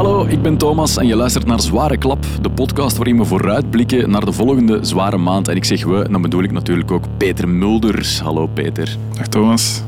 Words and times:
Hallo, 0.00 0.26
ik 0.26 0.42
ben 0.42 0.56
Thomas 0.56 0.96
en 0.96 1.06
je 1.06 1.16
luistert 1.16 1.46
naar 1.46 1.60
Zware 1.60 1.98
Klap, 1.98 2.24
de 2.42 2.50
podcast 2.50 2.96
waarin 2.96 3.16
we 3.16 3.24
vooruitblikken 3.24 4.10
naar 4.10 4.24
de 4.24 4.32
volgende 4.32 4.84
zware 4.84 5.16
maand. 5.16 5.48
En 5.48 5.56
ik 5.56 5.64
zeg 5.64 5.84
we, 5.84 6.08
dan 6.10 6.22
bedoel 6.22 6.42
ik 6.42 6.50
natuurlijk 6.50 6.90
ook 6.90 7.04
Peter 7.16 7.48
Mulders. 7.48 8.20
Hallo 8.20 8.46
Peter. 8.46 8.96
Dag 9.16 9.26
Thomas. 9.26 9.82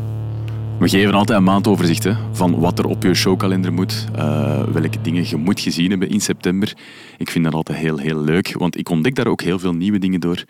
We 0.79 0.88
geven 0.88 1.14
altijd 1.14 1.38
een 1.38 1.45
maandoverzicht 1.45 2.04
hè, 2.04 2.12
van 2.33 2.59
wat 2.59 2.79
er 2.79 2.87
op 2.87 3.03
je 3.03 3.15
showkalender 3.15 3.72
moet, 3.72 4.08
uh, 4.17 4.62
welke 4.62 5.01
dingen 5.03 5.29
je 5.29 5.37
moet 5.37 5.61
gezien 5.61 5.90
hebben 5.90 6.08
in 6.08 6.21
september. 6.21 6.76
Ik 7.19 7.31
vind 7.31 7.44
dat 7.44 7.54
altijd 7.54 7.79
heel, 7.79 7.99
heel 7.99 8.19
leuk, 8.19 8.54
want 8.58 8.79
ik 8.79 8.88
ontdek 8.88 9.15
daar 9.15 9.26
ook 9.26 9.42
heel 9.42 9.58
veel 9.58 9.72
nieuwe 9.72 9.99
dingen 9.99 10.21
door. 10.21 10.44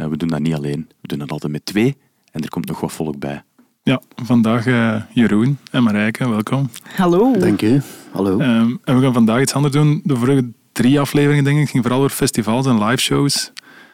Uh, 0.00 0.06
we 0.06 0.16
doen 0.16 0.28
dat 0.28 0.40
niet 0.40 0.54
alleen, 0.54 0.88
we 1.00 1.08
doen 1.08 1.18
dat 1.18 1.30
altijd 1.30 1.52
met 1.52 1.64
twee 1.64 1.96
en 2.30 2.42
er 2.42 2.48
komt 2.48 2.66
nog 2.66 2.80
wat 2.80 2.92
volk 2.92 3.18
bij. 3.18 3.42
Ja, 3.86 4.00
vandaag 4.16 4.66
uh, 4.66 5.02
Jeroen 5.12 5.58
en 5.70 5.82
Marijke, 5.82 6.28
welkom. 6.28 6.70
Hallo. 6.96 7.38
Dank 7.38 7.62
u. 7.62 7.82
Hallo. 8.12 8.40
Um, 8.40 8.80
en 8.84 8.96
we 8.96 9.02
gaan 9.02 9.12
vandaag 9.12 9.40
iets 9.40 9.52
anders 9.52 9.74
doen. 9.74 10.00
De 10.04 10.16
vorige 10.16 10.50
drie 10.72 11.00
afleveringen, 11.00 11.44
denk 11.44 11.58
ik, 11.58 11.68
ging 11.68 11.82
vooral 11.82 12.02
over 12.02 12.16
festivals 12.16 12.66
en 12.66 12.84
live 12.84 13.02
shows. 13.02 13.52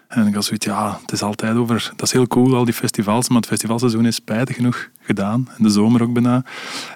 En 0.08 0.26
ik 0.26 0.34
had 0.34 0.44
zoiets, 0.44 0.66
ja, 0.66 0.98
het 1.00 1.12
is 1.12 1.22
altijd 1.22 1.56
over... 1.56 1.92
Dat 1.96 2.06
is 2.06 2.12
heel 2.12 2.26
cool, 2.26 2.56
al 2.56 2.64
die 2.64 2.74
festivals, 2.74 3.28
maar 3.28 3.38
het 3.38 3.46
festivalseizoen 3.46 4.06
is 4.06 4.14
spijtig 4.14 4.56
genoeg 4.56 4.88
gedaan. 5.00 5.48
En 5.56 5.62
de 5.62 5.70
zomer 5.70 6.02
ook 6.02 6.12
bijna. 6.12 6.44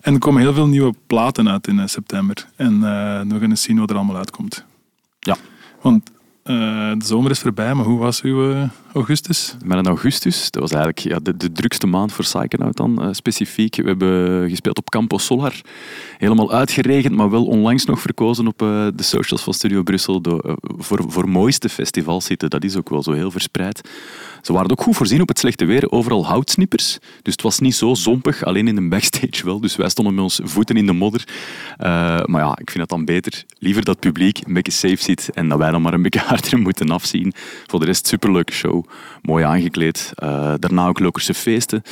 En 0.01 0.13
er 0.13 0.19
komen 0.19 0.41
heel 0.41 0.55
veel 0.55 0.69
nieuwe 0.69 0.95
platen 1.07 1.49
uit 1.49 1.67
in 1.67 1.89
september. 1.89 2.47
En 2.57 2.75
uh, 2.75 2.81
we 3.21 3.39
gaan 3.39 3.51
eens 3.51 3.63
zien 3.63 3.79
wat 3.79 3.91
er 3.91 3.97
allemaal 3.97 4.17
uitkomt. 4.17 4.65
Ja. 5.19 5.37
Want 5.81 6.11
uh, 6.45 6.57
de 6.99 7.05
zomer 7.05 7.31
is 7.31 7.41
voorbij, 7.41 7.75
maar 7.75 7.85
hoe 7.85 7.99
was 7.99 8.23
uw 8.23 8.69
augustus? 8.97 9.57
Mijn 9.65 9.87
augustus, 9.87 10.51
dat 10.51 10.63
was 10.63 10.71
eigenlijk 10.71 10.99
ja, 10.99 11.19
de, 11.19 11.37
de 11.37 11.53
drukste 11.53 11.87
maand 11.87 12.13
voor 12.13 12.25
Psychonaut 12.25 12.77
dan, 12.77 13.03
uh, 13.03 13.09
specifiek. 13.13 13.77
We 13.77 13.87
hebben 13.87 14.49
gespeeld 14.49 14.79
op 14.79 14.91
Campo 14.91 15.19
Solar. 15.19 15.61
Helemaal 16.19 16.53
uitgeregend, 16.53 17.15
maar 17.15 17.31
wel 17.31 17.47
onlangs 17.47 17.85
nog 17.85 18.01
verkozen 18.01 18.47
op 18.47 18.59
de 18.59 18.93
socials 18.97 19.43
van 19.43 19.55
Studio 19.55 19.83
Brussel 19.83 20.23
de, 20.23 20.57
voor, 20.61 21.05
voor 21.09 21.29
mooiste 21.29 21.69
festivals 21.69 22.25
zitten. 22.25 22.51
Dat 22.51 22.65
is 22.65 22.77
ook 22.77 22.89
wel 22.89 23.03
zo 23.03 23.13
heel 23.13 23.31
verspreid. 23.31 23.91
Ze 24.43 24.53
waren 24.53 24.71
ook 24.71 24.83
goed 24.83 24.97
voorzien 24.97 25.21
op 25.21 25.29
het 25.29 25.39
slechte 25.39 25.65
weer. 25.65 25.91
Overal 25.91 26.27
houtsnippers. 26.27 26.99
Dus 27.23 27.33
het 27.33 27.43
was 27.43 27.59
niet 27.59 27.75
zo 27.75 27.95
zompig, 27.95 28.45
alleen 28.45 28.69
in 28.69 28.75
de 28.75 28.89
backstage 28.89 29.45
wel. 29.45 29.61
Dus 29.61 29.77
wij 29.77 29.89
stonden 29.89 30.15
met 30.15 30.23
ons 30.23 30.41
voeten 30.43 30.77
in 30.77 30.87
de 30.87 30.93
modder. 30.93 31.25
maar 32.25 32.43
ja, 32.43 32.51
ik 32.59 32.71
vind 32.71 32.81
het 32.81 32.89
dan 32.89 33.05
beter. 33.05 33.45
Liever 33.59 33.85
dat 33.85 33.95
het 33.95 34.05
publiek 34.05 34.41
een 34.45 34.53
beetje 34.53 34.73
safe 34.73 35.03
zit 35.03 35.31
en 35.35 35.49
dat 35.49 35.59
wij 35.59 35.71
dan 35.71 35.83
maar 35.83 35.95
een 35.95 36.03
beetje 36.03 36.21
harder 36.33 36.59
moeten 36.59 36.91
afzien. 36.91 37.33
Voor 37.67 37.81
de 37.81 37.87
rest 37.87 38.07
superleuke 38.07 38.53
show. 38.53 38.86
Mooi 39.23 39.45
aangekleed. 39.45 40.13
Uh, 40.23 40.55
daarna 40.59 40.87
ook 40.87 40.99
Lokerse 40.99 41.35
feesten. 41.35 41.83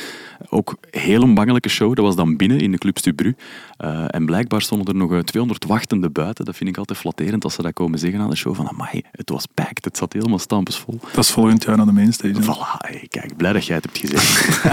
Ook 0.49 0.75
heel 0.89 1.21
een 1.21 1.33
bangelijke 1.33 1.69
show. 1.69 1.95
Dat 1.95 2.05
was 2.05 2.15
dan 2.15 2.35
binnen 2.35 2.59
in 2.59 2.71
de 2.71 2.77
Club 2.77 2.97
Stubru. 2.97 3.35
Uh, 3.83 4.05
en 4.07 4.25
blijkbaar 4.25 4.61
stonden 4.61 4.87
er 4.87 4.95
nog 4.95 5.23
200 5.23 5.65
wachtenden 5.65 6.11
buiten. 6.11 6.45
Dat 6.45 6.55
vind 6.55 6.69
ik 6.69 6.77
altijd 6.77 6.99
flatterend 6.99 7.43
als 7.43 7.53
ze 7.53 7.61
dat 7.61 7.73
komen 7.73 7.99
zeggen 7.99 8.19
aan 8.19 8.29
de 8.29 8.35
show. 8.35 8.55
Van, 8.55 8.69
amai, 8.69 9.01
het 9.11 9.29
was 9.29 9.45
packed. 9.53 9.85
Het 9.85 9.97
zat 9.97 10.13
helemaal 10.13 10.39
stampensvol. 10.39 10.99
Dat 11.13 11.23
is 11.23 11.31
volgend 11.31 11.63
jaar 11.63 11.79
aan 11.79 11.85
de 11.85 11.93
mainstage. 11.93 12.41
Voilà. 12.41 12.77
Hey, 12.77 13.05
kijk, 13.09 13.37
blij 13.37 13.53
dat 13.53 13.65
jij 13.65 13.75
het 13.75 13.85
hebt 13.85 13.97
gezegd. 13.97 14.65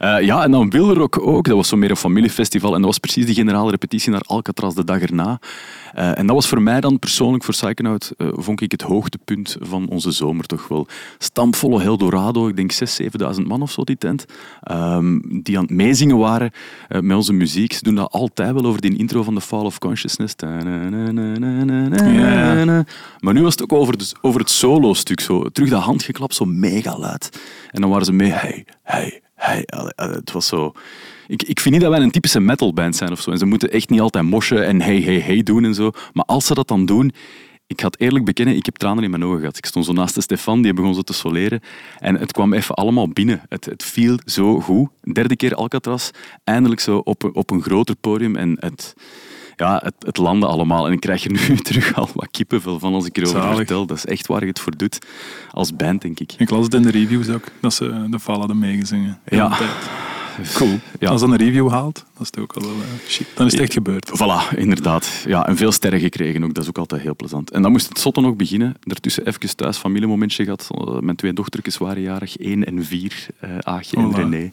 uh, 0.00 0.20
ja, 0.30 0.42
en 0.42 0.50
dan 0.50 0.70
Wilderock 0.70 1.20
ook. 1.20 1.46
Dat 1.46 1.56
was 1.56 1.68
zo 1.68 1.76
meer 1.76 1.90
een 1.90 1.96
familiefestival. 1.96 2.74
En 2.74 2.78
dat 2.78 2.90
was 2.90 2.98
precies 2.98 3.26
die 3.26 3.34
generale 3.34 3.70
repetitie 3.70 4.10
naar 4.10 4.22
Alcatraz 4.26 4.74
de 4.74 4.84
dag 4.84 5.00
erna. 5.00 5.38
Uh, 5.98 6.18
en 6.18 6.26
dat 6.26 6.34
was 6.34 6.48
voor 6.48 6.62
mij 6.62 6.80
dan 6.80 6.98
persoonlijk, 6.98 7.44
voor 7.44 7.54
Psychonaut, 7.54 8.12
uh, 8.16 8.28
vond 8.32 8.60
ik 8.60 8.70
het 8.70 8.82
hoogtepunt 8.82 9.56
van 9.60 9.88
onze 9.88 10.10
zomer 10.10 10.46
toch 10.46 10.68
wel. 10.68 10.86
Stampvolle 11.18 11.82
Eldorado, 11.82 12.48
ik 12.48 12.56
denk 12.56 12.72
6.000, 12.72 12.78
7.000 13.36 13.42
man 13.46 13.62
of 13.62 13.70
zo, 13.70 13.84
die 13.84 13.98
tent. 13.98 14.24
Um, 14.70 15.42
die 15.42 15.56
aan 15.56 15.62
het 15.62 15.72
meezingen 15.72 16.18
waren 16.18 16.50
uh, 16.88 17.00
met 17.00 17.16
onze 17.16 17.32
muziek. 17.32 17.72
Ze 17.72 17.82
doen 17.82 17.94
dat 17.94 18.12
altijd 18.12 18.52
wel 18.52 18.64
over 18.64 18.80
die 18.80 18.98
intro 18.98 19.22
van 19.22 19.34
The 19.34 19.40
Fall 19.40 19.64
of 19.64 19.78
Consciousness. 19.78 20.34
Ja. 20.38 20.62
Maar 23.20 23.34
nu 23.34 23.42
was 23.42 23.52
het 23.52 23.62
ook 23.62 23.72
over, 23.72 23.98
de, 23.98 24.12
over 24.20 24.40
het 24.40 24.50
solo-stuk. 24.50 25.20
Zo. 25.20 25.48
Terug 25.48 25.70
dat 25.70 25.82
handgeklap, 25.82 26.32
zo 26.32 26.44
mega 26.44 26.98
luid. 26.98 27.40
En 27.70 27.80
dan 27.80 27.90
waren 27.90 28.06
ze 28.06 28.12
mee, 28.12 28.30
hey, 28.30 28.64
hey, 28.82 29.20
hey. 29.34 29.62
Het 29.96 30.32
was 30.32 30.46
zo... 30.46 30.74
Ik, 31.28 31.42
ik 31.42 31.60
vind 31.60 31.74
niet 31.74 31.82
dat 31.82 31.92
wij 31.92 32.02
een 32.02 32.10
typische 32.10 32.40
metalband 32.40 32.96
zijn 32.96 33.12
of 33.12 33.20
zo. 33.20 33.30
En 33.30 33.38
ze 33.38 33.46
moeten 33.46 33.70
echt 33.70 33.90
niet 33.90 34.00
altijd 34.00 34.24
moshen 34.24 34.66
en 34.66 34.80
hey, 34.80 35.00
hey, 35.00 35.20
hey 35.20 35.42
doen 35.42 35.64
en 35.64 35.74
zo. 35.74 35.90
Maar 36.12 36.24
als 36.24 36.46
ze 36.46 36.54
dat 36.54 36.68
dan 36.68 36.86
doen, 36.86 37.12
ik 37.66 37.80
ga 37.80 37.86
het 37.86 38.00
eerlijk 38.00 38.24
bekennen, 38.24 38.56
ik 38.56 38.64
heb 38.64 38.76
tranen 38.76 39.04
in 39.04 39.10
mijn 39.10 39.24
ogen 39.24 39.38
gehad. 39.38 39.56
Ik 39.56 39.66
stond 39.66 39.84
zo 39.84 39.92
naast 39.92 40.14
de 40.14 40.20
Stefan, 40.20 40.62
die 40.62 40.74
begon 40.74 40.94
zo 40.94 41.02
te 41.02 41.12
soleren. 41.12 41.60
En 41.98 42.14
het 42.14 42.32
kwam 42.32 42.52
even 42.52 42.74
allemaal 42.74 43.08
binnen. 43.08 43.42
Het, 43.48 43.64
het 43.64 43.84
viel 43.84 44.18
zo 44.24 44.60
goed. 44.60 44.88
Derde 45.02 45.36
keer 45.36 45.54
Alcatraz, 45.54 46.10
eindelijk 46.44 46.80
zo 46.80 46.98
op, 47.04 47.30
op 47.32 47.50
een 47.50 47.62
groter 47.62 47.96
podium. 47.96 48.36
En 48.36 48.56
het, 48.60 48.94
ja, 49.56 49.80
het, 49.84 49.94
het 49.98 50.16
landde 50.16 50.46
allemaal. 50.46 50.86
En 50.86 50.92
ik 50.92 51.00
krijg 51.00 51.24
er 51.24 51.30
nu 51.30 51.56
terug 51.62 51.94
al 51.94 52.08
wat 52.14 52.28
kippenvel 52.30 52.78
van 52.78 52.94
als 52.94 53.06
ik 53.06 53.16
erover 53.16 53.40
Zalig. 53.40 53.56
vertel. 53.56 53.86
Dat 53.86 53.96
is 53.96 54.06
echt 54.06 54.26
waar 54.26 54.40
je 54.40 54.46
het 54.46 54.60
voor 54.60 54.76
doet. 54.76 54.98
Als 55.50 55.76
band, 55.76 56.02
denk 56.02 56.20
ik. 56.20 56.32
Ik 56.38 56.50
las 56.50 56.64
het 56.64 56.74
in 56.74 56.82
de 56.82 56.90
reviews 56.90 57.28
ook, 57.28 57.44
dat 57.60 57.74
ze 57.74 58.06
de 58.10 58.20
Fall 58.20 58.38
hadden 58.38 58.58
meegezongen. 58.58 59.20
Ja. 59.26 59.58
Cool. 60.54 60.78
Ja. 60.98 61.08
Als 61.08 61.20
dat 61.20 61.30
een 61.30 61.36
review 61.36 61.70
haalt, 61.70 61.94
dat 61.94 62.22
is 62.22 62.26
het 62.26 62.38
ook 62.38 62.52
al 62.52 62.62
wel 62.62 62.70
uh, 62.70 63.08
shit. 63.08 63.26
Dan 63.34 63.46
is 63.46 63.52
het 63.52 63.60
echt 63.60 63.72
gebeurd. 63.72 64.10
Voilà, 64.10 64.56
inderdaad. 64.56 65.24
Ja, 65.26 65.46
en 65.46 65.56
veel 65.56 65.72
sterren 65.72 66.00
gekregen 66.00 66.44
ook. 66.44 66.54
Dat 66.54 66.62
is 66.62 66.68
ook 66.68 66.78
altijd 66.78 67.02
heel 67.02 67.16
plezant. 67.16 67.50
En 67.50 67.62
dan 67.62 67.70
moest 67.70 67.88
het 67.88 67.98
zotte 67.98 68.20
nog 68.20 68.36
beginnen. 68.36 68.76
Daartussen 68.80 69.26
even 69.26 69.56
thuis 69.56 69.76
familiemomentje 69.76 70.44
gehad. 70.44 70.68
Mijn 71.00 71.16
twee 71.16 71.32
dochtertjes 71.32 71.78
waren 71.78 72.02
jarig. 72.02 72.36
één 72.36 72.64
en 72.64 72.84
vier. 72.84 73.26
Uh, 73.44 73.50
Aagje 73.58 73.96
en. 73.96 74.14
René. 74.14 74.52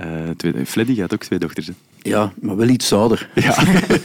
Uh, 0.00 0.30
twee, 0.36 0.66
Fleddy 0.66 1.00
had 1.00 1.12
ook 1.12 1.22
twee 1.22 1.38
dochters. 1.38 1.66
Hè. 1.66 1.72
Ja, 2.02 2.32
maar 2.40 2.56
wel 2.56 2.68
iets 2.68 2.92
ouder. 2.92 3.28
Ja, 3.34 3.56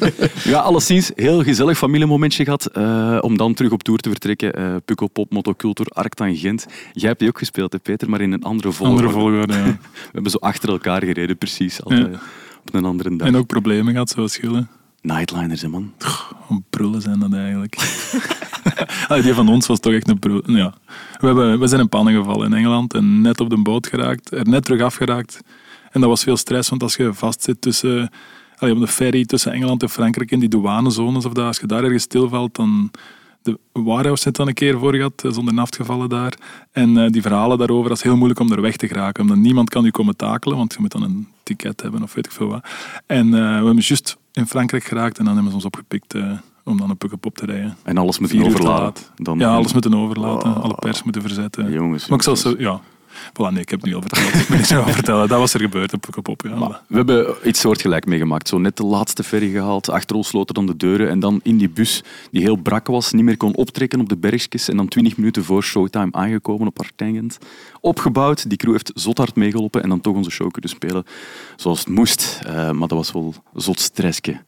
ja 0.54 0.60
alleszins 0.60 1.12
heel 1.16 1.44
gezellig 1.44 1.78
familiemomentje 1.78 2.44
gehad. 2.44 2.70
Uh, 2.78 3.18
om 3.22 3.38
dan 3.38 3.54
terug 3.54 3.72
op 3.72 3.84
tour 3.84 4.00
te 4.00 4.10
vertrekken. 4.10 4.60
Uh, 4.60 4.76
Pukkelpop, 4.86 5.32
Motocultor, 5.32 5.86
Arctangent. 5.86 6.66
Jij 6.94 7.08
hebt 7.08 7.20
die 7.20 7.28
ook 7.28 7.38
gespeeld, 7.38 7.74
hè, 7.74 7.80
Peter, 7.80 8.10
maar 8.10 8.22
in 8.22 8.32
een 8.32 8.44
andere 8.44 8.72
volgorde. 8.72 9.04
Andere 9.04 9.20
volgorde, 9.20 9.54
ja. 9.54 9.64
We 10.04 10.12
hebben 10.12 10.32
zo 10.32 10.38
achter 10.38 10.70
elkaar 10.70 11.04
gereden, 11.04 11.38
precies. 11.38 11.84
Altijd, 11.84 12.12
Ja. 12.12 12.20
Op 12.66 12.74
een 12.74 12.86
andere 12.86 13.16
dag. 13.16 13.28
En 13.28 13.36
ook 13.36 13.48
problemen 13.48 13.92
gehad, 13.92 14.10
zoals 14.10 14.34
schillen. 14.34 14.70
Nightliners, 15.02 15.62
hè, 15.62 15.68
man. 15.68 15.94
Om 16.48 16.64
prullen 16.70 17.02
zijn 17.02 17.20
dat 17.20 17.34
eigenlijk. 17.34 17.76
Allee, 19.08 19.24
die 19.24 19.34
van 19.34 19.50
ons 19.50 19.68
was 19.68 19.80
toch 19.80 19.94
echt 19.94 20.08
een 20.08 20.20
prul. 20.20 20.42
Ja. 20.46 20.74
We, 21.20 21.26
hebben, 21.26 21.60
we 21.60 21.68
zijn 21.68 21.82
in 21.82 21.90
pannen 21.90 22.14
gevallen 22.14 22.52
in 22.52 22.58
Engeland 22.58 22.94
en 22.94 23.22
net 23.22 23.40
op 23.40 23.50
de 23.50 23.62
boot 23.62 23.88
geraakt, 23.88 24.32
er 24.32 24.48
net 24.48 24.66
terug 24.66 24.82
afgeraakt. 24.82 25.40
En 25.94 26.02
dat 26.02 26.10
was 26.10 26.24
veel 26.24 26.38
stress, 26.38 26.70
want 26.70 26.84
als 26.84 26.96
je 26.96 27.14
vastzit 27.14 27.62
tussen, 27.62 28.10
allee, 28.58 28.74
op 28.74 28.80
de 28.80 28.88
ferry 28.88 29.26
tussen 29.26 29.52
Engeland 29.52 29.82
en 29.82 29.90
Frankrijk 29.90 30.32
in 30.32 30.40
die 30.40 30.50
douanezones, 30.50 31.26
of 31.26 31.34
dat, 31.34 31.46
als 31.46 31.60
je 31.60 31.68
daar 31.68 31.84
ergens 31.84 32.04
stilvalt, 32.04 32.56
dan... 32.56 32.92
De 33.42 33.60
Warehouse 33.72 34.22
zit 34.24 34.36
dan 34.36 34.48
een 34.48 34.54
keer 34.54 34.80
voor 34.80 34.94
gehad, 34.96 35.24
zonder 35.28 35.54
naft 35.54 35.76
gevallen 35.76 36.10
daar. 36.10 36.34
En 36.72 36.90
uh, 36.98 37.10
die 37.10 37.22
verhalen 37.22 37.58
daarover, 37.58 37.90
dat 37.90 37.98
is 37.98 38.04
heel 38.04 38.16
moeilijk 38.16 38.40
om 38.40 38.52
er 38.52 38.62
weg 38.62 38.76
te 38.76 38.88
geraken. 38.88 39.22
Omdat 39.24 39.38
niemand 39.38 39.70
kan 39.70 39.84
je 39.84 39.92
komen 39.92 40.16
takelen, 40.16 40.58
want 40.58 40.74
je 40.74 40.80
moet 40.82 40.92
dan 40.92 41.04
een 41.04 41.28
ticket 41.44 41.82
hebben 41.82 42.04
of 42.04 42.14
weet 42.14 42.26
ik 42.26 42.32
veel 42.32 42.48
wat. 42.48 42.66
En 43.06 43.26
uh, 43.26 43.32
we 43.32 43.38
hebben 43.38 43.76
juist 43.80 44.18
in 44.34 44.48
Frankrijk 44.48 44.84
geraakt 44.84 45.18
en 45.18 45.24
dan 45.26 45.34
hebben 45.34 45.52
ze 45.52 45.58
ons 45.58 45.66
opgepikt 45.66 46.14
uh, 46.16 46.32
om 46.64 46.78
dan 46.78 46.90
een 46.90 46.98
pukkelpop 46.98 47.36
te 47.38 47.46
rijden. 47.46 47.78
En 47.84 47.98
alles 47.98 48.20
moeten 48.20 48.64
laat. 48.64 49.12
Dan, 49.16 49.40
Ja, 49.40 49.56
alles 49.56 49.74
moeten 49.74 49.94
overlaten, 49.94 50.50
Oh. 50.50 50.64
alle 50.64 50.76
pers 50.80 51.04
moeten 51.04 51.22
verzetten. 51.22 51.72
Jongens, 51.72 52.08
Maar 52.08 52.18
ik 52.18 52.38
zal 52.38 52.60
ja. 52.60 52.82
Voilà, 53.34 53.52
nee, 53.52 53.62
ik 53.62 53.70
heb 53.70 53.82
het 53.82 53.90
nu 53.90 53.96
al 53.96 54.02
verteld. 54.02 54.34
Ik 54.34 54.50
niet 54.50 54.68
zo 54.68 54.84
vertellen. 54.84 55.28
Dat 55.28 55.40
was 55.40 55.54
er 55.54 55.60
gebeurd 55.60 55.94
op 55.94 56.02
Pukkelpop. 56.02 56.42
We 56.88 56.96
hebben 56.96 57.36
iets 57.44 57.60
soortgelijk 57.60 58.06
meegemaakt. 58.06 58.48
Zo 58.48 58.58
net 58.58 58.78
de 58.78 58.86
laatste 58.86 59.24
ferry 59.24 59.52
gehaald, 59.52 59.90
achter 59.90 60.16
ons 60.16 60.32
dan 60.46 60.66
de 60.66 60.78
deuren 60.78 61.10
en 61.10 61.20
dan 61.20 61.40
in 61.44 61.58
die 61.58 61.70
bus, 61.70 62.04
die 62.32 62.42
heel 62.42 62.56
brak 62.56 62.88
was, 62.88 63.12
niet 63.12 63.24
meer 63.24 63.38
kon 63.38 63.56
optrekken 63.56 64.00
op 64.00 64.10
de 64.10 64.18
bergjes 64.18 64.70
en 64.70 64.78
dan 64.78 64.88
twintig 64.88 65.18
minuten 65.18 65.44
voor 65.44 65.64
showtime 65.64 66.12
aangekomen 66.12 66.68
op 66.68 66.80
Artengent. 66.80 67.38
Opgebouwd, 67.82 68.50
die 68.50 68.58
crew 68.58 68.72
heeft 68.72 68.92
zot 68.96 69.18
hard 69.18 69.36
meegelopen 69.36 69.84
en 69.84 69.90
dan 69.90 70.02
toch 70.02 70.16
onze 70.16 70.30
show 70.30 70.52
kunnen 70.52 70.70
spelen 70.70 71.06
zoals 71.56 71.80
het 71.80 71.88
moest. 71.90 72.40
Eh, 72.46 72.54
maar 72.54 72.88
dat 72.88 72.98
was 72.98 73.12
wel 73.12 73.34
zot 73.56 73.80
stressje. 73.80 74.42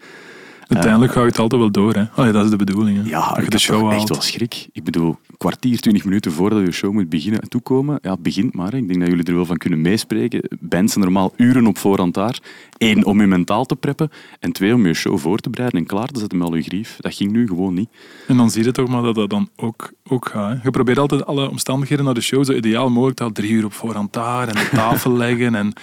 Uiteindelijk 0.67 1.11
ga 1.13 1.19
je 1.19 1.25
het 1.25 1.39
altijd 1.39 1.61
wel 1.61 1.71
door. 1.71 1.93
Hè. 1.93 2.03
Allee, 2.15 2.31
dat 2.31 2.43
is 2.43 2.49
de 2.49 2.55
bedoeling. 2.55 3.03
Hè. 3.03 3.09
Ja, 3.09 3.27
dat 3.27 3.35
je 3.37 3.41
ik 3.41 3.49
de 3.51 3.57
show 3.59 3.91
echt 3.91 4.09
wel 4.09 4.21
schrik. 4.21 4.67
Ik 4.71 4.83
bedoel, 4.83 5.07
een 5.07 5.37
kwartier, 5.37 5.79
twintig 5.79 6.05
minuten 6.05 6.31
voordat 6.31 6.65
je 6.65 6.71
show 6.71 6.93
moet 6.93 7.09
beginnen 7.09 7.49
toekomen. 7.49 7.99
Ja, 8.01 8.17
begint 8.19 8.53
maar. 8.53 8.71
hè. 8.71 8.77
Ik 8.77 8.87
denk 8.87 8.99
dat 8.99 9.09
jullie 9.09 9.23
er 9.25 9.35
wel 9.35 9.45
van 9.45 9.57
kunnen 9.57 9.81
meespreken. 9.81 10.49
Bands 10.59 10.93
zijn 10.93 11.03
normaal 11.05 11.33
uren 11.37 11.67
op 11.67 11.77
voorhand 11.77 12.13
daar. 12.13 12.39
Eén, 12.77 13.05
om 13.05 13.21
je 13.21 13.27
mentaal 13.27 13.65
te 13.65 13.75
preppen. 13.75 14.09
En 14.39 14.51
twee, 14.51 14.73
om 14.73 14.85
je 14.85 14.93
show 14.93 15.17
voor 15.17 15.37
te 15.39 15.49
bereiden 15.49 15.79
en 15.79 15.85
klaar 15.85 16.07
te 16.07 16.19
zetten 16.19 16.37
met 16.37 16.47
al 16.47 16.55
je 16.55 16.61
grief. 16.61 16.97
Dat 16.99 17.15
ging 17.15 17.31
nu 17.31 17.47
gewoon 17.47 17.73
niet. 17.73 17.89
En 18.27 18.37
dan 18.37 18.49
zie 18.51 18.63
je 18.63 18.71
toch 18.71 18.87
maar 18.87 19.01
dat 19.01 19.15
dat 19.15 19.29
dan 19.29 19.49
ook, 19.55 19.91
ook 20.07 20.27
gaat. 20.29 20.49
Hè. 20.55 20.59
Je 20.63 20.71
probeert 20.71 20.97
altijd 20.97 21.25
alle 21.25 21.49
omstandigheden 21.49 22.05
naar 22.05 22.13
de 22.13 22.21
show 22.21 22.45
zo 22.45 22.53
ideaal 22.53 22.89
mogelijk 22.89 23.15
te 23.17 23.23
halen. 23.23 23.37
Drie 23.37 23.51
uur 23.51 23.65
op 23.65 23.73
voorhand 23.73 24.13
daar 24.13 24.47
en 24.47 24.53
de 24.55 24.69
tafel 24.71 25.11
leggen 25.25 25.55
en 25.55 25.73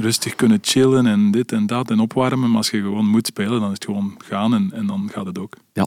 rustig 0.00 0.34
kunnen 0.34 0.58
chillen 0.60 1.06
en 1.06 1.30
dit 1.30 1.52
en 1.52 1.66
dat 1.66 1.90
en 1.90 2.00
opwarmen. 2.00 2.48
Maar 2.48 2.56
als 2.56 2.70
je 2.70 2.80
gewoon 2.80 3.06
moet 3.06 3.26
spelen, 3.26 3.60
dan 3.60 3.68
is 3.68 3.74
het 3.74 3.84
gewoon 3.84 4.14
gaan 4.24 4.54
en, 4.54 4.70
en 4.72 4.86
dan 4.86 5.08
gaat 5.12 5.26
het 5.26 5.38
ook. 5.38 5.56
Ja, 5.72 5.86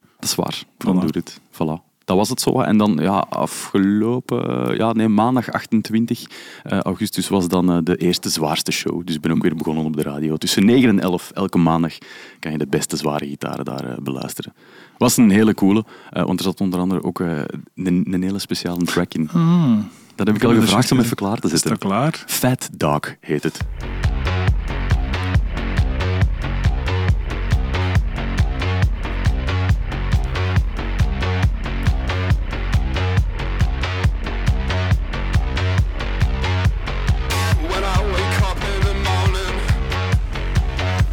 dat 0.00 0.28
is 0.28 0.34
waar. 0.34 0.62
Dan 0.76 0.96
Voilà. 0.96 1.00
doe 1.00 1.10
het. 1.10 1.40
Voilà. 1.52 1.84
dat 2.04 2.16
was 2.16 2.28
het 2.28 2.40
zo. 2.40 2.60
En 2.60 2.76
dan 2.76 2.98
ja, 3.00 3.18
afgelopen, 3.28 4.76
ja, 4.76 4.92
nee, 4.92 5.08
maandag 5.08 5.50
28 5.52 6.26
eh, 6.62 6.78
augustus 6.80 7.28
was 7.28 7.48
dan 7.48 7.70
eh, 7.70 7.78
de 7.82 7.96
eerste 7.96 8.28
zwaarste 8.28 8.72
show. 8.72 9.06
Dus 9.06 9.14
ik 9.14 9.20
ben 9.20 9.32
ook 9.32 9.42
weer 9.42 9.56
begonnen 9.56 9.84
op 9.84 9.96
de 9.96 10.02
radio. 10.02 10.36
Tussen 10.36 10.64
9 10.64 10.88
en 10.88 11.00
11 11.00 11.30
elke 11.30 11.58
maandag 11.58 11.98
kan 12.40 12.52
je 12.52 12.58
de 12.58 12.66
beste 12.66 12.96
zware 12.96 13.26
gitaren 13.26 13.64
daar 13.64 13.84
eh, 13.84 13.96
beluisteren. 14.02 14.54
Was 14.98 15.16
een 15.16 15.30
hele 15.30 15.54
coole, 15.54 15.84
eh, 16.10 16.24
want 16.24 16.38
er 16.38 16.44
zat 16.44 16.60
onder 16.60 16.80
andere 16.80 17.02
ook 17.02 17.20
eh, 17.20 17.38
een, 17.74 18.06
een 18.10 18.22
hele 18.22 18.38
speciale 18.38 18.84
track 18.84 19.14
in. 19.14 19.28
Hmm. 19.30 19.88
Dat 20.16 20.26
heb 20.26 20.36
ik 20.36 20.44
al 20.44 20.50
is 20.50 20.64
gevraagd 20.64 20.92
om 20.92 21.00
even 21.00 21.16
klaar 21.16 21.38
te 21.38 21.46
Is 21.46 21.50
dat 21.52 21.60
zetten. 21.60 21.78
klaar? 21.78 22.24
Fat 22.26 22.68
Dog 22.72 23.00
heet 23.20 23.42
het. 23.42 23.58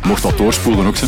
Mocht 0.04 0.24
dat 0.24 0.38
doorspoelen 0.38 0.86
ook, 0.86 0.96
ze. 0.96 1.06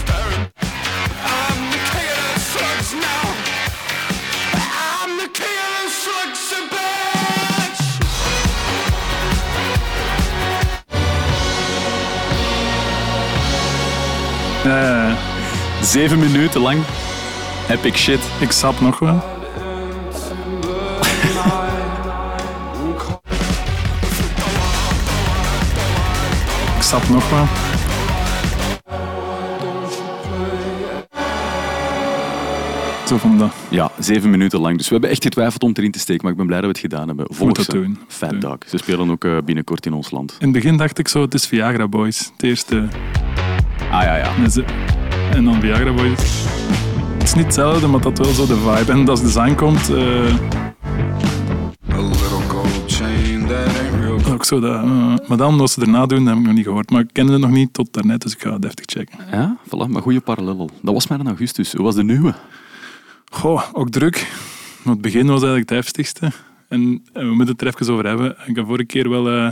Eh, 14.65 15.13
Zeven 15.81 16.19
minuten 16.19 16.61
lang. 16.61 16.79
Epic 17.69 17.97
shit. 17.97 18.19
ik 18.39 18.51
sap 18.51 18.79
nog 18.79 18.99
wel. 18.99 19.15
ik 26.75 26.81
sap 26.81 27.09
nog 27.09 27.29
wel. 27.29 27.45
Zo 33.07 33.17
van 33.17 33.37
dat. 33.37 33.53
Ja, 33.69 33.91
zeven 33.99 34.29
minuten 34.29 34.59
lang. 34.59 34.77
Dus 34.77 34.85
we 34.87 34.91
hebben 34.91 35.09
echt 35.09 35.23
getwijfeld 35.23 35.63
om 35.63 35.71
erin 35.73 35.91
te 35.91 35.99
steken, 35.99 36.21
maar 36.23 36.31
ik 36.31 36.37
ben 36.37 36.45
blij 36.47 36.61
dat 36.61 36.67
we 36.71 36.77
het 36.79 36.91
gedaan 36.91 37.07
hebben. 37.07 37.25
Volg 37.29 37.51
dat 37.51 37.65
ze. 37.65 37.71
doen. 37.71 37.97
Fat. 38.07 38.41
Dog. 38.41 38.57
Ze 38.67 38.77
spelen 38.77 39.09
ook 39.11 39.25
eh, 39.25 39.37
binnenkort 39.45 39.85
in 39.85 39.93
ons 39.93 40.11
land. 40.11 40.35
In 40.39 40.47
het 40.47 40.51
begin 40.55 40.77
dacht 40.77 40.99
ik 40.99 41.07
zo, 41.07 41.21
het 41.21 41.33
is 41.33 41.47
Viagra 41.47 41.87
Boys. 41.87 42.31
Het 42.33 42.43
eerste. 42.43 42.87
Ah 43.95 44.03
ja, 44.03 44.15
ja. 44.15 44.37
met 44.41 44.53
ze- 44.53 44.65
En 45.31 45.43
dan 45.43 45.59
Viagra 45.61 45.93
Boys. 45.93 46.43
Het 47.13 47.23
is 47.23 47.33
niet 47.33 47.45
hetzelfde, 47.45 47.87
maar 47.87 48.01
dat 48.01 48.17
wel 48.17 48.33
zo 48.33 48.45
de 48.45 48.55
vibe. 48.55 48.91
En 48.91 49.09
als 49.09 49.21
de 49.21 49.29
zang 49.29 49.55
komt, 49.55 49.89
eh, 49.89 50.35
A 51.93 52.01
little 52.01 52.41
gold 52.47 52.83
chain 52.87 53.47
that 53.47 53.77
ain't 53.79 53.95
real. 54.03 54.33
ook 54.33 54.45
zo 54.45 54.59
dat... 54.59 54.83
eh, 54.83 55.15
maar 55.27 55.37
dan, 55.37 55.57
wat 55.57 55.71
ze 55.71 55.79
daarna 55.79 56.05
doen, 56.05 56.19
dat 56.19 56.27
heb 56.27 56.37
ik 56.37 56.45
nog 56.45 56.53
niet 56.55 56.63
gehoord. 56.65 56.89
Maar 56.89 57.01
ik 57.01 57.09
kende 57.11 57.31
het 57.31 57.41
nog 57.41 57.49
niet 57.51 57.73
tot 57.73 57.93
daarnet, 57.93 58.21
dus 58.21 58.33
ik 58.33 58.41
ga 58.41 58.51
het 58.53 58.61
deftig 58.61 58.85
checken. 58.87 59.17
Ja, 59.31 59.57
voilà, 59.65 59.89
maar 59.89 60.01
goede 60.01 60.19
parallel. 60.21 60.69
Dat 60.81 60.93
was 60.93 61.07
maar 61.07 61.19
in 61.19 61.27
augustus. 61.27 61.73
Hoe 61.73 61.83
was 61.85 61.95
de 61.95 62.03
nieuwe? 62.03 62.33
Goh, 63.31 63.61
ook 63.73 63.89
druk. 63.89 64.27
Maar 64.83 64.93
het 64.93 65.01
begin 65.01 65.25
was 65.27 65.41
eigenlijk 65.41 65.69
het 65.69 65.77
heftigste. 65.79 66.31
En 66.69 67.01
eh, 67.13 67.21
we 67.21 67.33
moeten 67.33 67.47
het 67.47 67.61
er 67.61 67.67
even 67.67 67.93
over 67.93 68.05
hebben. 68.05 68.35
Ik 68.45 68.55
heb 68.55 68.65
vorige 68.65 68.85
keer 68.85 69.09
wel 69.09 69.29
eh, 69.29 69.51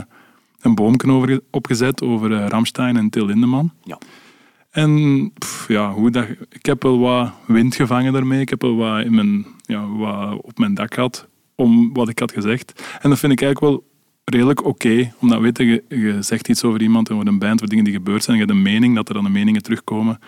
een 0.60 0.74
boomken 0.74 1.10
over, 1.10 1.40
opgezet 1.50 2.02
over 2.02 2.32
eh, 2.32 2.46
Ramstein 2.48 2.96
en 2.96 3.10
Till 3.10 3.24
Lindemann. 3.26 3.72
Ja. 3.84 3.98
En 4.74 5.30
pff, 5.38 5.68
ja, 5.68 5.92
hoe 5.92 6.10
dat, 6.10 6.26
ik 6.50 6.66
heb 6.66 6.82
wel 6.82 6.98
wat 6.98 7.32
wind 7.46 7.74
gevangen 7.74 8.12
daarmee. 8.12 8.40
Ik 8.40 8.48
heb 8.48 8.62
wel 8.62 8.76
wat, 8.76 9.04
in 9.04 9.14
mijn, 9.14 9.46
ja, 9.62 9.88
wat 9.88 10.42
op 10.42 10.58
mijn 10.58 10.74
dak 10.74 10.94
gehad 10.94 11.28
om 11.54 11.92
wat 11.92 12.08
ik 12.08 12.18
had 12.18 12.32
gezegd. 12.32 12.82
En 13.00 13.10
dat 13.10 13.18
vind 13.18 13.32
ik 13.32 13.42
eigenlijk 13.42 13.72
wel 13.72 13.84
redelijk 14.24 14.64
oké. 14.64 15.12
omdat 15.20 15.40
weet 15.40 15.58
je, 15.58 15.82
je, 15.88 16.16
zegt 16.20 16.48
iets 16.48 16.64
over 16.64 16.82
iemand 16.82 17.08
en 17.08 17.14
over 17.14 17.28
een 17.28 17.38
band, 17.38 17.54
over 17.54 17.68
dingen 17.68 17.84
die 17.84 17.92
gebeurd 17.92 18.24
zijn. 18.24 18.36
En 18.36 18.42
je 18.42 18.48
hebt 18.52 18.58
een 18.58 18.72
mening, 18.72 18.94
dat 18.94 19.08
er 19.08 19.14
dan 19.14 19.24
de 19.24 19.30
meningen 19.30 19.62
terugkomen. 19.62 20.18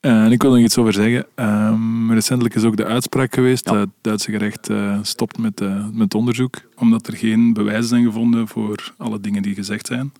En 0.00 0.32
ik 0.32 0.42
wil 0.42 0.50
er 0.50 0.56
nog 0.56 0.66
iets 0.66 0.78
over 0.78 0.92
zeggen. 0.92 1.26
Ehm, 1.34 2.12
recentelijk 2.12 2.54
is 2.54 2.64
ook 2.64 2.76
de 2.76 2.84
uitspraak 2.84 3.34
geweest 3.34 3.64
Ja. 3.64 3.72
dat 3.72 3.80
het 3.80 3.90
Duitse 4.00 4.30
gerecht 4.30 4.68
eh, 4.68 4.98
stopt 5.02 5.38
met, 5.38 5.60
eh, 5.60 5.86
met 5.92 6.14
onderzoek, 6.14 6.54
omdat 6.76 7.06
er 7.06 7.16
geen 7.16 7.52
bewijzen 7.52 7.88
zijn 7.88 8.04
gevonden 8.04 8.48
voor 8.48 8.92
alle 8.96 9.20
dingen 9.20 9.42
die 9.42 9.54
gezegd 9.54 9.86
zijn. 9.86 10.12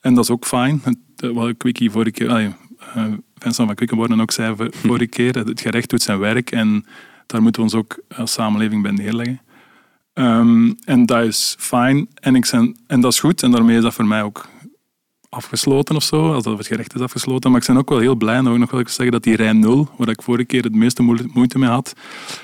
En 0.00 0.14
dat 0.14 0.24
is 0.24 0.30
ook 0.30 0.46
fijn. 0.46 0.82
Eh, 1.16 1.30
Wat 1.30 1.56
Quickie 1.56 1.90
vorige 1.90 2.26
eh, 2.26 2.46
Vincent 3.38 3.66
van 3.66 3.74
Quickenborne 3.74 4.22
ook 4.22 4.30
zei 4.30 4.56
vor- 4.56 4.72
vorige 4.84 5.06
keer, 5.06 5.34
het 5.38 5.60
gerecht 5.60 5.90
doet 5.90 6.02
zijn 6.02 6.18
werk 6.18 6.50
en 6.50 6.86
daar 7.26 7.42
moeten 7.42 7.62
we 7.62 7.68
ons 7.68 7.76
ook 7.76 7.98
als 8.16 8.32
samenleving 8.32 8.82
bij 8.82 8.92
neerleggen. 8.92 9.40
Ehm, 10.12 10.72
en 10.84 11.06
dat 11.06 11.24
is 11.24 11.54
fijn 11.58 12.08
en, 12.14 12.34
ik 12.34 12.44
zijn, 12.44 12.76
en 12.86 13.00
dat 13.00 13.12
is 13.12 13.20
goed 13.20 13.42
en 13.42 13.50
daarmee 13.50 13.76
is 13.76 13.82
dat 13.82 13.94
voor 13.94 14.06
mij 14.06 14.22
ook 14.22 14.48
afgesloten 15.28 15.96
of 15.96 16.02
zo, 16.02 16.32
als 16.32 16.44
dat 16.44 16.58
het 16.58 16.66
gerecht 16.66 16.94
is 16.94 17.00
afgesloten. 17.00 17.50
Maar 17.50 17.60
ik 17.60 17.66
ben 17.66 17.76
ook 17.76 17.88
wel 17.88 17.98
heel 17.98 18.14
blij, 18.14 18.36
en 18.36 18.46
ik 18.46 18.58
nog 18.58 18.70
wel 18.70 18.82
zeggen, 18.86 19.10
dat 19.10 19.22
die 19.22 19.36
rij 19.36 19.52
0, 19.52 19.90
waar 19.96 20.08
ik 20.08 20.22
vorige 20.22 20.44
keer 20.44 20.62
het 20.62 20.74
meeste 20.74 21.02
moe- 21.02 21.28
moeite 21.32 21.58
mee 21.58 21.68
had, 21.68 21.94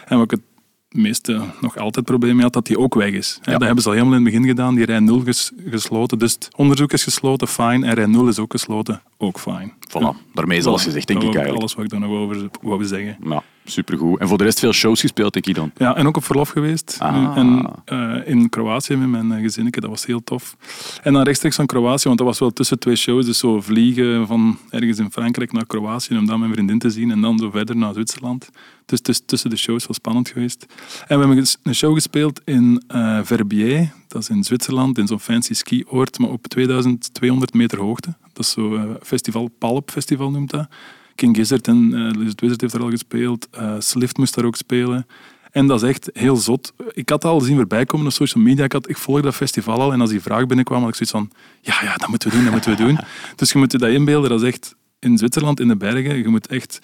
en 0.06 0.16
waar 0.16 0.25
ik 0.25 0.31
het 0.31 0.40
meeste 0.88 1.40
nog 1.60 1.76
altijd 1.76 2.04
probleem 2.04 2.34
mee 2.34 2.42
had, 2.44 2.52
dat 2.52 2.66
die 2.66 2.78
ook 2.78 2.94
weg 2.94 3.10
is. 3.12 3.38
Ja. 3.42 3.52
Dat 3.52 3.62
hebben 3.62 3.82
ze 3.82 3.88
al 3.88 3.94
helemaal 3.94 4.16
in 4.19 4.25
het 4.25 4.32
begin 4.34 4.49
gedaan, 4.49 4.75
die 4.75 4.84
rij 4.84 4.99
0 5.00 5.20
ges- 5.20 5.52
gesloten. 5.70 6.19
Dus 6.19 6.32
het 6.32 6.49
onderzoek 6.56 6.92
is 6.92 7.04
gesloten, 7.04 7.49
fijn, 7.49 7.84
en 7.84 7.94
rij 7.94 8.06
0 8.06 8.28
is 8.28 8.38
ook 8.38 8.52
gesloten, 8.52 9.02
ook 9.18 9.38
fijn. 9.38 9.72
Voilà, 9.88 10.32
daarmee 10.34 10.58
is 10.58 10.66
alles 10.66 10.82
gezegd, 10.84 11.06
denk 11.06 11.18
ik 11.22 11.26
eigenlijk. 11.26 11.58
Alles 11.58 11.74
wat 11.74 11.84
ik 11.84 11.90
daar 11.90 12.00
nog 12.00 12.10
over 12.10 12.48
wou 12.62 12.84
zeggen. 12.84 13.16
Ja, 13.24 13.42
supergoed. 13.64 14.20
En 14.20 14.28
voor 14.28 14.38
de 14.38 14.44
rest 14.44 14.58
veel 14.58 14.72
shows 14.72 15.00
gespeeld, 15.00 15.32
denk 15.32 15.46
ik 15.46 15.54
dan. 15.54 15.70
Ja, 15.76 15.96
en 15.96 16.06
ook 16.06 16.16
op 16.16 16.24
verlof 16.24 16.48
geweest. 16.48 16.96
Ah. 17.00 17.36
En 17.36 17.66
eh, 17.84 18.16
in 18.24 18.48
Kroatië 18.48 18.96
met 18.96 19.08
mijn 19.08 19.32
eh, 19.32 19.42
gezinnetje, 19.42 19.80
dat 19.80 19.90
was 19.90 20.06
heel 20.06 20.24
tof. 20.24 20.56
En 21.02 21.12
dan 21.12 21.22
rechtstreeks 21.22 21.56
van 21.56 21.66
Kroatië, 21.66 22.04
want 22.06 22.18
dat 22.18 22.26
was 22.26 22.38
wel 22.38 22.50
tussen 22.52 22.78
twee 22.78 22.96
shows. 22.96 23.26
Dus 23.26 23.38
zo 23.38 23.60
vliegen 23.60 24.26
van 24.26 24.58
ergens 24.70 24.98
in 24.98 25.10
Frankrijk 25.10 25.52
naar 25.52 25.66
Kroatië 25.66 26.16
om 26.18 26.26
dan 26.26 26.40
mijn 26.40 26.52
vriendin 26.52 26.78
te 26.78 26.90
zien. 26.90 27.10
En 27.10 27.20
dan 27.20 27.38
zo 27.38 27.50
verder 27.50 27.76
naar 27.76 27.92
Zwitserland. 27.92 28.48
Dus 28.86 29.00
tuss- 29.00 29.22
tussen 29.26 29.50
de 29.50 29.56
shows 29.56 29.86
was 29.86 29.96
spannend 29.96 30.28
geweest. 30.28 30.66
En 31.06 31.18
we 31.20 31.26
hebben 31.26 31.46
een 31.62 31.74
show 31.74 31.94
gespeeld 31.94 32.40
in 32.44 32.82
eh 32.88 33.18
Verbier. 33.22 33.92
Dat 34.08 34.23
is 34.23 34.29
in 34.29 34.44
Zwitserland, 34.44 34.99
in 34.99 35.06
zo'n 35.06 35.20
fancy 35.20 35.55
skioord, 35.55 36.19
maar 36.19 36.31
op 36.31 36.47
2200 36.47 37.55
meter 37.55 37.79
hoogte. 37.81 38.14
Dat 38.32 38.44
is 38.44 38.50
zo'n 38.50 38.97
festival, 39.03 39.49
Palp 39.58 39.91
Festival 39.91 40.31
noemt 40.31 40.50
dat. 40.50 40.67
King 41.14 41.37
Gizzard 41.37 41.69
en 41.69 41.94
eh 41.94 42.19
Lizard 42.19 42.41
Wizard 42.41 42.61
heeft 42.61 42.73
daar 42.73 42.82
al 42.82 42.91
gespeeld. 42.91 43.49
eh 43.50 43.75
Slift 43.79 44.17
moest 44.19 44.35
daar 44.35 44.44
ook 44.44 44.56
spelen. 44.56 45.06
En 45.50 45.67
dat 45.67 45.82
is 45.82 45.88
echt 45.88 46.11
heel 46.12 46.37
zot. 46.37 46.73
Ik 46.93 47.08
had 47.08 47.25
al 47.25 47.41
zien 47.41 47.56
voorbij 47.56 47.87
komen 47.87 48.06
op 48.06 48.12
social 48.12 48.44
media. 48.44 48.64
Ik, 48.64 48.73
had, 48.73 48.88
ik 48.88 48.97
volg 48.97 49.20
dat 49.20 49.35
festival 49.35 49.81
al. 49.81 49.93
En 49.93 50.00
als 50.00 50.11
die 50.11 50.20
vraag 50.20 50.47
binnenkwam, 50.47 50.81
had 50.81 50.88
ik 50.88 50.94
zoiets 50.94 51.11
van... 51.11 51.31
Ja, 51.61 51.75
ja, 51.82 51.97
dat 51.97 52.09
moeten 52.09 52.29
we 52.29 52.35
doen, 52.35 52.44
dat 52.44 52.52
moeten 52.52 52.70
we 52.70 52.76
doen. 52.76 52.99
Dus 53.37 53.52
je 53.52 53.59
moet 53.59 53.73
je 53.73 53.79
dat 53.79 53.91
inbeelden. 53.91 54.31
Dat 54.31 54.43
is 54.43 54.47
echt 54.49 54.75
in 54.99 55.19
Zwitserland, 55.19 55.61
in 55.61 55.69
de 55.69 55.76
bergen. 55.76 56.17
Je 56.17 56.29
moet 56.29 56.47
echt... 56.47 56.79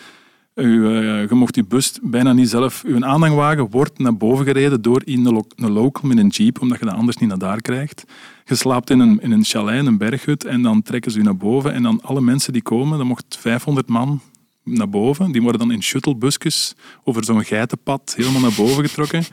Je, 0.54 0.62
eh, 0.62 1.28
je 1.28 1.34
mocht 1.34 1.54
je 1.54 1.64
bus 1.64 1.98
bijna 2.02 2.32
niet 2.32 2.48
zelf... 2.48 2.82
Je 2.86 3.04
aanhangwagen 3.04 3.70
wordt 3.70 3.98
naar 3.98 4.16
boven 4.16 4.44
gereden 4.44 4.82
door 4.82 5.02
lo- 5.06 5.46
een 5.56 5.70
local 5.70 6.08
met 6.08 6.18
een 6.18 6.28
jeep, 6.28 6.60
omdat 6.60 6.78
je 6.78 6.84
dat 6.84 6.94
anders 6.94 7.16
niet 7.16 7.28
naar 7.28 7.38
daar 7.38 7.60
krijgt. 7.60 8.04
Je 8.44 8.54
slaapt 8.54 8.90
in 8.90 8.98
een, 9.00 9.20
in 9.20 9.32
een 9.32 9.44
chalet, 9.44 9.78
in 9.78 9.86
een 9.86 9.98
berghut, 9.98 10.44
en 10.44 10.62
dan 10.62 10.82
trekken 10.82 11.10
ze 11.10 11.18
je 11.18 11.24
naar 11.24 11.36
boven. 11.36 11.72
En 11.72 11.82
dan 11.82 12.00
alle 12.02 12.20
mensen 12.20 12.52
die 12.52 12.62
komen, 12.62 12.98
dan 12.98 13.06
mocht 13.06 13.36
500 13.40 13.88
man 13.88 14.20
naar 14.64 14.88
boven. 14.88 15.32
Die 15.32 15.42
worden 15.42 15.60
dan 15.60 15.70
in 15.72 15.82
shuttlebusjes 15.82 16.74
over 17.04 17.24
zo'n 17.24 17.44
geitenpad 17.44 18.14
helemaal 18.16 18.40
naar 18.40 18.54
boven 18.56 18.84
getrokken. 18.84 19.24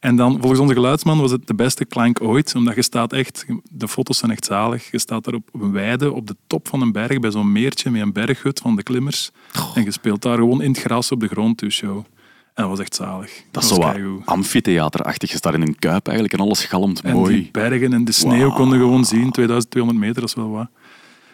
En 0.00 0.16
dan, 0.16 0.38
volgens 0.40 0.60
onze 0.60 0.74
geluidsman, 0.74 1.18
was 1.18 1.30
het 1.30 1.46
de 1.46 1.54
beste 1.54 1.84
klank 1.84 2.22
ooit. 2.22 2.54
Omdat 2.54 2.74
je 2.74 2.82
staat 2.82 3.12
echt, 3.12 3.46
de 3.70 3.88
foto's 3.88 4.18
zijn 4.18 4.30
echt 4.30 4.44
zalig. 4.44 4.90
Je 4.90 4.98
staat 4.98 5.24
daar 5.24 5.34
op 5.34 5.48
een 5.52 5.72
weide, 5.72 6.12
op 6.12 6.26
de 6.26 6.36
top 6.46 6.68
van 6.68 6.80
een 6.80 6.92
berg, 6.92 7.18
bij 7.18 7.30
zo'n 7.30 7.52
meertje 7.52 7.90
met 7.90 8.00
een 8.00 8.12
berghut 8.12 8.60
van 8.60 8.76
de 8.76 8.82
klimmers. 8.82 9.30
En 9.74 9.84
je 9.84 9.90
speelt 9.90 10.22
daar 10.22 10.36
gewoon 10.36 10.62
in 10.62 10.70
het 10.70 10.80
gras 10.80 11.12
op 11.12 11.20
de 11.20 11.28
grond, 11.28 11.58
dus 11.58 11.74
show. 11.74 11.96
En 12.54 12.66
dat 12.66 12.68
was 12.68 12.78
echt 12.78 12.94
zalig. 12.94 13.42
Dat 13.50 13.62
is 13.62 13.68
zo 13.68 13.76
wat 13.76 13.96
amfitheaterachtig. 14.24 15.30
Je 15.30 15.36
staat 15.36 15.54
in 15.54 15.62
een 15.62 15.78
kuip 15.78 16.06
eigenlijk 16.06 16.38
en 16.38 16.46
alles 16.46 16.64
galmt 16.64 17.00
En 17.00 17.14
mooi. 17.14 17.34
die 17.34 17.48
bergen 17.52 17.92
en 17.92 18.04
de 18.04 18.12
sneeuw 18.12 18.50
konden 18.50 18.78
gewoon 18.78 19.04
zien. 19.04 19.30
2200 19.30 19.98
meter, 19.98 20.20
dat 20.20 20.28
is 20.28 20.34
wel 20.34 20.50
wat. 20.50 20.68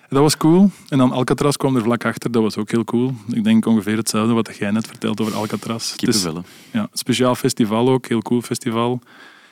Dat 0.08 0.20
was 0.20 0.36
cool. 0.36 0.70
En 0.88 0.98
dan 0.98 1.12
Alcatraz 1.12 1.56
kwam 1.56 1.76
er 1.76 1.82
vlak 1.82 2.04
achter. 2.04 2.30
Dat 2.30 2.42
was 2.42 2.56
ook 2.56 2.70
heel 2.70 2.84
cool. 2.84 3.14
Ik 3.28 3.44
denk 3.44 3.66
ongeveer 3.66 3.96
hetzelfde 3.96 4.32
wat 4.32 4.56
jij 4.56 4.70
net 4.70 4.86
vertelt 4.86 5.20
over 5.20 5.34
Alcatraz. 5.34 5.96
Kippenvellen. 5.96 6.44
ja, 6.72 6.88
speciaal 6.92 7.34
festival 7.34 7.88
ook. 7.88 8.06
Heel 8.06 8.22
cool 8.22 8.42
festival. 8.42 9.00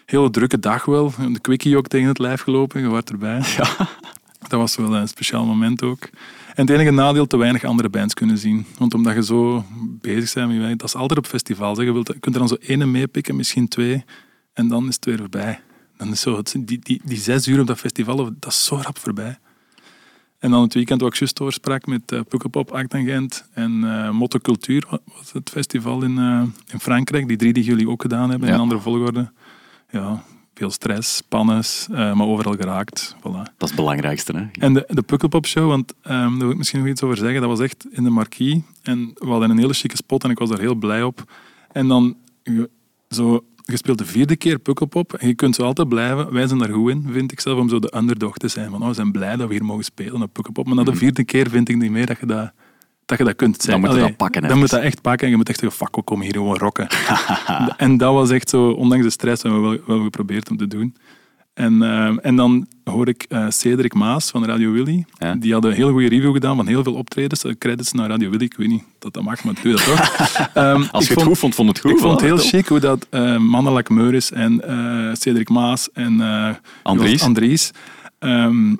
Hele 0.07 0.31
drukke 0.31 0.59
dag 0.59 0.85
wel. 0.85 1.13
De 1.33 1.41
quickie 1.41 1.77
ook 1.77 1.89
tegen 1.89 2.09
het 2.09 2.19
lijf 2.19 2.41
gelopen. 2.41 2.81
Je 2.81 2.89
was 2.89 3.03
erbij. 3.05 3.43
Dat 4.49 4.61
was 4.61 4.77
wel 4.77 4.95
een 4.95 5.09
speciaal 5.09 5.45
moment 5.45 5.83
ook. 5.83 6.09
En 6.55 6.67
het 6.67 6.71
enige 6.71 6.91
nadeel, 6.91 7.27
te 7.27 7.37
weinig 7.37 7.65
andere 7.65 7.89
bands 7.89 8.15
kunnen 8.15 8.39
zien. 8.39 8.67
Want 8.79 8.95
omdat 8.95 9.15
je 9.15 9.25
zo 9.25 9.65
bezig 10.01 10.35
bent 10.35 10.59
met 10.59 10.79
dat 10.79 10.89
is 10.89 10.95
altijd 10.95 11.19
op 11.19 11.27
festival. 11.27 11.81
Je, 11.81 11.93
wilt, 11.93 12.07
je 12.09 12.19
kunt 12.19 12.35
er 12.35 12.41
dan 12.41 12.49
zo 12.49 12.57
ene 12.61 12.87
meepikken, 12.87 13.37
misschien 13.37 13.69
twee. 13.69 14.05
En 14.53 14.69
dan 14.69 14.89
is 14.89 14.95
het 14.95 15.05
weer 15.05 15.19
voorbij. 15.19 15.61
Dan 15.97 16.11
is 16.11 16.21
zo, 16.21 16.43
die, 16.59 16.79
die, 16.79 17.01
die 17.05 17.19
zes 17.19 17.47
uur 17.47 17.61
op 17.61 17.67
dat 17.67 17.79
festival, 17.79 18.17
dat 18.17 18.53
is 18.53 18.65
zo 18.65 18.77
rap 18.77 18.99
voorbij. 18.99 19.39
En 20.45 20.51
dan 20.51 20.63
het 20.63 20.75
weekend 20.75 21.01
wat 21.01 21.13
ik 21.13 21.19
juist 21.19 21.37
doorsprak 21.37 21.87
met 21.87 22.13
uh, 22.13 22.21
Pukkelpop, 22.29 22.71
Act 22.73 22.95
en 22.95 23.05
Gent 23.05 23.49
en 23.53 23.85
eh 23.85 24.11
Motto 24.11 24.39
Cultuur, 24.39 24.87
wat 24.91 25.01
was 25.17 25.33
het 25.33 25.51
festival 25.51 26.03
in, 26.03 26.19
eh, 26.19 26.43
in 26.73 26.81
Frankrijk. 26.81 27.29
Die 27.29 27.37
drie 27.37 27.53
die 27.53 27.65
jullie 27.65 27.89
ook 27.89 28.03
gedaan 28.03 28.31
hebben 28.31 28.49
Ja. 28.49 28.55
in 28.55 28.61
andere 28.61 28.81
volgorde. 28.81 29.31
Ja, 29.91 30.23
veel 30.55 30.71
stress, 30.71 31.21
pannes, 31.21 31.89
eh, 31.91 31.97
maar 32.15 32.27
overal 32.27 32.55
geraakt. 32.55 33.17
Voilà. 33.19 33.23
Dat 33.23 33.43
is 33.59 33.69
het 33.69 33.75
belangrijkste. 33.75 34.33
Hè? 34.37 34.61
En 34.65 34.73
de, 34.75 34.85
de 34.89 35.03
Pukkelpop 35.03 35.47
Show, 35.47 35.69
want 35.69 35.93
ehm, 36.03 36.13
daar 36.31 36.39
wil 36.39 36.51
ik 36.51 36.57
misschien 36.57 36.81
nog 36.81 36.89
iets 36.89 37.03
over 37.03 37.17
zeggen, 37.17 37.41
dat 37.41 37.51
was 37.51 37.61
echt 37.61 37.87
in 37.91 38.05
de 38.05 38.11
marquee. 38.11 38.65
En 38.83 39.11
we 39.15 39.27
hadden 39.27 39.51
een 39.51 39.59
hele 39.59 39.75
chique 39.75 39.97
spot 39.97 40.25
en 40.25 40.31
ik 40.31 40.39
was 40.39 40.49
daar 40.49 40.61
heel 40.61 40.75
blij 40.75 41.03
op. 41.03 41.33
En 41.73 41.89
dan, 41.89 42.17
zo, 43.09 43.45
je 43.65 43.77
speelt 43.77 43.99
de 43.99 44.07
vierde 44.07 44.37
keer 44.37 44.59
Pukkelpop 44.59 45.13
en 45.13 45.29
je 45.29 45.35
kunt 45.35 45.55
zo 45.55 45.63
altijd 45.63 45.89
blijven. 45.89 46.33
Wij 46.33 46.47
zijn 46.47 46.59
daar 46.59 46.69
goed 46.69 46.91
in, 46.91 47.07
vind 47.11 47.33
ik 47.33 47.41
zelf, 47.41 47.59
om 47.59 47.69
zo 47.69 47.79
de 47.79 47.97
underdog 47.97 48.37
te 48.37 48.49
zijn. 48.49 48.71
Van, 48.71 48.83
oh, 48.83 48.89
we 48.89 48.95
zijn 48.95 49.13
blij 49.13 49.37
dat 49.37 49.49
we 49.49 49.55
hier 49.55 49.65
mogen 49.65 49.85
spelen 49.85 50.23
op 50.23 50.33
Pukkelpop. 50.33 50.67
Maar 50.67 50.75
na 50.75 50.83
de 50.83 50.95
vierde 50.95 51.25
keer 51.25 51.51
vind 51.51 51.69
ik 51.69 51.77
niet 51.77 51.91
meer 51.91 52.07
dat 52.07 52.19
je 52.21 52.27
dat, 52.27 52.53
dat, 53.05 53.19
je 53.19 53.25
dat 53.25 53.37
kunt 53.37 53.63
zijn. 53.63 53.81
moet 53.81 53.89
je 53.89 53.95
Allee, 53.95 54.09
dat 54.09 54.17
pakken, 54.17 54.43
Dan 54.43 54.59
moet 54.59 54.71
je 54.71 54.77
dat 54.77 54.85
echt 54.85 55.01
pakken 55.01 55.25
en 55.25 55.31
je 55.31 55.37
moet 55.37 55.49
echt 55.49 55.59
zeggen, 55.59 55.79
fuck, 55.79 55.97
we 55.97 56.03
komen 56.03 56.25
hier 56.25 56.35
gewoon 56.35 56.57
rocken. 56.57 56.89
en 57.77 57.97
dat 57.97 58.13
was 58.13 58.31
echt 58.31 58.49
zo, 58.49 58.71
ondanks 58.71 59.05
de 59.05 59.11
stress, 59.11 59.43
hebben 59.43 59.63
we 59.63 59.69
wel, 59.69 59.79
wel 59.87 60.05
geprobeerd 60.05 60.51
om 60.51 60.57
te 60.57 60.67
doen. 60.67 60.97
En, 61.55 61.83
ehm, 61.83 62.19
en 62.19 62.37
dan 62.37 62.67
hoor 62.85 63.09
ik 63.09 63.25
eh, 63.29 63.47
Cedric 63.49 63.95
Maas 63.95 64.31
van 64.31 64.45
Radio 64.45 64.73
Willy. 64.73 65.05
Ja. 65.19 65.35
Die 65.35 65.53
had 65.53 65.65
een 65.65 65.73
heel 65.73 65.91
goede 65.91 66.09
review 66.09 66.33
gedaan 66.33 66.57
van 66.57 66.67
heel 66.67 66.83
veel 66.83 66.95
optredens. 66.95 67.45
Eh, 67.45 67.53
Credits 67.59 67.93
naar 67.93 68.09
Radio 68.09 68.31
Willy. 68.31 68.45
Ik 68.45 68.57
weet 68.57 68.69
niet 68.69 68.85
dat 68.99 69.13
dat 69.13 69.23
mag, 69.23 69.45
maar 69.45 69.55
ik 69.57 69.63
doe 69.63 69.73
dat 69.73 69.85
toch. 69.85 70.01
Ehm, 70.55 70.83
Als 70.91 71.05
ik 71.05 71.11
je 71.11 71.15
het 71.15 71.25
goed 71.25 71.39
vond, 71.39 71.55
vond 71.55 71.69
het 71.69 71.79
goed. 71.81 71.91
Ik 71.91 71.99
vond 71.99 72.13
het 72.13 72.21
heel 72.21 72.37
chic 72.37 72.67
hoe 72.67 72.81
dat 72.81 73.07
eh 73.11 73.37
Mannelijk 73.37 73.89
Meuris 73.89 74.33
en 74.33 74.69
eh, 74.69 75.15
Cedric 75.15 75.49
Maas 75.49 75.93
en 75.93 76.21
eh, 76.21 76.55
Andries. 76.83 77.23
Andries 77.23 77.71
ehm, 78.19 78.75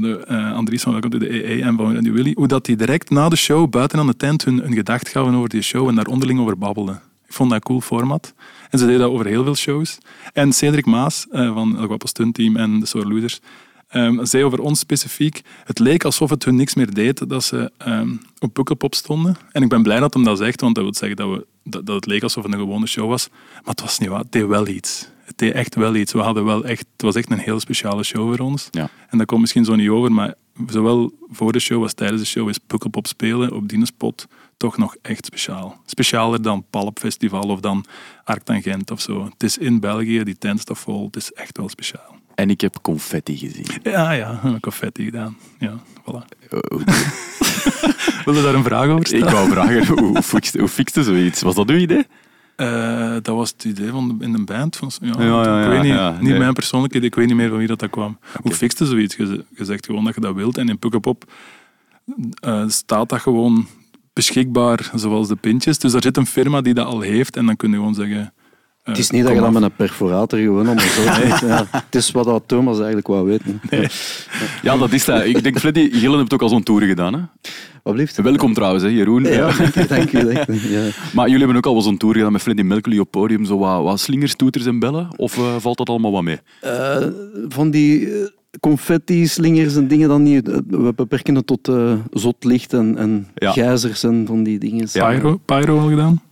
de, 0.00 0.24
eh, 0.26 0.52
Andries 0.52 0.82
van 0.82 0.92
Welkom 0.92 1.10
to 1.10 1.18
de 1.18 1.44
EE 1.50 1.62
en 1.62 1.76
van 1.76 1.94
Radio 1.94 2.12
Willy, 2.12 2.32
hoe 2.34 2.48
dat 2.48 2.64
die 2.64 2.76
direct 2.76 3.10
na 3.10 3.28
de 3.28 3.36
show 3.36 3.70
buiten 3.70 3.98
aan 3.98 4.06
de 4.06 4.16
tent 4.16 4.44
hun, 4.44 4.58
hun 4.58 4.74
gedacht 4.74 5.08
gaven 5.08 5.34
over 5.34 5.48
die 5.48 5.62
show 5.62 5.88
en 5.88 5.94
daar 5.94 6.06
onderling 6.06 6.40
over 6.40 6.58
babbelden. 6.58 7.00
Ik 7.26 7.32
vond 7.32 7.50
dat 7.50 7.58
een 7.58 7.64
cool 7.64 7.80
format. 7.80 8.34
En 8.74 8.80
ze 8.80 8.86
deden 8.86 9.00
dat 9.00 9.10
over 9.10 9.26
heel 9.26 9.44
veel 9.44 9.54
shows. 9.54 9.98
En 10.32 10.52
Cedric 10.52 10.86
Maas 10.86 11.26
eh, 11.30 11.54
van 11.54 11.78
El 11.78 11.86
Guapo 11.86 12.06
Stunt 12.06 12.34
Team 12.34 12.56
en 12.56 12.80
de 12.80 12.86
Sore 12.86 13.08
Losers 13.08 13.40
ehm, 13.88 14.24
zei 14.24 14.44
over 14.44 14.60
ons 14.60 14.78
specifiek, 14.78 15.42
het 15.64 15.78
leek 15.78 16.04
alsof 16.04 16.30
het 16.30 16.44
hun 16.44 16.56
niks 16.56 16.74
meer 16.74 16.94
deed 16.94 17.28
dat 17.28 17.44
ze 17.44 17.72
ehm, 17.78 18.10
op 18.38 18.52
Pukkelpop 18.52 18.94
stonden. 18.94 19.36
En 19.52 19.62
ik 19.62 19.68
ben 19.68 19.82
blij 19.82 20.00
dat 20.00 20.14
hem 20.14 20.24
dat 20.24 20.38
zegt, 20.38 20.60
want 20.60 20.74
dat 20.74 20.84
wil 20.84 20.94
zeggen 20.94 21.16
dat, 21.16 21.30
we, 21.30 21.46
dat, 21.64 21.86
dat 21.86 21.94
het 21.94 22.06
leek 22.06 22.22
alsof 22.22 22.44
het 22.44 22.52
een 22.52 22.58
gewone 22.58 22.86
show 22.86 23.08
was. 23.08 23.28
Maar 23.52 23.74
het 23.74 23.80
was 23.80 23.98
niet 23.98 24.08
waar, 24.08 24.18
het 24.18 24.32
deed 24.32 24.46
wel 24.46 24.66
iets. 24.66 25.08
Het 25.24 25.38
deed 25.38 25.52
echt 25.52 25.74
wel 25.74 25.94
iets. 25.94 26.12
We 26.12 26.20
hadden 26.20 26.44
wel 26.44 26.64
echt, 26.64 26.86
het 26.92 27.02
was 27.02 27.14
echt 27.14 27.30
een 27.30 27.38
heel 27.38 27.60
speciale 27.60 28.02
show 28.02 28.28
voor 28.28 28.46
ons. 28.46 28.68
Ja. 28.70 28.90
En 29.08 29.18
dat 29.18 29.26
komt 29.26 29.40
misschien 29.40 29.64
zo 29.64 29.74
niet 29.74 29.88
over, 29.88 30.12
maar 30.12 30.34
zowel 30.66 31.12
voor 31.30 31.52
de 31.52 31.60
show 31.60 31.82
als 31.82 31.94
tijdens 31.94 32.20
de 32.20 32.28
show 32.28 32.48
is 32.48 32.58
Pukkelpop 32.58 33.06
spelen 33.06 33.52
op 33.52 33.68
die 33.68 33.86
spot 33.86 34.26
toch 34.56 34.76
nog 34.76 34.96
echt 35.02 35.24
speciaal. 35.26 35.80
Specialer 35.86 36.42
dan 36.42 36.64
Palp 36.70 36.98
Festival 36.98 37.42
of 37.42 37.60
dan 37.60 37.84
Arctangent 38.24 38.90
of 38.90 39.00
zo. 39.00 39.24
Het 39.24 39.42
is 39.42 39.58
in 39.58 39.80
België, 39.80 40.24
die 40.24 40.38
tent 40.38 40.60
staat 40.60 40.78
vol, 40.78 41.06
het 41.06 41.16
is 41.16 41.32
echt 41.32 41.56
wel 41.56 41.68
speciaal. 41.68 42.16
En 42.34 42.50
ik 42.50 42.60
heb 42.60 42.76
confetti 42.82 43.36
gezien. 43.36 43.66
Ja, 43.82 44.10
ja, 44.12 44.40
confetti 44.60 45.04
gedaan. 45.04 45.36
Ja, 45.58 45.78
voilà. 46.00 46.48
Eh, 46.50 46.58
Wil 48.24 48.34
je 48.34 48.42
daar 48.42 48.54
een 48.54 48.64
vraag 48.64 48.86
over 48.88 49.00
ik 49.00 49.06
stellen? 49.06 49.32
wou 49.32 49.50
vragen, 49.50 49.86
hoe, 49.86 50.22
fixte, 50.22 50.58
hoe 50.58 50.68
fixte 50.68 51.02
zoiets? 51.02 51.42
Was 51.42 51.54
dat 51.54 51.70
uw 51.70 51.76
idee? 51.76 52.06
Eh, 52.56 53.12
dat 53.22 53.36
was 53.36 53.50
het 53.50 53.64
idee 53.64 53.90
van 53.90 54.08
de, 54.18 54.24
in 54.24 54.34
een 54.34 54.44
band. 54.44 54.76
Van, 54.76 54.90
ja, 55.00 55.12
Ja, 55.18 55.42
ja, 55.44 55.62
ik 55.62 55.68
weet 55.68 55.82
niet, 55.82 55.92
ja, 55.92 56.10
niet 56.10 56.22
nee. 56.30 56.38
mijn 56.38 56.52
persoonlijke 56.52 56.96
idee, 56.96 57.08
ik 57.08 57.14
weet 57.14 57.26
niet 57.26 57.36
meer 57.36 57.48
van 57.48 57.58
wie 57.58 57.66
dat, 57.66 57.78
dat 57.78 57.90
kwam. 57.90 58.18
Hoe 58.42 58.52
fixte 58.54 58.86
zoiets? 58.86 59.16
Je, 59.16 59.26
ze- 59.26 59.44
je 59.56 59.64
zegt 59.64 59.86
gewoon 59.86 60.04
dat 60.04 60.14
je 60.14 60.20
dat 60.20 60.34
wilt 60.34 60.58
en 60.58 60.68
in 60.68 60.78
Pukkelpop 60.78 61.32
eh, 62.40 62.64
staat 62.68 63.08
dat 63.08 63.20
gewoon 63.20 63.66
beschikbaar, 64.14 64.90
zoals 64.94 65.28
de 65.28 65.36
pintjes. 65.36 65.78
Dus 65.78 65.92
daar 65.92 66.02
zit 66.02 66.16
een 66.16 66.26
firma 66.26 66.60
die 66.60 66.74
dat 66.74 66.86
al 66.86 67.00
heeft 67.00 67.36
en 67.36 67.46
dan 67.46 67.56
kun 67.56 67.70
je 67.70 67.76
gewoon 67.76 67.94
zeggen... 67.94 68.16
eh, 68.20 68.26
Het 68.82 68.98
is 68.98 69.10
niet 69.10 69.24
dat 69.24 69.34
je 69.34 69.40
dat 69.40 69.52
met 69.52 69.62
een 69.62 69.74
perforator 69.76 70.38
gewoon 70.38 70.66
zo 70.66 70.74
doet. 71.04 71.40
Ja, 71.40 71.66
het 71.70 71.94
is 71.94 72.10
wat 72.10 72.42
Thomas 72.46 72.76
eigenlijk 72.76 73.06
wou 73.06 73.26
weten. 73.26 73.60
Ja, 74.62 74.76
dat 74.76 74.92
is 74.92 75.04
dat. 75.04 75.24
Ik 75.24 75.42
denk, 75.42 75.58
Freddy, 75.58 75.90
Gillen 75.92 76.18
hebt 76.18 76.34
ook 76.34 76.42
al 76.42 76.48
zo'n 76.48 76.62
tour 76.62 76.82
gedaan. 76.82 77.14
Hè? 77.14 77.20
Wat 77.82 77.94
blieft? 77.94 78.16
Welkom 78.22 78.54
trouwens, 78.54 78.82
hè, 78.82 78.88
Jeroen. 78.88 79.24
Ja, 79.24 79.50
dank 79.88 80.12
u, 80.12 80.30
Ja. 80.30 80.44
Maar 81.14 81.24
jullie 81.28 81.38
hebben 81.38 81.56
ook 81.56 81.66
al 81.66 81.72
wel 81.72 81.82
zo'n 81.82 81.96
tour 81.96 82.14
gedaan 82.14 82.32
met 82.32 82.42
Freddy 82.42 82.62
Mercury 82.62 82.98
op 82.98 83.10
podium. 83.10 83.44
Zo 83.44 83.58
wat, 83.58 83.82
wat 83.82 84.00
slingers, 84.00 84.34
toeters 84.36 84.66
en 84.66 84.78
bellen? 84.78 85.08
Of 85.16 85.38
eh, 85.38 85.54
valt 85.58 85.78
dat 85.78 85.88
allemaal 85.88 86.12
wat 86.12 86.22
mee? 86.22 86.38
Eh, 86.60 87.06
van 87.48 87.70
die 87.70 88.08
confetti, 88.60 89.26
slingers 89.26 89.76
en 89.76 89.88
dingen 89.88 90.08
dan 90.08 90.22
niet. 90.22 90.48
Eh, 90.48 90.58
We 90.68 90.92
beperken 90.96 91.34
het 91.34 91.46
tot 91.46 91.68
eh 91.68 91.94
zotlicht 92.12 92.72
en, 92.72 92.96
en 92.98 93.26
Ja. 93.34 93.52
gijzers 93.52 94.02
en 94.02 94.24
van 94.26 94.42
die 94.42 94.58
dingen. 94.58 94.88
Pyro, 94.92 95.36
pyro 95.44 95.78
al 95.80 95.88
gedaan? 95.88 96.22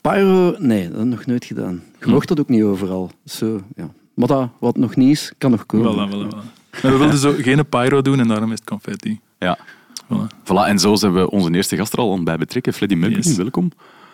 Pyro, 0.00 0.54
nee, 0.58 0.90
dat 0.90 1.04
nog 1.04 1.26
nooit 1.26 1.44
gedaan. 1.44 1.82
Je 2.00 2.06
mocht 2.06 2.28
dat 2.28 2.40
ook 2.40 2.48
niet 2.48 2.62
overal. 2.62 3.10
Zo, 3.24 3.60
ja. 3.76 3.90
Maar 4.14 4.28
dat, 4.28 4.48
wat 4.60 4.76
nog 4.76 4.96
niet 4.96 5.10
is, 5.10 5.32
kan 5.38 5.50
nog 5.50 5.66
komen. 5.66 6.08
Voilà, 6.08 6.12
voilà, 6.12 6.34
voilà. 6.36 6.80
We 6.82 6.96
wilden 6.96 7.18
zo 7.18 7.34
geen 7.38 7.68
pyro 7.68 8.02
doen 8.02 8.20
en 8.20 8.28
daarom 8.28 8.52
is 8.52 8.58
het 8.58 8.68
confetti. 8.68 9.20
Ja. 9.38 9.58
Voilà. 10.04 10.26
Voilà, 10.44 10.66
en 10.66 10.78
zo 10.78 10.94
zijn 10.94 11.12
we 11.12 11.30
onze 11.30 11.54
eerste 11.54 11.76
gast 11.76 11.92
er 11.92 11.98
al 11.98 12.12
aan 12.12 12.24
bij 12.24 12.36
betrekken. 12.36 12.72
Freddy 12.72 12.94
Mercury, 12.94 13.22
Yes. 13.26 13.36
welkom. 13.36 13.70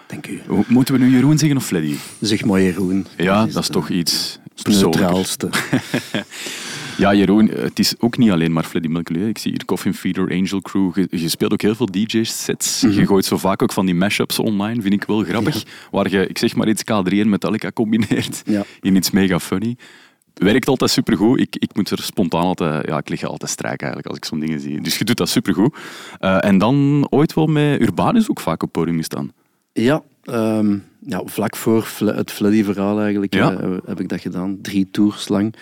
Dank 0.07 0.27
u. 0.27 0.41
Moeten 0.69 0.95
we 0.95 1.01
nu 1.01 1.11
Jeroen 1.11 1.39
zeggen 1.39 1.57
of 1.59 1.65
Freddy? 1.67 1.95
Zeg 2.21 2.45
maar 2.45 2.61
Jeroen. 2.63 3.07
Ja, 3.17 3.47
dat 3.47 3.63
is 3.63 3.69
toch 3.69 3.89
iets 3.89 4.39
het 4.55 4.63
persoonlijker. 4.63 5.01
neutraalste. 5.01 5.49
Ja, 6.99 7.15
Jeroen, 7.15 7.51
eh, 7.51 7.63
het 7.63 7.79
is 7.79 7.95
ook 7.99 8.17
niet 8.19 8.31
alleen 8.31 8.53
maar 8.53 8.65
Freddie 8.65 8.91
Mercury. 8.91 9.29
Ik 9.29 9.39
zie 9.39 9.51
hier 9.51 9.65
Coffin 9.65 9.95
Feeder, 9.95 10.31
Angel 10.31 10.61
Crew. 10.61 10.91
Je, 10.95 11.07
je 11.11 11.29
speelt 11.29 11.53
ook 11.53 11.63
heel 11.63 11.75
veel 11.75 11.87
DJ-sets. 11.87 12.83
Mhm. 12.83 12.93
Je 12.93 13.07
gooit 13.07 13.25
zo 13.25 13.37
vaak 13.37 13.63
ook 13.63 13.73
van 13.73 13.87
die 13.87 13.95
mashups 13.95 14.39
online, 14.39 14.83
vind 14.83 14.95
ik 14.95 15.05
wel 15.05 15.23
grappig. 15.25 15.63
Waar 15.91 16.11
je, 16.11 16.27
ik 16.27 16.39
zeg 16.39 16.55
maar 16.57 16.69
iets 16.69 16.83
K3 16.83 17.19
en 17.19 17.29
Metallica 17.29 17.71
combineert 17.73 18.43
Ja. 18.47 18.65
in 18.81 18.97
iets 18.97 19.11
mega 19.11 19.39
funny. 19.41 19.77
Werkt 20.35 20.69
altijd 20.69 20.91
supergoed. 20.91 21.41
Ik, 21.41 21.57
ik 21.59 21.75
moet 21.75 21.91
er 21.91 22.03
spontaan 22.03 22.43
altijd... 22.43 22.87
Ja, 22.87 22.99
ik 22.99 23.09
lig 23.09 23.23
altijd 23.25 23.51
strijk 23.51 23.81
eigenlijk 23.81 24.09
als 24.09 24.17
ik 24.17 24.25
zo'n 24.25 24.41
dingen 24.41 24.61
zie. 24.61 24.81
Dus 24.81 24.99
je 24.99 25.05
doet 25.05 25.17
dat 25.17 25.29
supergoed. 25.29 25.77
Eh 26.19 26.45
en 26.45 26.59
dan 26.59 27.07
ooit 27.11 27.35
wel 27.35 27.47
met 27.47 27.81
Urbanus 27.81 28.31
ook 28.31 28.41
vaak 28.41 28.63
op 28.63 28.73
podium 28.73 28.97
gestaan. 28.97 29.33
Ja, 29.73 30.03
ehm, 30.23 30.79
ja, 31.07 31.23
vlak 31.25 31.57
voor 31.57 31.89
het 32.05 32.31
Fleddy-verhaal 32.31 33.01
eigenlijk 33.01 33.35
Ja. 33.35 33.53
eh, 33.53 33.71
heb 33.87 34.01
ik 34.01 34.09
dat 34.09 34.21
gedaan. 34.21 34.59
Drie 34.61 34.89
tours 34.91 35.29
lang. 35.29 35.55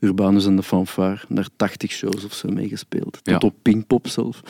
Urbanus 0.00 0.46
en 0.46 0.56
de 0.56 0.62
Fanfare. 0.62 1.20
Daar 1.28 1.48
80 1.56 1.90
shows 1.90 2.24
of 2.24 2.32
zo 2.32 2.48
mee 2.48 2.68
gespeeld. 2.68 3.12
Tot 3.12 3.22
Ja. 3.24 3.38
op 3.38 3.54
Pinkpop 3.62 4.08
zelf. 4.08 4.40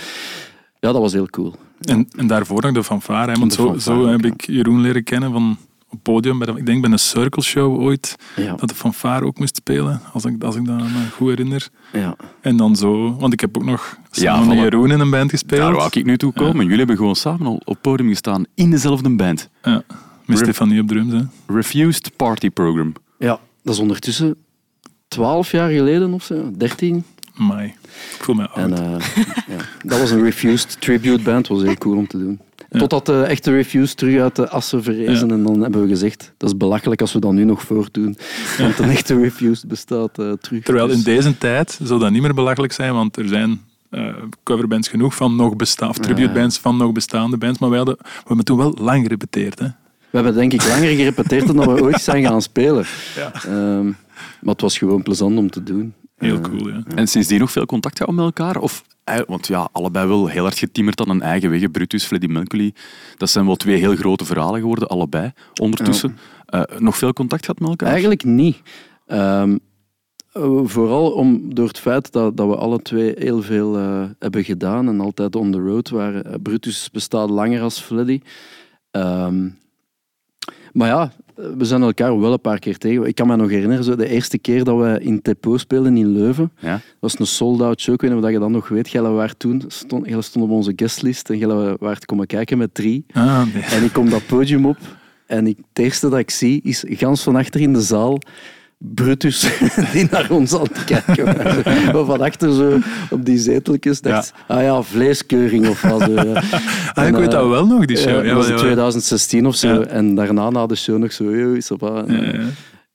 Ja, 0.80 0.92
dat 0.92 1.00
was 1.00 1.12
heel 1.12 1.28
cool. 1.28 1.54
En, 1.80 2.08
en 2.16 2.26
daarvoor 2.26 2.62
nog 2.62 2.72
de 2.72 2.84
fanfare. 2.84 3.32
Hè, 3.32 3.38
want 3.38 3.50
De 3.50 3.56
zo, 3.56 3.68
fanfare 3.70 4.00
zo 4.02 4.06
heb 4.06 4.20
ja. 4.24 4.28
ik 4.28 4.46
Jeroen 4.46 4.80
leren 4.80 5.04
kennen 5.04 5.32
van 5.32 5.56
op 5.94 6.02
podium. 6.02 6.38
Bij 6.38 6.54
ik 6.56 6.66
denk 6.66 6.80
bij 6.82 6.90
een 6.90 6.98
Circle 6.98 7.42
Show 7.42 7.80
ooit. 7.80 8.16
Ja, 8.36 8.54
Dat 8.54 8.68
de 8.68 8.74
fanfare 8.74 9.24
ook 9.24 9.38
moest 9.38 9.56
spelen. 9.56 10.00
Als 10.12 10.24
ik, 10.24 10.42
als 10.42 10.56
ik 10.56 10.64
dat 10.66 10.76
me 10.76 11.06
goed 11.12 11.28
herinner. 11.28 11.68
ja. 11.92 12.16
En 12.40 12.56
dan 12.56 12.76
zo... 12.76 13.16
Want 13.16 13.32
ik 13.32 13.40
heb 13.40 13.56
ook 13.56 13.64
nog 13.64 13.96
samen 14.10 14.48
met. 14.48 14.58
Jeroen 14.58 14.90
in 14.90 15.00
een 15.00 15.10
band 15.10 15.30
gespeeld. 15.30 15.60
Daar 15.60 15.72
wou 15.74 15.88
ik 15.92 16.04
nu 16.04 16.16
toe 16.16 16.32
komen. 16.32 16.62
Jullie 16.62 16.78
hebben 16.78 16.96
gewoon 16.96 17.16
samen 17.16 17.46
al 17.46 17.60
op 17.64 17.78
podium 17.80 18.08
gestaan 18.08 18.44
in 18.54 18.70
dezelfde 18.70 19.16
band. 19.16 19.48
Ja, 19.62 19.82
met. 20.26 20.38
Stefanie 20.38 20.80
op 20.80 20.88
drums. 20.88 21.12
Hè. 21.12 21.20
Refused 21.54 22.16
Party 22.16 22.50
Program. 22.50 22.92
ja, 23.18 23.40
dat 23.62 23.74
is 23.74 23.80
ondertussen 23.80 24.34
12 25.08 25.50
jaar 25.50 25.70
geleden 25.70 26.12
of 26.12 26.24
zo. 26.24 26.50
13. 26.56 27.04
Amai. 27.38 27.66
Ik 28.16 28.24
voel 28.24 28.34
me 28.34 28.48
oud. 28.48 28.70
En 28.70 28.72
eh, 28.84 29.06
ja, 29.56 29.64
dat 29.84 29.98
was 30.00 30.10
een 30.10 30.22
Refused 30.22 30.80
tribute 30.80 31.22
band. 31.22 31.48
was 31.48 31.62
heel 31.62 31.74
cool 31.78 31.96
om 31.96 32.06
te 32.06 32.18
doen. 32.18 32.40
Totdat 32.78 33.06
de 33.06 33.22
echte 33.22 33.50
Refused 33.50 33.96
terug 33.96 34.20
uit 34.20 34.36
de 34.36 34.48
assen 34.48 34.82
verrezen. 34.82 35.30
En 35.30 35.42
dan 35.42 35.60
hebben 35.60 35.82
we 35.82 35.88
gezegd, 35.88 36.32
dat 36.36 36.48
is 36.48 36.56
belachelijk 36.56 37.00
als 37.00 37.12
we 37.12 37.18
dat 37.18 37.32
nu 37.32 37.44
nog 37.44 37.62
voortdoen. 37.62 38.16
Want 38.58 38.78
een 38.78 38.90
echte 38.90 39.20
Refused 39.20 39.68
bestaat 39.68 40.18
eh, 40.18 40.32
terug. 40.32 40.64
Terwijl 40.64 40.88
in 40.88 40.94
Dus- 40.94 41.04
deze 41.04 41.38
tijd 41.38 41.78
zou 41.82 42.00
dat 42.00 42.10
niet 42.10 42.22
meer 42.22 42.34
belachelijk 42.34 42.72
zijn, 42.72 42.92
want 42.92 43.16
er 43.16 43.28
zijn 43.28 43.60
eh, 43.90 44.06
coverbands 44.42 44.88
genoeg 44.88 45.14
van 45.14 45.36
nog 45.36 45.56
bestaan, 45.56 45.88
of 45.88 45.98
tributebands 45.98 46.58
van 46.58 46.76
nog 46.76 46.92
bestaande 46.92 47.36
bands. 47.36 47.58
Maar 47.58 47.68
wij 47.68 47.78
hadden, 47.78 47.96
we 48.00 48.22
hebben 48.26 48.44
toen 48.44 48.58
wel 48.58 48.76
lang 48.80 49.02
gerepeteerd. 49.02 49.58
Hè. 49.58 49.66
We 50.10 50.20
hebben 50.20 50.34
denk 50.34 50.52
ik 50.52 50.68
langer 50.68 50.94
gerepeteerd 50.94 51.46
dan 51.46 51.74
we 51.74 51.82
ooit 51.82 52.00
zijn 52.00 52.24
gaan 52.24 52.42
spelen. 52.42 52.84
Ja. 53.16 53.32
Ehm, 53.34 53.84
maar 54.40 54.52
het 54.52 54.60
was 54.60 54.78
gewoon 54.78 55.02
plezant 55.02 55.38
om 55.38 55.50
te 55.50 55.62
doen. 55.62 55.94
Heel 56.24 56.36
Eh, 56.36 56.42
cool, 56.42 56.68
ja. 56.68 56.82
En 56.94 57.08
sindsdien 57.08 57.38
nog 57.38 57.50
veel 57.50 57.66
contact 57.66 57.98
houden 57.98 58.24
met 58.24 58.38
elkaar? 58.38 58.62
Of, 58.62 58.82
eh, 59.04 59.18
want 59.26 59.46
ja, 59.46 59.68
allebei 59.72 60.06
wel 60.08 60.26
heel 60.26 60.42
hard 60.42 60.58
getimmerd 60.58 61.00
aan 61.00 61.10
een 61.10 61.22
eigen 61.22 61.50
weg. 61.50 61.60
hè. 61.60 61.68
Brutus, 61.68 62.04
Freddie 62.04 62.28
Mercury. 62.28 62.74
Dat 63.16 63.30
zijn 63.30 63.46
wel 63.46 63.56
twee 63.56 63.76
heel 63.78 63.94
grote 63.96 64.24
verhalen 64.24 64.60
geworden, 64.60 64.88
allebei. 64.88 65.32
Ondertussen. 65.60 66.18
Eh, 66.46 66.62
nog 66.78 66.96
veel 66.96 67.12
contact 67.12 67.44
gehad 67.44 67.60
met 67.60 67.68
elkaar? 67.68 67.88
Eigenlijk 67.88 68.24
niet. 68.24 68.56
Ehm, 69.06 69.58
eh, 70.32 70.60
vooral 70.64 71.10
om, 71.12 71.54
door 71.54 71.68
het 71.68 71.78
feit 71.78 72.12
dat, 72.12 72.36
dat 72.36 72.46
we 72.48 72.56
alle 72.56 72.82
twee 72.82 73.14
heel 73.18 73.42
veel 73.42 73.78
eh, 73.78 74.04
hebben 74.18 74.44
gedaan 74.44 74.88
en 74.88 75.00
altijd 75.00 75.36
on 75.36 75.52
the 75.52 75.58
road 75.58 75.88
waren. 75.88 76.42
Brutus 76.42 76.90
bestaat 76.92 77.30
langer 77.30 77.62
als 77.62 77.80
Fleddy. 77.80 78.20
Ehm, 78.90 79.48
maar 80.72 80.88
ja, 80.88 81.12
we 81.34 81.64
zijn 81.64 81.82
elkaar 81.82 82.20
wel 82.20 82.32
een 82.32 82.40
paar 82.40 82.58
keer 82.58 82.78
tegen. 82.78 83.04
Ik 83.04 83.14
kan 83.14 83.26
me 83.26 83.36
nog 83.36 83.50
herinneren, 83.50 83.84
zo 83.84 83.96
de 83.96 84.08
eerste 84.08 84.38
keer 84.38 84.64
dat 84.64 84.78
we 84.78 84.98
in 85.00 85.22
Tepo 85.22 85.56
speelden 85.56 85.96
in 85.96 86.12
Leuven. 86.12 86.52
Ja? 86.58 86.72
Dat 86.72 86.82
was 87.00 87.18
een 87.18 87.26
sold-out 87.26 87.80
show. 87.80 87.94
Ik 87.94 88.00
weet 88.00 88.10
niet 88.10 88.24
of 88.24 88.30
je 88.30 88.38
dat 88.38 88.50
nog 88.50 88.68
weet. 88.68 88.90
Jij 88.90 89.02
waren 89.02 89.36
toen 89.36 89.62
stond, 89.66 90.06
jij 90.06 90.20
stond 90.20 90.44
op 90.44 90.50
onze 90.50 90.72
guestlist 90.76 91.30
en 91.30 91.38
jij 91.38 91.76
waart 91.78 92.04
komen 92.04 92.26
kijken 92.26 92.58
met 92.58 92.74
drie. 92.74 93.04
Ah, 93.12 93.54
nee. 93.54 93.62
En 93.62 93.84
ik 93.84 93.92
kom 93.92 94.10
dat 94.10 94.26
podium 94.26 94.66
op 94.66 94.78
en 95.26 95.46
ik, 95.46 95.56
het 95.56 95.84
eerste 95.84 96.08
dat 96.08 96.18
ik 96.18 96.30
zie 96.30 96.60
is 96.62 96.84
gans 96.86 97.22
van 97.22 97.36
achter 97.36 97.60
in 97.60 97.72
de 97.72 97.82
zaal 97.82 98.18
Brutus 98.78 99.40
die 99.92 100.06
naar 100.10 100.30
ons 100.30 100.54
aan 100.54 100.62
het 100.62 100.84
kijken. 100.84 101.24
Maar 101.92 102.04
van 102.04 102.20
achter 102.20 102.52
zo 102.54 102.78
op 103.10 103.24
die 103.24 103.38
zeteltjes 103.38 104.00
dacht 104.00 104.32
ah 104.46 104.62
ja, 104.62 104.82
vleeskeuring 104.82 105.68
of 105.68 105.82
wat. 105.82 106.00
zo. 106.02 106.14
Ah, 106.94 107.08
ik 107.08 107.14
weet 107.14 107.30
dat 107.30 107.48
wel 107.48 107.66
nog, 107.66 107.84
die 107.84 107.96
show. 107.96 108.08
Ja, 108.10 108.16
dat 108.16 108.24
Ja, 108.26 108.34
was 108.34 108.44
ja, 108.44 108.50
in 108.50 108.56
ja. 108.56 108.62
2016 108.62 109.46
of 109.46 109.54
zo. 109.56 109.68
Ja. 109.68 109.80
En 109.84 110.14
daarna 110.14 110.50
na 110.50 110.66
de 110.66 110.74
show 110.74 110.98
nog 110.98 111.12
zo... 111.12 111.36
"Yo, 111.36 111.52
is 111.52 111.70
op, 111.70 111.82
ah." 111.82 112.08
Ja, 112.08 112.22
ja. 112.22 112.40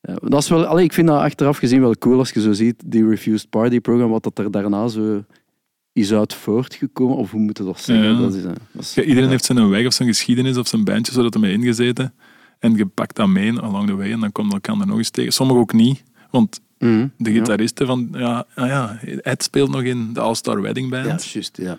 Ja, 0.02 0.16
dat 0.22 0.42
is 0.42 0.50
wel, 0.50 0.66
allee, 0.66 0.84
ik 0.84 0.94
vind 0.94 1.08
dat 1.08 1.20
achteraf 1.20 1.58
gezien 1.58 1.82
wel 1.82 1.96
cool 1.96 2.18
als 2.20 2.30
je 2.32 2.42
zo 2.42 2.52
ziet, 2.52 2.84
die 2.86 3.08
Refused 3.10 3.50
Party 3.50 3.80
programma, 3.80 4.12
wat 4.12 4.24
dat 4.24 4.40
er 4.40 4.52
daarna 4.52 4.88
zo 4.88 5.24
is 5.94 6.14
uit 6.14 6.34
voortgekomen. 6.34 7.18
Of 7.18 7.32
hoe 7.32 7.40
moet 7.42 7.58
je 7.58 7.64
dat 7.64 7.80
zeggen? 7.82 8.14
Ja. 8.14 8.20
Dat 8.20 8.34
is, 8.34 8.44
eh, 8.44 8.50
dat 8.72 8.82
is- 8.84 8.94
Ja, 8.94 9.04
iedereen 9.04 9.30
heeft 9.30 9.46
zijn 9.46 9.70
weg 9.70 9.86
of 9.86 9.94
zijn 9.94 10.08
geschiedenis 10.08 10.58
of 10.58 10.68
zijn 10.68 10.84
bandje, 10.84 11.12
zodat 11.14 11.34
hij 11.34 11.42
mee 11.44 11.54
ingezeten. 11.54 12.14
En 12.60 12.76
je 12.76 12.86
pakt 12.86 13.16
dat 13.16 13.28
mee 13.28 13.60
along 13.60 13.88
the 13.88 13.96
way 13.96 14.12
en 14.12 14.20
dan 14.20 14.32
komt 14.32 14.54
elkaar 14.54 14.80
er 14.80 14.88
nog 14.88 14.98
eens 14.98 15.10
tegen. 15.10 15.34
Sommigen 15.34 15.62
ook 15.62 15.74
niet, 15.74 16.04
want 16.32 16.62
Mhm. 16.80 17.08
de 17.18 17.32
gitaristen 17.32 17.88
van... 17.88 18.08
Ja, 18.12 18.46
ah 18.56 18.68
ja, 18.68 19.00
Ed 19.22 19.44
speelt 19.44 19.70
nog 19.70 19.82
in 19.82 20.14
de 20.14 20.20
All-Star 20.20 20.62
Wedding 20.62 20.90
Band. 20.90 21.06
Ja, 21.24 21.30
juist, 21.32 21.58
ja. 21.58 21.78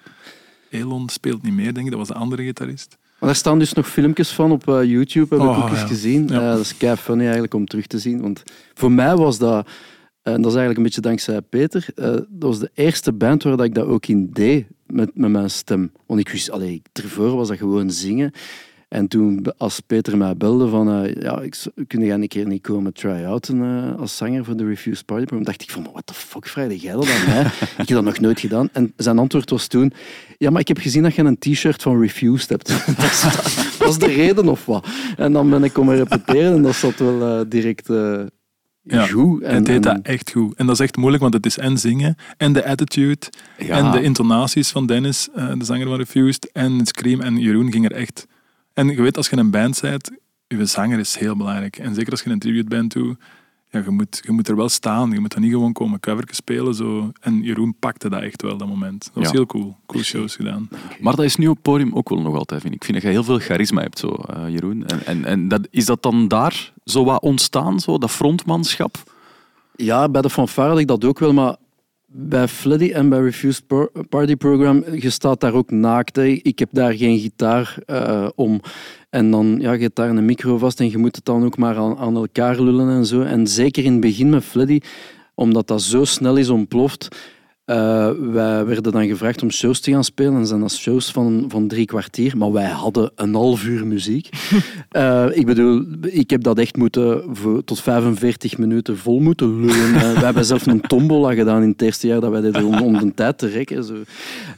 Elon 0.70 1.08
speelt 1.08 1.42
niet 1.42 1.52
meer, 1.52 1.74
denk 1.74 1.84
ik. 1.86 1.90
Dat 1.90 1.98
was 1.98 2.08
de 2.08 2.14
andere 2.14 2.42
gitarist. 2.44 2.96
Maar 3.18 3.28
daar 3.28 3.38
staan 3.38 3.58
dus 3.58 3.72
nog 3.72 3.88
filmpjes 3.88 4.30
van 4.30 4.52
op 4.52 4.68
eh, 4.68 4.84
YouTube, 4.84 5.34
heb 5.34 5.44
ik 5.44 5.50
Oh, 5.50 5.64
ook 5.64 5.70
eens 5.70 5.80
ja. 5.80 5.86
gezien. 5.86 6.26
Ja. 6.28 6.34
Eh, 6.40 6.50
dat 6.50 6.60
is 6.60 6.76
kei 6.76 6.96
funny 6.96 7.22
eigenlijk 7.22 7.54
om 7.54 7.66
terug 7.66 7.86
te 7.86 7.98
zien. 7.98 8.20
Want 8.20 8.42
voor 8.74 8.92
mij 8.92 9.16
was 9.16 9.38
dat, 9.38 9.68
en 10.22 10.42
dat 10.42 10.50
is 10.52 10.56
eigenlijk 10.58 10.76
een 10.76 10.82
beetje 10.82 11.00
dankzij 11.00 11.40
Peter, 11.40 11.86
eh, 11.94 12.04
dat 12.12 12.26
was 12.38 12.58
de 12.58 12.70
eerste 12.74 13.12
band 13.12 13.42
waar 13.42 13.56
dat 13.56 13.66
ik 13.66 13.74
dat 13.74 13.86
ook 13.86 14.06
in 14.06 14.30
deed 14.32 14.66
met, 14.86 15.10
met 15.14 15.30
mijn 15.30 15.50
stem. 15.50 15.92
Want 16.06 16.20
ik 16.20 16.28
wist, 16.28 16.50
allee, 16.50 16.82
ervoor 16.92 17.36
was 17.36 17.48
dat 17.48 17.58
gewoon 17.58 17.90
zingen. 17.90 18.32
En 18.90 19.08
toen, 19.08 19.46
als 19.56 19.80
Peter 19.80 20.16
mij 20.16 20.36
belde 20.36 20.68
van, 20.68 21.04
eh, 21.04 21.14
ja, 21.22 21.40
ik, 21.40 21.56
kun 21.86 22.04
jij 22.04 22.14
een 22.14 22.28
keer 22.28 22.46
niet 22.46 22.62
komen 22.62 22.92
try-outen 22.92 23.62
eh, 23.62 24.00
als 24.00 24.16
zanger 24.16 24.44
voor 24.44 24.56
de 24.56 24.64
Refused 24.66 25.04
Party 25.04 25.24
Program, 25.24 25.44
dacht 25.44 25.62
ik 25.62 25.70
van, 25.70 25.86
what 25.92 26.06
the 26.06 26.14
fuck, 26.14 26.46
vraag 26.46 26.72
jij 26.72 26.92
dat 26.92 27.08
aan 27.10 27.26
mij? 27.26 27.40
ik 27.78 27.88
heb 27.88 27.88
dat 27.88 28.04
nog 28.04 28.20
nooit 28.20 28.40
gedaan. 28.40 28.68
En 28.72 28.92
zijn 28.96 29.18
antwoord 29.18 29.50
was 29.50 29.66
toen, 29.66 29.92
ja, 30.38 30.50
maar 30.50 30.60
ik 30.60 30.68
heb 30.68 30.78
gezien 30.78 31.02
dat 31.02 31.14
je 31.14 31.22
een 31.22 31.38
t-shirt 31.38 31.82
van 31.82 32.00
Refused 32.00 32.48
hebt. 32.48 32.68
dat, 32.96 33.04
is, 33.04 33.22
dat 33.78 33.88
is 33.88 33.98
de 33.98 34.06
reden 34.06 34.48
of 34.48 34.66
wat? 34.66 34.86
En 35.16 35.32
dan 35.32 35.50
ben 35.50 35.64
ik 35.64 35.72
komen 35.72 35.96
repeteren 35.96 36.54
en 36.54 36.62
dat 36.62 36.74
zat 36.74 36.98
wel 36.98 37.22
eh, 37.40 37.40
direct 37.48 37.86
Ja, 38.82 39.06
goed. 39.06 39.42
En, 39.42 39.54
het 39.54 39.66
deed 39.66 39.74
en- 39.74 39.80
dat 39.82 39.98
echt 40.02 40.30
goed. 40.30 40.54
En 40.54 40.66
dat 40.66 40.74
is 40.74 40.80
echt 40.80 40.96
moeilijk, 40.96 41.22
want 41.22 41.34
het 41.34 41.46
is 41.46 41.58
en 41.58 41.78
zingen, 41.78 42.16
en 42.36 42.52
de 42.52 42.64
attitude, 42.64 43.26
Ja. 43.58 43.76
en 43.76 43.90
de 43.90 44.02
intonaties 44.02 44.70
van 44.70 44.86
Dennis, 44.86 45.28
de 45.34 45.64
zanger 45.64 45.86
van 45.86 45.96
Refused, 45.96 46.50
en 46.52 46.78
het 46.78 46.88
scream. 46.88 47.20
En 47.20 47.36
Jeroen 47.36 47.72
ging 47.72 47.84
er 47.84 47.92
echt... 47.92 48.26
En 48.80 48.88
je 48.88 49.02
weet, 49.02 49.16
als 49.16 49.26
je 49.28 49.32
in 49.32 49.38
een 49.38 49.50
band 49.50 49.80
bent, 49.80 50.10
je 50.46 50.64
zanger 50.66 50.98
is 50.98 51.16
heel 51.16 51.36
belangrijk. 51.36 51.76
En 51.76 51.94
zeker 51.94 52.10
als 52.10 52.22
je 52.22 52.30
een 52.30 52.38
tribute 52.38 52.68
band 52.68 52.92
doet, 52.92 53.18
ja, 53.70 53.82
je, 53.84 53.90
moet, 53.90 54.20
je 54.24 54.32
moet 54.32 54.48
er 54.48 54.56
wel 54.56 54.68
staan. 54.68 55.10
Je 55.10 55.20
moet 55.20 55.32
dan 55.32 55.42
niet 55.42 55.52
gewoon 55.52 55.72
komen 55.72 56.00
coverken 56.00 56.34
spelen. 56.34 56.74
Zo. 56.74 57.12
En 57.20 57.42
Jeroen 57.42 57.74
pakte 57.78 58.08
dat 58.08 58.22
echt 58.22 58.42
wel, 58.42 58.56
dat 58.56 58.68
moment. 58.68 59.04
Dat 59.04 59.14
was 59.14 59.24
Ja. 59.24 59.30
heel 59.32 59.46
cool. 59.46 59.76
Cool 59.86 60.02
shows 60.02 60.36
gedaan. 60.36 60.68
Maar 61.00 61.16
dat 61.16 61.24
is 61.24 61.36
nu 61.36 61.46
op 61.46 61.54
het 61.54 61.62
podium 61.62 61.94
ook 61.94 62.08
wel 62.08 62.20
nog 62.20 62.34
altijd, 62.36 62.60
vind 62.60 62.74
ik. 62.74 62.80
Ik 62.80 62.84
vind 62.86 62.96
dat 63.02 63.06
je 63.06 63.12
heel 63.12 63.24
veel 63.24 63.38
charisma 63.38 63.82
hebt, 63.82 63.98
zo, 63.98 64.08
eh, 64.08 64.48
Jeroen. 64.48 64.86
En, 64.86 65.06
en, 65.06 65.24
en 65.24 65.48
dat, 65.48 65.68
is 65.70 65.84
dat 65.84 66.02
dan 66.02 66.28
daar 66.28 66.72
zo 66.84 67.04
wat 67.04 67.22
ontstaan, 67.22 67.80
zo, 67.80 67.98
dat 67.98 68.10
frontmanschap? 68.10 69.02
Ja, 69.76 70.08
bij 70.08 70.22
de 70.22 70.30
fanfare 70.30 70.68
had 70.68 70.78
ik 70.78 70.86
dat 70.86 71.04
ook 71.04 71.18
wel, 71.18 71.32
maar 71.32 71.56
bij 72.12 72.48
Fleddy 72.48 72.92
en 72.92 73.08
bij 73.08 73.20
Refused 73.20 73.66
Par- 73.66 73.90
Party 74.08 74.36
Program, 74.36 74.84
je 74.94 75.10
staat 75.10 75.40
daar 75.40 75.54
ook 75.54 75.70
naakt. 75.70 76.16
Ik 76.16 76.58
heb 76.58 76.68
daar 76.72 76.92
geen 76.92 77.18
gitaar 77.18 77.76
eh, 77.86 78.28
om. 78.34 78.60
En 79.10 79.30
dan, 79.30 79.58
ja, 79.60 79.72
je 79.72 79.82
hebt 79.82 79.96
daar 79.96 80.08
een 80.08 80.24
micro 80.24 80.58
vast 80.58 80.80
en 80.80 80.90
je 80.90 80.98
moet 80.98 81.16
het 81.16 81.24
dan 81.24 81.44
ook 81.44 81.56
maar 81.56 81.76
aan, 81.76 81.96
aan 81.96 82.16
elkaar 82.16 82.60
lullen 82.60 82.88
en 82.88 83.06
zo. 83.06 83.22
En 83.22 83.46
zeker 83.46 83.84
in 83.84 83.92
het 83.92 84.00
begin 84.00 84.30
met 84.30 84.44
Fleddy, 84.44 84.80
omdat 85.34 85.66
dat 85.66 85.82
zo 85.82 86.04
snel 86.04 86.36
is 86.36 86.48
ontploft, 86.48 87.08
wij 88.32 88.64
werden 88.64 88.92
dan 88.92 89.06
gevraagd 89.06 89.42
om 89.42 89.50
shows 89.50 89.80
te 89.80 89.90
gaan 89.90 90.04
spelen. 90.04 90.34
En 90.34 90.46
zijn 90.46 90.60
dat 90.60 90.72
shows 90.72 91.10
van, 91.10 91.44
van 91.48 91.68
drie 91.68 91.86
kwartier. 91.86 92.36
Maar 92.36 92.52
wij 92.52 92.68
hadden 92.68 93.10
een 93.14 93.34
half 93.34 93.64
uur 93.64 93.86
muziek. 93.86 94.28
Eh, 94.90 95.26
ik 95.32 95.46
bedoel, 95.46 95.84
ik 96.00 96.30
heb 96.30 96.42
dat 96.42 96.58
echt 96.58 96.76
moeten 96.76 97.36
voor, 97.36 97.64
tot 97.64 97.80
45 97.80 98.58
minuten 98.58 98.98
vol 98.98 99.20
moeten 99.20 99.60
lullen. 99.60 99.94
Eh, 99.94 100.12
we 100.12 100.24
hebben 100.24 100.44
zelf 100.44 100.66
een 100.66 100.80
tombola 100.80 101.34
gedaan 101.34 101.62
in 101.62 101.68
het 101.68 101.82
eerste 101.82 102.06
jaar 102.06 102.20
dat 102.20 102.30
wij 102.30 102.40
deden 102.40 102.64
om, 102.64 102.82
om 102.82 102.98
de 102.98 103.14
tijd 103.14 103.38
te 103.38 103.46
rekken. 103.46 103.84
Zo. 103.84 103.94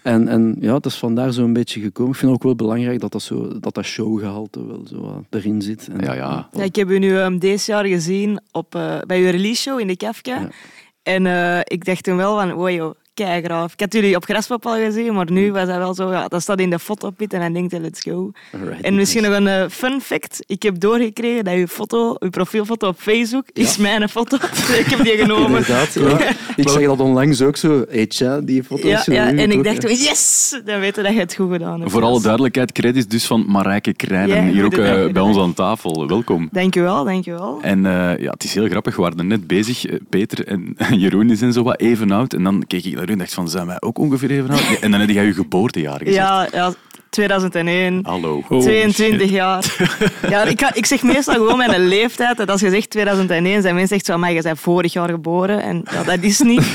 En, 0.02 0.28
en 0.28 0.56
ja, 0.60 0.74
het 0.74 0.86
is 0.86 0.94
vandaar 0.94 1.32
zo 1.32 1.44
een 1.44 1.52
beetje 1.52 1.80
gekomen. 1.80 2.12
Ik 2.12 2.18
vind 2.18 2.32
het 2.32 2.40
ook 2.40 2.46
wel 2.46 2.66
belangrijk 2.66 3.00
dat 3.00 3.12
dat, 3.12 3.22
zo, 3.22 3.58
dat, 3.60 3.74
dat 3.74 3.84
showgehalte 3.84 4.66
wel 4.66 4.82
zo 4.88 5.24
erin 5.30 5.62
zit. 5.62 5.88
En, 5.88 6.04
Ja, 6.04 6.14
ja. 6.14 6.48
Ja, 6.52 6.62
ik 6.62 6.76
heb 6.76 6.90
u 6.90 6.98
nu 6.98 7.18
ehm, 7.18 7.38
deze 7.38 7.70
jaar 7.70 7.86
gezien 7.86 8.40
op, 8.52 8.74
eh, 8.74 8.98
bij 9.06 9.20
uw 9.20 9.30
release 9.30 9.62
show 9.62 9.80
in 9.80 9.86
de 9.86 9.96
Kafka. 9.96 10.40
Ja. 10.40 10.48
En 11.02 11.26
eh, 11.26 11.60
ik 11.64 11.84
dacht 11.84 12.04
toen 12.04 12.16
wel 12.16 12.38
van, 12.38 12.52
wow 12.52 12.70
joh, 12.70 12.94
keigraaf. 13.14 13.72
Ik 13.72 13.80
had 13.80 13.92
jullie 13.92 14.16
op 14.16 14.24
Graspop 14.24 14.66
al 14.66 14.76
gezien, 14.76 15.14
maar 15.14 15.30
nu 15.30 15.52
was 15.52 15.66
dat 15.66 15.76
wel 15.76 15.94
zo, 15.94 16.10
ja, 16.10 16.28
dat 16.28 16.42
staat 16.42 16.60
in 16.60 16.70
de 16.70 16.78
fotopit 16.78 17.32
en 17.32 17.40
dan 17.40 17.52
denkt 17.52 17.72
hij, 17.72 17.80
let's 17.80 18.00
go. 18.00 18.30
Alright. 18.52 18.80
En 18.80 18.94
misschien 18.94 19.22
nog 19.22 19.32
een 19.32 19.46
eh, 19.46 19.68
fun 19.68 20.00
fact. 20.00 20.44
Ik 20.46 20.62
heb 20.62 20.80
doorgekregen 20.80 21.44
dat 21.44 21.54
uw 21.54 21.66
foto, 21.66 22.16
uw 22.18 22.30
profielfoto 22.30 22.88
op 22.88 22.98
Facebook, 22.98 23.44
is 23.52 23.76
mijn 23.76 24.08
foto. 24.08 24.36
ik 24.82 24.86
heb 24.86 25.02
die 25.02 25.16
genomen. 25.16 25.46
Inderdaad, 25.46 25.92
ja. 25.92 26.18
Ik 26.56 26.68
zag 26.68 26.82
dat 26.82 27.00
onlangs 27.00 27.42
ook 27.42 27.56
zo. 27.56 27.84
Eet 27.88 28.16
je 28.16 28.40
die 28.44 28.64
foto's? 28.64 28.84
Ja, 28.84 29.02
zo 29.02 29.12
ja, 29.12 29.30
nu 29.30 29.38
en 29.38 29.50
ik 29.50 29.58
ook, 29.58 29.64
dacht 29.64 29.82
yes! 29.82 30.60
Dan 30.64 30.80
weten 30.80 31.04
dat 31.04 31.12
je 31.12 31.18
het 31.18 31.34
goed 31.34 31.52
gedaan 31.52 31.80
hebt. 31.80 31.92
Voor 31.92 32.02
alle 32.02 32.20
duidelijkheid, 32.20 32.72
credits 32.72 33.06
dus 33.06 33.26
van 33.26 33.44
Marijke 33.48 33.92
Krijnen, 33.94 34.44
Ja, 34.44 34.52
hier 34.52 34.64
ook 34.64 34.72
eh, 34.72 35.12
bij 35.12 35.22
ons 35.22 35.38
aan 35.38 35.54
tafel. 35.54 36.08
Welkom. 36.08 36.48
Dankjewel, 36.52 37.04
dankjewel. 37.04 37.58
En 37.62 37.86
eh, 37.86 38.18
ja, 38.18 38.30
het 38.30 38.44
is 38.44 38.54
heel 38.54 38.68
grappig, 38.68 38.96
we 38.96 39.02
waren 39.02 39.26
net 39.26 39.46
bezig, 39.46 39.84
Peter 40.08 40.46
en 40.46 40.76
Jeroen 41.02 41.26
die 41.26 41.36
zijn 41.36 41.52
zo 41.52 41.62
wat 41.62 41.80
even 41.80 42.10
oud. 42.10 42.34
En 42.34 42.42
dan 42.42 42.64
keek 42.66 42.84
ik 42.84 42.96
en 43.08 43.18
dacht 43.18 43.34
van, 43.34 43.48
zijn 43.48 43.66
wij 43.66 43.76
ook 43.80 43.98
ongeveer 43.98 44.30
even 44.30 44.50
oud? 44.50 44.78
En 44.80 44.90
dan 44.90 45.00
heb 45.00 45.08
jij 45.10 45.24
je 45.24 45.34
geboortejaar 45.34 45.98
gezegd. 45.98 46.16
Ja, 46.16 46.48
ja, 46.52 46.72
2001. 47.10 48.00
Hallo. 48.02 48.44
Oh, 48.48 48.60
22 48.60 49.20
shit. 49.20 49.30
jaar. 49.30 49.64
Ja, 50.30 50.42
ik, 50.42 50.60
ga- 50.60 50.74
ik 50.74 50.86
zeg 50.86 51.02
meestal 51.02 51.34
gewoon 51.34 51.56
mijn 51.56 51.86
leeftijd. 51.86 52.40
En 52.40 52.46
als 52.46 52.60
je 52.60 52.70
zegt 52.70 52.90
2001, 52.90 53.62
zijn 53.62 53.74
mensen 53.74 53.96
echt 53.96 54.06
zo, 54.06 54.18
maar 54.18 54.32
je 54.32 54.42
bent 54.42 54.60
vorig 54.60 54.92
jaar 54.92 55.08
geboren. 55.08 55.62
En 55.62 55.82
ja, 55.92 56.02
dat 56.02 56.18
is 56.20 56.40
niet. 56.40 56.64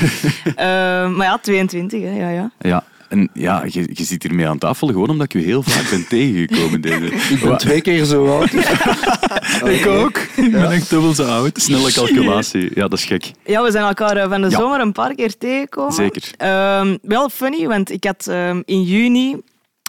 Eh, 0.56 0.64
maar 1.08 1.26
ja, 1.26 1.38
22, 1.42 2.02
hè, 2.02 2.10
ja, 2.10 2.28
ja. 2.28 2.50
Ja, 2.58 2.84
en 3.08 3.28
ja, 3.32 3.64
je, 3.68 3.88
je 3.92 4.04
zit 4.04 4.22
hiermee 4.22 4.48
aan 4.48 4.58
tafel 4.58 4.86
gewoon 4.86 5.08
omdat 5.08 5.34
ik 5.34 5.40
u 5.40 5.44
heel 5.44 5.62
vaak 5.62 5.90
ben 5.90 6.06
tegengekomen. 6.18 6.80
Deze. 6.80 7.04
Ik 7.34 7.40
ben 7.42 7.56
twee 7.58 7.80
keer 7.80 8.04
zo 8.04 8.26
oud. 8.38 8.52
Ik 9.78 9.86
ook. 9.86 10.18
Ik 10.36 10.52
ben 10.52 10.70
echt 10.70 10.90
dubbel 10.90 11.14
zo 11.14 11.24
oud. 11.24 11.60
Snelle 11.60 11.92
calculatie, 11.92 12.70
ja, 12.74 12.88
dat 12.88 12.92
is 12.98 13.04
gek. 13.04 13.30
Ja, 13.44 13.62
we 13.62 13.70
zijn 13.70 13.84
elkaar 13.84 14.16
eh, 14.16 14.28
van 14.28 14.40
de 14.40 14.50
Ja. 14.50 14.58
zomer 14.58 14.80
een 14.80 14.92
paar 14.92 15.14
keer 15.14 15.36
tegengekomen. 15.38 15.92
Zeker. 15.92 16.30
Ehm, 16.36 16.96
wel 17.02 17.28
funny, 17.28 17.66
want 17.66 17.90
ik 17.90 18.04
had 18.04 18.26
ehm, 18.26 18.62
in 18.64 18.82
juni 18.82 19.36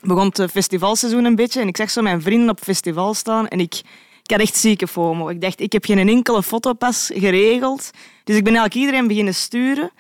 begon 0.04 0.26
het 0.34 0.52
festivalseizoen 0.52 1.26
een 1.26 1.36
beetje 1.36 1.62
en 1.62 1.68
ik 1.68 1.78
zag 1.78 1.90
zo 1.90 2.02
mijn 2.02 2.22
vrienden 2.22 2.50
op 2.50 2.60
festival 2.64 3.14
staan 3.14 3.48
en 3.48 3.60
ik, 3.60 3.74
ik 4.24 4.32
had 4.32 4.40
echt 4.40 4.58
zieke 4.58 4.88
FOMO. 4.88 5.30
Ik 5.30 5.42
dacht, 5.42 5.60
ik 5.62 5.72
heb 5.72 5.86
geen 5.86 6.10
enkele 6.10 6.44
fotopas 6.44 7.12
geregeld, 7.14 7.90
dus 8.24 8.36
ik 8.36 8.44
ben 8.44 8.54
eigenlijk 8.56 8.86
iedereen 8.86 9.08
beginnen 9.08 9.36
sturen. 9.36 9.92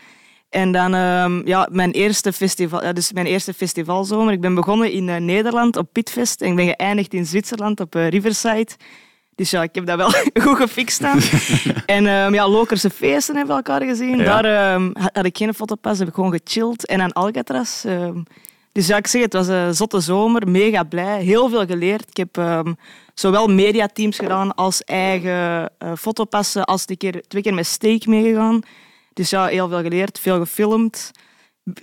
En 0.49 0.71
dan 0.71 0.93
ehm, 0.93 1.47
ja, 1.47 1.67
mijn 1.71 1.91
eerste 1.91 2.33
festival, 2.33 2.83
ja, 2.83 2.93
dus 2.93 3.11
mijn 3.11 3.25
eerste 3.25 3.53
festivalzomer. 3.53 4.33
Ik 4.33 4.41
ben 4.41 4.55
begonnen 4.55 4.91
in 4.91 5.09
eh, 5.09 5.15
Nederland 5.15 5.77
op 5.77 5.87
Pitfest 5.91 6.41
en 6.41 6.49
ik 6.49 6.55
ben 6.55 6.67
geëindigd 6.67 7.13
in 7.13 7.25
Zwitserland 7.25 7.79
op 7.79 7.95
eh, 7.95 8.07
Riverside. 8.07 8.67
Dus 9.35 9.49
ja, 9.49 9.63
ik 9.63 9.75
heb 9.75 9.85
dat 9.85 9.97
wel 9.97 10.11
goed 10.43 10.57
gefixt 10.57 11.01
dan. 11.01 11.19
en 11.97 12.07
ehm, 12.07 12.33
ja, 12.33 12.47
Lokerse 12.49 12.89
feesten 12.89 13.35
hebben 13.35 13.55
we 13.55 13.63
elkaar 13.63 13.87
gezien. 13.87 14.17
Ja. 14.17 14.41
Daar 14.41 14.73
ehm, 14.73 14.89
had 15.13 15.25
ik 15.25 15.37
geen 15.37 15.53
fotopas, 15.53 15.99
heb 15.99 16.07
ik 16.07 16.13
gewoon 16.13 16.39
gechilled. 16.43 16.85
En 16.85 17.01
aan 17.01 17.13
Alcatraz. 17.13 17.85
dus 18.71 18.87
ja, 18.87 18.97
ik 18.97 19.07
zeg, 19.07 19.21
het 19.21 19.33
was 19.33 19.47
een 19.47 19.75
zotte 19.75 19.99
zomer, 19.99 20.47
mega 20.47 20.83
blij, 20.83 21.21
heel 21.23 21.49
veel 21.49 21.65
geleerd. 21.65 22.05
Ik 22.09 22.17
heb 22.17 22.37
zowel 23.19 23.47
mediateams 23.47 24.17
gedaan 24.17 24.55
als 24.55 24.83
eigen 24.83 25.69
eh, 25.77 25.91
fotopassen, 25.97 26.65
als 26.65 26.83
een 26.85 26.97
keer, 26.97 27.23
twee 27.27 27.41
keer 27.41 27.53
met 27.53 27.65
Steak 27.65 28.05
meegegaan. 28.05 28.61
Dus 29.19 29.29
ja, 29.29 29.45
heel 29.45 29.67
veel 29.69 29.81
geleerd, 29.81 30.19
veel 30.19 30.39
gefilmd. 30.39 31.11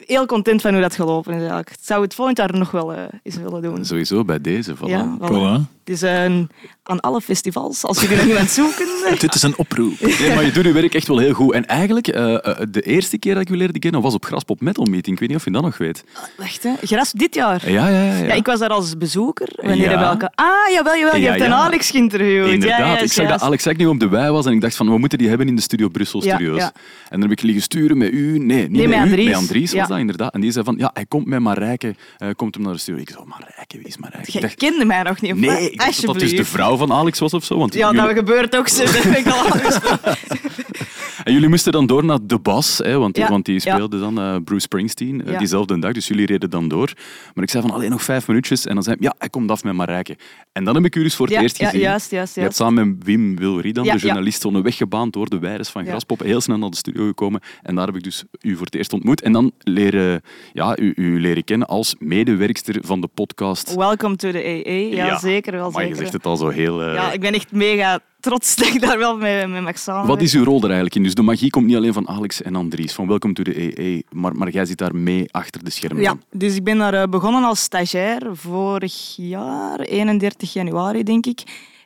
heel 0.07 0.27
content 0.27 0.61
van 0.61 0.72
hoe 0.72 0.81
dat 0.81 0.94
gelopen 0.94 1.33
is 1.33 1.38
eigenlijk. 1.38 1.70
Ik 1.70 1.77
zou 1.81 2.03
het 2.03 2.14
volgend 2.14 2.37
jaar 2.38 2.59
nog 2.59 2.70
wel 2.70 2.92
eh, 2.92 3.03
eens 3.22 3.37
willen 3.37 3.62
doen. 3.62 3.85
Sowieso 3.85 4.25
bij 4.25 4.40
deze. 4.40 4.77
Voilà. 4.77 4.87
Ja, 4.87 5.16
voilà. 5.20 5.68
Het 5.79 5.88
is 5.88 6.01
een, 6.01 6.51
aan 6.88 7.01
alle 7.01 7.20
festivals, 7.20 7.85
als 7.85 8.01
jullie 8.01 8.16
nog 8.16 8.27
iemand 8.27 8.51
zoeken. 8.51 8.87
Dit 9.18 9.35
is 9.35 9.42
een 9.42 9.57
oproep. 9.57 10.01
Nee, 10.01 10.35
maar 10.35 10.44
je 10.44 10.51
doet 10.53 10.64
je 10.64 10.72
werk 10.72 10.94
echt 10.94 11.07
wel 11.09 11.18
heel 11.18 11.33
goed. 11.33 11.53
En 11.55 11.66
eigenlijk, 11.66 12.09
eh, 12.09 12.35
eh, 12.35 12.57
de 12.70 12.81
eerste 12.83 13.18
keer 13.18 13.35
dat 13.35 13.42
ik 13.42 13.51
u 13.51 13.57
leerde 13.57 13.79
kennen 13.79 14.01
was 14.01 14.14
op 14.14 14.25
Graspop 14.25 14.61
Metal 14.61 14.85
Meeting. 14.85 15.14
Ik 15.14 15.20
weet 15.20 15.29
niet 15.29 15.38
of 15.38 15.44
je 15.44 15.51
dat 15.51 15.62
nog 15.62 15.79
weet. 15.79 16.05
Wacht, 16.37 16.62
hè. 16.62 16.70
Gras 16.83 17.12
dit 17.12 17.35
jaar. 17.35 17.70
Ja, 17.70 17.88
ja, 17.88 18.03
ja. 18.03 18.12
ja. 18.16 18.25
Ja, 18.25 18.33
ik 18.33 18.46
was 18.46 18.59
daar 18.59 18.68
als 18.68 18.96
bezoeker. 18.99 19.49
Wanneer 19.57 19.90
Ja. 19.90 19.99
welke? 19.99 20.31
Ah, 20.35 20.46
jawel, 20.72 20.96
jawel. 20.96 21.14
Je 21.16 21.20
Ja, 21.22 21.31
hebt 21.31 21.42
een. 21.42 21.53
Alex 21.53 21.90
geïnterviewd. 21.90 22.49
Inderdaad, 22.49 22.79
Ja, 22.79 22.87
ja, 22.92 22.99
ik 22.99 23.12
zag 23.12 23.29
dat. 23.29 23.40
Alex 23.40 23.66
Agnew 23.66 23.88
op 23.88 24.01
de 24.01 24.09
wei 24.09 24.31
was 24.31 24.46
en 24.46 24.53
ik 24.53 24.61
dacht 24.61 24.77
van, 24.77 24.90
we 24.90 24.99
moeten 24.99 25.18
die 25.18 25.29
hebben 25.29 25.49
in 25.49 25.57
de 25.57 25.62
Studio 25.62 25.88
Brussel 25.88 26.20
Studios. 26.22 26.59
ja. 26.59 26.72
En 27.09 27.20
dan 27.20 27.20
heb 27.20 27.31
ik 27.31 27.42
liggen 27.42 27.62
sturen 27.62 27.99
met 27.99 28.12
u, 28.12 28.38
nee, 28.38 28.61
niet 28.62 28.70
Nee, 28.70 28.88
met, 28.88 28.99
met 28.99 28.99
u, 28.99 29.03
Andries. 29.03 29.27
met 29.27 29.35
Andries 29.37 29.72
was 29.72 29.88
dat 29.88 29.99
inderdaad. 29.99 30.35
En 30.35 30.40
die 30.40 30.51
zei 30.53 30.64
van, 30.64 30.75
ja, 30.79 30.90
hij 30.94 31.07
komt 31.07 31.27
met 31.27 31.40
Marijke, 31.40 31.94
eh, 32.18 32.29
komt 32.37 32.55
hem 32.55 32.64
naar 32.64 32.72
de 32.72 32.79
studio. 32.79 33.01
Ik 33.01 33.11
zo, 33.11 33.25
Marijke, 33.25 33.77
wie 33.77 33.87
is 33.87 33.96
Marijke? 33.96 34.27
Ik 34.27 34.33
Jij 34.33 34.40
dacht, 34.42 34.55
kende 34.55 34.85
mij 34.85 35.03
nog 35.03 35.20
niet, 35.20 35.35
nee, 35.37 35.70
ik 35.70 35.79
dacht 35.79 35.96
dat 35.96 36.05
dat 36.05 36.18
dus 36.18 36.37
de 36.37 36.44
vrouw 36.44 36.76
van 36.77 36.93
Alex 36.93 37.19
was 37.19 37.35
of 37.35 37.45
zo. 37.45 37.59
Want 37.59 37.75
Ja, 37.75 37.91
jullie, 37.91 38.07
dat 38.07 38.17
gebeurt 38.17 38.57
ook 38.57 38.69
zo. 38.69 38.83
Dat 38.83 38.91
vind 38.91 39.17
ik 39.17 39.27
al 39.27 39.45
en 41.25 41.33
jullie 41.33 41.49
moesten 41.49 41.73
dan 41.73 41.87
door 41.87 42.05
naar 42.05 42.19
De 42.23 42.39
Bas, 42.39 42.79
hè, 42.79 42.99
want, 42.99 43.17
Ja, 43.17 43.29
want 43.29 43.45
die 43.45 43.55
ja. 43.55 43.61
speelde 43.61 43.99
dan 43.99 44.19
eh, 44.21 44.37
Bruce 44.45 44.61
Springsteen 44.61 45.25
eh, 45.25 45.33
Ja. 45.33 45.39
diezelfde 45.39 45.79
dag. 45.79 45.93
Dus 45.93 46.07
jullie 46.07 46.27
reden 46.27 46.51
dan 46.51 46.69
door. 46.69 46.93
Maar 47.35 47.45
ik 47.45 47.51
zei 47.51 47.62
van, 47.62 47.73
alleen 47.73 47.91
nog 47.91 48.03
vijf 48.03 48.29
minuutjes. 48.29 48.67
En 48.67 48.75
dan 48.75 48.83
zei 48.83 48.97
hij, 49.01 49.09
ja, 49.09 49.15
hij 49.19 49.29
komt 49.29 49.51
af 49.51 49.65
met 49.65 49.75
Marijke. 49.75 50.17
En 50.53 50.65
dan 50.65 50.75
heb 50.75 50.85
ik 50.85 50.97
u 50.97 51.03
dus 51.03 51.15
voor 51.15 51.27
het 51.27 51.35
Ja, 51.35 51.41
eerst 51.43 51.59
ja, 51.59 51.65
gezien. 51.67 51.81
juist, 51.81 52.11
juist, 52.11 52.35
Je 52.35 52.41
hebt 52.41 52.57
juist. 52.57 52.75
samen 52.75 52.89
met 52.97 53.07
Wim 53.07 53.37
Wilry, 53.37 53.73
dan, 53.73 53.85
Ja, 53.85 53.93
de 53.93 53.99
ja. 53.99 54.05
journalist, 54.05 54.41
zo'n 54.41 54.62
weggebaand 54.62 55.12
door 55.12 55.29
de 55.29 55.39
weires 55.39 55.69
van 55.69 55.83
Ja. 55.85 55.89
Graspop. 55.91 56.21
Heel 56.21 56.41
snel 56.41 56.59
naar 56.59 56.71
de 56.71 56.77
studio 56.77 57.07
gekomen. 57.07 57.41
En 57.62 57.75
daar 57.75 57.87
heb 57.87 57.97
ik 57.97 58.03
dus 58.03 58.25
u 58.41 58.57
voor 58.57 58.65
het 58.65 58.75
eerst 58.75 58.93
ontmoet. 58.93 59.23
En 59.23 59.33
dan 59.33 59.53
leren, 59.59 60.23
ja, 60.53 60.79
u, 60.79 60.93
u 60.97 61.21
leren 61.21 61.45
kennen 61.45 61.69
als 61.69 61.95
medewerkster 61.99 62.77
van 62.81 63.01
de 63.01 63.09
podcast. 63.15 63.75
Welcome 63.75 64.17
to 64.17 64.31
the 64.31 64.67
EE. 64.69 64.89
Ja, 64.97 65.19
zeker 65.19 65.53
wel. 65.53 65.71
Maar 65.71 65.89
je 65.89 65.95
zegt 65.95 66.12
het 66.12 66.27
al 66.27 66.37
zo 66.37 66.49
heel... 66.49 66.66
eh, 66.67 66.95
Ja, 66.95 67.13
ik 67.13 67.21
ben 67.21 67.33
echt 67.35 67.53
mega 67.53 68.01
trots 68.21 68.57
dat 68.57 68.69
ik 68.69 68.81
daar 68.81 68.99
wel 68.99 69.17
mee, 69.17 69.47
mee 69.47 69.61
mag 69.61 69.79
samen. 69.79 70.07
Wat 70.07 70.21
is 70.21 70.35
uw 70.35 70.45
rol 70.45 70.57
er 70.59 70.65
eigenlijk 70.65 70.95
in? 70.95 71.03
Dus 71.03 71.15
de 71.15 71.23
magie 71.23 71.51
komt 71.51 71.67
niet 71.67 71.77
alleen 71.77 71.93
van 71.93 72.09
Alex 72.09 72.43
en 72.43 72.55
Andries, 72.57 72.93
van 72.93 73.07
Welcome 73.07 73.35
to 73.35 73.43
the 73.43 73.81
EE, 73.81 74.05
maar, 74.11 74.37
maar 74.37 74.51
jij 74.51 74.65
zit 74.65 74.79
daar 74.79 74.95
mee 74.95 75.33
achter 75.33 75.65
de 75.65 75.71
schermen. 75.71 76.03
Ja, 76.03 76.17
dus 76.31 76.55
ik 76.55 76.65
ben 76.65 76.79
daar 76.79 76.95
eh, 76.95 77.09
begonnen 77.09 77.45
als 77.45 77.61
stagiair 77.61 78.23
vorig 78.33 79.15
jaar, 79.17 79.81
31 79.81 80.53
januari 80.53 81.03
denk 81.03 81.27
ik. 81.27 81.43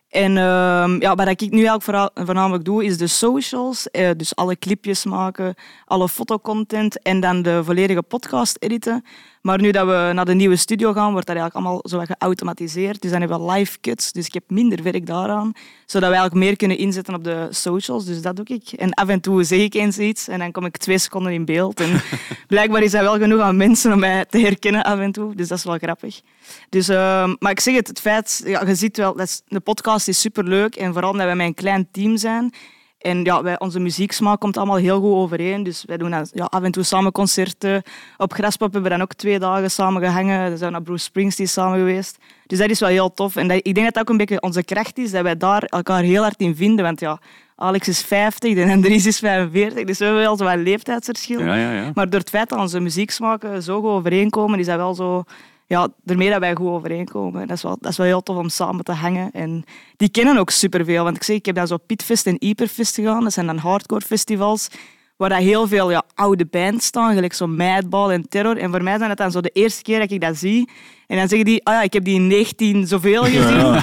En 0.08 0.36
ehm, 0.36 1.00
ja, 1.00 1.14
wat 1.14 1.28
ik 1.28 1.40
nu 1.40 1.48
eigenlijk 1.50 1.82
vooral, 1.82 2.10
voornamelijk 2.14 2.64
doe, 2.64 2.84
is 2.84 2.98
de 2.98 3.06
socials. 3.06 3.90
eh, 3.90 4.10
dus 4.16 4.36
alle 4.36 4.58
clipjes 4.58 5.04
maken, 5.04 5.54
alle 5.84 6.08
fotocontent 6.08 7.02
en 7.02 7.20
dan 7.20 7.42
de 7.42 7.64
volledige 7.64 8.02
podcast 8.02 8.56
editen. 8.60 9.04
Maar 9.40 9.60
nu 9.60 9.70
dat 9.70 9.86
we 9.86 10.10
naar 10.14 10.24
de 10.24 10.34
nieuwe 10.34 10.56
studio 10.56 10.92
gaan, 10.92 11.12
wordt 11.12 11.26
dat 11.26 11.36
eigenlijk 11.36 11.54
allemaal 11.54 11.84
zo 11.88 12.14
geautomatiseerd. 12.14 13.02
Dus 13.02 13.10
dan 13.10 13.20
hebben 13.20 13.40
we 13.40 13.52
live 13.52 13.80
cuts, 13.80 14.12
dus 14.12 14.26
ik 14.26 14.34
heb 14.34 14.42
minder 14.46 14.82
werk 14.82 15.06
daaraan. 15.06 15.52
Zodat 15.86 16.08
we 16.08 16.14
eigenlijk 16.14 16.44
meer 16.44 16.56
kunnen 16.56 16.78
inzetten 16.78 17.14
op 17.14 17.24
de 17.24 17.46
socials, 17.50 18.04
dus 18.04 18.22
dat 18.22 18.36
doe 18.36 18.44
ik. 18.44 18.72
En 18.72 18.94
af 18.94 19.08
en 19.08 19.20
toe 19.20 19.44
zeg 19.44 19.58
ik 19.58 19.74
eens 19.74 19.98
iets 19.98 20.28
en 20.28 20.38
dan 20.38 20.52
kom 20.52 20.64
ik 20.64 20.76
twee 20.76 20.98
seconden 20.98 21.32
in 21.32 21.44
beeld. 21.44 21.80
En 21.80 22.00
blijkbaar 22.48 22.82
is 22.82 22.90
dat 22.90 23.00
wel 23.00 23.18
genoeg 23.18 23.40
aan 23.40 23.56
mensen 23.56 23.92
om 23.92 23.98
mij 23.98 24.24
te 24.24 24.38
herkennen 24.38 24.82
af 24.82 24.98
en 24.98 25.12
toe, 25.12 25.34
dus 25.34 25.48
dat 25.48 25.58
is 25.58 25.64
wel 25.64 25.78
grappig. 25.78 26.20
Dus, 26.68 26.88
ehm, 26.88 27.34
maar 27.38 27.50
ik 27.50 27.60
zeg 27.60 27.74
het, 27.74 27.88
het 27.88 28.00
feit, 28.00 28.42
ja, 28.44 28.66
je 28.66 28.74
ziet 28.74 28.96
wel, 28.96 29.16
dat 29.16 29.26
is, 29.26 29.42
de 29.48 29.60
podcast 29.60 30.08
is 30.08 30.20
superleuk 30.20 30.76
en 30.76 30.92
vooral 30.92 31.10
omdat 31.10 31.26
wij 31.26 31.36
met 31.36 31.46
een 31.46 31.54
klein 31.54 31.88
team 31.90 32.16
zijn. 32.16 32.52
En 33.00 33.24
ja, 33.24 33.42
wij, 33.42 33.58
onze 33.58 33.80
muzieksmaak 33.80 34.40
komt 34.40 34.56
allemaal 34.56 34.76
heel 34.76 35.00
goed 35.00 35.12
overeen. 35.12 35.62
Dus 35.62 35.84
wij 35.86 35.96
doen 35.96 36.10
dan, 36.10 36.26
ja, 36.32 36.44
af 36.44 36.62
en 36.62 36.72
toe 36.72 36.82
samen 36.82 37.12
concerten. 37.12 37.82
Op 38.16 38.32
Graspop 38.32 38.72
hebben 38.72 38.90
we 38.90 38.96
dan 38.96 39.06
ook 39.06 39.14
twee 39.14 39.38
dagen 39.38 39.70
samen 39.70 40.02
gehangen. 40.02 40.50
We 40.50 40.56
zijn 40.56 40.72
naar 40.72 40.82
Bruce 40.82 41.04
Springsteen 41.04 41.48
samen 41.48 41.78
geweest. 41.78 42.18
Dus 42.46 42.58
dat 42.58 42.70
is 42.70 42.80
wel 42.80 42.88
heel 42.88 43.12
tof. 43.12 43.36
En 43.36 43.48
dat, 43.48 43.56
ik 43.56 43.74
denk 43.74 43.86
dat 43.86 43.94
dat 43.94 44.02
ook 44.02 44.08
een 44.08 44.16
beetje 44.16 44.40
onze 44.40 44.64
kracht 44.64 44.98
is, 44.98 45.10
dat 45.10 45.22
wij 45.22 45.36
daar 45.36 45.62
elkaar 45.62 46.02
heel 46.02 46.22
hard 46.22 46.40
in 46.40 46.56
vinden. 46.56 46.84
Want 46.84 47.00
ja, 47.00 47.20
Alex 47.56 47.88
is 47.88 48.02
50 48.02 48.56
en 48.56 48.70
Andries 48.70 49.06
is 49.06 49.18
45. 49.18 49.84
Dus 49.84 49.98
we 49.98 50.04
hebben 50.04 50.22
wel 50.22 50.36
zo'n 50.36 50.62
leeftijdsverschil. 50.62 51.40
Ja, 51.40 51.54
ja, 51.54 51.72
ja. 51.72 51.90
Maar 51.94 52.10
door 52.10 52.20
het 52.20 52.30
feit 52.30 52.48
dat 52.48 52.58
onze 52.58 52.80
muzieksmaken 52.80 53.62
zo 53.62 53.80
goed 53.80 53.90
overeenkomen, 53.90 54.58
is 54.58 54.66
dat 54.66 54.76
wel 54.76 54.94
zo... 54.94 55.24
Ja, 55.70 55.88
ermee 56.06 56.30
dat 56.30 56.38
wij 56.40 56.54
goed 56.54 56.66
overeenkomen. 56.68 57.46
Dat 57.46 57.56
is, 57.56 57.62
wel, 57.62 57.76
dat 57.80 57.90
is 57.90 57.96
wel 57.96 58.06
heel 58.06 58.22
tof 58.22 58.36
om 58.36 58.48
samen 58.48 58.84
te 58.84 58.92
hangen. 58.92 59.30
En 59.32 59.64
die 59.96 60.08
kennen 60.08 60.36
ook 60.38 60.50
superveel. 60.50 61.04
Want 61.04 61.16
ik 61.16 61.22
zeg, 61.22 61.36
ik 61.36 61.46
heb 61.46 61.54
dan 61.54 61.66
zo 61.66 61.76
Pitfest 61.76 62.26
en 62.26 62.36
Hyperfest 62.38 62.94
gegaan. 62.94 63.22
Dat 63.22 63.32
zijn 63.32 63.46
dan 63.46 63.56
hardcore 63.58 64.00
festivals. 64.06 64.68
Waar 65.16 65.28
dat 65.28 65.38
heel 65.38 65.68
veel 65.68 65.90
ja, 65.90 66.02
oude 66.14 66.46
bands 66.46 66.86
staan, 66.86 67.14
gelijk 67.14 67.32
zo 67.32 67.46
Madball 67.46 68.10
en 68.10 68.28
Terror. 68.28 68.56
En 68.56 68.70
voor 68.70 68.82
mij 68.82 68.96
zijn 68.98 69.08
het 69.10 69.18
dan 69.18 69.30
zo 69.30 69.40
de 69.40 69.50
eerste 69.52 69.82
keer 69.82 69.98
dat 69.98 70.10
ik 70.10 70.20
dat 70.20 70.36
zie. 70.36 70.68
En 71.06 71.16
dan 71.16 71.28
zeggen 71.28 71.44
die, 71.46 71.64
ah 71.66 71.74
ja, 71.74 71.82
ik 71.82 71.92
heb 71.92 72.04
die 72.04 72.14
in 72.14 72.26
19 72.26 72.86
zoveel 72.86 73.24
gezien. 73.24 73.80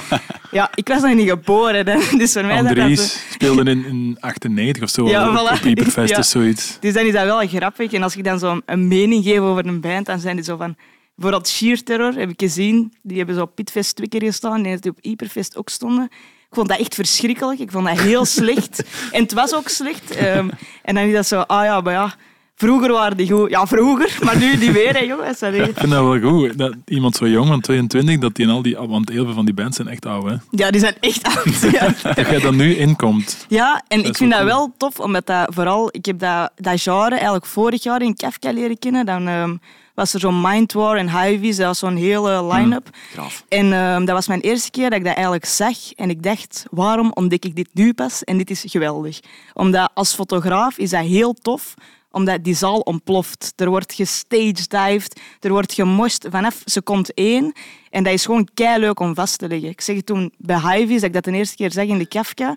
Ja, 0.50 0.70
ik 0.74 0.88
was 0.88 1.02
nog 1.02 1.14
niet 1.14 1.28
geboren. 1.28 1.86
hè. 1.88 1.98
Dus 2.18 2.32
voor 2.32 2.44
mij 2.44 2.56
is 2.56 2.62
dat 2.62 2.76
zo- 2.76 2.80
Andries 2.80 3.26
speelde 3.32 3.70
in, 3.70 3.84
in 3.84 4.16
98 4.20 4.82
of 4.82 4.88
zo. 4.90 5.08
Ja, 5.08 5.28
op, 5.28 5.34
voilà. 5.38 5.52
op 5.52 5.58
Hyperfest 5.62 6.10
Ja. 6.10 6.18
of 6.18 6.24
zoiets. 6.24 6.76
Dus 6.80 6.92
dan 6.94 7.06
is 7.06 7.12
dat 7.12 7.24
wel 7.24 7.46
grappig. 7.46 7.92
En 7.92 8.02
als 8.02 8.16
ik 8.16 8.24
dan 8.24 8.38
zo 8.38 8.60
een 8.66 8.88
mening 8.88 9.24
geef 9.24 9.38
over 9.38 9.66
een 9.66 9.80
band, 9.80 10.06
dan 10.06 10.18
zijn 10.20 10.36
die 10.36 10.44
zo 10.44 10.56
van... 10.56 10.76
Bijvoorbeeld 11.18 11.48
Sheer 11.48 11.82
Terror 11.82 12.14
heb 12.14 12.30
ik 12.30 12.40
gezien. 12.40 12.92
Die 13.02 13.16
hebben 13.16 13.34
zo 13.34 13.42
op 13.42 13.54
Pitfest 13.54 13.96
twee 13.96 14.08
keer 14.08 14.22
gestaan. 14.22 14.64
En 14.64 14.78
die 14.80 14.90
op 14.90 14.98
Hyperfest 15.00 15.56
ook 15.56 15.68
stonden. 15.68 16.04
Ik 16.48 16.54
vond 16.54 16.68
dat 16.68 16.78
echt 16.78 16.94
verschrikkelijk. 16.94 17.60
Ik 17.60 17.70
vond 17.70 17.86
dat 17.86 18.00
heel 18.00 18.24
slecht. 18.40 18.84
En 19.12 19.22
het 19.22 19.32
was 19.32 19.54
ook 19.54 19.68
slecht. 19.68 20.10
Ehm, 20.10 20.48
en 20.82 20.94
dan 20.94 21.04
is 21.04 21.12
dat 21.12 21.26
zo... 21.26 21.40
Ah 21.40 21.64
ja, 21.64 21.80
maar 21.80 21.92
ja... 21.92 22.14
Vroeger 22.54 22.92
waren 22.92 23.16
die 23.16 23.30
goed. 23.32 23.50
Ja, 23.50 23.66
vroeger. 23.66 24.18
Maar 24.22 24.38
nu 24.38 24.58
die 24.58 24.72
weer, 24.72 24.92
hè, 24.92 24.98
jongens. 24.98 25.42
Allee. 25.46 25.60
Ik 25.68 25.78
vind 25.78 25.90
dat 25.90 26.04
wel 26.04 26.30
goed. 26.30 26.58
Dat 26.58 26.74
iemand 26.84 27.16
zo 27.16 27.28
jong, 27.28 27.48
van 27.48 27.60
22, 27.60 28.18
dat 28.18 28.34
die 28.34 28.46
in 28.46 28.52
al 28.52 28.62
die... 28.62 28.76
Want 28.76 29.08
heel 29.08 29.24
veel 29.24 29.34
van 29.34 29.44
die 29.44 29.54
bands 29.54 29.76
zijn 29.76 29.88
echt 29.88 30.06
oud, 30.06 30.30
hè. 30.30 30.36
Ja, 30.50 30.70
die 30.70 30.80
zijn 30.80 30.94
echt 31.00 31.22
oud. 31.22 31.60
Ja. 31.72 31.94
Dat 32.14 32.28
jij 32.28 32.40
dan 32.40 32.56
nu 32.56 32.76
inkomt. 32.76 33.46
Ja, 33.48 33.82
en 33.88 34.04
ik 34.04 34.16
vind 34.16 34.32
dat 34.32 34.42
wel 34.42 34.74
tof, 34.76 35.00
omdat 35.00 35.26
dat 35.26 35.54
vooral... 35.54 35.88
Ik 35.90 36.04
heb 36.04 36.18
dat, 36.18 36.50
dat 36.56 36.80
genre 36.80 37.14
eigenlijk 37.14 37.46
vorig 37.46 37.82
jaar 37.82 38.02
in 38.02 38.16
Kafka 38.16 38.52
leren 38.52 38.78
kennen. 38.78 39.06
Dan 39.06 39.28
ehm, 39.28 39.56
was 39.98 40.14
er 40.14 40.20
zo'n 40.20 40.40
Mind 40.40 40.72
War 40.72 40.96
en 40.96 41.20
Hivies. 41.20 41.56
Dat 41.56 41.66
was 41.66 41.78
zo'n 41.78 41.96
hele 41.96 42.44
line-up. 42.44 42.88
Graaf. 43.12 43.44
En 43.48 43.72
ehm, 43.72 44.04
dat 44.04 44.14
was 44.14 44.28
mijn 44.28 44.40
eerste 44.40 44.70
keer 44.70 44.90
dat 44.90 44.98
ik 44.98 45.04
dat 45.04 45.14
eigenlijk 45.14 45.44
zag. 45.44 45.92
En 45.92 46.10
ik 46.10 46.22
dacht, 46.22 46.64
waarom 46.70 47.10
ontdek 47.14 47.44
ik 47.44 47.56
dit 47.56 47.68
nu 47.72 47.92
pas? 47.92 48.24
En 48.24 48.36
dit 48.36 48.50
is 48.50 48.64
geweldig. 48.66 49.20
Omdat 49.52 49.90
als 49.94 50.14
fotograaf 50.14 50.78
is 50.78 50.90
dat 50.90 51.04
heel 51.04 51.34
tof 51.34 51.74
omdat 52.10 52.44
die 52.44 52.54
zaal 52.54 52.80
ontploft. 52.80 53.52
Er 53.56 53.68
wordt 53.68 53.92
gestagedived, 53.92 55.20
er 55.40 55.50
wordt 55.50 55.72
gemosht 55.72 56.26
vanaf 56.30 56.62
seconde 56.64 57.12
één. 57.14 57.52
En 57.90 58.02
dat 58.02 58.12
is 58.12 58.24
gewoon 58.24 58.48
leuk 58.54 59.00
om 59.00 59.14
vast 59.14 59.38
te 59.38 59.48
leggen. 59.48 59.68
Ik 59.68 59.80
zeg 59.80 59.96
het 59.96 60.06
toen 60.06 60.32
bij 60.38 60.60
Hivies, 60.60 61.00
dat 61.00 61.08
ik 61.08 61.12
dat 61.12 61.24
de 61.24 61.32
eerste 61.32 61.56
keer 61.56 61.72
zag 61.72 61.84
in 61.84 61.98
de 61.98 62.08
Kafka. 62.08 62.56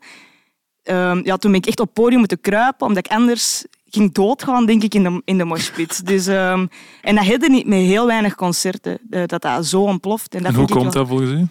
Ehm, 0.84 1.22
ja, 1.24 1.38
toen 1.38 1.52
ben 1.52 1.60
ik 1.60 1.68
echt 1.68 1.80
op 1.80 1.86
het 1.86 1.96
podium 1.96 2.20
moeten 2.20 2.42
kruipen, 2.42 2.88
omdat 2.88 3.06
ik 3.06 3.12
anders 3.12 3.66
ging 3.96 4.14
doodgaan, 4.14 4.66
denk 4.66 4.84
ik, 4.84 4.94
in 4.94 5.04
de, 5.04 5.22
in 5.26 5.38
de 5.38 5.44
moshpit. 5.44 6.06
Dus, 6.06 6.28
ehm, 6.28 6.68
en 7.02 7.16
dat 7.16 7.26
hadden 7.26 7.52
niet 7.52 7.66
met 7.68 7.80
heel 7.80 8.06
weinig 8.06 8.36
concerten, 8.36 9.00
eh, 9.10 9.24
dat 9.26 9.42
dat 9.42 9.66
zo 9.66 9.82
ontploft. 9.82 10.36
En, 10.36 10.44
dat 10.44 10.52
En 10.52 10.58
hoe 10.58 10.68
komt 10.68 10.84
wel- 10.84 10.92
dat 10.92 11.08
volgens 11.08 11.32
u? 11.32 11.48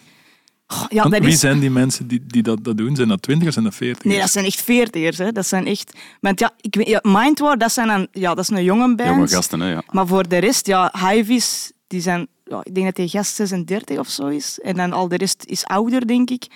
Ja, 0.88 1.02
dat 1.02 1.20
wie 1.20 1.28
is... 1.28 1.40
zijn 1.40 1.58
die 1.60 1.70
mensen 1.70 2.08
die, 2.08 2.22
die 2.26 2.42
dat, 2.42 2.64
dat 2.64 2.76
doen? 2.76 2.96
Zijn 2.96 3.08
dat 3.08 3.22
20 3.22 3.46
of 3.48 3.52
zijn 3.52 3.64
dat 3.64 3.74
40? 3.74 4.04
Nee, 4.04 4.18
dat 4.20 4.30
zijn 4.30 4.44
echt 4.44 4.60
veertigers. 4.62 5.18
Hè. 5.18 5.32
Dat 5.32 5.46
zijn 5.46 5.66
echt... 5.66 5.92
Want 6.20 6.40
ja, 6.40 6.50
ik 6.60 6.74
weet, 6.74 6.88
ja, 6.88 7.00
Mind 7.02 7.38
War, 7.38 7.58
dat, 7.58 7.72
zijn 7.72 7.88
dan, 7.88 8.06
ja, 8.12 8.34
dat 8.34 8.50
is 8.50 8.56
een 8.56 8.64
jonge 8.64 8.94
band. 8.94 9.08
Jonge 9.08 9.28
gasten, 9.28 9.60
hè, 9.60 9.70
ja. 9.70 9.82
Maar 9.90 10.06
voor 10.06 10.28
de 10.28 10.38
rest, 10.38 10.66
ja, 10.66 10.92
Hivies, 11.08 11.72
die 11.86 12.00
zijn... 12.00 12.26
Ja, 12.44 12.60
ik 12.62 12.74
denk 12.74 12.86
dat 12.86 12.96
die 12.96 13.08
gast 13.08 13.34
36 13.34 13.98
of 13.98 14.08
zo 14.08 14.26
is. 14.26 14.58
En 14.62 14.76
dan 14.76 14.92
al 14.92 15.08
de 15.08 15.16
rest 15.16 15.44
is 15.46 15.64
ouder, 15.64 16.06
denk 16.06 16.30
ik. 16.30 16.46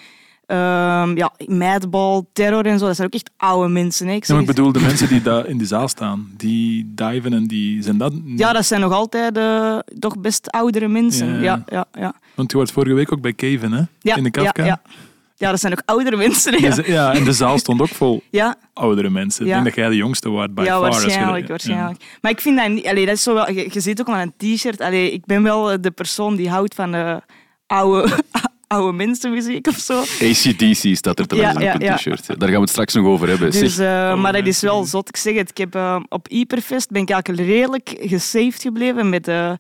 Ehm, 0.46 1.16
ja, 1.16 1.32
Madball, 1.46 2.22
Terror 2.32 2.66
en 2.66 2.78
zo, 2.78 2.86
dat 2.86 2.94
zijn 2.96 3.06
ook 3.06 3.14
echt 3.14 3.30
oude 3.36 3.68
mensen. 3.68 4.06
Hè. 4.06 4.14
Ik 4.14 4.26
Ja, 4.26 4.42
bedoel, 4.42 4.72
de 4.72 4.80
mensen 4.88 5.08
die 5.08 5.22
daar 5.22 5.46
in 5.46 5.58
die 5.58 5.66
zaal 5.66 5.88
staan, 5.88 6.30
die 6.36 6.92
diven 6.94 7.32
en 7.32 7.46
die 7.46 7.82
zijn 7.82 7.98
dat... 7.98 8.12
Ja, 8.24 8.52
dat 8.52 8.66
zijn 8.66 8.80
nog 8.80 8.92
altijd 8.92 9.36
eh, 9.36 9.78
toch 9.98 10.18
best 10.18 10.50
oudere 10.50 10.88
mensen. 10.88 11.40
Ja, 11.40 11.64
Ja, 11.66 11.84
ja. 11.92 12.14
Want 12.34 12.50
je 12.52 12.58
was 12.58 12.70
vorige 12.70 12.94
week 12.94 13.12
ook 13.12 13.20
bij 13.20 13.32
Kevin, 13.32 13.72
hè? 13.72 13.82
Ja, 14.00 14.16
in 14.16 14.22
de 14.22 14.30
Kafka. 14.30 14.62
Ja, 14.62 14.68
ja. 14.68 14.80
ja, 15.36 15.50
dat 15.50 15.60
zijn 15.60 15.72
ook 15.72 15.82
oudere 15.84 16.16
mensen. 16.16 16.84
ja, 16.92 17.12
en 17.14 17.24
de 17.24 17.32
zaal 17.32 17.58
stond 17.58 17.80
ook 17.80 17.88
vol 17.88 18.22
Ja, 18.30 18.56
oudere 18.72 19.10
mensen. 19.10 19.46
Ik 19.46 19.52
denk 19.52 19.64
dat 19.64 19.74
jij 19.74 19.88
de 19.88 19.96
jongste 19.96 20.30
waard, 20.30 20.54
by 20.54 20.62
ja, 20.62 20.68
far. 20.68 20.80
waarschijnlijk, 20.80 21.42
ja. 21.42 21.48
waarschijnlijk. 21.48 22.04
Maar 22.20 22.30
ik 22.30 22.40
vind 22.40 22.58
dat 22.58 22.68
niet... 22.68 22.86
Allee, 22.86 23.06
dat 23.06 23.14
is 23.14 23.22
zo 23.22 23.34
wel, 23.34 23.50
je, 23.50 23.68
je 23.72 23.80
ziet 23.80 24.00
ook 24.00 24.08
aan 24.08 24.32
een 24.38 24.54
t-shirt. 24.56 24.80
Ik 24.92 25.24
ben 25.24 25.42
wel 25.42 25.70
eh, 25.70 25.78
de 25.80 25.90
persoon 25.90 26.36
die 26.36 26.50
houdt 26.50 26.74
van 26.74 26.94
eh, 26.94 27.16
oude, 27.66 28.08
oude 28.74 28.96
mensenmuziek 28.96 29.66
of 29.66 29.76
zo. 29.76 30.00
ACDC 30.00 30.96
staat 30.96 31.18
er 31.18 31.26
te 31.26 31.36
Ja, 31.36 31.50
op 31.50 31.56
een 31.56 31.80
ja. 31.80 31.94
t-shirt. 31.96 32.26
Daar 32.26 32.36
gaan 32.38 32.50
we 32.50 32.60
het 32.60 32.68
straks 32.70 32.94
nog 32.94 33.06
over 33.06 33.28
hebben. 33.28 33.50
Dus, 33.50 33.78
eh, 33.78 34.20
maar 34.20 34.32
dat 34.32 34.46
is 34.46 34.60
wel 34.60 34.84
zot. 34.84 35.08
Ik 35.08 35.16
zeg 35.16 35.34
het, 35.34 35.50
ik 35.50 35.56
heb, 35.56 35.74
eh, 35.74 35.96
op 36.08 36.26
Hyperfest 36.28 36.90
ben 36.90 37.02
ik 37.02 37.10
eigenlijk 37.10 37.48
redelijk 37.48 37.94
gesaved 38.00 38.62
gebleven 38.62 39.08
met, 39.08 39.28
eh 39.28 39.52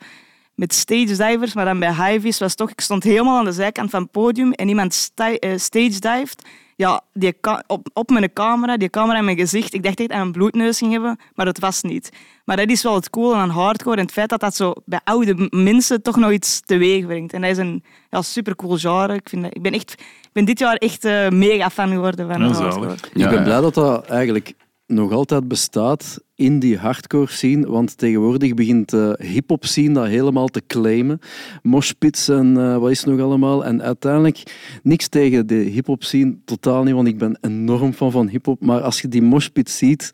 met 0.54 0.74
stage 0.74 1.04
divers. 1.16 1.54
Maar 1.54 1.64
dan 1.64 1.78
bij 1.78 1.94
Hivies 1.94 2.38
was 2.38 2.54
toch... 2.54 2.70
Ik 2.70 2.80
stond 2.80 3.02
helemaal 3.02 3.38
aan 3.38 3.44
de 3.44 3.52
zijkant 3.52 3.90
van 3.90 4.02
het 4.02 4.10
podium 4.10 4.52
en 4.52 4.68
iemand 4.68 4.94
sti- 4.94 5.38
stage 5.56 5.98
dived. 6.00 6.42
Ja, 6.76 7.00
die 7.12 7.34
op, 7.66 7.88
op 7.92 8.10
mijn 8.10 8.32
camera, 8.32 8.76
die 8.76 8.90
camera 8.90 9.18
in 9.18 9.24
mijn 9.24 9.36
gezicht, 9.36 9.74
ik 9.74 9.82
dacht 9.82 9.98
echt 9.98 10.08
dat 10.08 10.18
ik 10.18 10.24
een 10.24 10.32
bloedneus 10.32 10.78
ging 10.78 10.92
hebben, 10.92 11.18
maar 11.34 11.46
dat 11.46 11.58
was 11.58 11.82
niet. 11.82 12.12
Maar 12.44 12.56
dat 12.56 12.70
is 12.70 12.82
wel 12.82 12.94
het 12.94 13.10
coole 13.10 13.34
aan 13.34 13.50
hardcore 13.50 13.96
en 13.96 14.02
het 14.02 14.12
feit 14.12 14.28
dat 14.28 14.40
dat 14.40 14.56
zo 14.56 14.72
bij 14.84 15.00
oude 15.04 15.48
mensen 15.50 16.02
toch 16.02 16.16
nog 16.16 16.30
iets 16.30 16.60
teweeg 16.60 17.06
brengt. 17.06 17.32
En 17.32 17.40
dat 17.40 17.50
is 17.50 17.56
een 17.56 17.84
ja, 18.10 18.22
super 18.22 18.56
cool 18.56 18.76
genre. 18.76 19.14
Ik, 19.14 19.28
vind 19.28 19.42
dat, 19.42 19.54
ik, 19.56 19.62
ben 19.62 19.72
echt, 19.72 19.92
ik 20.22 20.30
ben 20.32 20.44
dit 20.44 20.58
jaar 20.58 20.76
echt 20.76 21.04
eh, 21.04 21.28
mega 21.28 21.70
fan 21.70 21.90
geworden 21.90 22.28
van 22.32 22.40
Ja, 22.40 22.52
hardcore. 22.52 22.94
Ja, 23.14 23.24
ik 23.24 23.34
ben 23.34 23.44
blij 23.44 23.60
dat 23.60 23.74
dat 23.74 24.06
eigenlijk 24.06 24.54
nog 24.86 25.12
altijd 25.12 25.48
bestaat 25.48 26.20
in 26.34 26.58
die 26.58 26.78
hardcore 26.78 27.30
scene, 27.30 27.66
want 27.66 27.98
tegenwoordig 27.98 28.54
begint 28.54 28.90
de 28.90 29.18
hip-hop 29.22 29.64
scene 29.64 29.94
dat 29.94 30.06
helemaal 30.06 30.48
te 30.48 30.62
claimen. 30.66 31.18
Moshpits 31.62 32.28
en 32.28 32.56
eh, 32.56 32.76
wat 32.76 32.90
is 32.90 33.04
nog 33.04 33.20
allemaal. 33.20 33.64
En 33.64 33.82
uiteindelijk 33.82 34.42
niks 34.82 35.08
tegen 35.08 35.46
de 35.46 35.54
hip-hop 35.54 36.04
scene, 36.04 36.36
totaal 36.44 36.82
niet, 36.82 36.94
want 36.94 37.08
ik 37.08 37.18
ben 37.18 37.38
enorm 37.40 37.92
fan 37.92 38.10
van 38.10 38.28
hip-hop. 38.28 38.60
Maar 38.60 38.80
als 38.80 39.00
je 39.00 39.08
die 39.08 39.22
moshpits 39.22 39.78
ziet, 39.78 40.10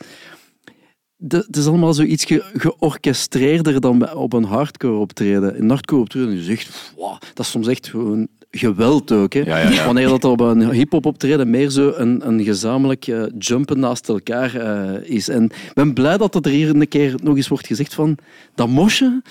het 1.28 1.56
is 1.56 1.66
allemaal 1.66 1.94
zoiets 1.94 2.24
ge 2.24 2.44
georchestreerder 2.54 3.80
dan 3.80 4.14
op 4.14 4.32
een 4.32 4.44
hardcore 4.44 4.98
optreden. 4.98 5.58
Een 5.58 5.68
hardcore 5.68 6.00
optreden 6.00 6.32
is 6.32 6.48
echt, 6.48 6.92
wow, 6.96 7.20
dat 7.34 7.44
is 7.44 7.50
soms 7.50 7.68
echt 7.68 7.88
gewoon 7.88 8.28
geweld 8.50 9.12
ook. 9.12 9.32
Hè. 9.32 9.40
Ja, 9.40 9.58
ja, 9.58 9.68
ja. 9.70 9.84
Wanneer 9.84 10.08
dat 10.08 10.24
op 10.24 10.40
een 10.40 10.70
hip-hop 10.70 11.06
optreden 11.06 11.50
meer 11.50 11.70
zo 11.70 11.92
een, 11.96 12.28
een 12.28 12.44
gezamenlijk 12.44 13.06
eh, 13.06 13.22
jumpen 13.38 13.78
naast 13.80 14.08
elkaar 14.08 14.54
eh, 14.54 15.10
is. 15.16 15.28
En 15.28 15.44
ik 15.44 15.70
ben 15.74 15.92
blij 15.92 16.16
dat 16.16 16.34
het 16.34 16.46
er 16.46 16.52
hier 16.52 16.68
een 16.74 16.88
keer 16.88 17.14
nog 17.22 17.36
eens 17.36 17.48
wordt 17.48 17.66
gezegd 17.66 17.94
van 17.94 18.16
dat 18.54 18.68
mosje. 18.68 19.22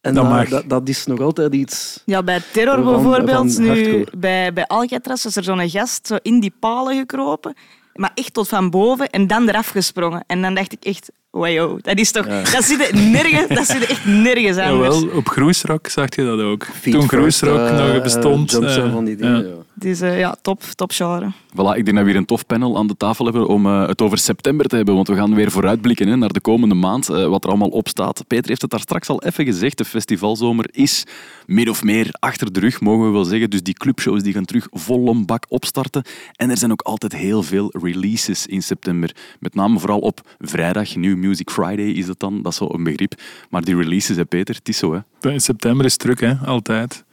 En 0.00 0.14
Dat 0.14 0.24
dat, 0.24 0.32
mag. 0.32 0.48
dat, 0.48 0.68
dat 0.68 0.88
is 0.88 1.06
nog 1.06 1.20
altijd 1.20 1.54
iets. 1.54 2.02
Ja, 2.04 2.22
bij 2.22 2.40
Terror 2.52 2.82
Van- 2.82 2.92
bijvoorbeeld, 2.92 3.54
van 3.54 3.62
nu, 3.64 4.06
bij, 4.18 4.52
bij 4.52 4.66
Alcatraz 4.66 5.24
was 5.24 5.36
er 5.36 5.44
zo'n 5.44 5.70
gast 5.70 6.06
zo 6.06 6.16
in 6.22 6.40
die 6.40 6.52
palen 6.60 6.96
gekropen, 6.96 7.54
maar 7.94 8.10
echt 8.14 8.32
tot 8.34 8.48
van 8.48 8.70
boven 8.70 9.10
en 9.10 9.26
dan 9.26 9.48
eraf 9.48 9.68
gesprongen. 9.68 10.24
En 10.26 10.42
dan 10.42 10.54
dacht 10.54 10.72
ik 10.72 10.84
echt, 10.84 11.10
wow, 11.30 11.78
dat 11.82 11.98
is 11.98 12.10
toch, 12.10 12.26
dat 12.26 12.64
zit 12.64 12.88
er 12.88 12.96
nergens, 13.00 13.48
dat 13.48 13.66
zit 13.66 13.82
er 13.82 13.90
echt 13.90 14.04
nergens 14.04 14.56
anders. 14.56 14.94
Jawel, 14.98 15.16
op 15.16 15.28
Groesrock 15.28 15.86
zag 15.88 16.14
je 16.16 16.24
dat 16.24 16.40
ook. 16.40 16.66
Feet 16.80 16.92
Toen 16.94 17.08
Groesrock 17.08 17.58
eh, 17.68 17.76
nog 17.94 18.02
bestond. 18.02 18.52
eh, 18.62 18.76
eh, 18.76 18.92
van 18.92 19.04
die 19.04 19.16
dingen. 19.16 19.46
ja. 19.48 19.54
Het 19.84 19.92
is 20.02 20.18
ja, 20.18 20.36
top, 20.42 20.62
top 20.62 20.92
genre. 20.92 21.32
Voilà, 21.52 21.76
ik 21.76 21.84
denk 21.84 21.96
dat 21.96 22.04
we 22.04 22.10
hier 22.10 22.16
een 22.16 22.24
tof 22.24 22.46
panel 22.46 22.76
aan 22.76 22.86
de 22.86 22.96
tafel 22.96 23.24
hebben 23.24 23.46
om 23.48 23.66
eh, 23.66 23.86
het 23.86 24.02
over 24.02 24.18
september 24.18 24.66
te 24.66 24.76
hebben, 24.76 24.94
want 24.94 25.08
we 25.08 25.14
gaan 25.14 25.34
weer 25.34 25.50
vooruitblikken 25.50 26.08
hè, 26.08 26.16
naar 26.16 26.32
de 26.32 26.40
komende 26.40 26.74
maand, 26.74 27.08
eh, 27.08 27.26
wat 27.26 27.44
er 27.44 27.50
allemaal 27.50 27.68
op 27.68 27.88
staat. 27.88 28.24
Peter 28.26 28.48
heeft 28.48 28.62
het 28.62 28.70
daar 28.70 28.80
straks 28.80 29.08
al 29.08 29.22
even 29.22 29.44
gezegd, 29.44 29.78
de 29.78 29.84
festivalzomer 29.84 30.68
is 30.72 31.04
min 31.46 31.70
of 31.70 31.82
meer 31.82 32.08
achter 32.18 32.52
de 32.52 32.60
rug, 32.60 32.80
mogen 32.80 33.06
we 33.06 33.12
wel 33.12 33.24
zeggen. 33.24 33.50
Dus 33.50 33.62
die 33.62 33.74
clubshows 33.74 34.22
die 34.22 34.32
gaan 34.32 34.44
terug 34.44 34.66
volle 34.70 35.24
bak 35.24 35.44
opstarten. 35.48 36.02
En 36.36 36.50
er 36.50 36.56
zijn 36.56 36.72
ook 36.72 36.82
altijd 36.82 37.12
heel 37.12 37.42
veel 37.42 37.72
releases 37.82 38.46
in 38.46 38.62
september. 38.62 39.16
Met 39.40 39.54
name 39.54 39.78
vooral 39.78 39.98
op 39.98 40.20
vrijdag, 40.38 40.96
New 40.96 41.16
Music 41.16 41.50
Friday 41.50 41.90
is 41.90 42.06
dat 42.06 42.20
dan, 42.20 42.42
dat 42.42 42.52
is 42.52 42.58
zo 42.58 42.66
een 42.68 42.84
begrip. 42.84 43.14
Maar 43.50 43.62
die 43.62 43.76
releases, 43.76 44.16
hè, 44.16 44.24
Peter, 44.24 44.54
het 44.54 44.68
is 44.68 44.78
zo. 44.78 45.04
Hè. 45.20 45.30
In 45.30 45.40
september 45.40 45.84
is 45.84 45.92
het 45.92 46.00
druk, 46.00 46.20
hè, 46.20 46.34
altijd. 46.34 47.04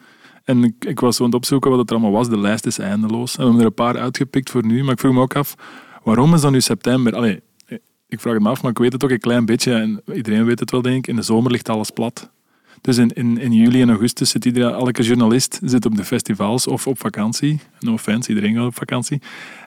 En 0.52 0.76
ik, 0.80 1.00
was 1.00 1.16
zo 1.16 1.24
aan 1.24 1.30
het 1.30 1.38
opzoeken 1.38 1.70
wat 1.70 1.80
het 1.80 1.92
allemaal 1.92 2.12
was. 2.12 2.30
De 2.30 2.38
lijst 2.38 2.66
is 2.66 2.80
eindeloos. 2.80 3.32
En 3.32 3.38
we 3.38 3.44
hebben 3.44 3.60
er 3.60 3.68
een 3.68 3.74
paar 3.74 3.98
uitgepikt 3.98 4.50
voor 4.50 4.66
nu. 4.66 4.84
Maar 4.84 4.94
ik 4.94 5.00
vroeg 5.00 5.14
me 5.14 5.22
ook 5.22 5.36
af, 5.36 5.56
waarom 6.04 6.34
is 6.34 6.42
dan 6.42 6.52
nu 6.52 6.62
september? 6.62 7.16
Allee, 7.16 7.42
ik 8.08 8.20
vraag 8.20 8.34
het 8.34 8.44
me 8.44 8.50
af, 8.50 8.62
maar 8.62 8.72
ik 8.72 8.78
weet 8.78 8.94
het 8.94 9.04
ook 9.04 9.10
een 9.10 9.20
klein 9.20 9.46
beetje. 9.46 9.74
En 9.74 10.02
iedereen 10.14 10.46
weet 10.46 10.60
het 10.60 10.72
wel, 10.72 10.82
denk 10.82 10.98
ik. 10.98 11.08
In 11.08 11.16
de 11.16 11.22
zomer 11.22 11.52
ligt 11.52 11.70
alles 11.70 11.90
plat. 11.90 12.30
Dus 12.82 12.98
in, 12.98 13.10
in, 13.10 13.38
in 13.38 13.54
juli 13.54 13.82
en 13.82 13.90
augustus 13.90 14.30
zit 14.30 14.46
iedereen, 14.46 14.74
elke 14.74 15.02
journalist 15.02 15.60
zit 15.64 15.86
op 15.86 15.96
de 15.96 16.04
festivals 16.04 16.68
of 16.68 16.88
op 16.88 17.00
vakantie. 17.00 17.60
No 17.80 17.94
offense, 17.94 18.30
iedereen 18.30 18.56
gaat 18.56 18.66
op 18.66 18.76
vakantie. 18.76 19.22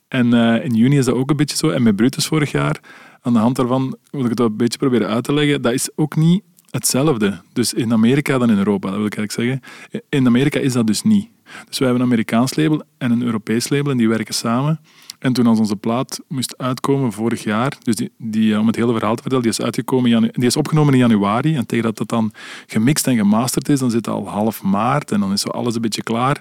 En 0.08 0.32
eh, 0.32 0.64
in 0.64 0.74
juni 0.74 0.98
is 0.98 1.04
dat 1.04 1.14
ook 1.14 1.30
een 1.30 1.36
beetje 1.36 1.56
zo. 1.56 1.68
En 1.68 1.82
met 1.82 1.96
Brutus 1.96 2.26
vorig 2.26 2.50
jaar, 2.50 2.80
aan 3.20 3.32
de 3.32 3.38
hand 3.38 3.56
daarvan 3.56 3.96
wil 4.10 4.24
ik 4.24 4.30
het 4.30 4.40
een 4.40 4.56
beetje 4.56 4.78
proberen 4.78 5.08
uit 5.08 5.24
te 5.24 5.32
leggen. 5.32 5.62
Dat 5.62 5.72
is 5.72 5.88
ook 5.96 6.16
niet 6.16 6.42
hetzelfde. 6.74 7.40
Dus 7.52 7.72
in 7.72 7.92
Amerika 7.92 8.38
dan 8.38 8.50
in 8.50 8.58
Europa, 8.58 8.88
dat 8.88 8.96
wil 8.96 9.06
ik 9.06 9.16
eigenlijk 9.16 9.62
zeggen. 9.90 10.08
In 10.08 10.26
Amerika 10.26 10.58
is 10.58 10.72
dat 10.72 10.86
dus 10.86 11.02
niet. 11.02 11.28
Dus 11.68 11.78
wij 11.78 11.88
hebben 11.88 12.06
een 12.06 12.12
Amerikaans 12.12 12.56
label 12.56 12.82
en 12.98 13.10
een 13.10 13.22
Europees 13.22 13.68
label 13.68 13.90
en 13.90 13.96
die 13.96 14.08
werken 14.08 14.34
samen. 14.34 14.80
En 15.18 15.32
toen 15.32 15.46
als 15.46 15.58
onze 15.58 15.76
plaat 15.76 16.20
moest 16.28 16.58
uitkomen 16.58 17.12
vorig 17.12 17.42
jaar, 17.42 17.76
dus 17.82 17.94
die, 17.94 18.10
die, 18.18 18.52
eh, 18.52 18.60
om 18.60 18.66
het 18.66 18.76
hele 18.76 18.92
verhaal 18.92 19.14
te 19.14 19.20
vertellen, 19.20 19.44
die 19.44 19.52
is, 19.52 19.60
uitgekomen 19.60 20.32
die 20.32 20.46
is 20.46 20.56
opgenomen 20.56 20.92
in 20.92 20.98
januari. 20.98 21.56
En 21.56 21.66
tegen 21.66 21.84
dat 21.84 21.96
dat 21.96 22.08
dan 22.08 22.32
gemixt 22.66 23.06
en 23.06 23.16
gemasterd 23.16 23.68
is, 23.68 23.78
dan 23.78 23.90
zit 23.90 24.06
het 24.06 24.14
al 24.14 24.28
half 24.28 24.62
maart 24.62 25.10
en 25.10 25.20
dan 25.20 25.32
is 25.32 25.40
zo 25.40 25.48
alles 25.48 25.74
een 25.74 25.80
beetje 25.80 26.02
klaar. 26.02 26.40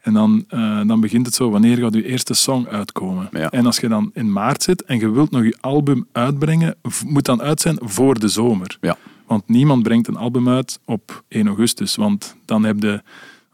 En 0.00 0.12
dan, 0.12 0.44
eh, 0.48 0.80
dan 0.86 1.00
begint 1.00 1.26
het 1.26 1.34
zo, 1.34 1.50
wanneer 1.50 1.76
gaat 1.76 1.94
je 1.94 2.06
eerste 2.06 2.34
song 2.34 2.66
uitkomen? 2.66 3.28
Ja. 3.32 3.50
En 3.50 3.66
als 3.66 3.78
je 3.78 3.88
dan 3.88 4.10
in 4.14 4.32
maart 4.32 4.62
zit 4.62 4.84
en 4.84 4.98
je 4.98 5.10
wilt 5.10 5.30
nog 5.30 5.42
je 5.42 5.56
album 5.60 6.06
uitbrengen, 6.12 6.76
moet 7.06 7.24
dan 7.24 7.42
uit 7.42 7.60
zijn 7.60 7.78
voor 7.80 8.18
de 8.18 8.28
zomer. 8.28 8.76
Ja. 8.80 8.96
Want 9.34 9.48
niemand 9.48 9.82
brengt 9.82 10.08
een 10.08 10.16
album 10.16 10.48
uit 10.48 10.80
op 10.84 11.24
1 11.28 11.46
augustus. 11.46 11.96
Want 11.96 12.36
dan 12.44 12.64
heb 12.64 12.82
je, 12.82 13.02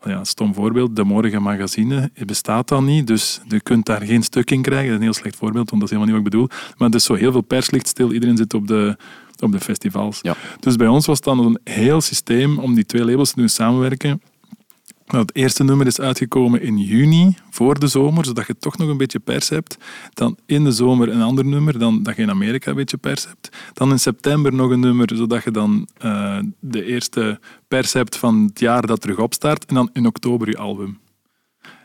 ja, 0.04 0.18
een 0.18 0.26
stom 0.26 0.54
voorbeeld, 0.54 0.96
de 0.96 1.04
Morgen 1.04 1.42
Magazine 1.42 2.10
het 2.14 2.26
bestaat 2.26 2.68
dan 2.68 2.84
niet. 2.84 3.06
Dus 3.06 3.40
je 3.48 3.60
kunt 3.60 3.86
daar 3.86 4.02
geen 4.02 4.22
stuk 4.22 4.50
in 4.50 4.62
krijgen. 4.62 4.86
Dat 4.86 4.92
is 4.92 4.98
een 4.98 5.12
heel 5.12 5.20
slecht 5.20 5.36
voorbeeld, 5.36 5.70
want 5.70 5.82
dat 5.82 5.90
is 5.90 5.96
helemaal 5.96 6.14
niet 6.14 6.24
wat 6.24 6.34
ik 6.34 6.48
bedoel. 6.48 6.74
Maar 6.76 6.88
het 6.88 6.96
is 6.96 7.04
zo 7.04 7.14
heel 7.14 7.32
veel 7.32 7.40
pers 7.40 7.70
ligt 7.70 7.88
stil. 7.88 8.12
Iedereen 8.12 8.36
zit 8.36 8.54
op 8.54 8.66
de, 8.66 8.96
op 9.38 9.52
de 9.52 9.60
festivals. 9.60 10.18
Ja. 10.22 10.36
Dus 10.60 10.76
bij 10.76 10.86
ons 10.86 11.06
was 11.06 11.16
het 11.16 11.24
dan 11.24 11.38
een 11.38 11.58
heel 11.64 12.00
systeem 12.00 12.58
om 12.58 12.74
die 12.74 12.86
twee 12.86 13.04
labels 13.04 13.30
te 13.30 13.36
doen 13.36 13.48
samenwerken. 13.48 14.22
Nou, 15.10 15.22
het 15.22 15.36
eerste 15.36 15.64
nummer 15.64 15.86
is 15.86 16.00
uitgekomen 16.00 16.62
in 16.62 16.78
juni, 16.78 17.36
voor 17.50 17.78
de 17.78 17.86
zomer, 17.86 18.24
zodat 18.24 18.46
je 18.46 18.56
toch 18.58 18.78
nog 18.78 18.88
een 18.88 18.96
beetje 18.96 19.18
pers 19.18 19.48
hebt. 19.48 19.78
Dan 20.14 20.36
in 20.46 20.64
de 20.64 20.72
zomer 20.72 21.08
een 21.08 21.22
ander 21.22 21.44
nummer, 21.44 21.78
dan 21.78 22.02
dat 22.02 22.16
je 22.16 22.22
in 22.22 22.30
Amerika 22.30 22.70
een 22.70 22.76
beetje 22.76 22.96
pers 22.96 23.26
hebt. 23.26 23.48
Dan 23.72 23.90
in 23.90 24.00
september 24.00 24.54
nog 24.54 24.70
een 24.70 24.80
nummer, 24.80 25.16
zodat 25.16 25.44
je 25.44 25.50
dan 25.50 25.88
eh, 25.98 26.38
de 26.60 26.84
eerste 26.84 27.40
pers 27.68 27.92
hebt 27.92 28.16
van 28.16 28.42
het 28.42 28.60
jaar 28.60 28.86
dat 28.86 29.00
terug 29.00 29.18
opstart. 29.18 29.64
En 29.64 29.74
dan 29.74 29.90
in 29.92 30.06
oktober 30.06 30.48
je 30.48 30.56
album. 30.56 30.98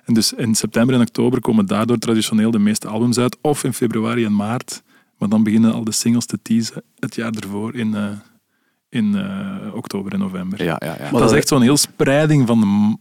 En 0.03 0.13
dus 0.13 0.33
in 0.33 0.55
september 0.55 0.95
en 0.95 1.01
oktober 1.01 1.39
komen 1.39 1.65
daardoor 1.65 1.97
traditioneel 1.97 2.51
de 2.51 2.59
meeste 2.59 2.87
albums 2.87 3.17
uit. 3.17 3.37
Of 3.41 3.63
in 3.63 3.73
februari 3.73 4.25
en 4.25 4.35
maart. 4.35 4.83
Maar 5.17 5.29
dan 5.29 5.43
beginnen 5.43 5.73
al 5.73 5.83
de 5.83 5.91
singles 5.91 6.25
te 6.25 6.39
teasen 6.41 6.83
het 6.99 7.15
jaar 7.15 7.33
ervoor 7.33 7.75
in, 7.75 7.95
eh, 7.95 8.09
in 8.89 9.15
eh, 9.15 9.75
oktober 9.75 10.13
en 10.13 10.19
november. 10.19 10.63
Ja, 10.63 10.81
ja, 10.85 10.95
ja. 10.99 11.11
Maar 11.11 11.21
dat 11.21 11.31
is 11.31 11.37
echt 11.37 11.47
zo'n 11.47 11.61
heel 11.61 11.77
spreiding 11.77 12.47
van 12.47 12.59
de 12.59 12.97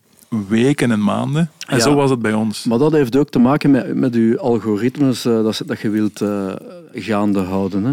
weken 0.48 0.90
en 0.90 1.02
maanden. 1.02 1.50
En 1.66 1.76
Ja. 1.76 1.82
zo 1.82 1.94
was 1.94 2.10
het 2.10 2.22
bij 2.22 2.32
ons. 2.32 2.64
Maar 2.64 2.78
dat 2.78 2.92
heeft 2.92 3.16
ook 3.16 3.30
te 3.30 3.38
maken 3.38 3.70
met, 3.70 3.94
met 3.94 4.14
je 4.14 4.38
algoritmes 4.38 5.24
eh, 5.24 5.42
dat, 5.42 5.62
dat 5.66 5.80
je 5.80 5.88
wilt 5.90 6.20
eh, 6.20 6.52
gaande 6.92 7.40
houden. 7.40 7.84
Hè. 7.84 7.92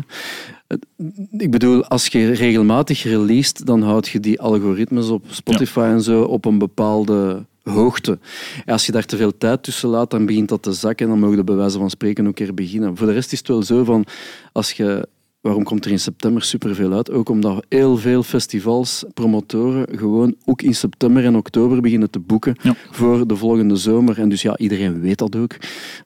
Ik 1.38 1.51
bedoel, 1.51 1.86
als 1.86 2.08
je 2.08 2.32
regelmatig 2.32 3.04
released, 3.04 3.65
dan 3.65 3.82
houd 3.82 4.08
je 4.08 4.19
die 4.19 4.41
algoritmes 4.41 5.10
op 5.10 5.23
Spotify 5.30 5.80
en 5.80 6.01
zo 6.01 6.21
op 6.21 6.45
een 6.45 6.58
bepaalde 6.58 7.45
hoogte. 7.63 8.19
En 8.65 8.73
als 8.73 8.86
je 8.86 8.91
daar 8.91 9.06
te 9.06 9.17
veel 9.17 9.38
tijd 9.38 9.63
tussen 9.63 9.89
laat, 9.89 10.10
dan 10.10 10.25
begint 10.25 10.49
dat 10.49 10.62
te 10.62 10.73
zakken 10.73 11.06
en 11.06 11.12
dan 11.12 11.21
mogen 11.21 11.38
de 11.38 11.43
bij 11.43 11.56
wijze 11.56 11.77
van 11.77 11.89
spreken 11.89 12.27
ook 12.27 12.38
weer 12.38 12.54
beginnen. 12.54 12.97
Voor 12.97 13.08
de 13.08 13.13
rest 13.13 13.32
is 13.32 13.38
het 13.38 13.47
wel 13.47 13.63
zo 13.63 13.84
van, 13.84 14.06
als 14.51 14.71
je 14.71 15.08
Waarom 15.41 15.63
komt 15.63 15.86
er 15.86 15.91
in 15.91 15.99
september 15.99 16.41
superveel 16.43 16.93
uit? 16.93 17.12
Ook 17.12 17.30
omdat 17.30 17.65
heel 17.69 17.97
veel 17.97 18.23
festivals, 18.23 19.04
promotoren, 19.13 19.97
gewoon 19.97 20.36
ook 20.45 20.62
in 20.62 20.75
september 20.75 21.25
en 21.25 21.36
oktober 21.36 21.82
beginnen 21.82 22.10
te 22.10 22.19
boeken 22.19 22.56
Ja. 22.62 22.75
voor 22.91 23.27
de 23.27 23.36
volgende 23.36 23.75
zomer. 23.75 24.19
En 24.19 24.30
dus 24.30 24.41
ja, 24.41 24.58
iedereen 24.58 24.99
weet 25.01 25.17
dat 25.17 25.36
ook. 25.36 25.51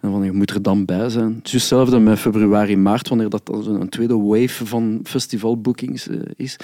En 0.02 0.12
van, 0.12 0.24
je 0.24 0.32
moet 0.32 0.50
er 0.52 0.62
dan 0.62 0.86
bij 0.86 1.10
zijn. 1.10 1.34
Het 1.36 1.46
is 1.46 1.52
hetzelfde 1.52 2.00
met 2.00 2.20
februari, 2.20 2.78
maart, 2.78 3.08
wanneer 3.10 3.30
dat 3.30 3.42
een 3.66 3.90
tweede 3.90 4.18
wave 4.18 4.66
van 4.66 5.00
festivalbookings 5.04 6.08
eh, 6.08 6.18
is. 6.36 6.58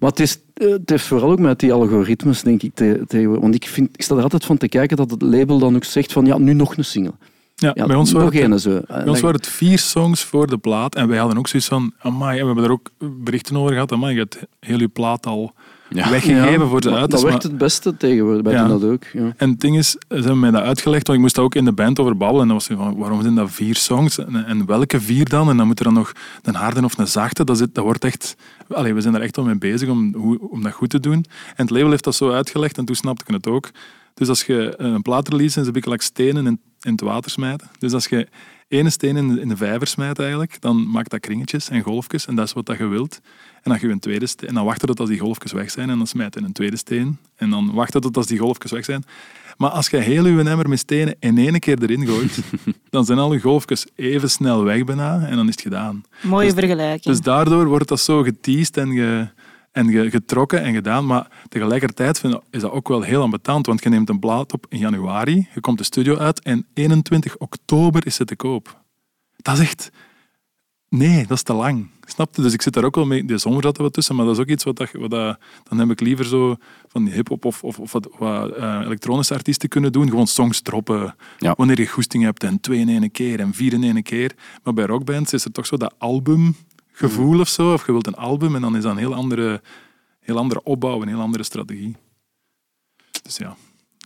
Maar 0.00 0.10
het, 0.10 0.20
is, 0.20 0.38
eh, 0.54 0.68
het 0.70 0.90
heeft 0.90 1.04
vooral 1.04 1.30
ook 1.30 1.38
met 1.40 1.58
die 1.58 1.72
algoritmes, 1.72 2.42
denk 2.42 2.62
ik. 2.62 2.74
te- 2.74 3.02
tegenwoordig. 3.06 3.42
want 3.42 3.54
ik, 3.54 3.64
vind, 3.66 3.88
ik 3.92 4.02
sta 4.02 4.16
er 4.16 4.22
altijd 4.22 4.44
van 4.44 4.56
te 4.56 4.68
kijken 4.68 4.96
dat 4.96 5.10
het 5.10 5.22
label 5.22 5.58
dan 5.58 5.76
ook 5.76 5.84
zegt 5.84 6.12
van 6.12 6.26
ja, 6.26 6.38
nu 6.38 6.52
nog 6.52 6.76
een 6.76 6.84
single. 6.84 7.12
Ja, 7.60 7.70
Ja, 7.74 7.86
bij 7.86 7.96
ons 7.96 8.12
waren 8.12 8.50
het, 8.52 8.60
zo. 8.60 8.80
bij 8.88 9.08
ons 9.08 9.20
waren 9.20 9.36
het 9.36 9.46
vier 9.48 9.78
songs 9.78 10.24
voor 10.24 10.46
de 10.46 10.58
plaat. 10.58 10.94
En 10.94 11.08
wij 11.08 11.18
hadden 11.18 11.38
ook 11.38 11.48
zoiets 11.48 11.68
van, 11.68 11.92
amai, 11.98 12.32
en 12.38 12.40
we 12.40 12.46
hebben 12.46 12.64
er 12.64 12.70
ook 12.70 12.90
berichten 12.98 13.56
over 13.56 13.72
gehad. 13.72 13.92
Amai, 13.92 14.12
je 14.14 14.18
hebt 14.18 14.38
heel 14.60 14.78
je 14.78 14.88
plaat 14.88 15.26
al 15.26 15.52
Ja. 15.88 16.10
weggegeven 16.10 16.68
voor 16.68 16.80
maar 16.84 16.94
uit. 16.94 17.10
Dat 17.10 17.22
werkt 17.22 17.42
het 17.42 17.58
beste 17.58 17.96
tegenwoordig. 17.96 18.58
Doen 18.58 18.68
dat 18.68 18.84
ook. 18.84 19.04
Ja. 19.12 19.32
En 19.36 19.50
het 19.50 19.60
ding 19.60 19.76
is, 19.76 19.90
ze 19.90 19.98
hebben 20.08 20.40
mij 20.40 20.50
dat 20.50 20.62
uitgelegd, 20.62 21.06
want 21.06 21.18
ik 21.18 21.24
moest 21.24 21.34
daar 21.34 21.44
ook 21.44 21.54
in 21.54 21.64
de 21.64 21.72
band 21.72 21.98
over 21.98 22.16
babbelen. 22.16 22.40
En 22.42 22.46
dan 22.48 22.56
was 22.56 22.68
het 22.68 22.78
van, 22.78 22.96
waarom 22.96 23.22
zijn 23.22 23.34
dat 23.34 23.50
vier 23.50 23.76
songs? 23.76 24.18
En, 24.18 24.44
en 24.46 24.66
welke 24.66 25.00
vier 25.00 25.28
dan? 25.28 25.50
En 25.50 25.56
dan 25.56 25.66
moet 25.66 25.78
er 25.78 25.84
dan 25.84 25.94
nog 25.94 26.12
een 26.42 26.54
harde 26.54 26.84
of 26.84 26.98
een 26.98 27.06
zachte. 27.06 27.44
Dat, 27.44 27.58
zit, 27.58 27.74
dat 27.74 27.84
wordt 27.84 28.04
echt... 28.04 28.36
Allee, 28.68 28.94
we 28.94 29.00
zijn 29.00 29.14
er 29.14 29.20
echt 29.20 29.36
wel 29.36 29.44
mee 29.44 29.58
bezig 29.58 29.88
om, 29.88 30.14
hoe, 30.14 30.50
om 30.50 30.62
dat 30.62 30.72
goed 30.72 30.90
te 30.90 31.00
doen. 31.00 31.24
En 31.56 31.64
het 31.64 31.70
label 31.70 31.90
heeft 31.90 32.04
dat 32.04 32.14
zo 32.14 32.30
uitgelegd 32.30 32.78
en 32.78 32.84
toen 32.84 32.96
snapte 32.96 33.24
ik 33.26 33.34
het 33.34 33.46
ook. 33.46 33.70
Dus 34.14 34.28
als 34.28 34.42
je 34.44 34.74
een 34.76 35.02
plaat 35.02 35.28
release 35.28 35.58
en 35.58 35.64
ze 35.64 35.70
bikken 35.70 35.90
like 35.90 36.04
stenen 36.04 36.46
en 36.46 36.60
in 36.82 36.92
het 36.92 37.00
water 37.00 37.30
smijten. 37.30 37.70
Dus 37.78 37.92
als 37.92 38.06
je 38.06 38.28
ene 38.68 38.90
steen 38.90 39.16
in 39.16 39.34
de, 39.34 39.40
in 39.40 39.48
de 39.48 39.56
vijver 39.56 39.86
smijt 39.86 40.18
eigenlijk, 40.18 40.56
dan 40.60 40.90
maakt 40.90 41.10
dat 41.10 41.20
kringetjes 41.20 41.68
en 41.68 41.82
golfjes 41.82 42.26
en 42.26 42.34
dat 42.34 42.46
is 42.46 42.52
wat 42.52 42.66
dat 42.66 42.78
je 42.78 42.86
wilt. 42.86 43.20
En 43.54 43.70
dan, 43.70 43.78
ga 43.78 43.86
je 43.86 43.92
een 43.92 43.98
tweede 44.00 44.26
steen, 44.26 44.48
en 44.48 44.54
dan 44.54 44.64
wacht 44.64 44.80
je 44.80 44.86
tot 44.86 45.00
als 45.00 45.08
die 45.08 45.18
golfjes 45.18 45.52
weg 45.52 45.70
zijn 45.70 45.90
en 45.90 45.96
dan 45.98 46.06
smijt 46.06 46.34
je 46.34 46.40
een 46.40 46.52
tweede 46.52 46.76
steen. 46.76 47.18
En 47.36 47.50
dan 47.50 47.72
wacht 47.72 47.92
je 47.92 48.00
tot 48.00 48.16
als 48.16 48.26
die 48.26 48.38
golfjes 48.38 48.70
weg 48.70 48.84
zijn. 48.84 49.04
Maar 49.56 49.70
als 49.70 49.88
je 49.88 49.96
heel 49.96 50.26
je 50.26 50.42
emmer 50.42 50.68
met 50.68 50.78
stenen 50.78 51.16
in 51.18 51.38
één 51.38 51.58
keer 51.58 51.82
erin 51.82 52.06
gooit, 52.06 52.38
dan 52.90 53.04
zijn 53.04 53.18
al 53.18 53.32
je 53.32 53.40
golfjes 53.40 53.86
even 53.94 54.30
snel 54.30 54.64
weg 54.64 54.84
bijna 54.84 55.26
en 55.26 55.36
dan 55.36 55.48
is 55.48 55.54
het 55.54 55.60
gedaan. 55.62 56.04
Mooie 56.20 56.44
Dus- 56.46 56.54
vergelijking. 56.54 57.04
Dus 57.04 57.20
daardoor 57.20 57.66
wordt 57.66 57.88
dat 57.88 58.00
zo 58.00 58.22
geteased 58.22 58.76
en, 58.76 58.92
ge, 58.92 59.28
en 59.72 59.90
ge- 59.90 60.10
getrokken 60.10 60.62
en 60.62 60.74
gedaan. 60.74 61.06
Maar 61.06 61.28
tegelijkertijd 61.48 62.18
vind 62.20 62.38
is 62.50 62.60
dat 62.60 62.70
ook 62.70 62.88
wel 62.88 63.02
heel 63.02 63.22
ambetant, 63.22 63.66
want 63.66 63.82
je 63.82 63.88
neemt 63.88 64.08
een 64.08 64.18
plaat 64.18 64.52
op 64.52 64.66
in 64.68 64.78
januari, 64.78 65.48
je 65.54 65.60
komt 65.60 65.78
de 65.78 65.84
studio 65.84 66.16
uit 66.16 66.42
en 66.42 66.66
21 66.74 67.36
oktober 67.36 68.06
is 68.06 68.18
het 68.18 68.26
te 68.28 68.36
koop. 68.36 68.82
Dat 69.36 69.54
is 69.54 69.60
echt... 69.60 69.90
Nee, 70.88 71.26
dat 71.26 71.36
is 71.36 71.42
te 71.42 71.52
lang. 71.52 71.88
Snap 72.04 72.36
je? 72.36 72.42
Dus 72.42 72.52
ik 72.52 72.62
zit 72.62 72.72
daar 72.72 72.84
ook 72.84 72.94
wel 72.94 73.06
mee. 73.06 73.24
De 73.24 73.38
zomer 73.38 73.62
zat 73.62 73.76
er 73.76 73.82
wat 73.82 73.92
tussen, 73.92 74.14
maar 74.16 74.24
dat 74.24 74.34
is 74.34 74.40
ook 74.40 74.48
iets 74.48 74.64
wat, 74.64 74.76
dat, 74.76 74.90
wat 74.92 75.10
dat, 75.10 75.38
dan 75.68 75.78
heb 75.78 75.90
ik 75.90 76.00
liever 76.00 76.24
zo 76.24 76.56
van 76.88 77.04
die 77.04 77.14
hip-hop 77.14 77.44
of, 77.44 77.64
of, 77.64 77.78
of 77.78 77.92
wat, 77.92 78.08
wat 78.18 78.56
eh, 78.56 78.80
elektronische 78.84 79.34
artiesten 79.34 79.68
kunnen 79.68 79.92
doen. 79.92 80.08
Gewoon 80.08 80.26
songs 80.26 80.60
droppen 80.60 81.14
Ja. 81.38 81.54
wanneer 81.56 81.78
je 81.80 81.86
goesting 81.86 82.22
hebt 82.24 82.44
en 82.44 82.60
twee 82.60 82.78
in 82.78 82.88
één 82.88 83.10
keer 83.10 83.40
en 83.40 83.54
vier 83.54 83.72
in 83.72 83.82
één 83.84 84.02
keer. 84.02 84.34
Maar 84.62 84.74
bij 84.74 84.84
rockbands 84.86 85.32
is 85.32 85.44
er 85.44 85.52
toch 85.52 85.66
zo 85.66 85.76
dat 85.76 85.94
albumgevoel 87.00 87.40
of 87.40 87.48
zo. 87.48 87.72
Of 87.72 87.86
je 87.86 87.92
wilt 87.92 88.06
een 88.06 88.14
album 88.14 88.54
en 88.54 88.60
dan 88.60 88.76
is 88.76 88.82
dat 88.82 88.92
een 88.92 88.98
heel 88.98 89.14
andere, 89.14 89.60
heel 90.20 90.38
andere 90.38 90.62
opbouw, 90.62 91.02
een 91.02 91.08
heel 91.08 91.20
andere 91.20 91.42
strategie. 91.42 91.96
Dus 93.22 93.36
ja, 93.36 93.56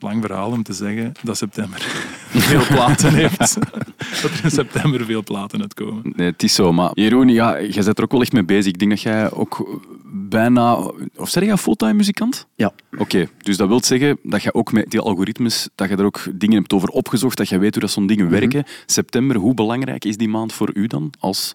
lang 0.01 0.23
verhaal 0.23 0.51
om 0.51 0.63
te 0.63 0.73
zeggen 0.73 1.13
dat 1.23 1.37
september 1.37 1.81
veel 2.51 2.67
platen 2.67 3.15
heeft. 3.15 3.39
dat 4.23 4.31
er 4.31 4.45
in 4.45 4.51
september 4.51 5.05
veel 5.05 5.23
platen 5.23 5.61
uitkomen. 5.61 6.13
Nee, 6.17 6.31
het 6.31 6.43
is 6.43 6.55
zo. 6.55 6.73
Maar 6.73 6.91
Jeroen, 6.95 7.29
ja, 7.29 7.61
jij 7.61 7.85
bent 7.85 7.99
er 7.99 8.05
ook 8.05 8.13
wel 8.13 8.21
echt 8.21 8.33
mee 8.33 8.45
bezig. 8.45 8.73
Ik 8.73 8.79
denk 8.79 8.91
dat 8.91 9.01
jij 9.01 9.31
ook 9.31 9.81
bijna... 10.13 10.75
Of 11.17 11.29
zeg 11.29 11.45
jij 11.45 11.57
fulltime 11.57 11.93
muzikant? 11.93 12.47
Ja. 12.55 12.73
Oké, 12.99 13.29
dus 13.39 13.57
dat 13.57 13.69
wil 13.69 13.85
zeggen 13.85 14.19
dat 14.23 14.43
je 14.43 14.55
ook 14.55 14.73
met 14.73 14.91
die 14.91 15.01
algoritmes, 15.01 15.69
dat 15.75 15.89
je 15.89 15.97
er 15.97 16.05
ook 16.05 16.27
dingen 16.35 16.57
hebt 16.57 16.73
over 16.73 16.89
opgezocht, 16.89 17.37
dat 17.37 17.49
je 17.49 17.59
weet 17.59 17.73
hoe 17.73 17.83
dat 17.83 17.91
zo'n 17.91 18.07
dingen 18.07 18.31
werken. 18.31 18.65
September, 18.87 19.37
hoe 19.37 19.55
belangrijk 19.55 20.05
is 20.05 20.17
die 20.17 20.29
maand 20.29 20.53
voor 20.53 20.71
u 20.75 20.87
dan 20.87 21.13
als 21.19 21.55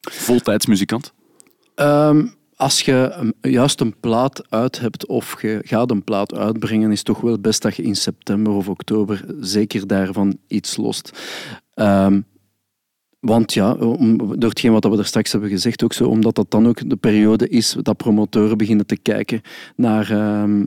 voltijdsmuzikant? 0.00 1.12
Ehm, 1.74 2.26
als 2.56 2.80
je 2.80 3.32
juist 3.40 3.80
een 3.80 4.00
plaat 4.00 4.50
uit 4.50 4.80
hebt 4.80 5.06
of 5.06 5.42
je 5.42 5.60
gaat 5.64 5.90
een 5.90 6.04
plaat 6.04 6.34
uitbrengen, 6.34 6.90
is 6.90 6.98
het 6.98 7.06
toch 7.06 7.20
wel 7.20 7.38
best 7.38 7.62
dat 7.62 7.76
je 7.76 7.82
in 7.82 7.96
september 7.96 8.52
of 8.52 8.68
oktober 8.68 9.24
zeker 9.40 9.86
daarvan 9.86 10.38
iets 10.46 10.76
lost. 10.76 11.18
Ehm, 11.74 12.20
want 13.20 13.52
ja, 13.52 13.74
door 13.74 14.48
hetgeen 14.48 14.72
wat 14.72 14.84
we 14.84 14.98
er 14.98 15.06
straks 15.06 15.32
hebben 15.32 15.50
gezegd, 15.50 15.84
ook 15.84 15.92
zo, 15.92 16.04
omdat 16.04 16.34
dat 16.34 16.50
dan 16.50 16.68
ook 16.68 16.90
de 16.90 16.96
periode 16.96 17.48
is 17.48 17.76
dat 17.82 17.96
promotoren 17.96 18.58
beginnen 18.58 18.86
te 18.86 18.96
kijken 18.96 19.40
naar, 19.76 20.10
ehm, 20.10 20.64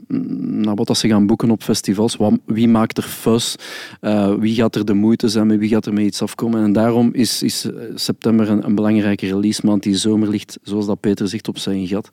naar 0.62 0.74
wat 0.74 0.86
dat 0.86 0.98
ze 0.98 1.08
gaan 1.08 1.26
boeken 1.26 1.50
op 1.50 1.62
festivals. 1.62 2.16
Wie 2.44 2.68
maakt 2.68 2.96
er 2.96 3.02
fuss? 3.02 3.56
Eh, 4.00 4.34
wie 4.34 4.54
gaat 4.54 4.74
er 4.74 4.84
de 4.84 4.94
moeite 4.94 5.28
zijn? 5.28 5.46
Met 5.46 5.58
wie 5.58 5.68
gaat 5.68 5.86
er 5.86 5.92
mee 5.92 6.06
iets 6.06 6.22
afkomen? 6.22 6.62
En 6.62 6.72
daarom 6.72 7.10
is, 7.12 7.42
is 7.42 7.64
eh, 7.64 7.72
september 7.94 8.48
een, 8.48 8.74
belangrijke 8.74 9.26
release 9.26 9.66
maand. 9.66 9.82
Die 9.82 9.96
zomer 9.96 10.28
ligt, 10.28 10.58
zoals 10.62 10.86
dat 10.86 11.00
Peter 11.00 11.28
zegt, 11.28 11.48
op 11.48 11.58
zijn 11.58 11.86
gat. 11.86 12.08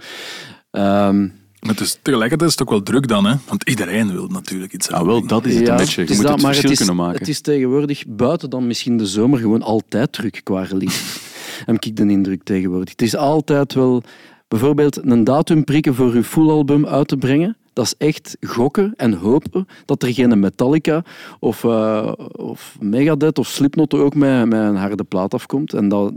Ehm, 0.71 1.27
het 1.59 1.79
is, 1.79 1.99
tegelijkertijd 2.01 2.49
is 2.49 2.57
het 2.57 2.67
ook 2.67 2.73
wel 2.73 2.83
druk 2.83 3.07
dan, 3.07 3.25
hè? 3.25 3.35
want 3.47 3.69
iedereen 3.69 4.11
wil 4.11 4.27
natuurlijk 4.27 4.73
iets 4.73 4.87
Ah, 4.89 4.95
hebben. 4.95 5.13
wel, 5.13 5.27
dat 5.27 5.45
is 5.45 5.55
het 5.55 5.65
ja, 5.65 5.71
een 5.71 5.77
beetje. 5.77 6.01
Je 6.01 6.07
het 6.07 6.15
moet 6.15 6.25
dat, 6.25 6.33
het 6.33 6.41
maar 6.41 6.53
verschil 6.53 6.69
het 6.69 6.79
is, 6.79 6.85
kunnen 6.85 7.05
maken. 7.05 7.19
Het 7.19 7.29
is 7.29 7.41
tegenwoordig 7.41 8.03
buiten 8.07 8.49
dan 8.49 8.67
misschien 8.67 8.97
de 8.97 9.05
zomer 9.05 9.39
gewoon 9.39 9.61
altijd 9.61 10.11
druk 10.11 10.41
qua 10.43 10.63
release. 10.63 11.03
Heb 11.65 11.85
ik 11.85 11.95
de 11.95 12.07
indruk 12.07 12.43
tegenwoordig. 12.43 12.89
Het 12.89 13.01
is 13.01 13.15
altijd 13.15 13.73
wel 13.73 14.03
bijvoorbeeld 14.47 15.05
een 15.05 15.23
datum 15.23 15.63
prikken 15.63 15.95
voor 15.95 16.11
uw 16.11 16.23
full 16.23 16.49
album 16.49 16.85
uit 16.85 17.07
te 17.07 17.17
brengen. 17.17 17.57
Dat 17.73 17.85
is 17.85 17.95
echt 17.97 18.37
gokken 18.41 18.93
en 18.95 19.13
hopen 19.13 19.67
dat 19.85 20.03
er 20.03 20.13
geen 20.13 20.39
Metallica 20.39 21.03
of, 21.39 21.63
eh, 21.63 22.11
of 22.31 22.77
Megadeth 22.79 23.39
of 23.39 23.47
Slipknot 23.47 23.93
ook 23.93 24.15
met, 24.15 24.49
met 24.49 24.59
een 24.59 24.75
harde 24.75 25.03
plaat 25.03 25.33
afkomt. 25.33 25.73
En 25.73 25.89
dat, 25.89 26.13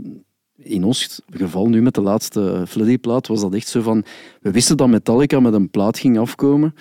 in 0.63 0.83
ons 0.83 1.21
geval 1.31 1.69
nu 1.69 1.81
met 1.81 1.93
de 1.93 2.01
laatste 2.01 2.63
Floody-plaat 2.67 3.27
was 3.27 3.41
dat 3.41 3.53
echt 3.53 3.67
zo 3.67 3.81
van... 3.81 4.03
We 4.41 4.51
wisten 4.51 4.77
dat 4.77 4.87
Metallica 4.87 5.39
met 5.39 5.53
een 5.53 5.69
plaat 5.69 5.99
ging 5.99 6.19
afkomen. 6.19 6.75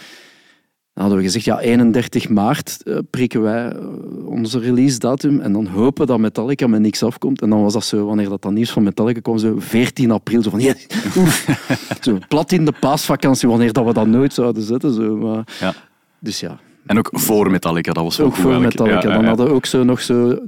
Dan 0.95 1.05
hadden 1.05 1.19
we 1.19 1.25
gezegd, 1.25 1.45
ja, 1.45 1.61
31 1.61 2.29
maart 2.29 2.83
eh, 2.83 2.99
prikken 3.11 3.43
wij 3.43 3.69
eh, 3.69 4.27
onze 4.27 4.59
release 4.59 4.99
datum 4.99 5.41
en 5.41 5.53
dan 5.53 5.67
hopen 5.67 6.07
dat 6.07 6.19
Metallica 6.19 6.67
met 6.67 6.81
niks 6.81 7.03
afkomt. 7.03 7.43
En 7.43 7.51
dan 7.51 7.63
was 7.63 7.73
dat 7.73 7.85
zo, 7.85 8.07
wanneer 8.07 8.29
dat 8.29 8.43
dan 8.43 8.55
nieuws 8.55 8.71
van 8.71 8.83
Metallica 8.83 9.21
kwam, 9.21 9.39
zo 9.39 9.55
14 9.59 10.11
april, 10.11 10.43
zo 10.43 10.51
van, 10.51 10.61
yes, 10.61 10.87
zo 12.01 12.19
plat 12.29 12.53
in 12.53 12.65
de 12.65 12.73
paasvakantie, 12.81 13.49
wanneer 13.49 13.73
dat 13.73 13.85
we 13.85 13.93
dat 13.93 14.07
nooit 14.07 14.33
zouden 14.33 14.63
zetten. 14.63 14.95
Zo. 14.95 15.17
Maar, 15.17 15.45
Ja. 15.61 15.75
Dus 16.19 16.41
ja, 16.41 16.61
En 16.87 16.99
ook 16.99 17.09
voor 17.13 17.51
Metallica, 17.51 17.93
dat 17.93 18.05
was 18.05 18.17
wel 18.17 18.27
ook 18.27 18.33
goed 18.33 18.43
voor 18.43 18.51
eigenlijk. 18.53 18.81
Metallica. 18.81 19.07
Ja, 19.09 19.09
ja, 19.09 19.15
Dan 19.15 19.23
ja. 19.23 19.29
hadden 19.29 19.47
we 19.47 19.53
ook 19.53 19.67
zo 19.67 19.85
nog 19.85 20.01
zo 20.01 20.39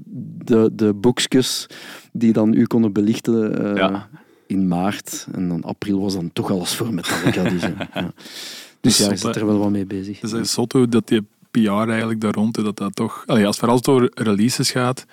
de, 0.45 0.71
de 0.73 0.95
boekjes 0.95 1.67
die 2.13 2.33
dan 2.33 2.55
u 2.55 2.65
konden 2.65 2.93
belichten 2.93 3.65
eh, 3.71 3.77
Ja. 3.77 4.09
in 4.47 4.69
maart. 4.69 5.27
En 5.33 5.49
dan 5.49 5.63
april 5.63 6.01
was 6.01 6.15
dan 6.15 6.31
toch 6.33 6.51
alles 6.51 6.75
voor 6.75 6.95
Metallica. 6.95 7.43
Dus, 7.43 7.61
ja. 7.63 7.75
Ja. 7.95 8.11
dus 8.81 8.99
ja, 8.99 9.05
je 9.11 9.17
Zot, 9.17 9.35
zit 9.35 9.37
er 9.43 9.47
wel 9.47 9.59
wat 9.59 9.71
mee 9.71 9.87
bezig. 9.87 10.21
Het 10.21 10.33
is 10.33 10.53
zot 10.53 10.73
hoe 10.73 10.89
dat 10.89 11.09
die 11.09 11.27
PR 11.51 11.69
eigenlijk 11.71 12.21
daar 12.21 12.35
rond, 12.35 12.55
dat 12.55 12.77
dat 12.77 12.97
toch... 12.97 13.23
Allee, 13.27 13.47
als 13.47 13.61
het 13.61 13.65
vooral 13.71 13.95
over 13.95 14.11
releases 14.15 14.71
gaat, 14.71 15.05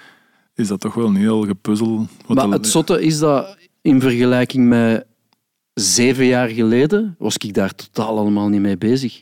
is 0.56 0.68
dat 0.68 0.80
toch 0.80 0.94
wel 0.94 1.06
een 1.08 1.16
heel 1.16 1.46
gepuzzel. 1.46 2.08
Wat 2.28 2.38
Maar 2.38 2.46
dat- 2.46 2.54
het 2.54 2.68
zotte 2.68 3.02
is 3.02 3.20
dat 3.20 3.58
in 3.82 4.02
vergelijking 4.02 4.68
met 4.68 5.06
zeven 5.74 6.26
jaar 6.26 6.48
geleden 6.48 7.16
was 7.20 7.38
ik 7.38 7.54
daar 7.54 7.76
totaal 7.76 8.18
allemaal 8.18 8.50
niet 8.50 8.62
mee 8.62 8.78
bezig. 8.78 9.22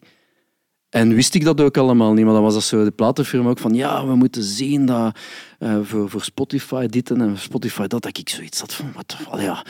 En 0.89 1.13
wist 1.13 1.35
ik 1.35 1.43
dat 1.43 1.61
ook 1.61 1.77
allemaal 1.77 2.13
niet, 2.13 2.25
maar 2.25 2.33
dan 2.33 2.43
was 2.43 2.53
dat 2.53 2.63
zo 2.63 2.83
de 2.83 2.91
platenfirma 2.91 3.49
ook 3.49 3.59
van 3.59 3.73
ja, 3.73 4.07
we 4.07 4.15
moeten 4.15 4.43
zien 4.43 4.85
dat 4.85 5.17
eh, 5.59 5.77
voor, 5.83 6.09
voor 6.09 6.23
Spotify 6.23 6.85
dit 6.85 7.11
en 7.11 7.37
Spotify 7.37 7.87
dat, 7.87 8.01
dat 8.01 8.17
ik 8.17 8.29
zoiets 8.29 8.59
had 8.59 8.73
van, 8.73 8.91
wat, 8.95 9.17
wel, 9.29 9.41
ja, 9.41 9.65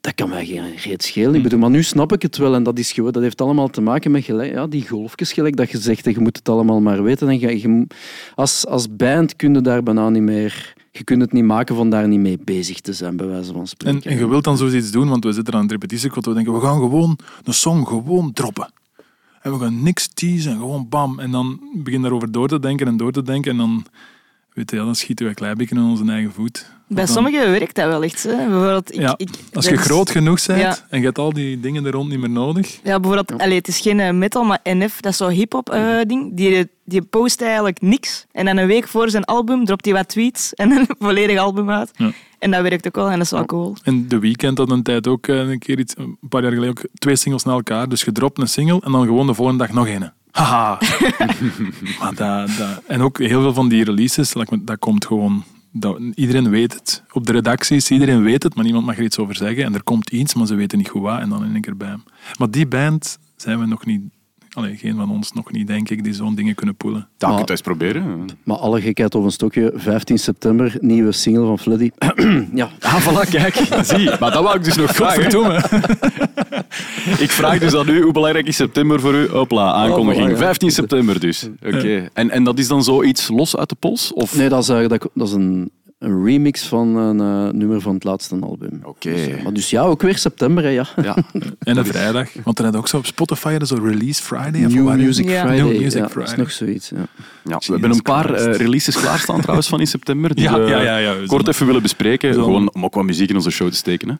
dat 0.00 0.14
kan 0.14 0.28
mij 0.28 0.46
geen 0.46 0.76
reet 0.76 1.02
schelen. 1.02 1.34
Ik 1.34 1.42
bedoel, 1.42 1.58
maar 1.58 1.70
nu 1.70 1.82
snap 1.82 2.12
ik 2.12 2.22
het 2.22 2.36
wel 2.36 2.54
en 2.54 2.62
dat, 2.62 2.78
is 2.78 2.92
gewoon, 2.92 3.12
dat 3.12 3.22
heeft 3.22 3.40
allemaal 3.40 3.68
te 3.68 3.80
maken 3.80 4.10
met 4.10 4.24
gelijk, 4.24 4.52
ja, 4.52 4.66
die 4.66 4.88
golfjes 4.88 5.32
gelijk 5.32 5.56
dat 5.56 5.70
je 5.70 5.78
zegt, 5.78 6.06
en 6.06 6.12
je 6.12 6.20
moet 6.20 6.36
het 6.36 6.48
allemaal 6.48 6.80
maar 6.80 7.02
weten. 7.02 7.28
En 7.28 7.40
je, 7.40 7.86
als, 8.34 8.66
als 8.66 8.96
band 8.96 9.36
kun 9.36 9.54
je 9.54 9.60
daar 9.60 9.82
bijna 9.82 10.08
niet 10.08 10.22
meer... 10.22 10.78
Je 10.92 11.04
kunt 11.04 11.20
het 11.20 11.32
niet 11.32 11.44
maken 11.44 11.74
van 11.74 11.90
daar 11.90 12.08
niet 12.08 12.20
mee 12.20 12.38
bezig 12.44 12.80
te 12.80 12.92
zijn, 12.92 13.16
bij 13.16 13.26
wijze 13.26 13.52
van 13.52 13.60
En, 13.60 13.66
spreken. 13.66 14.10
en 14.10 14.18
je 14.18 14.28
wilt 14.28 14.44
dan 14.44 14.56
zoiets 14.56 14.90
doen, 14.90 15.08
want 15.08 15.24
we 15.24 15.32
zitten 15.32 15.54
aan 15.54 15.62
het 15.62 15.70
repetitiekot, 15.70 16.26
we 16.26 16.34
denken, 16.34 16.52
we 16.52 16.60
gaan 16.60 16.78
gewoon 16.78 17.18
een 17.44 17.54
song 17.54 17.84
gewoon 17.86 18.32
droppen. 18.32 18.72
En 19.40 19.52
we 19.52 19.58
gaan 19.58 19.82
niks 19.82 20.06
teasen, 20.14 20.52
gewoon 20.56 20.88
bam. 20.88 21.18
En 21.18 21.30
dan 21.30 21.60
begin 21.74 21.92
je 21.98 22.00
daarover 22.02 22.32
door 22.32 22.48
te 22.48 22.60
denken 22.60 22.86
en 22.86 22.96
door 22.96 23.12
te 23.12 23.22
denken. 23.22 23.50
En 23.50 23.56
dan, 23.56 23.86
weet 24.52 24.70
je, 24.70 24.76
ja, 24.76 24.84
dan 24.84 24.94
schieten 24.94 25.24
we 25.24 25.30
een 25.30 25.36
klein 25.36 25.56
beetje 25.56 25.74
in 25.74 25.82
onze 25.82 26.04
eigen 26.12 26.32
voet. 26.32 26.66
Bij 26.88 27.04
Dan- 27.04 27.14
sommigen 27.14 27.50
werkt 27.50 27.74
dat 27.76 27.86
wel 27.86 28.02
echt. 28.02 28.22
Hè. 28.22 28.36
Bijvoorbeeld, 28.36 28.94
ik, 28.94 29.00
Ja, 29.00 29.14
ik, 29.16 29.28
Als 29.52 29.64
je 29.64 29.72
is- 29.72 29.80
groot 29.80 30.10
genoeg 30.10 30.46
bent 30.46 30.60
Ja. 30.60 30.76
en 30.88 30.98
je 30.98 31.04
hebt 31.04 31.18
al 31.18 31.32
die 31.32 31.60
dingen 31.60 31.84
er 31.84 31.92
rond 31.92 32.08
niet 32.08 32.18
meer 32.20 32.30
nodig. 32.30 32.80
Ja, 32.84 33.00
bijvoorbeeld, 33.00 33.40
allee, 33.40 33.56
het 33.56 33.68
is 33.68 33.80
geen 33.80 34.00
eh, 34.00 34.12
metal, 34.12 34.44
maar 34.44 34.60
NF, 34.64 35.00
dat 35.00 35.12
is 35.12 35.18
zo'n 35.18 35.30
hip-hop 35.30 35.70
eh, 35.70 35.98
ding. 36.06 36.36
Die, 36.36 36.68
die 36.84 37.02
post 37.02 37.40
eigenlijk 37.42 37.80
niks. 37.80 38.26
En 38.32 38.44
dan 38.44 38.56
een 38.56 38.66
week 38.66 38.88
voor 38.88 39.10
zijn 39.10 39.24
album 39.24 39.64
dropt 39.64 39.84
hij 39.84 39.94
wat 39.94 40.08
tweets 40.08 40.54
en 40.54 40.70
een 40.70 40.86
volledig 40.98 41.38
album 41.38 41.70
uit. 41.70 41.90
Ja. 41.96 42.10
En 42.40 42.50
dat 42.50 42.62
werkt 42.62 42.86
ook 42.86 42.94
wel 42.94 43.10
en 43.10 43.16
dat 43.16 43.24
is 43.24 43.30
wel 43.30 43.44
cool. 43.44 43.76
En 43.82 44.08
de 44.08 44.18
weekend 44.18 44.58
had 44.58 44.70
een 44.70 44.82
tijd 44.82 45.06
ook 45.06 45.26
eh, 45.26 45.48
een 45.48 45.58
keer 45.58 45.78
iets, 45.78 45.94
een 45.96 46.18
paar 46.28 46.42
jaar 46.42 46.52
geleden 46.52 46.70
ook 46.70 46.88
twee 46.94 47.16
singles 47.16 47.44
na 47.44 47.52
elkaar. 47.52 47.88
Dus 47.88 48.02
je 48.02 48.12
dropt 48.12 48.38
een 48.38 48.48
single 48.48 48.80
en 48.80 48.92
dan 48.92 49.04
gewoon 49.04 49.26
de 49.26 49.34
volgende 49.34 49.64
dag 49.64 49.74
nog 49.74 49.88
een. 49.88 50.10
Haha. 50.30 50.78
maar 52.00 52.14
dat, 52.14 52.50
dat, 52.58 52.82
en 52.86 53.00
ook 53.00 53.18
heel 53.18 53.40
veel 53.40 53.54
van 53.54 53.68
die 53.68 53.84
releases, 53.84 54.34
dat 54.60 54.78
komt 54.78 55.06
gewoon. 55.06 55.44
Dat, 55.72 55.98
iedereen 56.14 56.50
weet 56.50 56.74
het. 56.74 57.02
Op 57.12 57.26
de 57.26 57.32
redacties, 57.32 57.90
iedereen 57.90 58.22
weet 58.22 58.42
het, 58.42 58.54
maar 58.54 58.64
niemand 58.64 58.86
mag 58.86 58.96
er 58.96 59.04
iets 59.04 59.18
over 59.18 59.36
zeggen. 59.36 59.64
En 59.64 59.74
er 59.74 59.82
komt 59.82 60.10
iets, 60.10 60.34
maar 60.34 60.46
ze 60.46 60.54
weten 60.54 60.78
niet 60.78 60.88
goed 60.88 61.02
wat. 61.02 61.20
En 61.20 61.28
dan 61.28 61.44
in 61.44 61.52
één 61.52 61.60
keer 61.60 61.76
bij 61.76 61.88
hem. 61.88 62.02
Maar 62.38 62.50
die 62.50 62.66
band 62.66 63.18
zijn 63.36 63.58
we 63.58 63.66
nog 63.66 63.86
niet. 63.86 64.02
Allee, 64.60 64.76
geen 64.76 64.96
van 64.96 65.10
ons 65.10 65.32
nog 65.32 65.52
niet, 65.52 65.66
denk 65.66 65.90
ik, 65.90 66.04
die 66.04 66.12
zo'n 66.12 66.34
dingen 66.34 66.54
kunnen 66.54 66.74
poelen. 66.74 67.08
Dat 67.16 67.30
kun 67.30 67.38
je 67.38 67.50
eens 67.50 67.60
proberen. 67.60 68.28
Maar 68.42 68.56
alle 68.56 68.80
gekheid 68.80 69.14
op 69.14 69.24
een 69.24 69.30
stokje, 69.30 69.72
15 69.74 70.18
september, 70.18 70.76
nieuwe 70.80 71.12
single 71.12 71.46
van 71.46 71.58
Floody. 71.58 71.90
ja, 72.54 72.70
Ah, 72.80 73.08
voilà, 73.08 73.30
kijk. 73.30 73.54
Zie, 73.82 74.10
maar 74.20 74.30
dat 74.32 74.42
wou 74.42 74.56
ik 74.56 74.64
dus 74.64 74.76
nog 74.76 74.90
vragen. 74.94 75.28
Ik 77.18 77.30
vraag 77.30 77.58
dus 77.58 77.74
aan 77.74 77.88
u, 77.88 78.02
hoe 78.02 78.12
belangrijk 78.12 78.46
is 78.46 78.56
september 78.56 79.00
voor 79.00 79.14
u? 79.14 79.28
Hopla, 79.28 79.72
aankondiging. 79.72 80.24
Oh, 80.24 80.30
ja. 80.30 80.36
15 80.36 80.70
september 80.70 81.20
dus. 81.20 81.48
Oké. 81.66 82.08
En, 82.12 82.30
en 82.30 82.44
dat 82.44 82.58
is 82.58 82.68
dan 82.68 82.84
zoiets 82.84 83.28
los 83.28 83.56
uit 83.56 83.68
de 83.68 83.76
pols? 83.78 84.12
Of? 84.12 84.36
nee, 84.36 84.48
dat 84.48 84.60
is, 84.60 84.66
dat, 84.66 85.08
dat 85.14 85.26
is 85.28 85.32
een 85.32 85.70
een 86.00 86.24
remix 86.24 86.66
van 86.66 86.96
een 86.96 87.20
eh, 87.20 87.52
nummer 87.52 87.80
van 87.80 87.94
het 87.94 88.04
laatste 88.04 88.36
album. 88.40 88.80
Oké. 88.82 89.10
Dus, 89.10 89.26
eh, 89.26 89.42
maar 89.42 89.52
dus 89.52 89.70
ja, 89.70 89.82
ook 89.82 90.02
weer 90.02 90.18
september, 90.18 90.62
hè, 90.64 90.68
ja. 90.68 90.86
Ja, 91.02 91.16
En 91.58 91.76
een 91.76 91.86
vrijdag. 91.86 92.28
Want 92.44 92.58
er 92.58 92.64
had 92.64 92.76
ook 92.76 92.88
zo 92.88 92.96
op 92.96 93.06
Spotify 93.06 93.58
zo 93.62 93.74
Release 93.82 94.22
Friday. 94.22 94.64
of 94.64 94.72
New 94.72 94.84
waar- 94.84 94.96
Music 94.96 95.28
Ja. 95.28 95.40
Friday. 95.46 95.56
New 95.70 95.80
Music 95.82 96.00
ja, 96.00 96.08
Friday. 96.08 96.32
is 96.32 96.38
nog 96.38 96.50
zoiets. 96.50 96.88
Ja. 96.88 96.96
ja. 97.44 97.58
we 97.58 97.72
hebben 97.72 97.90
een 97.90 98.02
paar 98.02 98.34
eh, 98.34 98.56
releases 98.56 98.96
klaarstaan 98.96 99.40
trouwens 99.40 99.68
van 99.68 99.80
in 99.80 99.86
september. 99.86 100.34
Die 100.34 100.44
Ja, 100.44 100.58
we 100.60 100.66
ja, 100.66 100.80
ja, 100.82 100.96
ja, 100.96 101.16
we 101.18 101.26
kort 101.26 101.48
even 101.48 101.66
willen 101.66 101.82
bespreken. 101.82 102.34
Zo. 102.34 102.42
Gewoon 102.44 102.74
om 102.74 102.84
ook 102.84 102.94
wat 102.94 103.04
muziek 103.04 103.28
in 103.28 103.34
onze 103.36 103.50
show 103.50 103.68
te 103.68 103.76
steken. 103.76 104.08
Hè. 104.08 104.14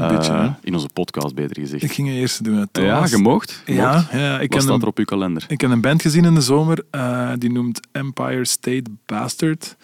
Een 0.00 0.16
beetje, 0.16 0.32
hè. 0.32 0.48
in 0.62 0.74
onze 0.74 0.88
podcast, 0.92 1.34
beter 1.34 1.60
gezegd. 1.60 1.82
Ik 1.82 1.92
ging 1.92 2.08
eerst 2.08 2.44
doen. 2.44 2.56
Het 2.56 2.68
ja. 2.72 3.06
Je 3.10 3.18
Ja, 3.66 4.06
ja, 4.12 4.34
ik 4.34 4.40
Wat 4.40 4.48
ken 4.48 4.60
staat 4.62 4.82
er 4.82 4.88
op 4.88 4.98
uw 4.98 5.04
kalender? 5.04 5.44
Ik 5.48 5.60
heb 5.60 5.70
een 5.70 5.80
band 5.80 6.02
gezien 6.02 6.24
in 6.24 6.34
de 6.34 6.40
zomer, 6.40 6.84
eh, 6.90 7.30
die 7.38 7.52
noemt 7.52 7.80
Empire 7.92 8.44
State 8.44 8.90
Bastard. 9.06 9.76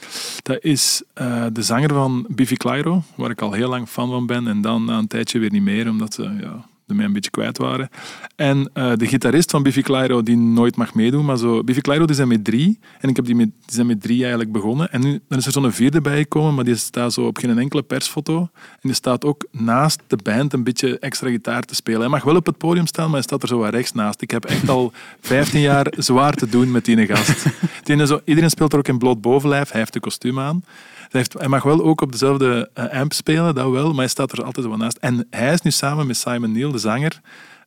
Dat 0.43 0.59
is 0.61 1.03
eh, 1.33 1.47
de 1.53 1.63
zanger 1.63 1.89
van 1.89 2.27
Biffy 2.29 2.57
Clyro, 2.57 3.03
waar 3.15 3.31
ik 3.31 3.41
al 3.41 3.53
heel 3.53 3.69
lang 3.69 3.89
fan 3.89 4.11
van 4.11 4.27
ben. 4.27 4.47
En 4.47 4.61
dan 4.61 4.85
na 4.85 4.99
een 4.99 5.07
tijdje 5.07 5.39
weer 5.39 5.51
niet 5.51 5.63
meer, 5.63 5.89
omdat 5.89 6.15
ze 6.15 6.23
ja, 6.23 6.65
de 6.87 6.95
mij 6.95 7.05
een 7.05 7.13
beetje 7.13 7.31
kwijt 7.31 7.59
waren. 7.59 7.89
En 8.37 8.71
eh, 8.73 8.93
de 8.95 9.07
gitarist 9.07 9.51
van 9.51 9.63
Biffy 9.63 9.83
Clyro, 9.83 10.23
die 10.23 10.37
nooit 10.37 10.77
mag 10.77 10.95
meedoen. 10.95 11.25
Maar 11.25 11.37
zo, 11.37 11.65
Biffy 11.65 11.81
Clyro 11.81 12.05
die 12.05 12.17
zijn 12.17 12.29
met 12.29 12.45
drie. 12.45 12.79
En 13.01 13.09
ik 13.09 13.17
heb 13.17 13.25
die, 13.25 13.35
met, 13.35 13.47
die 13.47 13.75
zijn 13.75 13.87
met 13.87 14.03
drie 14.03 14.21
eigenlijk 14.21 14.53
begonnen. 14.53 14.93
En 14.93 15.01
nu 15.01 15.21
dan 15.29 15.39
is 15.39 15.47
er 15.47 15.53
zo'n 15.53 15.73
vierde 15.73 16.01
bijgekomen, 16.01 16.55
maar 16.55 16.65
die 16.65 16.75
staat 16.75 17.13
zo 17.13 17.27
op 17.27 17.39
geen 17.39 17.59
enkele 17.59 17.83
persfoto. 17.83 18.39
En 18.41 18.49
die 18.81 18.95
staat 18.95 19.25
ook 19.25 19.47
naast 19.51 20.01
de 20.07 20.19
band 20.23 20.53
een 20.53 20.65
beetje 20.65 20.99
extra 20.99 21.29
gitaar 21.29 21.63
te 21.63 21.75
spelen. 21.75 22.01
Hij 22.01 22.09
mag 22.09 22.25
wel 22.25 22.37
op 22.37 22.47
het 22.47 22.59
podium 22.59 22.87
staan, 22.87 23.05
maar 23.05 23.15
hij 23.15 23.23
staat 23.23 23.43
er 23.43 23.49
zo 23.49 23.59
wat 23.59 23.71
rechts 23.71 23.93
naast. 23.93 24.23
Ik 24.23 24.31
heb 24.31 24.45
echt 24.45 24.69
al 24.69 24.93
15 25.21 25.61
jaar 25.61 25.93
zwaar 25.97 26.35
te 26.35 26.49
doen 26.49 26.71
met 26.71 26.85
die 26.85 27.07
gast. 27.07 27.47
Die 27.83 28.07
zo, 28.07 28.21
iedereen 28.25 28.51
speelt 28.51 28.73
er 28.73 28.79
ook 28.79 28.89
in 28.89 28.99
bloot 28.99 29.21
bovenlijf. 29.21 29.71
Hij 29.71 29.81
heeft 29.81 29.93
de 29.93 30.01
kostuum 30.01 30.39
aan. 30.39 30.65
Hij, 31.13 31.21
heeft, 31.21 31.33
hij 31.33 31.49
mag 31.49 31.63
wel 31.63 31.83
ook 31.83 32.01
op 32.01 32.13
dezelfde 32.13 32.71
eh, 32.75 33.01
amp 33.01 33.13
spelen, 33.13 33.55
dat 33.55 33.71
wel, 33.71 33.89
maar 33.89 33.97
hij 33.99 34.09
staat 34.09 34.33
er 34.33 34.45
altijd 34.45 34.67
wat 34.67 34.79
naast. 34.79 34.97
En 34.97 35.27
hij 35.31 35.53
is 35.53 35.61
nu 35.61 35.71
samen 35.71 36.07
met 36.07 36.17
Simon 36.17 36.53
Neil, 36.53 36.73
de 36.73 36.79
zanger, 36.79 37.21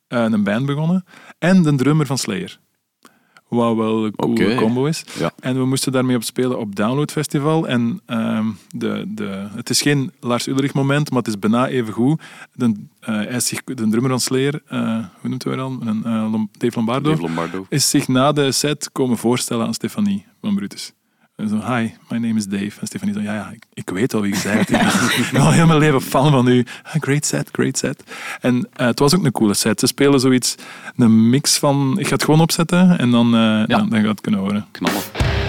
eh, 0.08 0.22
een 0.22 0.44
band 0.44 0.66
begonnen. 0.66 1.04
En 1.38 1.62
de 1.62 1.74
drummer 1.74 2.06
van 2.06 2.18
Slayer. 2.18 2.58
Wat 3.48 3.76
wel 3.76 4.04
een 4.04 4.16
coole 4.16 4.54
combo 4.54 4.84
is. 4.86 5.04
Ja. 5.18 5.32
En 5.40 5.54
we 5.58 5.64
moesten 5.66 5.92
daarmee 5.92 6.16
op 6.16 6.22
spelen 6.22 6.58
op 6.58 6.76
Download 6.76 7.10
Festival. 7.10 7.68
En 7.68 8.00
ehm, 8.06 8.46
de, 8.68 9.04
de, 9.08 9.48
het 9.54 9.70
is 9.70 9.82
geen 9.82 10.12
Lars 10.20 10.46
Ulrich 10.46 10.74
moment, 10.74 11.10
maar 11.10 11.18
het 11.18 11.28
is 11.28 11.38
bijna 11.38 11.68
even 11.68 11.92
goed. 11.92 12.22
De, 12.52 12.72
eh, 13.00 13.34
is 13.34 13.46
zich, 13.46 13.64
de 13.64 13.74
drummer 13.74 14.10
van 14.10 14.20
Slayer, 14.20 14.62
hoe 15.20 15.28
noemt 15.28 15.44
hij? 15.44 15.52
Een, 15.56 16.04
eh, 16.04 16.28
Lom- 16.30 16.48
Dave 16.58 16.76
Lombardo, 16.76 17.10
Dave 17.10 17.22
Lombardo. 17.22 17.66
is 17.68 17.90
zich 17.90 18.08
na 18.08 18.32
de 18.32 18.52
set 18.52 18.92
komen 18.92 19.18
voorstellen 19.18 19.66
aan 19.66 19.74
Stefanie 19.74 20.26
van 20.40 20.54
Brutus. 20.54 20.92
En 21.36 21.48
zo, 21.48 21.56
hi, 21.56 21.90
my 22.08 22.18
name 22.18 22.34
is 22.34 22.46
Dave. 22.46 22.80
En 22.80 22.86
Stefanie 22.86 23.14
zo, 23.14 23.20
ja, 23.20 23.34
ja, 23.34 23.50
ik, 23.50 23.64
ik 23.74 23.90
weet 23.90 24.14
al 24.14 24.20
wie 24.20 24.34
je 24.34 24.40
bent. 24.42 24.70
ik 24.70 25.28
ben 25.32 25.40
al 25.46 25.50
heel 25.50 25.66
mijn 25.66 25.78
leven 25.78 26.00
fan 26.00 26.30
van 26.30 26.48
u. 26.48 26.66
Ah, 26.82 26.94
Great 27.00 27.26
set, 27.26 27.48
great 27.52 27.78
set. 27.78 28.02
En 28.40 28.68
eh, 28.72 28.86
het 28.86 28.98
was 28.98 29.14
ook 29.14 29.24
een 29.24 29.32
coole 29.32 29.54
set. 29.54 29.80
Ze 29.80 29.86
spelen 29.86 30.20
zoiets, 30.20 30.54
een 30.96 31.28
mix 31.30 31.58
van... 31.58 31.96
Ik 31.98 32.06
ga 32.06 32.12
het 32.12 32.24
gewoon 32.24 32.40
opzetten 32.40 32.98
en 32.98 33.10
dan, 33.10 33.26
eh, 33.34 33.66
dan, 33.66 33.88
dan 33.88 34.00
gaat 34.00 34.08
het 34.08 34.20
kunnen 34.20 34.40
horen. 34.40 34.66
Knallen. 34.70 35.45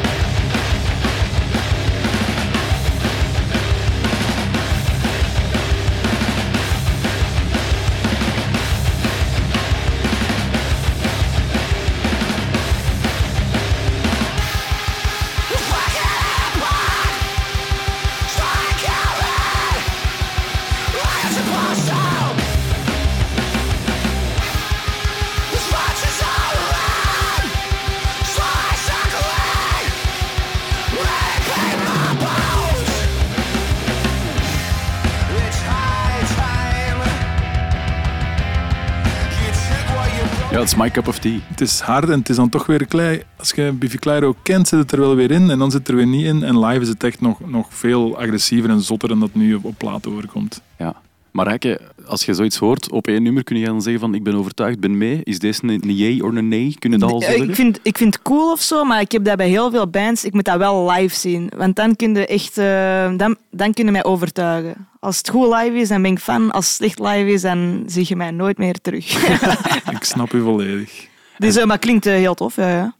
Ja, 40.57 40.63
dat 40.63 40.71
is 40.71 40.79
my 40.79 40.89
cup 40.89 41.07
of 41.07 41.19
tea. 41.19 41.39
Het 41.47 41.61
is 41.61 41.79
hard 41.79 42.09
en 42.09 42.19
het 42.19 42.29
is 42.29 42.35
dan 42.35 42.49
toch 42.49 42.65
weer 42.65 42.85
klei. 42.85 43.23
Als 43.35 43.51
je 43.51 43.71
Biffy 43.71 43.97
Clyro 43.97 44.35
kent, 44.43 44.67
zit 44.67 44.79
het 44.79 44.91
er 44.91 44.99
wel 44.99 45.15
weer 45.15 45.31
in 45.31 45.49
en 45.49 45.59
dan 45.59 45.71
zit 45.71 45.79
het 45.79 45.89
er 45.89 45.95
weer 45.95 46.07
niet 46.07 46.25
in. 46.25 46.43
En 46.43 46.59
live 46.59 46.81
is 46.81 46.87
het 46.87 47.03
echt 47.03 47.21
nog, 47.21 47.39
nog 47.49 47.67
veel 47.69 48.17
agressiever 48.17 48.69
en 48.69 48.81
zotter 48.81 49.09
dan 49.09 49.19
dat 49.19 49.33
nu 49.33 49.53
op, 49.53 49.65
op 49.65 49.73
platen 49.77 50.11
overkomt. 50.11 50.61
Ja. 50.77 50.95
Maar 51.31 51.47
Rijke, 51.47 51.81
als 52.05 52.25
je 52.25 52.33
zoiets 52.33 52.57
hoort 52.57 52.91
op 52.91 53.07
één 53.07 53.23
nummer, 53.23 53.43
kun 53.43 53.57
je 53.57 53.65
dan 53.65 53.81
zeggen 53.81 54.01
van 54.01 54.13
ik 54.15 54.23
ben 54.23 54.35
overtuigd, 54.35 54.79
ben 54.79 54.97
mee. 54.97 55.21
Is 55.23 55.39
deze 55.39 55.63
een, 55.63 55.95
jee 55.95 56.23
of 56.23 56.35
een 56.35 56.47
nee? 56.47 56.75
Kun 56.79 56.91
je 56.91 56.97
dat 56.97 57.11
al 57.11 57.21
zeggen? 57.21 57.49
Ik 57.49 57.55
vind, 57.55 57.79
ik 57.83 57.97
vind 57.97 58.13
het 58.13 58.23
cool 58.23 58.51
of 58.51 58.61
zo, 58.61 58.83
maar 58.83 59.01
ik 59.01 59.11
heb 59.11 59.23
dat 59.23 59.37
bij 59.37 59.49
heel 59.49 59.71
veel 59.71 59.87
bands. 59.89 60.23
Ik 60.23 60.33
moet 60.33 60.45
dat 60.45 60.57
wel 60.57 60.91
live 60.91 61.15
zien. 61.15 61.51
Want 61.55 61.75
dan 61.75 61.95
kun 61.95 62.13
je 62.13 62.27
echt 62.27 62.57
eh, 62.57 63.17
dan, 63.17 63.35
dan 63.51 63.73
kun 63.73 63.85
je 63.85 63.91
mij 63.91 64.03
overtuigen. 64.03 64.87
Als 64.99 65.17
het 65.17 65.29
goed 65.29 65.53
live 65.55 65.77
is, 65.77 65.87
dan 65.87 66.01
ben 66.01 66.11
ik 66.11 66.19
fan. 66.19 66.51
Als 66.51 66.65
het 66.65 66.75
slecht 66.75 66.99
live 66.99 67.31
is, 67.31 67.41
dan 67.41 67.83
zie 67.85 68.05
je 68.07 68.15
mij 68.15 68.31
nooit 68.31 68.57
meer 68.57 68.81
terug. 68.81 69.05
Ik 69.97 70.03
snap 70.03 70.33
u 70.33 70.41
volledig. 70.41 71.07
dus, 71.37 71.55
eh, 71.55 71.63
maar 71.63 71.75
het 71.75 71.85
klinkt 71.85 72.05
eh, 72.05 72.13
heel 72.13 72.35
tof, 72.35 72.55
ja, 72.55 72.69
ja. 72.69 72.95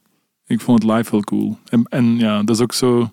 Ik 0.47 0.61
vond 0.61 0.83
het 0.83 0.91
live 0.91 1.11
wel 1.11 1.21
cool. 1.21 1.57
En, 1.69 1.85
en 1.89 2.17
ja, 2.17 2.43
dat 2.43 2.55
is 2.55 2.61
ook 2.61 2.73
zo... 2.73 3.11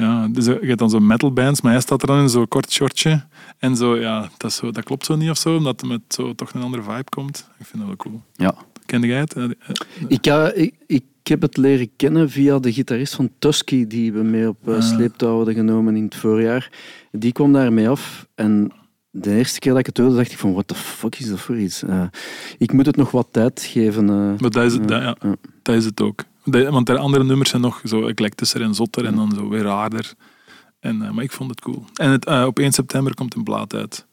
Ja, 0.00 0.28
dus 0.28 0.44
je 0.44 0.58
hebt 0.60 0.78
dan 0.78 0.90
zo 0.90 1.00
metal 1.00 1.32
bands, 1.32 1.60
maar 1.60 1.72
hij 1.72 1.80
staat 1.80 2.00
er 2.02 2.06
dan 2.06 2.20
in 2.20 2.28
zo'n 2.28 2.48
kort 2.48 2.72
shortje. 2.72 3.24
En 3.58 3.76
zo, 3.76 3.96
ja, 3.98 4.28
dat, 4.36 4.52
zo, 4.52 4.70
dat 4.70 4.84
klopt 4.84 5.04
zo 5.06 5.16
niet 5.16 5.30
of 5.30 5.38
zo, 5.38 5.56
omdat 5.56 5.80
er 5.80 5.86
met 5.86 6.00
zo 6.08 6.34
toch 6.34 6.52
een 6.52 6.62
andere 6.62 6.82
vibe 6.82 7.04
komt. 7.08 7.48
Ik 7.58 7.66
vind 7.66 7.78
dat 7.78 7.86
wel 7.86 7.96
cool. 7.96 8.22
Ja. 8.34 8.54
Kende 8.86 9.06
jij 9.06 9.18
het? 9.18 9.32
Eh, 9.34 9.44
eh, 9.44 9.50
Ik, 10.08 10.24
ja, 10.24 10.52
ik, 10.52 10.74
ik 10.86 11.02
heb 11.22 11.40
het 11.42 11.56
leren 11.56 11.90
kennen 11.96 12.30
via 12.30 12.58
de 12.58 12.72
gitarist 12.72 13.14
van 13.14 13.30
Tusky, 13.38 13.86
die 13.86 14.12
we 14.12 14.22
mee 14.22 14.48
op 14.48 14.68
eh, 14.68 14.74
Ah. 14.74 14.82
sleeptouw 14.82 15.36
hadden 15.36 15.54
genomen 15.54 15.96
in 15.96 16.04
het 16.04 16.14
voorjaar. 16.14 16.70
Die 17.12 17.32
kwam 17.32 17.52
daarmee 17.52 17.88
af 17.88 18.26
en 18.34 18.72
de 19.10 19.34
eerste 19.36 19.58
keer 19.58 19.70
dat 19.70 19.80
ik 19.80 19.86
het 19.86 19.96
hoorde, 19.98 20.16
dacht 20.16 20.32
ik 20.32 20.38
van, 20.38 20.52
what 20.52 20.68
the 20.68 20.74
fuck 20.74 21.18
is 21.18 21.28
dat 21.28 21.40
voor 21.40 21.58
iets? 21.58 21.82
Eh, 21.82 22.02
ik 22.58 22.72
moet 22.72 22.86
het 22.86 22.96
nog 22.96 23.10
wat 23.10 23.28
tijd 23.30 23.62
geven. 23.62 24.08
eh. 24.10 24.40
Maar 24.40 24.50
dat 24.50 24.64
is, 24.64 24.72
het, 24.72 24.88
dat, 24.88 25.02
ja. 25.02 25.16
dat 25.62 25.74
is 25.74 25.84
het 25.84 26.00
ook. 26.00 26.24
De- 26.44 26.70
want 26.70 26.86
de 26.86 26.98
andere 26.98 27.24
nummers 27.24 27.50
zijn 27.50 27.62
nog 27.62 27.80
zo 27.84 28.06
eclectischer 28.06 28.62
en 28.62 28.74
zotter 28.74 29.04
en 29.04 29.14
dan 29.14 29.32
zo 29.34 29.48
weer 29.48 29.62
raarder. 29.62 30.12
En, 30.80 31.02
eh, 31.02 31.10
maar 31.10 31.24
ik 31.24 31.32
vond 31.32 31.50
het 31.50 31.60
cool. 31.60 31.84
En 31.94 32.10
het, 32.10 32.24
eh, 32.26 32.44
op 32.46 32.58
1 32.58 32.72
september 32.72 33.14
komt 33.14 33.34
een 33.34 33.42
plaat 33.44 33.74
uit. 33.74 34.06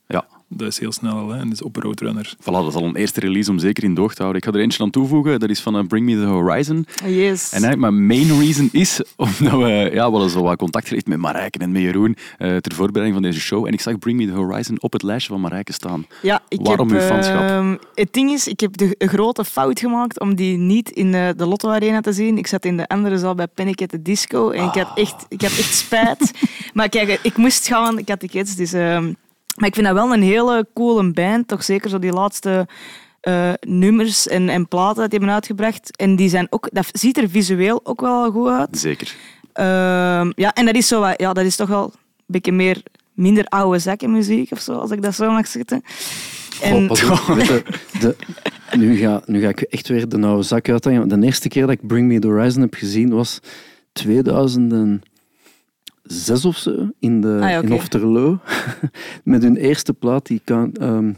Dat 0.49 0.67
is 0.67 0.79
heel 0.79 0.91
snel 0.91 1.13
al, 1.13 1.29
hè. 1.29 1.39
en 1.39 1.43
dat 1.43 1.53
is 1.53 1.61
op 1.61 1.75
Roadrunner. 1.75 2.33
Voilà, 2.39 2.43
dat 2.43 2.67
is 2.67 2.73
al 2.73 2.83
een 2.83 2.95
eerste 2.95 3.19
release 3.19 3.51
om 3.51 3.59
zeker 3.59 3.83
in 3.83 3.93
doog 3.93 4.13
te 4.13 4.21
houden. 4.21 4.41
Ik 4.41 4.47
ga 4.47 4.53
er 4.55 4.63
eentje 4.63 4.83
aan 4.83 4.89
toevoegen, 4.89 5.39
dat 5.39 5.49
is 5.49 5.59
van 5.61 5.77
eh, 5.77 5.85
Bring 5.87 6.05
Me 6.05 6.15
The 6.15 6.25
Horizon. 6.25 6.85
Yes. 7.05 7.51
En 7.51 7.63
eigenlijk 7.63 7.79
mijn 7.79 8.05
main 8.05 8.39
reason 8.39 8.69
is 8.71 9.01
omdat 9.15 9.51
we, 9.51 9.89
ja, 9.93 10.05
we 10.05 10.11
hadden 10.11 10.29
zo 10.29 10.41
wat 10.41 10.57
contact 10.57 10.87
gelegd 10.87 11.07
met 11.07 11.17
Marijke 11.17 11.59
en 11.59 11.71
met 11.71 11.81
Jeroen 11.81 12.15
eh, 12.37 12.55
ter 12.55 12.73
voorbereiding 12.75 13.13
van 13.13 13.31
deze 13.31 13.39
show. 13.39 13.65
En 13.65 13.73
ik 13.73 13.81
zag 13.81 13.99
Bring 13.99 14.17
Me 14.17 14.25
The 14.25 14.31
Horizon 14.31 14.81
op 14.81 14.93
het 14.93 15.03
lijstje 15.03 15.31
van 15.31 15.41
Marijke 15.41 15.73
staan. 15.73 16.05
Ja, 16.21 16.41
ik 16.47 16.59
Waarom 16.61 16.89
heb, 16.89 17.01
uw 17.01 17.07
fanschap? 17.07 17.41
ehm, 17.41 17.75
het 17.93 18.13
ding 18.13 18.31
is, 18.31 18.47
ik 18.47 18.59
heb 18.59 18.77
de 18.77 18.95
grote 18.97 19.45
fout 19.45 19.79
gemaakt 19.79 20.19
om 20.19 20.35
die 20.35 20.57
niet 20.57 20.89
in 20.89 21.11
de, 21.11 21.33
de 21.37 21.45
Lotto 21.45 21.69
Arena 21.69 22.01
te 22.01 22.13
zien. 22.13 22.37
Ik 22.37 22.47
zat 22.47 22.65
in 22.65 22.77
de 22.77 22.87
andere 22.87 23.17
zaal 23.17 23.35
bij 23.35 23.47
Panic 23.47 23.81
at 23.81 23.89
the 23.89 24.01
Disco 24.01 24.49
en 24.49 24.63
ik, 24.63 24.73
had 24.73 24.91
echt, 24.95 25.25
ik 25.29 25.41
had 25.41 25.51
echt 25.51 25.73
spijt. 25.73 26.31
maar 26.73 26.89
kijk, 26.89 27.19
ik 27.21 27.37
moest 27.37 27.67
gaan, 27.67 27.97
ik 27.97 28.09
had 28.09 28.19
tickets. 28.19 28.55
Dus, 28.55 28.73
ehm, 28.73 29.13
maar 29.57 29.67
ik 29.67 29.73
vind 29.75 29.85
dat 29.87 29.95
wel 29.95 30.13
een 30.13 30.21
hele 30.21 30.67
coole 30.73 31.11
band. 31.11 31.47
Toch 31.47 31.63
zeker 31.63 31.89
zo 31.89 31.99
die 31.99 32.11
laatste 32.13 32.67
eh, 33.21 33.53
nummers 33.59 34.27
en, 34.27 34.49
en 34.49 34.67
platen 34.67 35.09
die 35.09 35.17
hebben 35.17 35.35
uitgebracht. 35.35 35.97
En 35.97 36.15
die 36.15 36.29
zijn 36.29 36.47
ook, 36.49 36.69
dat 36.71 36.87
ziet 36.91 37.17
er 37.17 37.29
visueel 37.29 37.79
ook 37.83 38.01
wel 38.01 38.31
goed 38.31 38.47
uit. 38.49 38.77
Zeker. 38.77 39.15
Ehm, 39.53 40.31
ja, 40.35 40.53
en 40.53 40.65
dat 40.65 40.75
is, 40.75 40.87
zo, 40.87 40.99
wat- 40.99 41.19
ja, 41.21 41.33
dat 41.33 41.45
is 41.45 41.55
toch 41.55 41.67
wel 41.69 41.83
een 41.83 41.91
beetje 42.25 42.51
meer, 42.51 42.81
minder 43.13 43.45
oude 43.45 43.79
zakkenmuziek 43.79 44.51
of 44.51 44.59
zo, 44.59 44.73
als 44.73 44.91
ik 44.91 45.01
dat 45.01 45.15
zo 45.15 45.31
mag 45.31 45.47
zeggen. 45.47 45.83
En, 46.61 46.89
Oh, 46.91 47.37
de, 48.01 48.15
nu, 48.77 48.95
ga, 48.95 49.21
nu 49.25 49.41
ga 49.41 49.49
ik 49.49 49.61
echt 49.61 49.87
weer 49.87 50.09
de 50.09 50.21
oude 50.21 50.43
zak 50.43 50.69
uithangen. 50.69 51.07
De 51.07 51.25
eerste 51.25 51.47
keer 51.47 51.61
dat 51.61 51.71
ik 51.71 51.87
Bring 51.87 52.07
Me 52.07 52.19
The 52.19 52.27
Horizon 52.27 52.61
heb 52.61 52.73
gezien 52.73 53.09
was 53.09 53.39
2006 56.07 56.45
of 56.45 56.57
zo, 56.57 56.89
in, 56.99 57.21
de, 57.21 57.37
Ah 57.41 57.49
ja, 57.49 57.61
in 57.61 57.71
Ofterlo. 57.73 58.39
Met 59.23 59.43
hun 59.43 59.55
eerste 59.57 59.93
plaat, 59.93 60.25
die 60.25 60.41
kan, 60.43 60.71
ehm, 60.73 61.11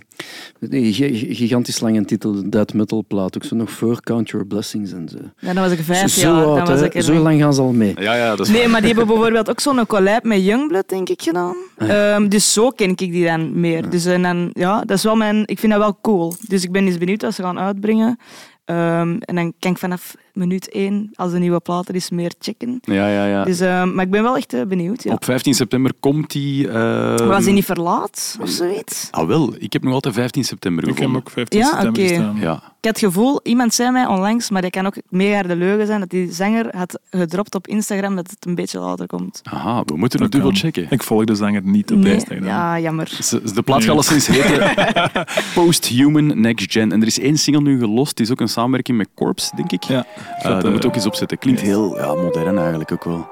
nee, 0.60 0.94
gi- 0.94 1.34
gigantisch 1.36 1.80
lange 1.80 2.06
titel, 2.06 2.32
de 2.34 2.50
death 2.50 2.74
metal 2.74 3.04
plaat. 3.08 3.36
Ook 3.36 3.44
zo 3.44 3.56
nog 3.56 3.72
voor 3.72 4.02
Count 4.02 4.30
Your 4.30 4.46
Blessings 4.48 4.92
en 4.92 5.10
zo. 5.10 5.18
ja, 5.40 5.54
dan 5.54 5.64
was 5.64 5.72
ik 5.72 5.80
vijf 5.80 6.12
zo 6.12 6.22
jaar. 6.22 6.46
oud, 6.46 6.58
dan 6.58 6.76
was 6.76 6.82
ik 6.86 6.96
er 6.96 7.02
zo 7.02 7.14
lang 7.14 7.40
gaan 7.42 7.54
ze 7.54 7.62
al 7.62 7.72
mee. 7.72 7.94
Ja, 8.00 8.14
ja, 8.16 8.36
dat 8.36 8.48
is 8.48 8.54
Nee, 8.54 8.68
maar 8.68 8.80
die 8.82 8.90
hebben 8.90 9.08
bijvoorbeeld 9.16 9.50
ook 9.50 9.60
zo'n 9.60 9.86
collab 9.88 10.24
met 10.24 10.46
Youngblood, 10.46 10.90
denk 10.90 11.10
ik, 11.10 11.22
gedaan. 11.22 11.56
Ehm, 11.78 12.28
dus 12.28 12.54
zo 12.54 12.70
ken 12.70 12.90
ik 12.90 12.98
die 12.98 13.26
dan 13.26 13.60
meer. 13.60 13.90
Dus 13.90 14.06
en 14.06 14.22
dan, 14.22 14.50
ja, 14.54 14.80
dat 14.80 14.98
is 14.98 15.04
wel 15.04 15.16
mijn... 15.16 15.44
Ik 15.46 15.60
vind 15.60 15.72
dat 15.72 15.82
wel 15.82 15.98
cool. 16.02 16.34
Dus 16.48 16.64
ik 16.64 16.72
ben 16.72 16.86
eens 16.86 16.98
benieuwd 16.98 17.22
wat 17.22 17.34
ze 17.34 17.42
gaan 17.44 17.60
uitbrengen. 17.60 18.18
Ehm, 18.66 19.16
en 19.20 19.36
dan 19.36 19.54
kan 19.60 19.72
ik 19.72 19.78
vanaf 19.78 20.16
minuut 20.40 20.70
1, 20.72 21.10
als 21.16 21.32
de 21.32 21.40
nieuwe 21.40 21.60
plaat 21.60 21.88
er 21.88 21.96
is, 21.96 22.10
meer 22.10 22.32
checken. 22.40 22.80
Ja, 22.82 23.08
ja, 23.08 23.26
ja. 23.26 23.44
Dus, 23.44 23.60
eh, 23.60 23.84
maar 23.84 24.06
ik 24.06 24.12
ben 24.12 24.24
wel 24.24 24.36
echt 24.38 24.54
eh, 24.54 24.62
benieuwd. 24.66 25.04
Ja. 25.04 25.14
Op 25.14 25.26
15 25.26 25.54
september 25.54 25.92
komt 26.00 26.32
die... 26.32 26.68
eh, 26.70 27.16
Was 27.28 27.44
hij 27.44 27.54
niet 27.54 27.66
verlaat 27.66 28.38
of 28.42 28.50
zoiets? 28.50 29.08
Ah, 29.12 29.28
wel. 29.28 29.54
Ik 29.58 29.74
heb 29.74 29.84
nog 29.84 29.94
altijd 29.94 30.14
15 30.14 30.44
september 30.44 30.84
Ik 30.84 30.90
heb 30.90 30.98
gevonden. 30.98 31.22
ook 31.22 31.30
15 31.30 31.60
Ja, 31.60 31.66
september 31.66 32.02
oké. 32.04 32.10
gestaan. 32.14 32.38
Ja. 32.40 32.54
Ik 32.82 32.86
had 32.86 33.02
het 33.02 33.12
gevoel, 33.12 33.40
iemand 33.44 33.74
zei 33.74 33.92
mij 33.92 34.06
onlangs, 34.06 34.50
maar 34.50 34.62
dat 34.62 34.72
kan 34.72 34.86
ook 34.86 34.96
mega 35.10 35.42
de 35.42 35.56
leugen 35.56 35.86
zijn, 35.88 36.00
dat 36.00 36.10
die 36.10 36.32
zanger 36.32 36.76
had 36.78 37.00
gedropt 37.12 37.56
op 37.56 37.68
Instagram 37.68 38.16
dat 38.16 38.30
het 38.30 38.46
een 38.46 38.56
beetje 38.56 38.80
later 38.80 39.08
komt. 39.08 39.42
Aha, 39.44 39.84
we 39.86 39.98
moeten 39.98 40.22
het 40.22 40.32
Dat 40.32 40.42
dubbel 40.42 40.60
checken. 40.60 40.88
Ik 40.90 41.04
volg 41.04 41.24
de 41.26 41.36
zanger 41.36 41.62
niet 41.64 41.92
op 41.92 41.98
Nee, 41.98 42.14
Instagram. 42.14 42.46
ja, 42.46 42.80
jammer. 42.80 43.08
Ze- 43.22 43.42
De 43.54 43.62
plaat 43.62 43.84
gaat 43.84 43.92
alleszins 43.92 44.28
heten 44.28 44.74
Post-Human 45.56 46.42
Next 46.42 46.72
Gen. 46.72 46.92
En 46.92 47.02
er 47.02 47.08
is 47.08 47.20
één 47.20 47.38
single 47.38 47.62
nu 47.62 47.80
gelost. 47.80 48.10
Het 48.10 48.20
is 48.20 48.32
ook 48.32 48.40
een 48.42 48.48
samenwerking 48.50 48.98
met 48.98 49.08
Corpse, 49.16 49.56
denk 49.56 49.72
ik. 49.72 49.84
Ja, 49.84 50.06
Eh, 50.38 50.62
dat, 50.62 50.72
moet 50.72 50.86
ook 50.86 50.96
eens 50.96 51.06
opzetten. 51.06 51.38
Klinkt 51.38 51.62
heel 51.62 51.96
ja, 51.98 52.14
modern 52.14 52.58
eigenlijk 52.58 52.92
ook 52.92 53.04
wel. 53.04 53.28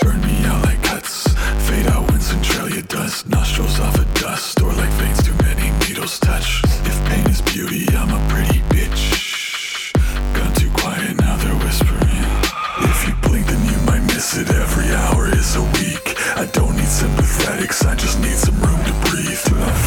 Burn 0.00 0.20
me 0.20 0.48
out 0.50 0.64
like 0.64 0.88
guts. 0.88 1.22
Fade 1.58 1.90
out 1.92 2.10
when 2.10 2.20
Centralia 2.20 2.82
dust. 2.86 3.28
Nostrils 3.28 3.80
off 3.80 3.98
a 3.98 4.04
dust. 4.20 4.62
Or 4.62 4.72
like 4.72 4.92
veins 4.96 5.22
too 5.22 5.34
many 5.42 5.70
needles 5.78 6.18
touch. 6.18 6.62
If 6.84 7.08
pain 7.08 7.26
is 7.26 7.42
beauty, 7.42 7.86
I'm 7.96 8.10
a 8.10 8.20
pretty 8.28 8.60
bitch. 8.68 9.02
Gone 10.32 10.52
too 10.54 10.70
quiet, 10.70 11.20
now 11.20 11.36
they're 11.36 11.60
whispering. 11.64 12.24
If 12.82 13.06
you 13.06 13.14
blink, 13.28 13.46
then 13.46 13.64
you 13.64 13.78
might 13.86 14.04
miss 14.14 14.36
it. 14.36 14.48
Every 14.50 14.94
hour 14.94 15.28
is 15.28 15.56
a 15.56 15.62
week. 15.62 16.16
I 16.36 16.46
don't 16.52 16.74
need 16.76 16.88
sympathetics, 16.88 17.84
I 17.84 17.94
just 17.94 18.18
need 18.20 18.38
some 18.46 18.58
room 18.60 18.82
to 18.84 18.92
breathe. 19.10 19.79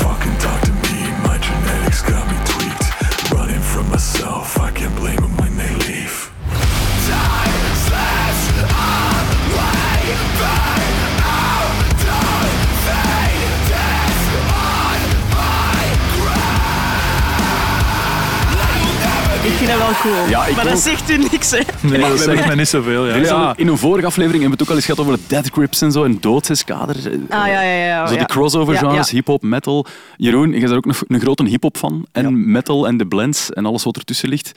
Vind 19.66 19.80
dat 19.80 19.88
wel 19.88 20.12
cool. 20.14 20.30
Ja, 20.30 20.46
ik 20.46 20.56
maar 20.56 20.64
dat 20.64 20.74
ook. 20.74 20.80
zegt 20.80 21.10
u 21.10 21.18
niks, 21.18 21.52
hè. 21.52 21.60
Nee, 21.82 22.00
dat 22.00 22.20
zegt 22.20 22.46
mij 22.46 22.56
niet 22.56 22.68
zoveel. 22.68 23.08
Ja. 23.08 23.16
Ja, 23.16 23.54
in 23.58 23.68
een 23.68 23.78
vorige 23.78 24.06
aflevering 24.06 24.42
hebben 24.42 24.58
we 24.60 24.64
het 24.64 24.64
ook 24.64 24.70
al 24.70 24.76
eens 24.76 24.86
gehad 24.86 25.00
over 25.00 25.14
de 25.14 25.24
death 25.28 25.50
grips 25.52 25.82
en 25.82 25.92
zo. 25.92 26.04
En 26.04 26.18
doodseskader. 26.20 26.96
Ah, 27.30 27.48
ja, 27.48 27.62
ja, 27.62 27.86
ja. 27.86 28.08
Zo 28.08 28.14
ja. 28.14 28.20
die 28.20 28.28
crossover 28.28 28.74
Ja, 28.74 28.80
genres, 28.80 29.10
ja. 29.10 29.16
hip-hop, 29.16 29.42
metal. 29.42 29.86
Jeroen, 30.18 30.52
je 30.52 30.60
bent 30.60 30.74
ook 30.74 30.86
een, 30.86 30.96
een 31.08 31.20
grote 31.20 31.46
hip-hop 31.46 31.78
fan. 31.78 32.06
En 32.12 32.52
metal 32.52 32.88
en 32.88 32.98
de 32.98 33.08
blends 33.08 33.52
en 33.52 33.66
alles 33.66 33.84
wat 33.84 33.98
ertussen 33.98 34.30
ligt. 34.30 34.52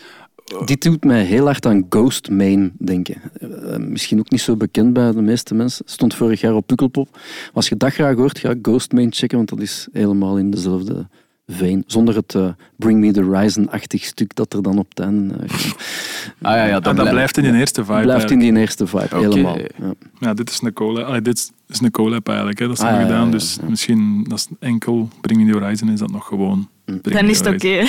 Dit 0.65 0.83
doet 0.83 1.05
mij 1.05 1.23
heel 1.23 1.45
hard 1.45 1.67
aan 1.67 1.87
Ghost 1.89 2.31
Main 2.31 2.73
denken. 2.79 3.17
Eh, 3.41 3.77
misschien 3.77 4.19
ook 4.19 4.31
niet 4.31 4.41
zo 4.41 4.57
bekend 4.57 4.93
bij 4.93 5.13
de 5.13 5.23
meeste 5.23 5.55
mensen. 5.55 5.85
Stond 5.89 6.15
vorig 6.15 6.41
jaar 6.41 6.55
op 6.55 6.67
Pukkelpop. 6.67 7.09
Als 7.53 7.69
je 7.69 7.77
dat 7.77 7.93
graag 7.93 8.17
hoort, 8.17 8.39
ga 8.39 8.55
Ghost 8.63 8.93
Main 8.93 9.13
checken, 9.13 9.37
want 9.37 9.49
dat 9.49 9.61
is 9.61 9.89
helemaal 9.93 10.39
in 10.39 10.51
dezelfde 10.51 11.07
vein. 11.47 11.85
Zonder 11.87 12.15
het 12.17 12.35
eh, 12.35 12.49
Bring 12.77 13.01
Me 13.01 13.13
the 13.13 13.23
Horizon-achtig 13.23 14.05
stuk 14.05 14.35
dat 14.35 14.53
er 14.53 14.63
dan 14.63 14.79
op 14.79 15.01
einde 15.01 15.35
eh. 15.35 15.51
Ah 16.43 16.55
ja, 16.57 16.65
ja 16.65 16.81
en 16.81 16.97
dat 16.97 17.11
blijft 17.11 17.37
in 17.37 17.43
die 17.43 17.55
eerste 17.55 17.85
vibe. 17.85 18.01
Blijft 18.01 18.31
in 18.31 18.39
die 18.39 18.57
eerste 18.57 18.87
vibe, 18.87 19.09
helemaal. 19.17 19.59
Ja. 19.59 19.93
Ja, 20.21 20.35
dit 20.35 20.51
is 20.51 20.61
een 20.63 20.73
collab. 20.73 21.05
Allee, 21.07 21.23
dit 21.23 21.53
is 21.69 21.81
een 21.81 21.91
collab 21.91 22.29
eigenlijk. 22.29 22.59
Hè. 22.59 22.67
Dat 22.67 22.77
is 22.79 22.83
Ah, 22.83 22.91
nog 22.91 22.99
ja, 23.01 23.01
ja, 23.07 23.11
gedaan. 23.13 23.25
ja, 23.27 23.31
Dus 23.33 23.59
ja. 23.61 23.69
misschien 23.69 24.25
dat 24.29 24.39
is 24.39 24.49
enkel 24.61 25.09
Bring 25.21 25.45
Me 25.45 25.53
The 25.53 25.59
Horizon 25.59 25.89
is 25.89 25.99
dat 25.99 26.11
nog 26.11 26.27
gewoon. 26.27 26.69
Bring 26.85 27.03
Me 27.05 27.11
Dan 27.13 27.25
is 27.29 27.39
het 27.39 27.47
oké. 27.49 27.85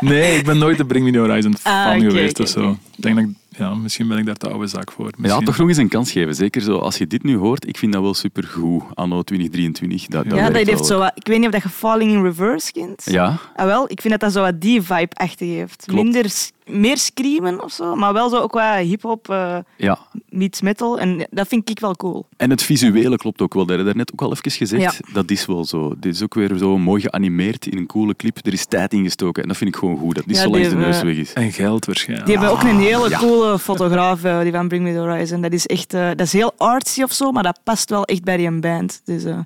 Nee, 0.00 0.36
ik 0.38 0.44
ben 0.44 0.58
nooit 0.58 0.76
de 0.76 0.84
Bring 0.84 1.04
Me 1.04 1.12
The 1.12 1.18
Horizon 1.18 1.56
fan 1.56 1.72
Ah, 1.86 1.96
oké, 1.96 2.04
geweest 2.04 2.40
of 2.40 2.48
zo. 2.48 2.70
Ik 2.70 3.02
denk 3.02 3.16
dat 3.16 3.24
ik, 3.24 3.30
ja, 3.58 3.74
misschien 3.74 4.08
ben 4.08 4.18
ik 4.18 4.26
daar 4.26 4.34
te 4.36 4.48
oude 4.48 4.66
zak 4.66 4.92
voor. 4.92 5.04
Ja, 5.06 5.12
Misschien. 5.16 5.44
toch 5.44 5.56
nog 5.58 5.68
eens 5.68 5.76
een 5.76 5.88
kans 5.88 6.12
geven. 6.12 6.34
Zeker 6.34 6.60
zo, 6.60 6.76
als 6.78 6.98
je 6.98 7.06
dit 7.06 7.22
nu 7.22 7.36
hoort, 7.36 7.66
ik 7.68 7.76
vind 7.78 7.92
dat 7.92 8.02
wel 8.02 8.14
supergoed, 8.14 8.82
anno 8.94 9.22
2023. 9.22 10.06
Dat, 10.06 10.24
dat 10.24 10.32
Ja, 10.32 10.38
werkt 10.38 10.46
dat 10.58 10.66
heeft 10.66 10.78
wel. 10.78 10.88
zo 10.88 10.98
wat, 10.98 11.12
ik 11.14 11.26
weet 11.26 11.36
niet 11.38 11.46
of 11.46 11.52
dat 11.52 11.62
je 11.62 11.68
Falling 11.68 12.10
in 12.12 12.22
Reverse 12.22 12.72
kent. 12.72 13.02
Ja, 13.04 13.38
Ah, 13.56 13.66
wel, 13.66 13.84
ik 13.90 14.00
vind 14.00 14.12
dat 14.12 14.20
dat 14.20 14.32
zo 14.32 14.40
wat 14.40 14.60
die 14.60 14.82
vibe 14.82 15.14
achter 15.14 15.46
heeft. 15.46 15.82
Klopt. 15.86 16.02
Minder, 16.02 16.30
meer 16.66 16.98
screamen 16.98 17.62
of 17.64 17.72
zo, 17.72 17.94
maar 17.94 18.12
wel 18.12 18.28
zo 18.28 18.36
ook 18.36 18.52
wat 18.52 18.76
hip-hop 18.76 19.28
eh 19.30 19.56
ja. 19.76 19.98
meets 20.28 20.60
metal. 20.60 20.98
En 20.98 21.26
dat 21.30 21.48
vind 21.48 21.70
ik 21.70 21.80
wel 21.80 21.96
cool. 21.96 22.26
En 22.36 22.50
het 22.50 22.62
visuele 22.62 23.16
klopt 23.16 23.40
ook 23.42 23.54
wel. 23.54 23.62
Dat 23.66 23.70
heb 23.76 23.78
je 23.78 23.84
daarnet 23.84 24.12
ook 24.12 24.20
al 24.22 24.32
even 24.32 24.50
gezegd. 24.50 24.82
Ja. 24.82 25.12
Dat 25.12 25.30
is 25.30 25.46
wel 25.46 25.64
zo. 25.64 25.94
Dit 25.98 26.14
is 26.14 26.22
ook 26.22 26.34
weer 26.34 26.56
zo 26.58 26.78
mooi 26.78 27.00
geanimeerd 27.02 27.66
in 27.66 27.78
een 27.78 27.86
coole 27.86 28.16
clip. 28.16 28.38
Er 28.46 28.52
is 28.52 28.66
tijd 28.66 28.92
in 28.92 29.02
gestoken. 29.04 29.42
En 29.42 29.48
dat 29.48 29.56
vind 29.56 29.70
ik 29.70 29.76
gewoon 29.76 29.98
goed. 29.98 30.14
Dat 30.14 30.24
Ja, 30.26 30.34
zo 30.42 30.50
langs 30.50 30.68
de 30.68 30.74
neus 30.76 31.02
weg 31.02 31.16
is. 31.16 31.32
En 31.32 31.52
geld 31.52 31.84
waarschijnlijk. 31.86 32.28
Die 32.28 32.38
hebben 32.38 32.54
ook 32.56 32.62
een 32.62 32.78
hele 32.78 33.08
ja. 33.08 33.18
Coole 33.48 33.58
fotograaf, 33.58 34.24
eh, 34.24 34.40
die 34.40 34.52
van 34.52 34.68
Bring 34.68 34.84
Me 34.84 34.92
The 34.92 34.98
Horizon. 34.98 35.40
Dat 35.40 35.52
is 35.52 35.66
echt 35.66 35.94
eh, 35.94 36.06
dat 36.08 36.20
is 36.20 36.32
heel 36.32 36.52
artsy 36.56 37.02
of 37.02 37.12
zo, 37.12 37.32
maar 37.32 37.42
dat 37.42 37.60
past 37.64 37.90
wel 37.90 38.04
echt 38.04 38.24
bij 38.24 38.36
die 38.36 38.50
band. 38.60 39.00
Dus 39.04 39.24
eh, 39.24 39.38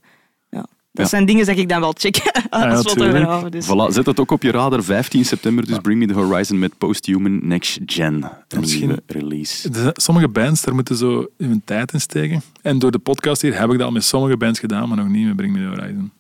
ja. 0.51 0.61
Dat 0.93 1.05
Ja. 1.05 1.05
zijn 1.05 1.25
dingen 1.27 1.47
dat 1.47 1.57
ik 1.57 1.69
dan 1.69 1.81
wel 1.81 1.95
check 1.97 2.17
als 2.51 2.63
ja, 2.65 2.77
fotograaf. 2.83 3.43
Dus. 3.43 3.67
Voilà, 3.67 3.93
zet 3.95 4.07
het 4.07 4.21
ook 4.21 4.31
op 4.31 4.43
je 4.43 4.51
radar. 4.51 4.83
15 4.83 5.25
september, 5.25 5.67
dus 5.67 5.79
Bring 5.79 5.99
Me 5.99 6.07
The 6.07 6.15
Horizon 6.15 6.59
met 6.59 6.79
Post-Human 6.79 7.47
Next 7.49 7.79
Gen. 7.87 8.31
Een 8.49 8.61
Misschien- 8.61 8.81
nieuwe 8.87 9.03
release. 9.07 9.71
De- 9.71 9.91
Sommige 9.95 10.29
bands, 10.29 10.63
daar 10.63 10.75
moeten 10.75 10.97
zo 10.97 11.27
hun 11.39 11.63
tijd 11.65 11.93
in 11.93 12.01
steken. 12.01 12.43
En 12.63 12.79
door 12.79 12.91
de 12.91 12.99
podcast 12.99 13.43
hier 13.43 13.59
heb 13.59 13.71
ik 13.71 13.77
dat 13.79 13.87
al 13.87 13.93
met 13.93 14.05
sommige 14.05 14.37
bands 14.37 14.59
gedaan, 14.59 14.89
maar 14.89 14.97
nog 14.97 15.09
niet 15.09 15.27
met 15.27 15.37
Bring 15.37 15.53
Me 15.53 15.59
The 15.59 15.67
Horizon. 15.81 16.13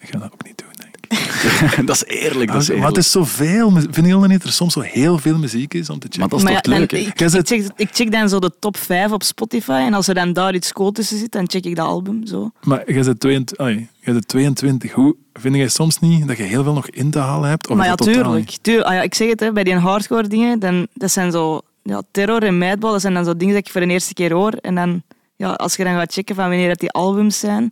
Ik 0.00 0.08
ga 0.08 0.18
dat 0.18 0.32
ook 0.32 0.44
niet 0.44 0.58
doen. 0.58 0.67
dat 1.84 1.94
is 1.94 2.04
eerlijk. 2.04 2.52
Dat 2.52 2.62
is 2.62 2.68
maar 2.68 2.86
het 2.88 2.96
is 2.96 3.10
zoveel. 3.10 3.70
Vind 3.70 4.06
je 4.06 4.14
niet 4.14 4.30
dat 4.30 4.42
er 4.42 4.52
soms 4.52 4.72
zo 4.72 4.80
heel 4.80 5.18
veel 5.18 5.38
muziek 5.38 5.74
is 5.74 5.90
om 5.90 5.98
te 5.98 6.06
checken? 6.10 6.20
Maar 6.20 6.28
dat 6.28 6.38
is 6.38 6.44
Maar 6.44 6.60
toch 6.60 6.72
ja, 6.72 6.78
leuk, 6.78 6.92
ik, 6.92 7.28
zit- 7.30 7.48
check, 7.48 7.64
ik 7.76 7.88
check 7.92 8.12
dan 8.12 8.28
zo 8.28 8.38
de 8.38 8.52
top 8.58 8.76
5 8.76 9.12
op 9.12 9.22
Spotify 9.22 9.70
en 9.86 9.94
als 9.94 10.08
er 10.08 10.14
dan 10.14 10.32
daar 10.32 10.54
iets 10.54 10.72
cool 10.72 10.92
tussen 10.92 11.18
zit, 11.18 11.32
dan 11.32 11.48
check 11.50 11.64
ik 11.64 11.76
dat 11.76 11.86
album. 11.86 12.26
Zo. 12.26 12.50
Maar 12.62 12.92
jij 12.92 13.02
bent 13.02 13.20
22. 13.20 13.58
ai, 13.58 13.88
jij 14.00 14.12
bent 14.14 14.28
22. 14.28 14.92
Hoe 14.92 15.16
vind 15.32 15.54
jij 15.54 15.68
soms 15.68 15.98
niet 15.98 16.28
dat 16.28 16.36
je 16.36 16.42
heel 16.42 16.62
veel 16.62 16.72
nog 16.72 16.88
in 16.88 17.10
te 17.10 17.18
halen 17.18 17.48
hebt? 17.48 17.68
Of 17.68 17.76
maar 17.76 17.86
ja, 17.86 17.94
tuurlijk. 17.94 18.34
niet? 18.34 18.58
tuurlijk. 18.62 18.86
Ah, 18.86 18.94
ja, 18.94 19.02
ik 19.02 19.14
zeg 19.14 19.28
het, 19.28 19.40
hè, 19.40 19.52
bij 19.52 19.64
die 19.64 19.74
hardcore 19.74 20.28
dingen, 20.28 20.58
dan, 20.58 20.86
dat 20.94 21.10
zijn 21.10 21.30
zo... 21.32 21.60
Ja, 21.82 22.02
terror 22.10 22.42
en 22.42 22.58
Madball, 22.58 22.92
dat 22.92 23.00
zijn 23.00 23.14
dan 23.14 23.24
zo 23.24 23.36
dingen 23.36 23.54
dat 23.54 23.66
ik 23.66 23.72
voor 23.72 23.80
de 23.80 23.86
eerste 23.86 24.14
keer 24.14 24.32
hoor. 24.32 24.52
En 24.52 24.74
dan, 24.74 25.02
ja, 25.36 25.50
als 25.52 25.76
je 25.76 25.84
dan 25.84 25.94
gaat 25.94 26.12
checken 26.12 26.34
van 26.34 26.48
wanneer 26.48 26.68
dat 26.68 26.78
die 26.80 26.90
albums 26.90 27.38
zijn... 27.38 27.68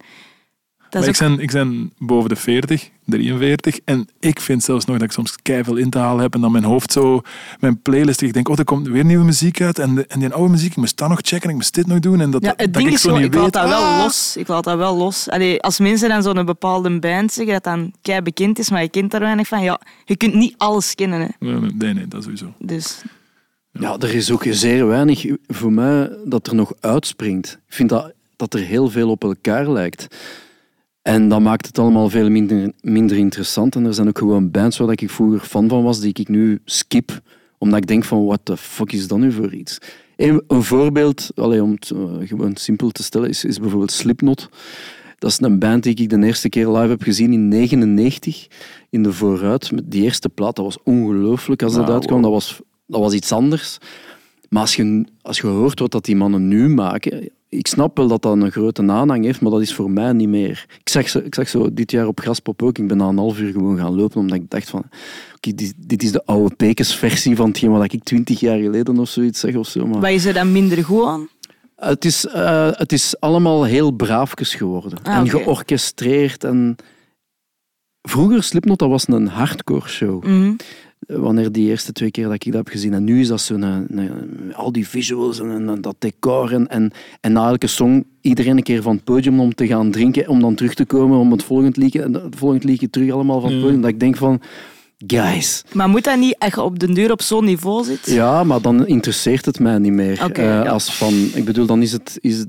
Maar 1.01 1.09
ik, 1.09 1.19
ben, 1.19 1.41
ik 1.41 1.51
ben 1.53 1.93
boven 1.99 2.29
de 2.29 2.37
40, 2.37 2.91
43. 3.05 3.79
En 3.85 4.09
ik 4.21 4.41
vind 4.41 4.63
zelfs 4.65 4.85
nog 4.85 4.97
dat 4.97 5.07
ik 5.07 5.13
soms 5.13 5.37
keiveel 5.43 5.77
in 5.77 5.91
te 5.91 5.99
halen 5.99 6.23
heb. 6.23 6.35
En 6.35 6.41
dan 6.41 6.53
mijn 6.53 6.65
hoofd 6.65 6.93
zo, 6.93 7.21
mijn 7.61 7.83
playlist. 7.83 8.21
Ik 8.23 8.33
denk, 8.33 8.49
oh, 8.49 8.59
er 8.59 8.65
komt 8.65 8.89
weer 8.89 9.05
nieuwe 9.05 9.25
muziek 9.25 9.61
uit. 9.61 9.79
En, 9.79 9.95
de, 9.95 10.07
en 10.07 10.19
die 10.19 10.33
oude 10.33 10.51
muziek, 10.51 10.71
ik 10.71 10.77
moest 10.77 10.97
dat 10.97 11.09
nog 11.09 11.19
checken. 11.23 11.49
Ik 11.49 11.55
moest 11.55 11.75
dit 11.75 11.87
nog 11.87 11.99
doen. 11.99 12.21
En 12.21 12.31
dat, 12.31 12.43
ja, 12.43 12.49
het 12.49 12.59
dat 12.59 12.73
ding 12.75 12.87
ik 12.89 12.95
is 12.95 13.05
niet 13.05 13.19
ik 13.19 13.35
laat 13.35 13.53
dat 13.53 13.69
wel 13.69 13.83
Ah! 13.83 14.03
los. 14.03 14.37
Ik 14.37 14.49
laat 14.49 14.65
dat 14.65 14.77
wel 14.77 14.97
los. 14.97 15.29
Allee, 15.31 15.63
als 15.63 15.79
mensen 15.79 16.09
dan 16.09 16.23
zo'n 16.23 16.45
bepaalde 16.45 16.99
band 16.99 17.33
zeggen 17.33 17.53
dat 17.53 17.65
dan 17.65 17.93
kei 18.03 18.23
bekend 18.23 18.59
is, 18.59 18.71
maar 18.71 18.83
je 18.83 18.89
kent 18.89 19.11
daar 19.11 19.21
weinig 19.21 19.49
van, 19.49 19.63
ja, 19.63 19.81
je 20.05 20.17
kunt 20.17 20.35
niet 20.35 20.55
alles 20.57 20.95
kennen. 20.95 21.21
Hè. 21.21 21.29
Nee, 21.79 21.95
nee, 21.95 22.09
dat 22.09 22.23
sowieso. 22.23 22.53
Dus 22.59 23.03
Ja, 23.73 23.97
er 23.99 24.15
is 24.15 24.31
ook 24.31 24.45
zeer 24.51 24.87
weinig 24.87 25.25
voor 25.47 25.73
mij 25.73 26.11
dat 26.25 26.47
er 26.47 26.55
nog 26.55 26.73
uitspringt. 26.81 27.59
Ik 27.69 27.75
vind 27.75 27.89
dat, 27.89 28.13
dat 28.37 28.55
er 28.55 28.61
heel 28.61 28.91
veel 28.91 29.11
op 29.11 29.23
elkaar 29.25 29.71
lijkt. 29.71 30.07
En 31.07 31.29
dat 31.29 31.41
maakt 31.41 31.67
het 31.67 31.79
allemaal 31.79 32.09
veel 32.09 32.31
minder, 32.31 32.73
minder 32.81 33.17
interessant. 33.17 33.75
En 33.75 33.85
er 33.85 33.95
zijn 33.95 34.09
ook 34.09 34.19
gewoon 34.19 34.51
bands 34.51 34.77
waar 34.77 34.91
ik 34.91 35.11
vroeger 35.11 35.41
fan 35.41 35.69
van 35.69 35.83
was, 35.83 36.01
die 36.01 36.15
ik 36.15 36.29
nu 36.29 36.61
skip. 36.65 37.21
Omdat 37.59 37.79
ik 37.79 37.87
denk 37.87 38.05
van, 38.05 38.25
what 38.25 38.41
the 38.43 38.57
fuck 38.57 38.93
is 38.93 39.09
dat 39.09 39.19
nu 39.19 39.33
voor 39.33 39.55
iets? 39.55 39.79
Een, 40.17 40.43
een 40.49 40.63
voorbeeld, 40.63 41.31
allee, 41.35 41.63
om 41.63 41.71
het 41.71 41.91
eh, 41.91 42.29
gewoon 42.29 42.57
simpel 42.57 42.91
te 42.91 43.03
stellen, 43.03 43.29
is, 43.29 43.45
is 43.45 43.59
bijvoorbeeld 43.59 43.93
Slipknot. 43.93 44.49
Dat 45.19 45.31
is 45.31 45.41
een 45.41 45.59
band 45.59 45.83
die 45.83 45.95
ik 45.95 46.11
de 46.11 46.23
eerste 46.23 46.49
keer 46.49 46.69
live 46.69 46.89
heb 46.89 47.03
gezien 47.03 47.33
in 47.33 47.49
99 47.49 48.47
in 48.91 49.03
de 49.03 49.13
vooruit. 49.13 49.73
Met 49.73 49.91
die 49.91 50.03
eerste 50.03 50.29
plaat, 50.29 50.57
dat 50.57 50.65
was 50.65 50.83
ongelooflijk 50.83 51.63
als 51.63 51.73
dat 51.73 51.83
Nou, 51.83 51.95
uitkwam. 51.95 52.23
Dat 52.23 52.31
was, 52.31 52.61
dat 52.87 53.01
was 53.01 53.13
iets 53.13 53.33
anders. 53.33 53.79
Maar 54.49 54.61
als 54.61 54.77
je, 54.77 55.05
als 55.23 55.41
je 55.41 55.47
hoort 55.47 55.79
wat 55.79 55.91
dat 55.91 56.05
die 56.05 56.17
mannen 56.17 56.49
nu 56.49 56.69
maken, 56.69 57.31
ik 57.49 57.67
snap 57.67 57.97
wel 57.97 58.09
dat 58.09 58.23
dat 58.23 58.33
een 58.33 58.51
grote 58.51 58.83
aanhang 58.83 59.25
heeft, 59.25 59.41
maar 59.41 59.51
dat 59.51 59.61
is 59.61 59.75
voor 59.75 59.91
mij 59.91 60.13
niet 60.13 60.29
meer. 60.29 60.67
Ik 60.81 60.89
zag 60.89 61.09
zo, 61.09 61.19
ik 61.19 61.35
zag 61.35 61.49
zo 61.49 61.73
dit 61.73 61.91
jaar 61.91 62.07
op 62.07 62.21
Graspop 62.21 62.63
ook, 62.63 62.79
ik 62.79 62.89
ben 62.89 62.97
na 62.97 63.09
een 63.09 63.19
half 63.19 63.39
uur 63.39 63.53
gewoon 63.53 63.79
gaan 63.79 63.95
lopen, 63.95 64.21
omdat 64.21 64.37
ik 64.37 64.51
dacht 64.51 64.71
van, 64.71 64.85
oké, 65.37 65.55
dit, 65.55 65.75
dit 65.77 66.03
is 66.03 66.13
de 66.13 66.25
oude 66.25 66.55
Pekes-versie 66.55 67.37
van 67.37 67.49
hetgeen 67.49 67.71
wat 67.71 67.93
ik 67.93 68.05
twintig 68.05 68.41
jaar 68.41 68.59
geleden 68.59 68.99
of 68.99 69.09
zoiets 69.09 69.41
zeg 69.41 69.55
of 69.55 69.69
zo. 69.69 69.87
Maar 69.87 70.01
wat 70.01 70.11
is 70.11 70.25
er 70.25 70.35
dan 70.35 70.53
minder 70.53 70.85
goed 70.85 71.05
aan? 71.05 71.29
het, 71.77 72.05
is, 72.05 72.27
eh, 72.27 72.71
het 72.73 72.93
is 72.93 73.21
allemaal 73.21 73.65
heel 73.65 73.91
braafjes 73.91 74.55
geworden. 74.55 74.99
Ah, 75.03 75.17
en 75.17 75.29
georchestreerd. 75.29 76.45
En... 76.45 76.77
Vroeger, 78.03 78.43
Slipknot, 78.43 78.79
dat 78.79 78.89
was 78.89 79.09
een 79.09 79.29
hardcore 79.29 79.89
show 79.89 80.25
Mhm. 80.25 80.53
Wanneer 81.07 81.53
die 81.53 81.69
eerste 81.69 81.93
twee 81.93 82.11
keer 82.11 82.25
dat 82.25 82.33
ik 82.33 82.45
dat 82.45 82.55
heb 82.55 82.69
gezien. 82.69 82.95
En 82.95 83.05
nu 83.05 83.21
is 83.21 83.29
dat 83.29 83.41
zo 83.41 83.55
een, 83.55 83.63
een- 83.63 84.55
al 84.55 84.73
die 84.73 84.89
visuals 84.89 85.41
en, 85.41 85.69
en 85.69 85.81
dat 85.81 85.97
decor. 85.99 86.53
En, 86.53 86.69
en, 86.69 86.91
en 87.21 87.33
na 87.33 87.49
elke 87.49 87.67
song 87.67 88.05
iedereen 88.21 88.57
een 88.57 88.63
keer 88.63 88.83
van 88.83 88.95
het 88.95 89.05
podium 89.05 89.41
om 89.41 89.55
te 89.55 89.67
gaan 89.67 89.91
drinken, 89.91 90.29
om 90.29 90.41
dan 90.41 90.55
terug 90.55 90.75
te 90.75 90.85
komen 90.85 91.19
om 91.19 91.31
het 91.33 91.43
volgende 91.43 91.81
liedje, 91.81 92.03
en 92.03 92.15
het 92.15 92.37
volgende 92.37 92.67
liedje 92.67 92.91
terug 92.91 93.11
allemaal 93.11 93.41
van 93.41 93.49
het 93.51 93.59
Ja. 93.59 93.65
podium. 93.65 93.81
Dat 93.81 93.91
ik 93.91 94.01
denk 94.01 94.17
van, 94.17 94.41
guys. 95.07 95.65
Maar 95.73 95.89
moet 95.89 96.05
dat 96.05 96.19
niet 96.19 96.37
als 96.39 96.55
je 96.55 96.63
op 96.63 96.79
den 96.79 96.95
duur 96.95 97.13
op 97.13 97.23
zo'n 97.23 97.45
niveau 97.45 97.85
zit? 97.85 98.07
Ja, 98.11 98.45
maar 98.45 98.61
dan 98.61 98.87
interesseert 98.87 99.45
het 99.45 99.59
mij 99.61 99.79
niet 99.79 99.93
meer. 99.93 100.21
Eh, 100.33 100.45
ja. 100.45 100.63
Als 100.63 100.95
van, 100.97 101.15
ik 101.35 101.45
bedoel, 101.45 101.67
dan 101.67 101.83
is 101.83 101.93
het... 101.93 102.19
Is 102.21 102.39
het 102.39 102.49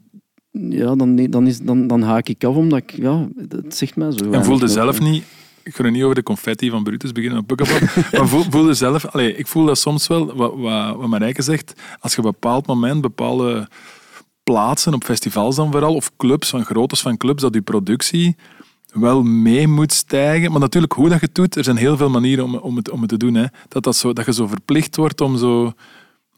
ja, 0.70 0.95
dan, 0.95 1.16
dan, 1.30 1.47
is, 1.47 1.60
dan, 1.60 1.88
dan 1.88 2.01
haak 2.01 2.28
ik 2.30 2.43
af, 2.43 2.55
omdat 2.55 2.80
ik... 2.80 2.91
Ja, 2.91 3.28
het 3.49 3.76
zegt 3.76 3.95
mij 3.95 4.12
zo. 4.12 4.32
En 4.32 4.45
voelde 4.45 4.68
zelf 4.68 4.99
niet... 4.99 5.24
Ik 5.68 5.76
ga 5.76 5.84
er 5.84 5.91
niet 5.91 6.03
over 6.03 6.15
de 6.15 6.24
confetti 6.24 6.70
van 6.70 6.84
Brutus 6.84 7.11
beginnen 7.11 7.39
op 7.39 7.47
Pukkelpop, 7.47 7.80
maar 8.18 8.28
voel, 8.28 8.74
zelf... 8.74 9.05
Allee, 9.05 9.36
ik 9.36 9.47
voel 9.47 9.65
dat 9.65 9.78
soms 9.78 10.07
wel, 10.07 10.36
wat, 10.36 10.53
wat, 10.55 10.95
wat 10.95 11.07
Marijke 11.07 11.41
zegt, 11.41 11.74
als 11.99 12.11
je 12.11 12.18
op 12.18 12.26
een 12.26 12.32
bepaald 12.32 12.68
moment 12.68 13.01
bepaalde 13.01 13.68
plaatsen, 14.43 14.93
op 14.93 15.03
festivals 15.03 15.55
dan 15.55 15.72
vooral, 15.72 15.95
of 15.95 16.11
clubs, 16.18 16.49
van 16.49 16.65
groottes 16.65 17.01
van 17.01 17.18
clubs, 17.18 17.41
dat 17.41 17.53
je 17.53 17.61
productie 17.61 18.36
wel 18.93 19.24
mee 19.24 19.68
moet 19.68 19.93
stijgen. 19.93 20.51
Maar 20.51 20.59
natuurlijk, 20.59 20.93
hoe 20.93 21.09
dat 21.09 21.20
je 21.20 21.26
het 21.26 21.36
doet, 21.36 21.55
er 21.55 21.63
zijn 21.63 21.78
heel 21.78 21.97
veel 21.97 22.09
manieren 22.09 22.43
om, 22.43 22.55
om, 22.55 22.76
het, 22.76 22.89
om 22.89 22.99
het 22.99 23.09
te 23.09 23.18
doen. 23.18 23.34
Hè. 23.34 23.45
Dat, 23.68 23.84
dat, 23.84 23.95
zo, 23.95 24.13
dat 24.13 24.26
je 24.26 24.34
zo 24.34 24.47
verplicht 24.47 24.95
wordt 24.95 25.22
om 25.22 25.38
zo, 25.38 25.74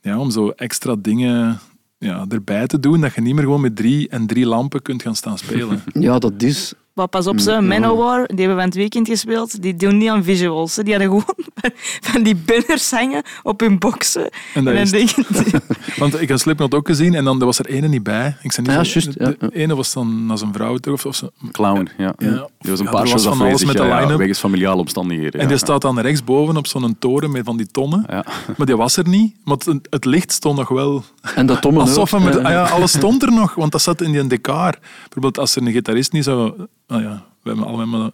ja, 0.01 0.19
om 0.19 0.31
zo 0.31 0.49
extra 0.49 0.95
dingen 0.99 1.59
ja, 1.97 2.25
erbij 2.29 2.67
te 2.67 2.79
doen, 2.79 3.01
dat 3.01 3.13
je 3.13 3.21
niet 3.21 3.33
meer 3.33 3.43
gewoon 3.43 3.61
met 3.61 3.75
drie 3.75 4.09
en 4.09 4.27
drie 4.27 4.45
lampen 4.45 4.81
kunt 4.81 5.01
gaan 5.01 5.15
staan 5.15 5.37
spelen. 5.37 5.83
Ja, 5.93 6.19
dat 6.19 6.43
is... 6.43 6.73
Maar 6.99 7.07
pas 7.07 7.27
op, 7.27 7.39
ze, 7.39 7.51
Ja. 7.51 7.61
Manowar, 7.61 8.27
die 8.27 8.37
hebben 8.39 8.55
van 8.55 8.65
het 8.65 8.75
weekend 8.75 9.07
gespeeld, 9.07 9.61
die 9.61 9.75
doen 9.75 9.97
niet 9.97 10.09
aan 10.09 10.23
visuals. 10.23 10.75
hè. 10.75 10.83
Die 10.83 10.93
hadden 10.93 11.09
gewoon 11.11 11.35
van 12.11 12.23
die 12.23 12.35
banners 12.35 12.91
hangen 12.91 13.21
op 13.43 13.59
hun 13.59 13.77
boxen. 13.79 14.29
En 14.53 14.63
dat 14.63 14.73
is 14.73 14.91
denk 14.91 15.09
ik, 15.11 15.27
Want 15.99 16.21
ik 16.21 16.29
had 16.29 16.39
Slipknot 16.39 16.73
ook 16.73 16.87
gezien 16.87 17.13
en 17.15 17.23
dan 17.23 17.39
er 17.39 17.45
was 17.45 17.59
er 17.59 17.65
ene 17.65 17.87
niet 17.87 18.03
bij. 18.03 18.37
Ik 18.41 18.51
zei 18.51 18.67
niet 18.67 18.75
Ja, 18.75 18.83
zo- 18.83 18.99
juist, 18.99 19.17
de, 19.19 19.35
ja, 19.39 19.47
de 19.47 19.55
ene 19.55 19.75
was 19.75 19.93
dan 19.93 20.25
naar 20.25 20.37
zijn 20.37 20.53
vrouw 20.53 20.77
terug. 20.77 20.97
Of, 20.97 21.05
of 21.05 21.15
ze, 21.15 21.31
Clown, 21.51 21.89
ja. 21.97 22.13
Ja. 22.17 22.47
Die 22.59 22.69
was 22.69 22.79
een 22.79 22.85
Ja, 22.85 22.91
paar 22.91 23.07
shows 23.07 23.25
was 23.25 23.37
van 23.37 23.47
alles 23.47 23.53
afwezig, 23.61 23.67
met 23.67 23.77
de 23.77 23.95
line-up. 23.95 24.17
wegens 24.17 24.39
familiale 24.39 24.79
omstandigheden. 24.79 25.33
en 25.33 25.41
ja, 25.41 25.47
die 25.47 25.57
staat 25.57 25.81
dan 25.81 25.99
rechtsboven 25.99 26.57
op 26.57 26.67
zo'n 26.67 26.95
toren 26.99 27.31
met 27.31 27.45
van 27.45 27.57
die 27.57 27.67
tonnen. 27.67 28.03
Ja. 28.09 28.25
Maar 28.57 28.65
die 28.67 28.75
was 28.77 28.97
er 28.97 29.07
niet. 29.07 29.35
Maar 29.43 29.57
het, 29.57 29.87
het 29.89 30.05
licht 30.05 30.31
stond 30.31 30.57
nog 30.57 30.69
wel. 30.69 31.03
En 31.35 31.45
dat 31.45 31.61
Tom 31.61 31.77
Alsof 31.89 32.11
hem, 32.11 32.27
ook, 32.27 32.35
ah 32.35 32.51
ja, 32.51 32.63
alles 32.63 32.91
stond 32.91 33.23
er 33.23 33.31
nog, 33.31 33.55
want 33.55 33.71
dat 33.71 33.81
zat 33.81 34.01
in 34.01 34.11
die 34.11 34.27
decor. 34.27 34.77
Bijvoorbeeld 35.03 35.37
als 35.39 35.55
er 35.55 35.61
een 35.61 35.71
gitarist 35.71 36.11
niet 36.11 36.23
zou... 36.23 36.53
Ah 36.89 37.01
ja, 37.01 37.25
we 37.43 37.49
hebben 37.49 37.67
allemaal 37.67 37.99
maar, 37.99 38.11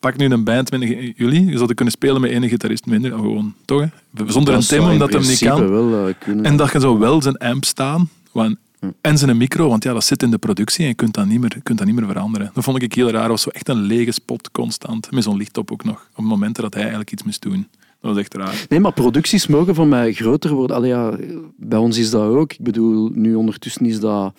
pak 0.00 0.16
nu 0.16 0.24
een 0.30 0.44
band 0.44 0.70
met 0.70 0.80
een, 0.82 1.12
jullie. 1.16 1.44
Je 1.44 1.54
zouden 1.54 1.76
kunnen 1.76 1.94
spelen 1.94 2.20
met 2.20 2.30
één 2.30 2.48
gitarist 2.48 2.86
minder. 2.86 3.10
Gewoon, 3.12 3.54
toch? 3.64 3.80
Hè? 3.80 3.86
Zonder 4.26 4.54
een 4.54 4.60
dat 4.60 4.68
zou 4.68 4.82
in 4.82 4.88
omdat 4.90 5.12
hem 5.12 5.22
niet 5.22 5.38
kan. 5.38 5.68
wel 5.70 6.08
eh. 6.08 6.14
En 6.42 6.56
dat 6.56 6.72
je 6.72 6.80
zo 6.80 6.98
wel 6.98 7.22
zijn 7.22 7.36
amp 7.38 7.64
staan 7.64 8.08
want- 8.32 8.56
en 9.00 9.18
zijn 9.18 9.36
micro, 9.36 9.68
want 9.68 9.84
ja, 9.84 9.92
dat 9.92 10.04
zit 10.04 10.22
in 10.22 10.30
de 10.30 10.38
productie 10.38 10.82
en 10.82 10.88
je 10.88 10.94
kunt 10.94 11.14
dat 11.14 11.26
niet 11.26 11.40
meer, 11.40 11.56
kunt 11.62 11.78
dat 11.78 11.86
niet 11.86 11.96
meer 11.96 12.06
veranderen. 12.06 12.50
Dat 12.54 12.64
vond 12.64 12.82
ik 12.82 12.94
heel 12.94 13.10
raar. 13.10 13.20
Dat 13.20 13.30
was 13.30 13.42
zo 13.42 13.50
echt 13.50 13.68
een 13.68 13.80
lege 13.80 14.12
spot 14.12 14.50
constant. 14.50 15.10
Met 15.10 15.22
zo'n 15.22 15.36
licht 15.36 15.58
op 15.58 15.72
ook 15.72 15.84
nog. 15.84 16.08
Op 16.16 16.24
momenten 16.24 16.62
dat 16.62 16.72
hij 16.72 16.82
eigenlijk 16.82 17.12
iets 17.12 17.22
moest 17.22 17.42
doen. 17.42 17.68
Dat 18.00 18.10
was 18.10 18.16
echt 18.18 18.34
raar. 18.34 18.66
Nee, 18.68 18.80
maar 18.80 18.92
producties 18.92 19.46
mogen 19.46 19.74
van 19.74 19.88
mij 19.88 20.12
groter 20.12 20.52
worden. 20.54 20.76
Allee, 20.76 20.90
ja, 20.90 21.16
bij 21.56 21.78
ons 21.78 21.98
is 21.98 22.10
dat 22.10 22.22
ook. 22.22 22.52
Ik 22.52 22.60
bedoel, 22.62 23.10
nu 23.14 23.34
ondertussen 23.34 23.86
is 23.86 24.00
dat 24.00 24.34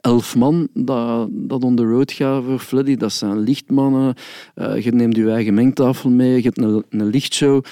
elf 0.00 0.36
man 0.36 0.68
dat, 0.74 1.28
dat 1.30 1.64
on 1.64 1.76
the 1.76 1.84
road 1.84 2.12
gaat 2.12 2.44
voor 2.44 2.58
Fleddy. 2.58 2.96
Dat 2.96 3.12
zijn 3.12 3.38
lichtmannen. 3.38 4.14
Eh, 4.54 4.84
je 4.84 4.92
neemt 4.92 5.16
je 5.16 5.30
eigen 5.30 5.54
mengtafel 5.54 6.10
mee. 6.10 6.36
Je 6.36 6.42
hebt 6.42 6.58
een, 6.58 6.84
lichtshow. 7.10 7.64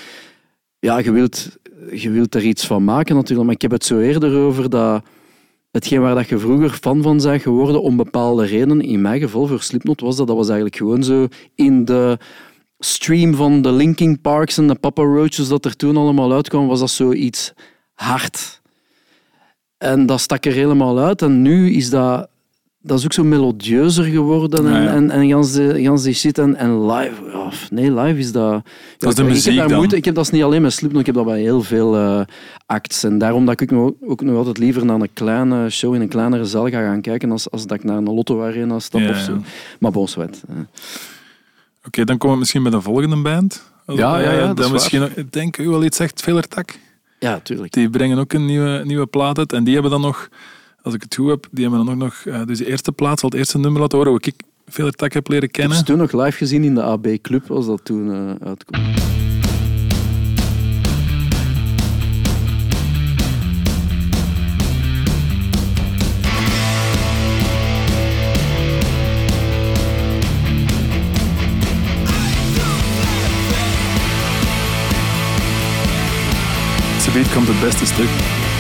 Ja, 0.79 0.99
je 0.99 1.13
wilt, 1.13 1.59
je 1.93 2.11
wilt 2.11 2.35
er 2.35 2.43
iets 2.45 2.67
van 2.67 2.85
maken 2.85 3.15
natuurlijk. 3.15 3.45
Maar 3.45 3.55
ik 3.55 3.63
heb 3.63 3.71
het 3.71 3.85
zo 3.85 3.99
eerder 3.99 4.39
over 4.39 4.71
dat 4.71 5.05
hetgeen 5.71 6.01
waar 6.01 6.15
dat 6.15 6.29
je 6.29 6.39
vroeger 6.39 6.71
fan 6.71 7.03
van 7.03 7.17
bent 7.23 7.43
geworden 7.43 7.83
om 7.83 7.97
bepaalde 7.97 8.45
redenen, 8.45 8.81
in 8.81 9.01
mijn 9.01 9.21
geval 9.21 9.47
voor 9.47 9.63
Slipknot 9.63 10.01
was 10.01 10.17
dat, 10.17 10.27
dat 10.27 10.37
was 10.37 10.47
eigenlijk 10.47 10.77
gewoon 10.77 11.03
zo 11.03 11.27
in 11.55 11.85
de 11.85 12.19
stream 12.79 13.35
van 13.35 13.63
de 13.63 13.73
Linkin 13.73 14.21
Parks 14.21 14.59
en 14.59 14.69
de 14.69 14.75
Papa 14.75 15.03
Roaches 15.03 15.49
dat 15.49 15.65
er 15.65 15.77
toen 15.77 15.97
allemaal 15.97 16.33
uitkwam, 16.33 16.67
was 16.67 16.81
dat 16.81 16.91
zoiets 16.91 17.53
hard. 17.95 18.61
En 19.79 20.07
dat 20.07 20.21
stak 20.21 20.45
er 20.45 20.53
helemaal 20.53 20.99
uit. 20.99 21.23
En 21.23 21.43
nu 21.43 21.71
is 21.73 21.91
dat, 21.91 22.29
dat 22.81 22.99
is 22.99 23.05
ook 23.05 23.13
zo 23.13 23.25
melodieuzer 23.25 24.05
geworden 24.05 24.67
en, 24.67 24.73
Ja, 24.73 24.81
ja. 24.83 24.89
en, 24.95 25.11
en 25.11 25.29
gans, 25.29 25.53
de, 25.53 25.83
gans 25.83 26.03
die 26.03 26.15
shit. 26.15 26.39
En, 26.39 26.57
en 26.57 26.87
live, 26.87 27.15
ja, 27.33 27.51
nee, 27.71 27.93
live 27.95 28.19
is 28.19 28.33
dat... 28.33 28.63
Dat 28.99 29.11
is 29.11 29.15
de 29.17 29.23
ik, 29.23 29.29
muziek 29.29 29.45
heb 29.47 29.57
daar 29.57 29.69
dan. 29.69 29.77
moeite, 29.77 29.97
ik 29.97 30.05
heb 30.05 30.15
dat 30.15 30.33
niet 30.33 30.43
alleen 30.43 30.63
met 30.63 30.73
Slipknot, 30.73 31.01
ik 31.01 31.07
heb 31.07 31.15
dat 31.15 31.25
bij 31.25 31.41
heel 31.41 31.63
veel 31.63 31.97
eh, 31.97 32.21
acts. 32.67 33.05
En 33.05 33.19
daarom 33.19 33.47
dat 33.47 33.61
ik 33.61 33.71
nog, 33.71 33.91
ook 34.07 34.21
nog 34.23 34.37
altijd 34.37 34.59
liever 34.59 34.85
naar 34.85 35.01
een 35.01 35.13
kleine 35.13 35.71
show 35.71 35.95
in 35.95 36.01
een 36.01 36.09
kleinere 36.09 36.45
zaal 36.45 36.69
ga 36.69 36.81
gaan 36.83 37.01
kijken 37.01 37.31
als, 37.31 37.51
als 37.51 37.67
dat 37.67 37.77
ik 37.79 37.85
naar 37.85 37.97
een 37.97 38.15
Lotto 38.15 38.43
Arena 38.43 38.79
stap 38.79 39.01
Ja, 39.01 39.11
of 39.11 39.17
zo. 39.19 39.33
ja. 39.33 39.39
Maar 39.81 39.91
bon, 39.91 40.09
zwet. 40.09 40.43
eh. 40.49 40.55
Oké, 41.87 42.05
dan 42.05 42.17
komen 42.19 42.33
we 42.35 42.41
misschien 42.41 42.63
met 42.63 42.73
een 42.73 42.83
volgende 42.83 43.17
band. 43.17 43.63
Ja, 43.87 43.95
ja, 44.19 44.31
ja, 44.33 44.39
Eh, 44.41 44.47
dat 44.47 44.57
dan 44.57 44.67
is 44.67 44.73
misschien, 44.73 45.03
ook- 45.03 45.11
ik 45.11 45.33
denk 45.33 45.59
u 45.59 45.69
wel 45.69 45.85
iets 45.85 45.97
zegt, 45.97 46.23
Velertak. 46.23 46.79
Ja, 47.19 47.41
tuurlijk. 47.41 47.73
Die 47.73 47.91
brengen 47.91 48.19
ook 48.19 48.33
een 48.33 48.45
nieuwe, 48.47 48.83
nieuwe 48.85 49.07
plaat 49.07 49.39
uit. 49.39 49.53
En 49.53 49.65
die 49.65 49.73
hebben 49.73 49.91
dan 49.91 50.01
nog, 50.01 50.29
als 50.83 50.95
ik 50.95 51.03
het 51.03 51.15
goed 51.15 51.29
heb, 51.29 51.47
die 51.51 51.67
hebben 51.69 51.85
dan 51.85 51.95
ook 51.95 52.01
nog... 52.01 52.15
eh, 52.25 52.47
dus 52.47 52.59
de 52.59 52.67
eerste 52.67 52.93
plaat, 52.93 53.21
zal 53.21 53.29
het 53.29 53.39
eerste 53.39 53.59
nummer 53.59 53.81
laten 53.81 53.99
horen, 53.99 54.13
hoe 54.13 54.21
ik 54.25 54.35
Velertak 54.69 55.13
heb 55.13 55.29
leren 55.29 55.49
Ik 55.49 55.57
heb 55.57 55.61
kennen. 55.61 55.79
ze 55.87 55.93
toen 55.93 55.99
nog 55.99 56.13
live 56.13 56.37
gezien 56.37 56.65
in 56.65 56.75
de 56.75 56.83
AB 56.83 57.07
Club, 57.23 57.51
als 57.51 57.67
dat 57.67 57.85
toen 57.85 58.13
eh 58.13 58.47
uitkwam. 58.49 58.83
Ze 77.25 77.31
komt 77.33 77.49
het 77.49 77.61
beste 77.61 77.87
stuk. 77.87 78.56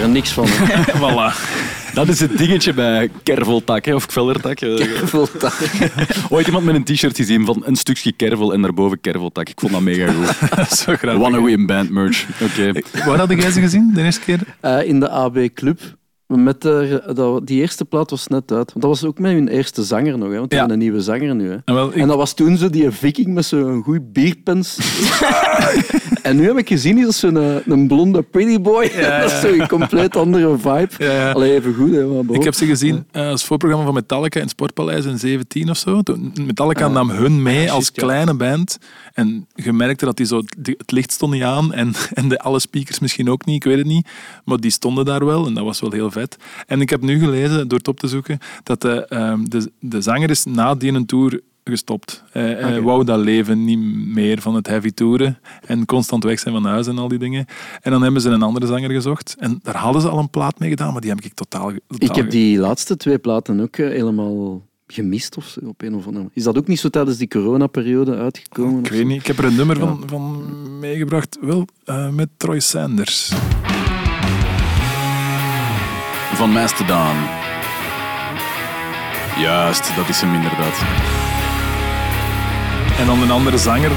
Daar 0.00 0.08
niks 0.08 0.30
van. 0.30 0.46
voilà. 1.02 1.34
Dat 1.94 2.08
is 2.08 2.20
het 2.20 2.38
dingetje 2.38 2.72
bij 2.74 3.10
kerveltak 3.22 3.84
hè, 3.84 3.94
of 3.94 4.06
kvellertak. 4.06 4.60
eh. 4.60 5.12
Ooit 6.30 6.46
iemand 6.46 6.64
met 6.64 6.74
een 6.74 6.84
t-shirt 6.84 7.16
gezien 7.16 7.44
van 7.44 7.62
een 7.64 7.76
stukje 7.76 8.12
kervel 8.12 8.52
en 8.52 8.62
daarboven 8.62 9.00
kerveltak. 9.00 9.48
Ik 9.48 9.60
vond 9.60 9.72
dat 9.72 9.80
mega 9.80 10.12
goed. 10.12 10.26
Zo 10.78 10.94
grappig. 10.96 11.22
One 11.26 11.36
away 11.36 11.52
in 11.52 11.66
band 11.66 11.90
merch. 11.90 12.26
Oké. 12.40 12.72
Waar 13.06 13.18
had 13.18 13.30
jij 13.40 13.50
ze 13.50 13.60
gezien, 13.60 13.90
de 13.94 14.02
eerste 14.02 14.20
keer? 14.20 14.40
Eh, 14.60 14.82
in 14.88 15.00
de 15.00 15.08
AB 15.08 15.38
Club. 15.54 15.80
Met 16.26 16.62
de, 16.62 17.02
dat, 17.14 17.46
die 17.46 17.60
eerste 17.60 17.84
plaat 17.84 18.10
was 18.10 18.26
net 18.26 18.52
uit. 18.52 18.72
Want 18.72 18.72
dat 18.72 18.84
was 18.90 19.04
ook 19.04 19.18
met 19.18 19.32
hun 19.32 19.48
eerste 19.48 19.82
zanger 19.84 20.18
nog. 20.18 20.28
Hè, 20.30 20.36
want 20.36 20.50
die 20.50 20.58
Ja. 20.58 20.66
hebben 20.66 20.72
een 20.72 20.78
nieuwe 20.78 21.00
zanger 21.00 21.34
nu. 21.34 21.48
Hè. 21.50 21.56
En 21.64 21.74
wel, 21.74 21.88
ik- 21.88 21.94
En 21.94 22.08
dat 22.08 22.16
was 22.16 22.34
toen 22.34 22.56
zo 22.56 22.70
die 22.70 22.90
viking 22.90 23.26
met 23.34 23.44
zo'n 23.44 23.82
goed 23.82 24.12
bierpens. 24.12 24.78
en 26.22 26.36
nu 26.36 26.46
heb 26.46 26.58
ik 26.58 26.68
gezien, 26.68 26.98
is 26.98 27.04
dat 27.04 27.14
zo'n 27.14 27.34
een, 27.34 27.62
een 27.66 27.86
blonde 27.88 28.22
pretty 28.22 28.60
boy. 28.60 28.90
dat 29.20 29.32
is 29.32 29.40
zo'n 29.40 29.66
compleet 29.68 30.16
andere 30.16 30.58
vibe. 30.58 30.88
Ja, 30.98 31.12
ja. 31.12 31.30
Allee, 31.32 31.52
even 31.54 31.74
goed, 31.74 31.90
hè, 31.90 32.06
maar. 32.06 32.34
Ik 32.36 32.44
heb 32.44 32.54
ze 32.54 32.66
gezien 32.66 33.04
eh, 33.10 33.28
als 33.28 33.44
voorprogramma 33.44 33.84
van 33.86 33.94
Metallica 33.94 34.36
in 34.36 34.42
het 34.42 34.50
Sportpaleis 34.50 35.04
in 35.04 35.18
17 35.18 35.70
of 35.70 35.76
zo. 35.76 36.00
Metallica 36.46 36.88
nam 36.88 37.10
hun 37.10 37.42
mee 37.42 37.70
als 37.72 37.92
kleine 37.92 38.34
band. 38.34 38.78
En 39.14 39.46
je 39.54 39.72
merkte 39.72 40.04
dat 40.04 40.16
die 40.16 40.26
zo, 40.26 40.42
het 40.62 40.90
licht 40.92 41.12
stond 41.12 41.32
niet 41.32 41.42
aan 41.42 41.72
en, 41.72 41.92
en 42.14 42.28
de, 42.28 42.38
alle 42.38 42.58
speakers 42.60 42.98
misschien 42.98 43.30
ook 43.30 43.44
niet, 43.44 43.56
ik 43.56 43.64
weet 43.64 43.78
het 43.78 43.86
niet. 43.86 44.08
Maar 44.44 44.60
die 44.60 44.70
stonden 44.70 45.04
daar 45.04 45.24
wel 45.24 45.46
en 45.46 45.54
dat 45.54 45.64
was 45.64 45.80
wel 45.80 45.90
heel 45.92 46.10
vet. 46.20 46.36
En 46.66 46.80
ik 46.80 46.90
heb 46.90 47.02
nu 47.02 47.18
gelezen, 47.18 47.68
door 47.68 47.78
het 47.78 47.88
op 47.88 48.00
te 48.00 48.08
zoeken, 48.08 48.38
dat 48.62 48.80
de, 48.80 49.06
ehm, 49.06 49.44
de, 49.44 49.70
de 49.80 50.00
zanger 50.00 50.30
is 50.30 50.44
na 50.44 50.74
die 50.74 50.92
een 50.92 51.06
tour 51.06 51.40
gestopt. 51.70 52.22
Hij 52.30 52.54
hij 52.54 52.80
wou 52.80 53.04
dat 53.04 53.18
leven 53.18 53.64
niet 53.64 53.78
meer 54.14 54.40
van 54.40 54.54
het 54.54 54.66
heavy 54.66 54.90
toeren 54.90 55.38
en 55.66 55.86
constant 55.86 56.24
weg 56.24 56.38
zijn 56.38 56.54
van 56.54 56.64
huis 56.64 56.86
en 56.86 56.98
al 56.98 57.08
die 57.08 57.18
dingen. 57.18 57.46
En 57.80 57.90
dan 57.90 58.02
hebben 58.02 58.20
ze 58.20 58.28
een 58.28 58.42
andere 58.42 58.66
zanger 58.66 58.90
gezocht. 58.90 59.36
En 59.38 59.58
daar 59.62 59.76
hadden 59.76 60.02
ze 60.02 60.08
al 60.08 60.18
een 60.18 60.30
plaat 60.30 60.58
mee 60.58 60.68
gedaan, 60.68 60.92
maar 60.92 61.00
die 61.00 61.10
heb 61.10 61.20
ik 61.20 61.34
totaal, 61.34 61.72
totaal 61.86 62.08
Ik 62.08 62.14
heb 62.14 62.30
die 62.30 62.58
laatste 62.58 62.96
twee 62.96 63.18
platen 63.18 63.60
ook 63.60 63.76
eh, 63.76 63.88
helemaal 63.88 64.62
gemist 64.86 65.36
of 65.36 65.46
zo, 65.46 65.60
op 65.64 65.82
een 65.82 65.94
of 65.94 66.06
andere. 66.06 66.28
Is 66.32 66.42
dat 66.42 66.58
ook 66.58 66.66
niet 66.66 66.80
zo 66.80 66.88
tijdens 66.88 67.16
die 67.16 67.28
coronaperiode 67.28 68.16
uitgekomen? 68.16 68.84
Ik 68.84 68.90
weet 68.90 69.06
niet, 69.06 69.20
ik 69.20 69.26
heb 69.26 69.38
er 69.38 69.44
een 69.44 69.56
nummer 69.56 69.76
van, 69.76 70.02
van 70.06 70.44
meegebracht. 70.78 71.38
Wel, 71.40 71.66
eh, 71.84 72.10
met 72.10 72.28
Troy 72.36 72.60
Sanders 72.60 73.32
van 76.36 76.50
Mastodon. 76.50 77.16
Juist, 79.38 79.96
dat 79.96 80.08
is 80.08 80.20
hem 80.20 80.34
inderdaad. 80.34 80.82
En 82.98 83.06
dan 83.06 83.22
een 83.22 83.30
andere 83.30 83.58
zanger. 83.58 83.90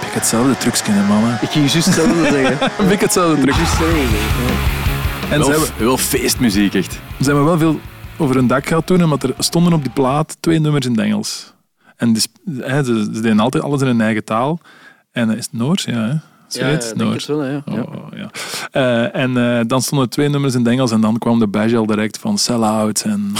Ik 0.00 0.12
hetzelfde 0.12 0.56
trucs 0.56 0.82
kunnen, 0.82 1.06
mama. 1.06 1.38
Ik 1.40 1.50
ging 1.50 1.72
juist 1.72 1.86
hetzelfde 1.86 2.22
zeggen. 2.22 2.90
Ik 2.92 3.00
hetzelfde 3.00 3.42
trucs. 3.42 4.85
En 5.30 5.38
Wel, 5.38 5.50
hebben, 5.50 5.68
wel 5.78 5.96
feestmuziek, 5.96 6.74
echt. 6.74 6.92
ze 6.92 7.24
hebben 7.24 7.44
wel 7.44 7.58
veel 7.58 7.80
over 8.18 8.34
hun 8.34 8.46
dak 8.46 8.66
gehad 8.66 8.86
toen, 8.86 9.04
omdat 9.04 9.22
er 9.22 9.34
stonden 9.38 9.72
op 9.72 9.82
die 9.82 9.92
plaat 9.92 10.36
twee 10.40 10.58
nummers 10.58 10.86
in 10.86 10.92
het 10.92 11.00
Engels. 11.00 11.54
En 11.96 12.12
die 12.12 12.22
ze, 12.22 12.82
ze 12.84 13.20
deden 13.20 13.40
altijd 13.40 13.64
alles 13.64 13.80
in 13.80 13.86
hun 13.86 14.00
eigen 14.00 14.24
taal. 14.24 14.60
En 15.12 15.30
eh, 15.30 15.36
is 15.36 15.44
het 15.44 15.52
Noors? 15.52 15.84
Ja, 15.84 16.22
Ja, 16.48 16.78
denk 16.96 17.12
het 17.12 17.26
wel, 17.26 17.38
hè, 17.38 17.50
ja. 17.50 17.62
ja. 17.64 17.80
Oh, 17.80 18.06
ja. 18.16 18.30
Eh, 18.70 19.20
en 19.22 19.36
eh, 19.36 19.60
dan 19.66 19.82
stonden 19.82 20.08
twee 20.08 20.28
nummers 20.28 20.54
in 20.54 20.60
het 20.60 20.68
Engels 20.68 20.90
en 20.90 21.00
dan 21.00 21.18
kwam 21.18 21.38
de 21.38 21.46
badge 21.46 21.76
al 21.76 21.86
direct 21.86 22.18
van 22.18 22.38
sell 22.38 22.60
out 22.60 23.00
en 23.00 23.32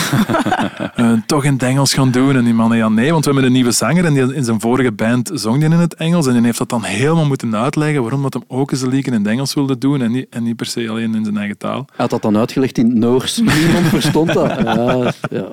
toch 1.27 1.45
in 1.45 1.53
het 1.53 1.63
Engels 1.63 1.95
gaan 1.95 2.11
doen. 2.11 2.37
En 2.37 2.45
die 2.45 2.55
mannen, 2.55 2.79
ja 2.79 2.89
nee, 2.89 3.13
want 3.13 3.25
we 3.25 3.31
hebben 3.31 3.49
een 3.49 3.55
nieuwe 3.57 3.71
zanger 3.71 4.05
en 4.05 4.15
die, 4.15 4.35
in 4.35 4.45
zijn 4.45 4.61
vorige 4.61 4.93
band 4.93 5.31
zong 5.35 5.61
die 5.61 5.71
in 5.71 5.79
het 5.79 5.95
Engels 5.95 6.27
en 6.27 6.33
die 6.33 6.43
heeft 6.43 6.59
dat 6.59 6.69
dan 6.69 6.83
helemaal 6.83 7.27
moeten 7.27 7.57
uitleggen 7.57 8.03
waarom 8.03 8.23
dat 8.23 8.33
hem 8.33 8.43
ook 8.49 8.71
eens 8.71 8.83
een 8.83 8.89
liedje 8.89 9.11
in 9.11 9.19
het 9.19 9.27
Engels 9.27 9.55
wilde 9.55 9.79
doen 9.79 10.03
en 10.03 10.11
niet, 10.11 10.27
en 10.31 10.43
niet 10.43 10.57
per 10.57 10.67
se 10.67 10.89
alleen 10.89 11.15
in 11.15 11.25
zijn 11.25 11.37
eigen 11.37 11.59
taal. 11.59 11.85
Hij 11.87 11.97
had 11.97 12.11
dat 12.11 12.23
dan 12.23 12.37
uitgelegd 12.37 12.79
in 12.79 12.87
het 12.87 12.95
Noors. 12.95 13.37
Niemand 13.61 13.87
verstond 13.87 14.33
dat. 14.33 14.51
Ja, 14.65 15.13
ja. 15.31 15.47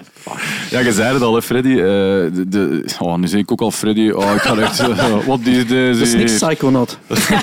Ja, 0.69 0.79
je 0.79 0.93
zei 0.93 1.13
het 1.13 1.21
al, 1.21 1.35
hè, 1.35 1.41
Freddy. 1.41 1.69
Eh, 1.69 1.75
de, 1.77 2.45
de, 2.47 2.85
oh, 2.99 3.15
nu 3.15 3.27
zeg 3.27 3.39
ik 3.39 3.51
ook 3.51 3.61
al 3.61 3.71
Freddy. 3.71 4.09
Oh, 4.09 4.33
ik 4.35 4.41
ga 4.41 4.57
echt... 4.57 4.85
wat 5.25 5.39
is 5.43 5.67
deze? 5.67 5.99
Dat 5.99 6.07
is 6.07 6.13
niks 6.13 6.33
Psychonaut. 6.33 6.97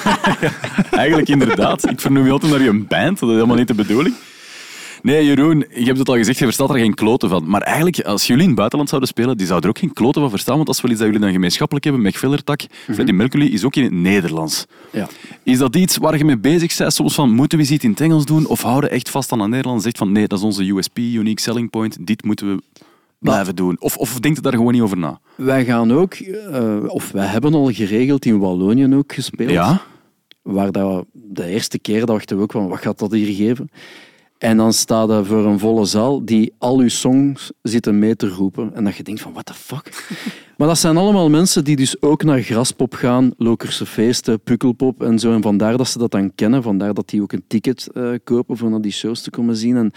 Eigenlijk 0.91 1.29
inderdaad. 1.29 1.91
Ik 1.91 2.01
vernoem 2.01 2.25
je 2.25 2.31
altijd 2.31 2.53
naar 2.53 2.63
je 2.63 2.73
band. 2.73 3.19
Dat 3.19 3.29
is 3.29 3.35
helemaal 3.35 3.57
niet 3.57 3.69
de 3.69 3.75
bedoeling. 3.75 4.15
Nee, 5.03 5.25
Jeroen, 5.25 5.65
je 5.75 5.85
hebt 5.85 5.99
het 5.99 6.09
al 6.09 6.17
gezegd, 6.17 6.39
je 6.39 6.45
verstaat 6.45 6.71
er 6.71 6.79
geen 6.79 6.95
kloten 6.95 7.29
van. 7.29 7.49
Maar 7.49 7.61
eigenlijk, 7.63 8.01
als 8.01 8.27
jullie 8.27 8.43
in 8.43 8.49
het 8.49 8.57
buitenland 8.57 8.89
zouden 8.91 9.11
spelen, 9.11 9.37
die 9.37 9.47
zouden 9.47 9.71
er 9.71 9.77
ook 9.77 9.83
geen 9.83 9.93
kloten 9.93 10.21
van 10.21 10.31
verstaan, 10.31 10.57
want 10.57 10.69
is 10.69 10.81
wel 10.81 10.91
iets 10.91 11.01
dat 11.01 11.09
jullie 11.09 11.25
dan 11.25 11.33
gemeenschappelijk 11.35 11.85
hebben. 11.85 12.03
Meg 12.03 12.19
Vellertak, 12.19 12.61
Freddie 12.93 13.15
Mercury 13.15 13.47
is 13.47 13.65
ook 13.65 13.77
in 13.77 13.83
het 13.83 13.93
Nederlands. 13.93 14.67
Ja. 14.91 15.09
Is 15.43 15.59
dat 15.59 15.77
iets 15.77 15.97
waar 15.97 16.19
je 16.19 16.25
mee 16.25 16.39
bezig 16.39 16.77
bent? 16.77 16.93
Soms 16.93 17.15
van, 17.15 17.31
moeten 17.31 17.59
we 17.59 17.69
iets 17.69 17.85
in 17.85 17.91
het 17.91 18.01
Engels 18.01 18.25
doen? 18.25 18.47
Of 18.47 18.63
houden 18.63 18.91
echt 18.91 19.11
vast 19.11 19.33
aan 19.33 19.41
het 19.41 19.51
Nederlands? 19.51 19.85
Zegt 19.85 19.99
van, 19.99 20.13
nee, 20.13 20.27
dat 20.27 20.39
is 20.39 20.45
onze 20.45 20.73
USP, 20.73 20.99
unique 20.99 21.41
selling 21.41 21.71
point. 21.71 22.07
Dit 22.07 22.25
moeten 22.25 22.55
we 22.55 22.63
blijven 23.19 23.57
doen. 23.57 23.77
Of, 23.81 23.97
of 23.97 24.21
denkt 24.21 24.37
je 24.37 24.43
daar 24.43 24.53
gewoon 24.53 24.73
niet 24.73 24.83
over 24.83 24.99
na? 24.99 25.21
Wij 25.35 25.65
gaan 25.65 25.93
ook, 25.93 26.15
eh, 26.15 26.77
of 26.87 27.11
wij 27.11 27.27
hebben 27.27 27.55
al 27.55 27.73
geregeld 27.73 28.25
in 28.25 28.39
Wallonië 28.39 28.95
ook 28.95 29.13
gespeeld. 29.13 29.51
Ja? 29.51 29.83
Waar 30.51 30.73
dat, 30.73 31.05
de 31.13 31.45
eerste 31.45 31.79
keer 31.79 32.07
dachten 32.07 32.37
we 32.37 32.43
ook 32.43 32.53
van, 32.53 32.69
wat 32.69 32.79
gaat 32.79 32.99
dat 32.99 33.13
hier 33.13 33.35
geven? 33.35 33.71
En 34.39 34.57
dan 34.57 34.73
staat 34.73 35.11
er 35.11 35.27
voor 35.27 35.47
een 35.47 35.59
volle 35.59 35.85
zaal 35.85 36.25
die 36.25 36.53
al 36.59 36.79
uw 36.79 36.89
songs 36.89 37.53
zitten 37.63 37.99
mee 37.99 38.17
te 38.17 38.29
roepen. 38.29 38.75
En 38.75 38.85
dat 38.85 38.97
je 38.97 39.03
denkt 39.03 39.21
van, 39.21 39.33
what 39.33 39.47
the 39.47 39.55
fuck? 39.55 39.89
Maar 40.57 40.69
dat 40.69 40.79
zijn 40.79 40.97
allemaal 40.97 41.31
mensen 41.31 41.65
die 41.65 41.77
dus 41.77 42.03
ook 42.03 42.23
naar 42.23 42.43
Graspop 42.43 42.95
gaan, 42.95 43.33
Lokerse 43.37 43.87
feesten, 43.87 44.41
Pukkelpop 44.41 45.03
en 45.03 45.19
zo. 45.19 45.33
En 45.33 45.43
vandaar 45.43 45.77
dat 45.77 45.89
ze 45.89 45.99
dat 45.99 46.11
dan 46.11 46.35
kennen. 46.35 46.63
Vandaar 46.63 46.95
dat 46.95 47.09
die 47.09 47.23
ook 47.23 47.33
een 47.33 47.45
ticket 47.47 47.89
eh, 47.93 48.11
kopen 48.25 48.57
voor 48.57 48.71
naar 48.71 48.81
die 48.81 48.93
shows 48.93 49.23
te 49.23 49.31
komen 49.31 49.57
zien. 49.57 49.77
En, 49.77 49.93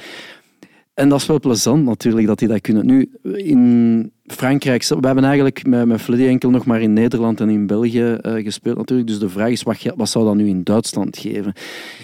en 0.93 1.10
dat 1.10 1.20
is 1.20 1.26
wel 1.26 1.39
plezant 1.39 1.86
natuurlijk, 1.86 2.28
dat 2.28 2.39
die 2.39 2.47
dat 2.47 2.62
kunnen. 2.62 2.86
Nu, 2.86 3.12
in 3.24 4.12
Frankrijk, 4.28 4.88
we 4.88 5.05
hebben 5.05 5.24
eigenlijk 5.24 5.67
met, 5.67 5.86
met 5.86 6.01
Fleddy 6.01 6.26
enkel 6.26 6.49
nog 6.49 6.65
maar 6.65 6.82
in 6.82 6.93
Nederland 6.93 7.39
en 7.39 7.49
in 7.49 7.67
België 7.67 8.13
eh, 8.13 8.43
gespeeld 8.43 8.78
natuurlijk. 8.78 9.07
Dus 9.07 9.19
de 9.19 9.30
vraag 9.30 9.49
is, 9.49 9.63
wat, 9.63 9.93
wat 9.95 10.09
zou 10.09 10.26
dat 10.26 10.36
nu 10.36 10.47
in 10.47 10.63
Duitsland 10.63 11.17
geven? 11.17 11.53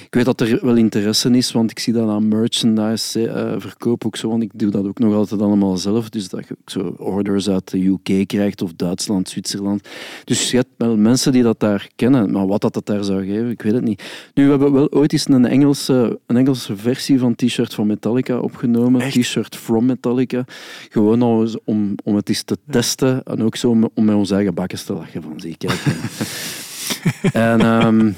Ik 0.06 0.16
weet 0.16 0.26
dat 0.26 0.42
er 0.42 0.60
wel 0.62 0.76
interesse 0.76 1.30
is, 1.30 1.52
want 1.52 1.72
ik 1.72 1.80
zie 1.80 1.94
dat 1.94 2.10
aan 2.10 2.28
merchandise 2.28 3.30
eh, 3.30 3.54
verkoop 3.58 4.06
ook 4.06 4.16
zo. 4.16 4.30
Want 4.30 4.44
ik 4.44 4.52
doe 4.54 4.72
dat 4.72 4.88
ook 4.88 5.00
nog 5.00 5.14
altijd 5.14 5.42
allemaal 5.42 5.78
zelf. 5.78 6.10
Dus 6.10 6.30
dat 6.30 6.48
je 6.48 6.56
ook 6.62 6.70
zo 6.70 6.96
orders 6.98 7.50
uit 7.50 7.72
de 7.72 7.86
UK 7.86 8.28
krijgt 8.28 8.62
of 8.62 8.74
Duitsland, 8.74 9.30
Zwitserland. 9.30 9.88
Dus 10.24 10.52
je 10.52 10.58
hebt 10.58 10.70
wel 10.78 10.98
mensen 10.98 11.32
die 11.32 11.44
dat 11.44 11.60
daar 11.60 11.90
kennen. 11.96 12.32
Maar 12.32 12.48
wat 12.48 12.62
dat, 12.62 12.74
dat 12.74 12.86
daar 12.86 13.04
zou 13.04 13.26
geven, 13.26 13.50
ik 13.50 13.62
weet 13.62 13.74
het 13.74 13.84
niet. 13.84 14.04
Nu, 14.34 14.44
we 14.44 14.50
hebben 14.50 14.72
wel 14.72 14.92
ooit 14.92 15.14
eens 15.14 15.30
een 15.30 15.46
Engelse, 15.46 16.20
een 16.26 16.38
Engelse 16.38 16.76
versie 16.76 17.20
van 17.20 17.36
t-shirt 17.36 17.74
van 17.74 17.88
Metallica 17.88 18.40
opgenomen. 18.40 19.10
T-shirt 19.10 19.56
from 19.56 19.86
Metallica. 19.86 20.46
Gewoon 20.90 21.22
om, 21.66 21.96
om 22.10 22.16
het 22.16 22.30
eens 22.30 22.44
te 22.44 22.58
testen. 22.70 23.24
En 23.24 23.44
ook 23.44 23.56
zo 23.56 23.70
om, 23.70 23.90
om 23.94 24.06
met 24.06 24.16
onze 24.16 24.36
eigen 24.36 24.54
bakken 24.54 24.86
te 24.86 24.94
lachen 24.94 25.22
van 25.22 25.34
zie 25.40 25.58
kijk. 25.58 25.80
en 27.34 27.62
ehm, 27.62 28.12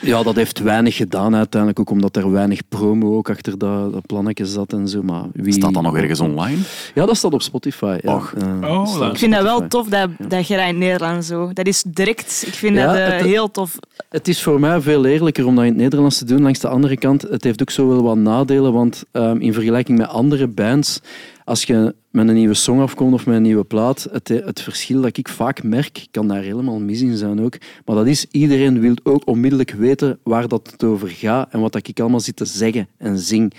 ja, 0.00 0.22
dat 0.22 0.34
heeft 0.34 0.58
weinig 0.58 0.96
gedaan 0.96 1.34
uiteindelijk. 1.34 1.80
Ook 1.80 1.90
omdat 1.90 2.16
er 2.16 2.30
weinig 2.32 2.60
promo 2.68 3.16
ook 3.16 3.30
achter 3.30 3.58
dat, 3.58 3.92
dat 3.92 4.06
plannetje 4.06 4.46
zat 4.46 4.72
en 4.72 4.88
zo. 4.88 5.02
Maar 5.02 5.24
wie... 5.32 5.52
Staat 5.52 5.74
dat 5.74 5.82
nog 5.82 5.96
ergens 5.96 6.20
online? 6.20 6.58
Ja, 6.94 7.06
dat 7.06 7.16
staat 7.16 7.32
op 7.32 7.42
Spotify. 7.42 7.98
Ja. 8.02 8.14
Och. 8.14 8.34
Eh, 8.34 8.70
Oh, 8.70 9.06
Ik 9.12 9.18
vind 9.18 9.32
dat 9.32 9.42
wel 9.42 9.66
tof 9.68 9.88
dat, 9.88 10.08
dat 10.28 10.46
je 10.46 10.54
dat 10.56 10.62
in 10.62 10.68
het 10.68 10.76
Nederlands 10.76 11.26
zo... 11.26 11.50
Dat 11.52 11.66
is 11.66 11.82
direct. 11.86 12.44
Ik 12.46 12.54
vind 12.54 12.76
Ja, 12.76 12.86
dat 12.86 12.96
eh, 12.96 13.06
het- 13.16 13.24
heel 13.26 13.50
tof. 13.50 13.78
Het 14.08 14.28
is 14.28 14.42
voor 14.42 14.60
mij 14.60 14.80
veel 14.80 15.04
eerlijker 15.04 15.46
om 15.46 15.54
dat 15.54 15.64
in 15.64 15.70
het 15.70 15.80
Nederlands 15.80 16.18
te 16.18 16.24
doen. 16.24 16.42
Langs 16.42 16.58
de 16.58 16.68
andere 16.68 16.96
kant, 16.96 17.22
het 17.22 17.44
heeft 17.44 17.60
ook 17.60 17.70
zo 17.70 17.88
wel 17.88 18.02
wat 18.02 18.16
nadelen. 18.16 18.72
Want 18.72 19.04
ehm, 19.10 19.36
in 19.40 19.52
vergelijking 19.52 19.98
met 19.98 20.08
andere 20.08 20.46
bands, 20.46 21.00
als 21.44 21.64
je 21.64 21.94
met 22.10 22.28
een 22.28 22.34
nieuwe 22.34 22.54
song 22.54 22.80
afkomt 22.80 23.12
of 23.12 23.26
met 23.26 23.36
een 23.36 23.42
nieuwe 23.42 23.64
plaat, 23.64 24.08
het, 24.12 24.28
het 24.28 24.60
verschil 24.60 25.00
dat 25.00 25.16
ik 25.16 25.28
vaak 25.28 25.62
merk, 25.62 26.06
kan 26.10 26.28
daar 26.28 26.42
helemaal 26.42 26.78
mis 26.78 27.00
in 27.00 27.16
zijn 27.16 27.40
ook, 27.40 27.56
maar 27.84 27.96
dat 27.96 28.06
is, 28.06 28.26
iedereen 28.30 28.80
wil 28.80 28.94
ook 29.02 29.26
onmiddellijk 29.26 29.70
weten 29.70 30.18
waar 30.22 30.48
dat 30.48 30.70
het 30.70 30.84
over 30.84 31.08
gaat 31.08 31.52
en 31.52 31.60
wat 31.60 31.72
dat 31.72 31.88
ik 31.88 32.00
allemaal 32.00 32.20
zit 32.20 32.36
te 32.36 32.44
zeggen 32.44 32.88
en 32.96 33.18
zing. 33.18 33.52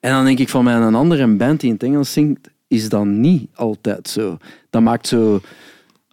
En 0.00 0.10
dan 0.10 0.24
denk 0.24 0.38
ik 0.38 0.48
van 0.48 0.64
mij, 0.64 0.74
een 0.74 0.94
andere 0.94 1.26
band 1.26 1.60
die 1.60 1.68
in 1.68 1.74
het 1.74 1.84
Engels 1.84 2.12
zingt, 2.12 2.50
is 2.68 2.88
dat 2.88 3.04
niet 3.04 3.50
altijd 3.54 4.08
zo. 4.08 4.36
Dat 4.70 4.82
maakt 4.82 5.06
zo... 5.06 5.40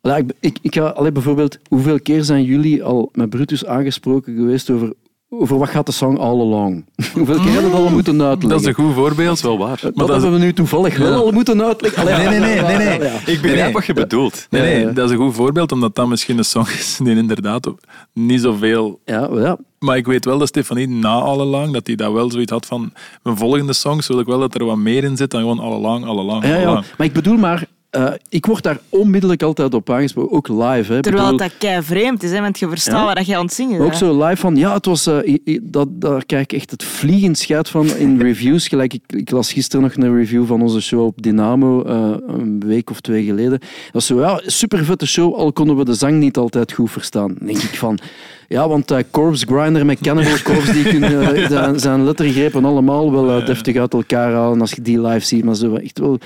Ik, 0.02 0.32
ik, 0.40 0.58
ik 0.62 0.76
ga 0.76 0.88
alleen 0.88 1.14
bijvoorbeeld, 1.14 1.60
hoeveel 1.68 2.00
keer 2.00 2.24
zijn 2.24 2.44
jullie 2.44 2.84
al 2.84 3.10
met 3.14 3.30
Brutus 3.30 3.66
aangesproken 3.66 4.36
geweest 4.36 4.70
over, 4.70 4.94
over 5.40 5.58
wat 5.58 5.70
gaat 5.70 5.86
de 5.86 5.92
song 5.92 6.18
All 6.18 6.40
Along? 6.40 6.86
hoeveel 7.14 7.36
keer 7.36 7.44
hebben 7.52 7.64
we 7.72 7.78
dat 7.78 7.86
al 7.86 7.90
moeten 7.90 8.22
uitleggen? 8.22 8.50
Dat 8.50 8.60
is 8.60 8.66
een 8.66 8.74
goed 8.74 8.94
voorbeeld. 8.94 9.42
Wel 9.42 9.58
waar. 9.58 9.80
dat, 9.82 9.96
dat 9.96 10.10
hebben 10.10 10.32
we 10.32 10.38
nu 10.46 10.54
toevallig 10.54 10.98
wel 10.98 11.12
Ja. 11.12 11.16
al 11.18 11.32
moeten 11.32 11.64
uitleggen. 11.64 12.02
Allee, 12.02 12.16
Nee, 12.16 12.28
nee, 12.28 12.40
nee, 12.40 12.56
ja, 12.56 12.68
nee, 12.68 12.78
nee. 12.78 12.86
ja, 13.00 13.04
ja. 13.06 13.12
Ik 13.26 13.42
begrijp 13.42 13.64
Nee, 13.64 13.72
wat 13.74 13.86
je 13.86 13.94
bedoelt. 13.94 14.48
Nee, 14.50 14.62
nee, 14.62 14.80
Ja, 14.80 14.88
ja. 14.88 14.94
dat 14.94 15.06
is 15.06 15.12
een 15.12 15.18
goed 15.24 15.34
voorbeeld, 15.36 15.72
omdat 15.72 15.96
dat 15.96 16.08
misschien 16.08 16.38
een 16.38 16.46
song 16.46 16.68
is 16.68 17.00
die 17.04 17.16
inderdaad 17.16 17.74
niet 18.14 18.42
zoveel... 18.42 19.00
Ja, 19.06 19.30
ja. 19.34 19.58
Maar 19.80 19.98
ik 19.98 20.06
weet 20.06 20.26
wel 20.26 20.38
dat 20.38 20.48
Stefanie 20.48 20.88
na 20.88 21.14
Allang, 21.14 21.74
dat 21.74 21.88
hij 21.88 21.96
dat 21.96 22.12
wel 22.12 22.32
zoiets 22.32 22.52
had 22.52 22.66
van... 22.66 22.94
Mijn 23.24 23.38
volgende 23.38 23.74
songs 23.74 24.08
wil 24.08 24.20
ik 24.20 24.26
wel 24.26 24.40
dat 24.40 24.56
er 24.56 24.66
wat 24.66 24.78
meer 24.78 25.04
in 25.04 25.18
zit 25.18 25.32
dan 25.32 25.42
gewoon 25.42 25.60
Allang, 25.60 26.06
Allang, 26.06 26.44
Ja, 26.46 26.56
ja. 26.56 26.68
Allang. 26.68 26.86
Maar 26.98 27.08
ik 27.08 27.14
bedoel 27.14 27.38
maar, 27.38 27.66
eh, 27.94 28.12
ik 28.30 28.46
word 28.46 28.64
daar 28.64 28.80
onmiddellijk 28.90 29.44
altijd 29.44 29.74
op 29.74 29.90
aangesproken, 29.90 30.36
ook 30.36 30.48
live. 30.48 30.94
Hè. 30.94 31.02
Terwijl 31.02 31.24
bedoel- 31.24 31.38
dat 31.38 31.52
kei 31.58 31.82
vreemd 31.82 32.24
is, 32.24 32.32
hè, 32.32 32.42
want 32.42 32.60
je 32.60 32.68
verstaat 32.70 32.94
Ja. 33.00 33.06
wat 33.06 33.16
dat 33.16 33.26
je 33.26 33.36
aan 33.38 33.46
het 33.46 33.54
zingen 33.54 33.80
Ook 33.80 33.88
bent. 33.88 33.98
zo 33.98 34.24
live 34.24 34.36
van, 34.42 34.56
ja, 34.56 34.74
het 34.74 34.86
was, 34.86 35.08
i- 35.08 35.60
dat, 35.64 35.88
daar 35.92 36.26
krijg 36.26 36.44
ik 36.44 36.54
echt 36.54 36.72
het 36.72 36.84
vliegend 36.84 37.38
scheid 37.38 37.70
van 37.70 37.88
in 37.98 38.22
reviews. 38.28 38.68
Gelijk, 38.68 38.94
ik, 38.94 39.02
ik 39.08 39.32
las 39.32 39.54
gisteren 39.54 39.86
nog 39.86 39.96
een 39.96 40.16
review 40.16 40.46
van 40.46 40.62
onze 40.62 40.82
show 40.82 41.06
op 41.06 41.22
Dynamo, 41.22 41.84
eh, 41.84 42.14
een 42.28 42.64
week 42.66 42.90
of 42.90 43.02
twee 43.02 43.24
geleden. 43.26 43.52
Dat 43.60 43.62
was 43.92 44.06
zo, 44.06 44.20
ja, 44.20 44.42
super 44.46 44.86
vette 44.86 45.08
show, 45.08 45.34
al 45.36 45.52
konden 45.54 45.76
we 45.76 45.86
de 45.86 45.94
zang 45.94 46.20
niet 46.20 46.38
altijd 46.38 46.72
goed 46.72 46.92
verstaan. 46.92 47.36
Denk 47.40 47.58
ik 47.58 47.76
van, 47.78 48.00
ja, 48.48 48.68
want 48.68 48.92
eh, 48.92 48.98
Corpse 49.12 49.46
Grinder 49.46 49.86
met 49.86 50.00
Cannibal 50.02 50.42
Corpse, 50.54 50.72
die 50.74 50.84
kunnen 50.84 51.48
zijn, 51.50 51.80
zijn 51.80 52.04
lettergrepen 52.04 52.66
allemaal 52.66 53.12
wel 53.12 53.46
deftig 53.46 53.76
uit 53.78 53.94
elkaar 53.94 54.32
halen 54.34 54.62
als 54.62 54.72
je 54.72 54.82
die 54.82 55.02
live 55.02 55.26
ziet. 55.26 55.44
Maar 55.44 55.56
zo 55.56 55.76
echt 55.76 56.00
wel... 56.00 56.18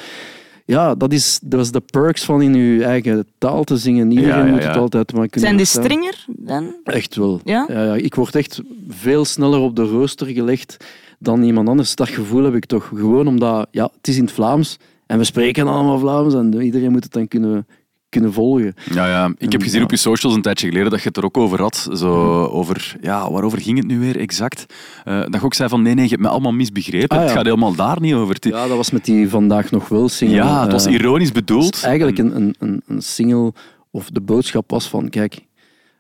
Ja, 0.68 0.96
dat 0.96 1.14
is, 1.14 1.40
dat 1.44 1.60
is 1.60 1.72
de 1.72 1.80
perks 1.80 2.24
van 2.24 2.42
in 2.42 2.54
je 2.54 2.84
eigen 2.84 3.26
taal 3.38 3.64
te 3.64 3.78
zingen. 3.78 4.12
Iedereen 4.12 4.30
Ja, 4.30 4.46
ja, 4.46 4.52
moet 4.52 4.64
het 4.64 4.78
altijd 4.78 5.14
maar 5.14 5.28
kunnen 5.28 5.50
Zijn 5.50 5.58
die 5.58 5.66
stringer 5.66 6.26
dan? 6.28 6.76
Echt 6.84 7.16
wel. 7.16 7.42
Ja? 7.44 7.66
Ja, 7.68 7.96
ik 7.96 8.16
word 8.16 8.36
echt 8.36 8.62
veel 8.88 9.26
sneller 9.26 9.60
op 9.60 9.76
de 9.76 9.84
rooster 9.84 10.28
gelegd 10.28 10.78
dan 11.20 11.44
iemand 11.44 11.68
anders. 11.68 11.96
Dat 11.96 12.10
gevoel 12.10 12.44
heb 12.44 12.56
ik 12.56 12.66
toch. 12.66 12.88
Gewoon 12.88 13.28
omdat 13.28 13.68
ja, 13.72 13.90
het 13.98 14.08
is 14.08 14.18
in 14.18 14.24
het 14.24 14.32
Vlaams 14.32 14.78
en 15.06 15.18
we 15.18 15.24
spreken 15.24 15.68
allemaal 15.68 16.00
Vlaams 16.00 16.34
en 16.34 16.62
iedereen 16.62 16.92
moet 16.92 17.04
het 17.04 17.14
dan 17.14 17.28
kunnen, 17.28 17.68
kunnen 18.10 18.34
volgen. 18.34 18.74
Ja, 18.94 19.08
ja. 19.08 19.34
Ik 19.38 19.52
heb 19.52 19.62
gezien 19.62 19.84
op 19.84 19.92
je 19.92 19.98
socials 19.98 20.36
een 20.36 20.42
tijdje 20.42 20.68
geleden 20.68 20.90
dat 20.92 21.02
je 21.02 21.08
het 21.08 21.18
er 21.18 21.24
ook 21.24 21.38
over 21.38 21.62
had. 21.62 21.88
Zo 21.94 22.44
over, 22.44 22.96
ja, 23.02 23.32
waarover 23.32 23.62
ging 23.62 23.78
het 23.78 23.88
nu 23.88 24.00
weer 24.00 24.20
exact? 24.20 24.66
Eh, 25.04 25.20
dat 25.20 25.34
je 25.34 25.42
ook 25.42 25.54
zei 25.54 25.70
van 25.70 25.82
nee, 25.82 25.94
nee, 25.94 26.04
je 26.04 26.10
hebt 26.10 26.22
me 26.22 26.28
allemaal 26.28 26.52
misbegrepen. 26.52 27.10
Ah, 27.10 27.18
ja. 27.18 27.24
Het 27.24 27.32
gaat 27.36 27.46
helemaal 27.46 27.76
daar 27.76 28.02
niet 28.02 28.14
over. 28.14 28.36
Ja, 28.40 28.50
Ja, 28.58 28.68
dat 28.68 28.78
was 28.78 28.92
met 28.92 29.06
die 29.06 29.30
vandaag 29.30 29.72
nog 29.72 29.88
wel 29.88 30.10
single. 30.10 30.44
het 30.44 30.72
was 30.72 30.86
Eh, 30.86 30.94
ironisch 30.94 31.26
het 31.28 31.34
bedoeld. 31.36 31.76
is 31.76 31.84
eigenlijk 31.84 32.18
een, 32.18 32.36
een, 32.36 32.56
een, 32.60 32.82
een 32.88 33.02
single, 33.02 33.54
of 33.92 34.10
de 34.10 34.22
boodschap 34.22 34.70
was 34.72 34.88
van, 34.90 35.10
kijk, 35.10 35.46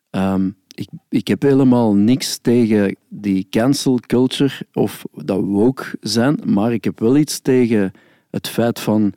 ehm, 0.10 0.50
ik, 0.76 0.88
ik 1.10 1.28
heb 1.28 1.42
helemaal 1.42 1.94
niks 1.96 2.38
tegen 2.42 2.96
die 3.10 3.48
cancel 3.50 4.00
culture 4.08 4.54
of 4.74 5.04
dat 5.14 5.40
woke 5.44 5.84
zijn, 6.00 6.40
maar 6.46 6.74
ik 6.74 6.84
heb 6.84 7.00
wel 7.00 7.18
iets 7.18 7.40
tegen 7.40 7.92
het 8.32 8.48
feit 8.48 8.80
van 8.80 9.14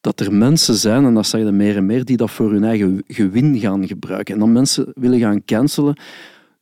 dat 0.00 0.20
er 0.20 0.32
mensen 0.32 0.74
zijn, 0.74 1.04
en 1.04 1.14
dat 1.14 1.26
zeg 1.26 1.44
je 1.44 1.52
meer 1.52 1.76
en 1.76 1.86
meer, 1.86 2.04
die 2.04 2.16
dat 2.16 2.30
voor 2.30 2.50
hun 2.50 2.64
eigen 2.64 3.02
gewin 3.06 3.58
gaan 3.58 3.86
gebruiken. 3.86 4.34
En 4.34 4.40
dan 4.40 4.52
mensen 4.52 4.92
willen 4.94 5.18
gaan 5.18 5.44
cancelen, 5.44 5.96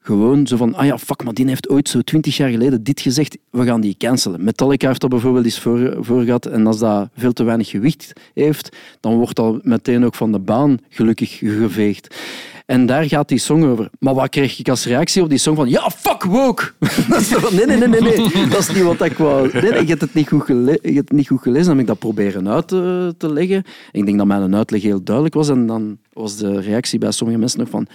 Gewoon 0.07 0.47
zo 0.47 0.57
van, 0.57 0.75
ah 0.75 0.87
ja, 0.87 0.99
fuck, 0.99 1.25
maar 1.25 1.35
die 1.35 1.49
heeft 1.49 1.69
ooit 1.69 1.89
zo 1.89 2.01
twintig 2.01 2.37
jaar 2.37 2.51
geleden 2.51 2.83
dit 2.83 3.01
gezegd, 3.01 3.39
we 3.51 3.65
gaan 3.65 3.81
die 3.81 3.95
cancelen. 3.99 4.45
Metallica 4.45 4.89
heeft 4.89 5.01
dat 5.01 5.11
bijvoorbeeld 5.11 5.45
eens 5.45 5.61
voor, 5.61 5.97
voor 6.01 6.23
gehad 6.23 6.47
en 6.47 6.67
als 6.67 6.79
dat 6.79 7.09
veel 7.17 7.33
te 7.33 7.45
weinig 7.45 7.69
gewicht 7.69 8.13
heeft, 8.35 8.77
dan 9.01 9.17
wordt 9.17 9.37
dat 9.37 9.65
meteen 9.65 10.05
ook 10.05 10.15
van 10.15 10.33
de 10.33 10.39
baan 10.39 10.79
gelukkig 10.89 11.39
geveegd. 11.39 12.17
En 12.67 12.87
daar 12.87 13.05
gaat 13.05 13.29
die 13.29 13.39
song 13.39 13.65
over. 13.65 13.91
Maar 13.99 14.15
wat 14.15 14.29
kreeg 14.29 14.59
ik 14.59 14.69
als 14.69 14.87
reactie 14.87 15.23
op 15.23 15.29
die 15.29 15.39
song 15.39 15.57
van 15.57 15.69
ja, 15.69 15.91
fuck 15.91 16.23
woke! 16.23 16.73
Nee, 17.51 17.67
nee, 17.67 17.77
nee, 17.77 17.89
nee, 17.89 18.01
nee, 18.01 18.49
dat 18.49 18.59
is 18.59 18.69
niet 18.69 18.83
wat 18.83 19.03
ik 19.03 19.19
wou. 19.19 19.51
Nee, 19.53 19.71
nee, 19.71 19.83
je 19.83 19.89
hebt 19.89 20.01
het 20.01 20.15
niet 20.15 20.29
goed, 20.29 21.41
gelezen. 21.43 21.67
Dan 21.67 21.69
heb 21.69 21.79
ik 21.79 21.87
dat 21.87 21.99
proberen 21.99 22.49
uit 22.49 22.69
te, 22.69 23.15
te 23.19 23.33
leggen. 23.33 23.57
En 23.93 24.01
ik 24.01 24.07
denk 24.07 24.19
dat 24.19 24.27
mijn 24.27 24.57
uitleg 24.57 24.83
heel 24.83 25.03
duidelijk 25.03 25.35
was. 25.35 25.49
En 25.49 25.67
dan 25.67 25.99
was 26.13 26.37
de 26.37 26.61
reactie 26.61 26.99
bij 26.99 27.11
sommige 27.11 27.39
mensen 27.39 27.59
nog 27.59 27.69
van 27.69 27.87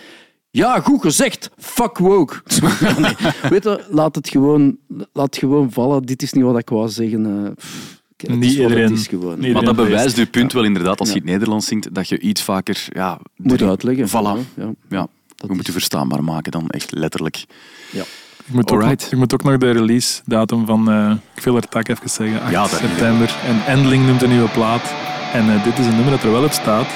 ja, 0.51 0.79
goed 0.79 1.01
gezegd. 1.01 1.49
Fuck 1.57 1.97
woke. 1.97 2.41
nee, 2.97 3.15
weet 3.49 3.63
je, 3.63 3.85
laat 3.89 4.15
het 4.15 4.29
gewoon, 4.29 4.77
laat 4.87 5.25
het 5.25 5.37
gewoon 5.37 5.71
vallen. 5.71 6.03
Dit 6.03 6.21
is 6.21 6.33
niet 6.33 6.43
wat 6.43 6.57
ik 6.57 6.69
wou 6.69 6.89
zeggen. 6.89 7.25
eh, 7.25 8.29
Niet 8.35 8.43
is 8.43 8.57
wat 8.57 8.61
iedereen- 8.69 8.89
Het 8.89 8.99
is 8.99 9.07
gewoon. 9.07 9.39
niet 9.39 9.53
Maar 9.53 9.63
dat 9.63 9.75
bewijst 9.75 10.17
uw 10.17 10.27
punt 10.27 10.53
wel 10.53 10.63
inderdaad, 10.63 10.99
als 10.99 11.09
je 11.09 11.15
het 11.15 11.23
Nederlands 11.23 11.67
zingt, 11.67 11.93
dat 11.95 12.07
je 12.09 12.19
iets 12.19 12.41
vaker 12.41 12.85
ja, 12.89 13.19
Moet 13.35 13.61
uitleggen. 13.61 14.07
Voilà. 14.07 14.53
Ja, 14.55 14.71
Ja, 14.89 15.07
dat 15.35 15.47
we 15.47 15.53
moeten 15.53 15.63
is- 15.65 15.71
verstaanbaar 15.71 16.23
maken 16.23 16.51
dan, 16.51 16.67
echt 16.69 16.91
letterlijk. 16.91 17.45
ja. 17.91 18.03
Ik 18.45 18.53
moet, 18.57 18.71
ook, 18.71 18.81
Alright. 18.81 19.01
nog- 19.01 19.11
ik 19.11 19.17
moet 19.17 19.33
ook 19.33 19.43
nog 19.43 19.57
de 19.57 19.71
release 19.71 20.21
datum 20.25 20.65
van 20.65 20.91
eh 20.91 21.11
ik 21.35 21.43
wil 21.43 21.55
er 21.55 21.67
tak 21.67 21.87
even 21.87 22.09
zeggen, 22.09 22.41
8 22.41 22.51
Ja, 22.51 22.61
dat- 22.61 22.69
september. 22.79 23.35
En 23.45 23.65
Endling 23.65 24.05
noemt 24.07 24.21
een 24.21 24.29
nieuwe 24.29 24.49
plaat. 24.49 24.93
En 25.33 25.49
eh, 25.53 25.63
dit 25.63 25.77
is 25.79 25.85
een 25.85 25.95
nummer 25.95 26.11
dat 26.11 26.23
er 26.23 26.31
wel 26.31 26.43
op 26.43 26.51
staat, 26.51 26.87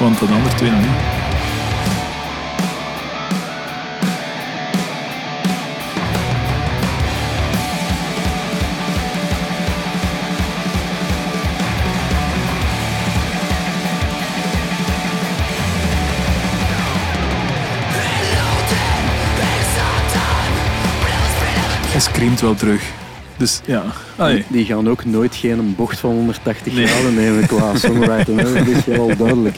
want 0.00 0.18
de 0.18 0.26
andere 0.26 0.54
twee 0.54 0.70
nog 0.70 0.80
niet. 0.80 1.40
Screamt 22.22 22.40
wel 22.40 22.54
terug. 22.54 22.82
Dus 23.36 23.60
ja, 23.66 23.84
Allee. 24.22 24.44
Die 24.48 24.64
gaan 24.64 24.88
ook 24.88 25.04
nooit 25.04 25.34
geen 25.36 25.74
bocht 25.76 25.98
van 25.98 26.10
180 26.10 26.72
Nee. 26.74 26.86
graden 26.86 27.14
nemen 27.14 27.46
qua 27.46 27.76
songwriting. 27.86 28.40
hè. 28.40 28.52
Dat 28.52 28.66
is 28.66 28.84
wel 28.84 29.16
duidelijk. 29.16 29.56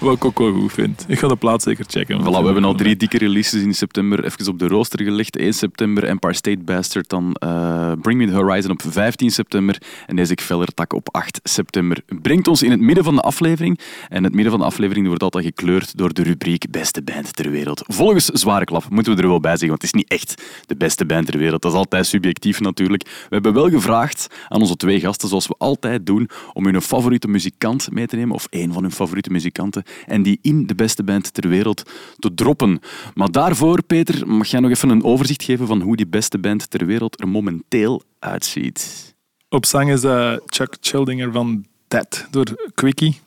wat 0.00 0.14
ik 0.16 0.24
ook 0.24 0.38
wel 0.38 0.52
goed 0.52 0.72
vind. 0.72 1.04
Ik 1.08 1.18
ga 1.18 1.28
de 1.28 1.36
plaat 1.36 1.62
zeker 1.62 1.84
checken. 1.88 2.20
Voilà, 2.20 2.24
we 2.38 2.44
hebben 2.44 2.64
al 2.64 2.74
drie 2.74 2.96
dikke 2.96 3.18
releases 3.18 3.62
in 3.62 3.74
september 3.74 4.24
even 4.24 4.48
op 4.48 4.58
de 4.58 4.66
rooster 4.68 5.02
gelegd. 5.02 5.36
1 5.36 5.52
september 5.52 6.04
Empire 6.04 6.34
State 6.34 6.58
Bastard, 6.64 7.08
dan 7.08 7.34
eh, 7.34 7.92
Bring 8.00 8.18
Me 8.18 8.26
The 8.26 8.32
Horizon 8.32 8.70
op 8.70 8.82
15 8.88 9.30
september 9.30 9.76
en 10.06 10.16
deze 10.16 10.34
Vellertak 10.42 10.92
op 10.92 11.08
8 11.12 11.40
september. 11.42 11.98
Brengt 12.22 12.48
ons 12.48 12.62
in 12.62 12.70
het 12.70 12.80
midden 12.80 13.04
van 13.04 13.14
de 13.14 13.20
aflevering. 13.20 13.78
En 14.08 14.24
het 14.24 14.32
midden 14.32 14.50
van 14.50 14.60
de 14.60 14.66
aflevering 14.66 15.06
wordt 15.06 15.22
altijd 15.22 15.44
gekleurd 15.44 15.96
door 15.98 16.12
de 16.12 16.22
rubriek 16.22 16.70
Beste 16.70 17.02
Band 17.02 17.36
ter 17.36 17.50
Wereld. 17.50 17.82
Volgens 17.86 18.24
Zware 18.26 18.64
Klap 18.64 18.84
moeten 18.90 19.16
we 19.16 19.22
er 19.22 19.28
wel 19.28 19.40
bij 19.40 19.50
zeggen, 19.50 19.68
want 19.68 19.82
het 19.82 19.94
is 19.94 20.00
niet 20.00 20.10
echt 20.10 20.42
de 20.66 20.76
beste 20.76 21.06
band 21.06 21.26
ter 21.26 21.38
wereld. 21.38 21.62
Dat 21.62 21.72
is 21.72 21.78
altijd 21.78 22.06
subjectief 22.06 22.60
natuurlijk. 22.60 23.02
We 23.04 23.28
hebben 23.28 23.52
wel 23.52 23.68
gevraagd 23.80 24.26
aan 24.48 24.60
onze 24.60 24.76
twee 24.76 25.00
gasten, 25.00 25.28
zoals 25.28 25.46
we 25.46 25.54
altijd 25.58 26.06
doen, 26.06 26.28
om 26.52 26.64
hun 26.64 26.82
favoriete 26.82 27.28
muzikant 27.28 27.92
mee 27.92 28.06
te 28.06 28.16
nemen, 28.16 28.34
of 28.34 28.46
één 28.50 28.72
van 28.72 28.82
hun 28.82 28.92
favoriete 28.92 29.30
muzikanten, 29.30 29.82
en 30.06 30.22
die 30.22 30.38
in 30.42 30.66
de 30.66 30.74
beste 30.74 31.04
band 31.04 31.34
ter 31.34 31.48
wereld 31.48 31.90
te 32.18 32.34
droppen. 32.34 32.80
Maar 33.14 33.30
daarvoor, 33.30 33.82
Peter, 33.82 34.28
mag 34.28 34.46
jij 34.46 34.60
nog 34.60 34.70
even 34.70 34.88
een 34.88 35.04
overzicht 35.04 35.42
geven 35.42 35.66
van 35.66 35.80
hoe 35.80 35.96
die 35.96 36.06
beste 36.06 36.38
band 36.38 36.70
ter 36.70 36.86
wereld 36.86 37.20
er 37.20 37.28
momenteel 37.28 38.02
uitziet? 38.18 39.14
Op 39.48 39.66
zang 39.66 39.90
is 39.90 40.00
dat 40.00 40.42
Chuck 40.46 40.76
Childinger 40.80 41.32
van 41.32 41.64
Dead 41.88 42.26
door 42.30 42.70
Quickie. 42.74 43.20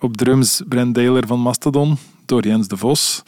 Op 0.00 0.16
drums 0.16 0.62
Brent 0.68 0.94
Daler 0.94 1.26
van 1.26 1.40
Mastodon 1.40 1.98
door 2.30 2.46
Jens 2.46 2.68
de 2.68 2.76
Vos. 2.76 3.22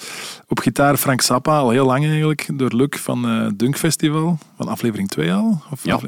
Op 0.49 0.59
gitaar 0.59 0.97
Frank 0.97 1.21
Zappa, 1.21 1.59
al 1.59 1.71
heel 1.71 1.87
lang 1.87 2.05
eigenlijk, 2.05 2.49
door 2.55 2.73
Luc 2.75 2.89
van 2.91 3.29
eh 3.29 3.47
Dunk 3.55 3.77
Festival, 3.77 4.39
van 4.57 4.69
aflevering 4.69 5.09
2 5.09 5.33
al. 5.33 5.63
Of 5.71 5.85
Ja. 5.85 6.01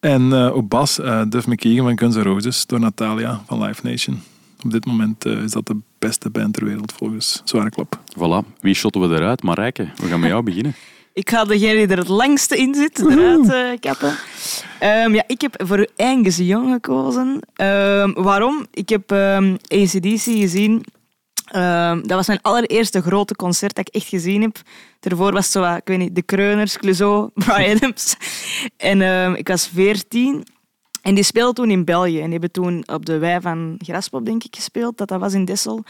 En 0.00 0.32
eh, 0.32 0.54
op 0.54 0.70
bas 0.70 1.00
eh 1.00 1.22
Duff 1.28 1.46
McKeegan 1.46 1.84
van 1.84 1.98
Guns 1.98 2.16
N' 2.16 2.20
Roses 2.20 2.66
door 2.66 2.80
Natalia 2.80 3.42
van 3.46 3.62
Live 3.62 3.86
Nation. 3.86 4.22
Op 4.64 4.70
dit 4.70 4.86
moment 4.86 5.24
eh, 5.24 5.42
is 5.42 5.50
dat 5.50 5.66
de 5.66 5.76
beste 5.98 6.30
band 6.30 6.54
ter 6.54 6.64
wereld 6.64 6.92
volgens 6.92 7.42
Zware 7.44 7.70
Klap. 7.70 7.98
Voilà, 8.16 8.58
wie 8.60 8.74
shotten 8.74 9.08
we 9.08 9.16
eruit? 9.16 9.42
Marijke, 9.42 9.88
we 9.96 10.06
gaan 10.06 10.20
met 10.20 10.30
jou 10.30 10.42
beginnen. 10.42 10.74
Ik 11.12 11.30
ga 11.30 11.44
degene 11.44 11.74
die 11.74 11.86
er 11.86 11.98
het 11.98 12.08
langste 12.08 12.56
in 12.56 12.74
zit 12.74 12.98
eruit 12.98 13.80
kappen. 13.80 14.14
Ehm, 14.78 15.14
ja, 15.14 15.24
ik 15.26 15.40
heb 15.40 15.62
voor 15.66 15.88
Angus 15.96 16.36
Young 16.36 16.72
gekozen. 16.72 17.40
Ehm, 17.54 18.12
waarom? 18.12 18.66
Ik 18.70 18.88
heb 18.88 19.12
ehm 19.12 19.56
ACDC 19.66 20.22
gezien. 20.22 20.84
Ehm, 21.48 22.00
dat 22.00 22.10
was 22.16 22.26
mijn 22.26 22.42
allereerste 22.42 23.02
grote 23.02 23.36
concert 23.36 23.74
dat 23.74 23.88
ik 23.88 23.94
echt 23.94 24.08
gezien 24.08 24.42
heb. 24.42 24.60
Daarvoor 25.00 25.32
was 25.32 25.44
het 25.44 25.52
zo, 25.52 25.74
ik 25.74 25.86
weet 25.86 25.98
niet, 25.98 26.14
De 26.14 26.22
Kreuners, 26.22 26.78
Clouseau, 26.78 27.30
Brian 27.34 27.76
Adams. 27.76 28.16
En 28.76 29.02
ehm, 29.02 29.34
ik 29.34 29.48
was 29.48 29.68
veertien. 29.68 30.46
En 31.02 31.14
die 31.14 31.24
speelde 31.24 31.52
toen 31.52 31.70
in 31.70 31.84
België. 31.84 32.18
En 32.18 32.22
die 32.22 32.32
hebben 32.32 32.50
toen 32.50 32.82
op 32.86 33.06
de 33.06 33.18
wei 33.18 33.40
van 33.40 33.74
Graspop, 33.78 34.24
denk 34.24 34.44
ik, 34.44 34.56
gespeeld. 34.56 34.98
Dat 34.98 35.08
dat 35.08 35.20
was 35.20 35.32
in 35.32 35.44
Dessel. 35.44 35.84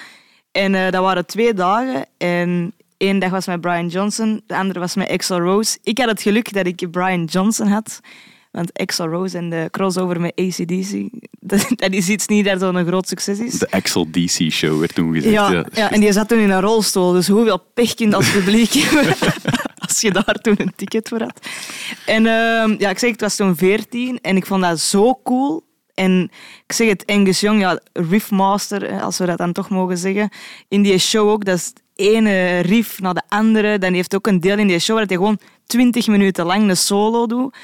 En 0.53 0.75
eh, 0.75 0.91
dat 0.91 1.03
waren 1.03 1.27
twee 1.27 1.55
dagen. 1.55 2.07
En 2.17 2.73
één 2.97 3.19
dag 3.19 3.31
was 3.31 3.47
met 3.47 3.61
Brian 3.61 3.89
Johnson, 3.89 4.43
de 4.47 4.57
andere 4.57 4.81
was 4.81 4.95
met 4.95 5.11
Axl 5.11 5.35
Rose. 5.35 5.79
Ik 5.83 5.99
had 5.99 6.09
het 6.09 6.23
geluk 6.23 6.53
dat 6.53 6.67
ik 6.67 6.91
Brian 6.91 7.25
Johnson 7.25 7.67
had. 7.67 8.01
Want 8.59 8.79
Axl 8.79 9.03
Rose 9.03 9.39
en 9.39 9.51
de 9.51 9.69
crossover 9.71 10.21
met 10.21 10.33
ACDC, 10.35 11.09
dat, 11.41 11.67
dat 11.77 11.93
is 11.93 12.09
iets 12.09 12.27
niet 12.27 12.45
dat 12.45 12.61
zo'n 12.61 12.87
groot 12.87 13.09
succes 13.09 13.39
is. 13.39 13.59
De 13.59 13.71
Axel 13.71 14.07
DC 14.11 14.51
Show 14.51 14.79
werd 14.79 14.95
toen 14.95 15.15
gezegd. 15.15 15.35
Ja, 15.35 15.67
ja, 15.73 15.91
en 15.91 16.01
die 16.01 16.13
zat 16.13 16.29
toen 16.29 16.39
in 16.39 16.51
een 16.51 16.61
rolstoel. 16.61 17.13
Dus 17.13 17.29
hoeveel 17.29 17.59
pech 17.75 17.95
kun 17.95 18.09
je 18.09 18.17
als 18.17 18.31
publiek 18.31 18.73
hebben 18.83 19.17
als 19.75 20.01
je 20.01 20.11
daar 20.11 20.39
toen 20.41 20.55
een 20.59 20.73
ticket 20.77 21.09
voor 21.09 21.21
had. 21.21 21.47
En 22.07 22.27
ehm, 22.27 22.75
ja, 22.79 22.91
ik 22.91 22.99
zeg, 22.99 23.11
het 23.11 23.21
was 23.21 23.37
toen 23.37 23.57
14 23.57 24.19
en 24.21 24.37
ik 24.37 24.47
vond 24.47 24.63
dat 24.63 24.81
zo 24.81 25.21
cool. 25.25 25.67
En 25.95 26.31
ik 26.67 26.73
zeg 26.73 26.89
het, 26.89 27.07
Angus 27.07 27.41
Young, 27.41 27.61
ja, 27.61 27.81
riffmaster, 27.93 29.01
als 29.01 29.19
we 29.19 29.27
dat 29.27 29.39
dan 29.39 29.53
toch 29.53 29.69
mogen 29.69 29.99
zeggen. 29.99 30.31
In 30.69 30.83
die 30.83 30.99
show 30.99 31.29
ook, 31.29 31.45
dat 31.45 31.57
is 31.57 31.67
het 31.67 31.83
ene 31.95 32.59
riff 32.59 33.01
naar 33.01 33.15
de 33.15 33.23
andere. 33.29 33.79
Dan 33.79 33.93
heeft 33.93 34.15
ook 34.15 34.27
een 34.27 34.41
deel 34.41 34.59
in 34.59 34.67
die 34.67 34.79
show 34.79 34.99
dat 34.99 35.09
hij 35.09 35.17
gewoon 35.17 35.39
20 35.67 36.07
minuten 36.07 36.47
lang 36.47 36.69
een 36.69 36.77
solo 36.77 37.27
doet. 37.27 37.57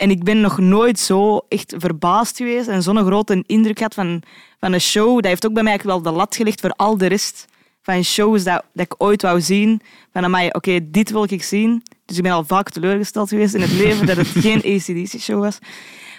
En 0.00 0.10
ik 0.10 0.24
ben 0.24 0.40
nog 0.40 0.58
nooit 0.58 0.98
zo 0.98 1.40
echt 1.48 1.74
verbaasd 1.78 2.36
geweest 2.36 2.68
en 2.68 2.82
zo'n 2.82 3.04
grote 3.04 3.44
indruk 3.46 3.76
gehad 3.76 3.94
van, 3.94 4.22
van 4.60 4.72
een 4.72 4.80
show. 4.80 5.14
Dat 5.14 5.24
heeft 5.24 5.46
ook 5.46 5.52
bij 5.52 5.62
mij 5.62 5.80
wel 5.82 6.02
de 6.02 6.10
lat 6.10 6.36
gelegd 6.36 6.60
voor 6.60 6.70
al 6.70 6.98
de 6.98 7.06
rest 7.06 7.46
van 7.82 8.04
shows 8.04 8.44
dat, 8.44 8.64
dat 8.72 8.84
ik 8.84 8.94
ooit 8.98 9.22
wou 9.22 9.40
zien. 9.40 9.80
Van 10.12 10.24
amai, 10.24 10.48
oké, 10.48 10.90
dit 10.90 11.10
wil 11.10 11.24
ik 11.28 11.42
zien. 11.42 11.82
Dus 12.04 12.16
ik 12.16 12.22
ben 12.22 12.32
al 12.32 12.44
vaak 12.44 12.70
teleurgesteld 12.70 13.28
geweest 13.28 13.54
in 13.54 13.60
het 13.60 13.72
leven 13.72 14.06
dat 14.06 14.16
het 14.16 14.26
geen 14.26 14.56
ACDC-show 14.74 15.40
was. 15.40 15.58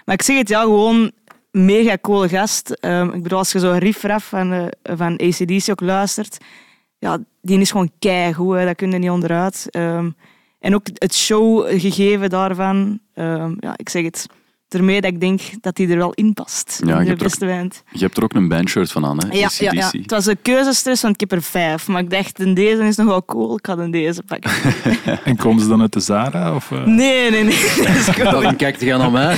Maar 0.06 0.16
ik 0.16 0.22
zeg 0.22 0.38
het, 0.38 0.50
ja, 0.50 0.62
gewoon 0.62 1.12
mega 1.52 1.98
coole 2.02 2.30
gast. 2.30 2.70
Ehm, 2.70 3.10
ik 3.10 3.24
bedoel, 3.24 3.38
als 3.38 3.52
je 3.52 3.60
zo'n 3.60 3.78
riff-raff 3.78 4.28
van, 4.28 4.52
eh, 4.52 4.96
van 4.96 5.14
ACDC 5.14 5.70
ook 5.70 5.82
luistert, 5.82 6.38
ja, 7.00 7.18
die 7.42 7.60
is 7.60 7.72
gewoon 7.72 7.92
keigoed, 8.00 8.64
dat 8.64 8.76
kun 8.76 8.92
je 8.92 8.98
niet 8.98 9.10
onderuit. 9.10 9.68
Ehm, 9.70 10.10
en 10.62 10.76
ook 10.76 10.88
het 10.93 11.16
showgegeven 11.16 12.30
daarvan, 12.30 12.99
ehm, 13.14 13.53
ja, 13.59 13.74
ik 13.76 13.89
zeg 13.89 14.03
het, 14.03 14.26
ermee 14.74 15.01
dat 15.01 15.11
ik 15.11 15.19
denk 15.19 15.41
dat 15.61 15.76
die 15.76 15.88
er 15.89 15.97
wel 15.97 16.11
in 16.13 16.34
past. 16.34 16.82
Ja, 16.86 16.91
in 16.97 17.01
de 17.03 17.07
hebt 17.07 17.22
er 17.22 17.28
beste 17.28 17.45
band. 17.45 17.84
Je 17.91 17.99
hebt 17.99 18.17
er 18.17 18.24
ook 18.24 18.34
een 18.34 18.47
bandshirt 18.47 18.91
van 18.91 19.05
aan, 19.05 19.17
hè? 19.17 19.38
Ja, 19.38 19.49
ja, 19.57 19.72
ja, 19.72 19.89
het 19.91 20.11
was 20.11 20.26
een 20.26 20.38
keuzestress, 20.41 21.01
want 21.01 21.13
ik 21.13 21.19
heb 21.19 21.32
er 21.32 21.41
vijf. 21.43 21.88
Maar 21.88 22.01
ik 22.01 22.09
dacht, 22.09 22.39
"En 22.39 22.53
deze 22.53 22.84
is 22.84 22.95
nog 22.95 23.07
wel 23.07 23.26
cool, 23.26 23.57
ik 23.57 23.65
ga 23.65 23.76
dan 23.76 23.91
deze 23.91 24.24
pakken. 24.24 24.51
En 25.24 25.36
komen 25.36 25.61
ze 25.61 25.67
dan 25.67 25.82
uit 25.82 25.93
de 25.93 25.99
Zara? 25.99 26.55
Of, 26.55 26.72
eh? 26.72 26.84
Nee, 26.86 27.32
nee, 27.32 27.43
nee. 27.43 27.55
Cool. 28.15 28.32
Waarom 28.32 28.55
kijkt 28.55 28.82
je 28.82 28.95
naar 28.97 29.11
mij? 29.11 29.36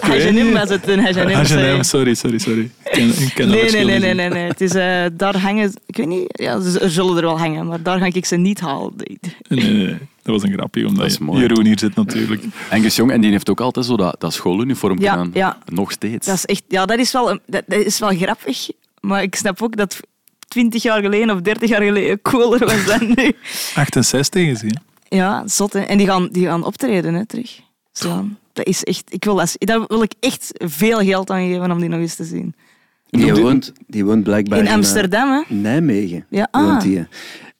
H&M 0.00 0.52
was 0.52 0.68
het, 0.68 0.88
een 0.88 0.98
H&M. 1.00 1.44
Sorry. 1.44 1.82
sorry, 1.82 2.14
sorry, 2.14 2.38
sorry. 2.38 2.70
Ik 2.84 2.90
ken, 2.92 3.08
ik 3.08 3.32
ken 3.34 3.48
Nee, 3.48 3.70
nee, 3.70 3.84
nee, 3.84 3.98
nee, 3.98 4.14
nee, 4.14 4.28
nee. 4.28 4.46
Het 4.48 4.60
is, 4.60 4.74
eh, 4.74 5.04
daar 5.12 5.36
hangen, 5.38 5.72
ik 5.86 5.96
weet 5.96 6.06
niet, 6.06 6.24
ja, 6.26 6.60
ze- 6.60 6.80
er 6.80 6.90
zullen 6.90 7.16
er 7.16 7.22
wel 7.22 7.38
hangen, 7.38 7.66
maar 7.66 7.82
daar 7.82 7.98
ga 7.98 8.04
ik 8.04 8.24
ze 8.26 8.36
niet 8.36 8.60
halen. 8.60 8.92
Nee, 8.96 9.62
nee, 9.62 9.72
nee. 9.86 9.96
Dat 10.24 10.34
was 10.34 10.42
een 10.42 10.52
grapje, 10.52 10.86
omdat 10.86 11.02
Dat 11.02 11.10
is 11.10 11.18
mooi. 11.18 11.40
Jeroen 11.40 11.64
hier 11.64 11.78
zit 11.78 11.94
natuurlijk. 11.94 12.44
Angus 12.70 12.96
Jong, 12.96 13.10
en 13.10 13.20
die 13.20 13.30
heeft 13.30 13.50
ook 13.50 13.60
altijd 13.60 13.86
zo 13.86 13.96
dat, 13.96 14.16
dat 14.18 14.32
schooluniform 14.32 15.00
Ja, 15.00 15.10
gedaan. 15.10 15.30
ja. 15.34 15.58
Nog 15.64 15.90
steeds. 15.92 16.26
Dat 16.26 16.34
is 16.34 16.44
echt, 16.44 16.62
ja, 16.68 16.86
dat 16.86 16.98
is 16.98 17.12
wel, 17.12 17.30
een- 17.30 17.40
dat, 17.46 17.62
dat 17.66 17.78
is 17.80 17.98
wel 17.98 18.08
grappig, 18.16 18.68
maar 19.00 19.22
ik 19.22 19.34
snap 19.34 19.62
ook 19.62 19.76
dat 19.76 20.00
20 20.48 20.82
jaar 20.82 21.00
geleden 21.02 21.30
of 21.34 21.40
30 21.40 21.68
jaar 21.68 21.82
geleden 21.82 22.22
cooler 22.22 22.58
was 22.66 22.84
dan 22.86 23.12
nu. 23.14 23.32
68 23.74 24.46
is 24.46 24.60
hij. 24.60 24.76
Ja, 25.08 25.42
zot 25.46 25.72
hè. 25.72 25.80
En 25.80 25.98
die 25.98 26.06
gaan, 26.06 26.28
die 26.32 26.46
gaan 26.46 26.64
optreden 26.64 27.14
hè, 27.14 27.26
terug. 27.26 27.60
Zo. 27.92 28.26
Dat 28.52 28.66
is 28.66 28.84
echt, 28.84 29.02
ik 29.12 29.24
wil 29.24 29.34
dat, 29.34 29.54
daar 29.58 29.84
wil 29.86 30.02
ik 30.02 30.12
echt 30.20 30.50
veel 30.54 30.98
geld 30.98 31.30
aan 31.30 31.46
geven 31.48 31.70
om 31.70 31.80
die 31.80 31.88
nog 31.88 32.00
eens 32.00 32.14
te 32.14 32.24
zien. 32.24 32.54
Die 33.10 33.34
woont, 33.34 33.72
die 33.86 34.04
woont 34.04 34.22
blijkbaar 34.24 34.58
In 34.58 34.66
eh, 34.66 34.72
Amsterdam, 34.72 35.30
hè? 35.30 35.54
Nijmegen. 35.54 36.26
Ja, 36.28 36.48
woont 36.52 36.66
ah. 36.68 36.80
die. 36.80 37.06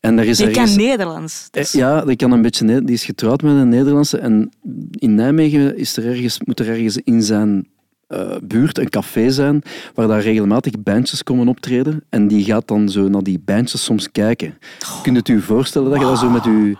En 0.05 0.19
er 0.19 0.25
is 0.25 0.37
Die 0.37 0.47
ergens- 0.47 0.75
kan 0.77 0.85
Nederlands. 0.85 1.49
Dus- 1.51 1.73
Ja, 1.73 2.05
die, 2.05 2.17
kan 2.17 2.33
een 2.33 2.43
beetje, 2.43 2.65
ne- 2.65 2.85
die 2.85 2.95
is 2.95 3.05
getrouwd 3.05 3.43
met 3.43 3.53
een 3.53 3.69
Nederlandse. 3.69 4.19
En 4.19 4.51
in 4.91 5.15
Nijmegen 5.15 5.77
is 5.77 5.97
er 5.97 6.07
ergens, 6.07 6.41
moet 6.45 6.61
er 6.61 6.69
ergens 6.69 6.97
in 7.05 7.23
zijn 7.23 7.67
eh, 8.09 8.37
buurt 8.43 8.79
een 8.79 8.89
café 8.89 9.31
zijn 9.31 9.63
waar 9.95 10.09
daar 10.09 10.21
regelmatig 10.21 10.73
bandjes 10.83 11.23
komen 11.23 11.49
optreden. 11.49 12.05
En 12.09 12.29
die 12.29 12.45
gaat 12.45 12.69
dan 12.69 12.89
zo 12.89 13.09
naar 13.09 13.23
die 13.23 13.39
bandjes 13.45 13.85
soms 13.85 14.11
kijken. 14.13 14.59
Kunt 15.03 15.05
je 15.05 15.13
het 15.21 15.29
u 15.29 15.41
voorstellen 15.41 15.91
dat 15.91 15.99
je 16.01 16.05
dat 16.05 16.19
zo 16.19 16.31
met 16.31 16.45
uw... 16.45 16.75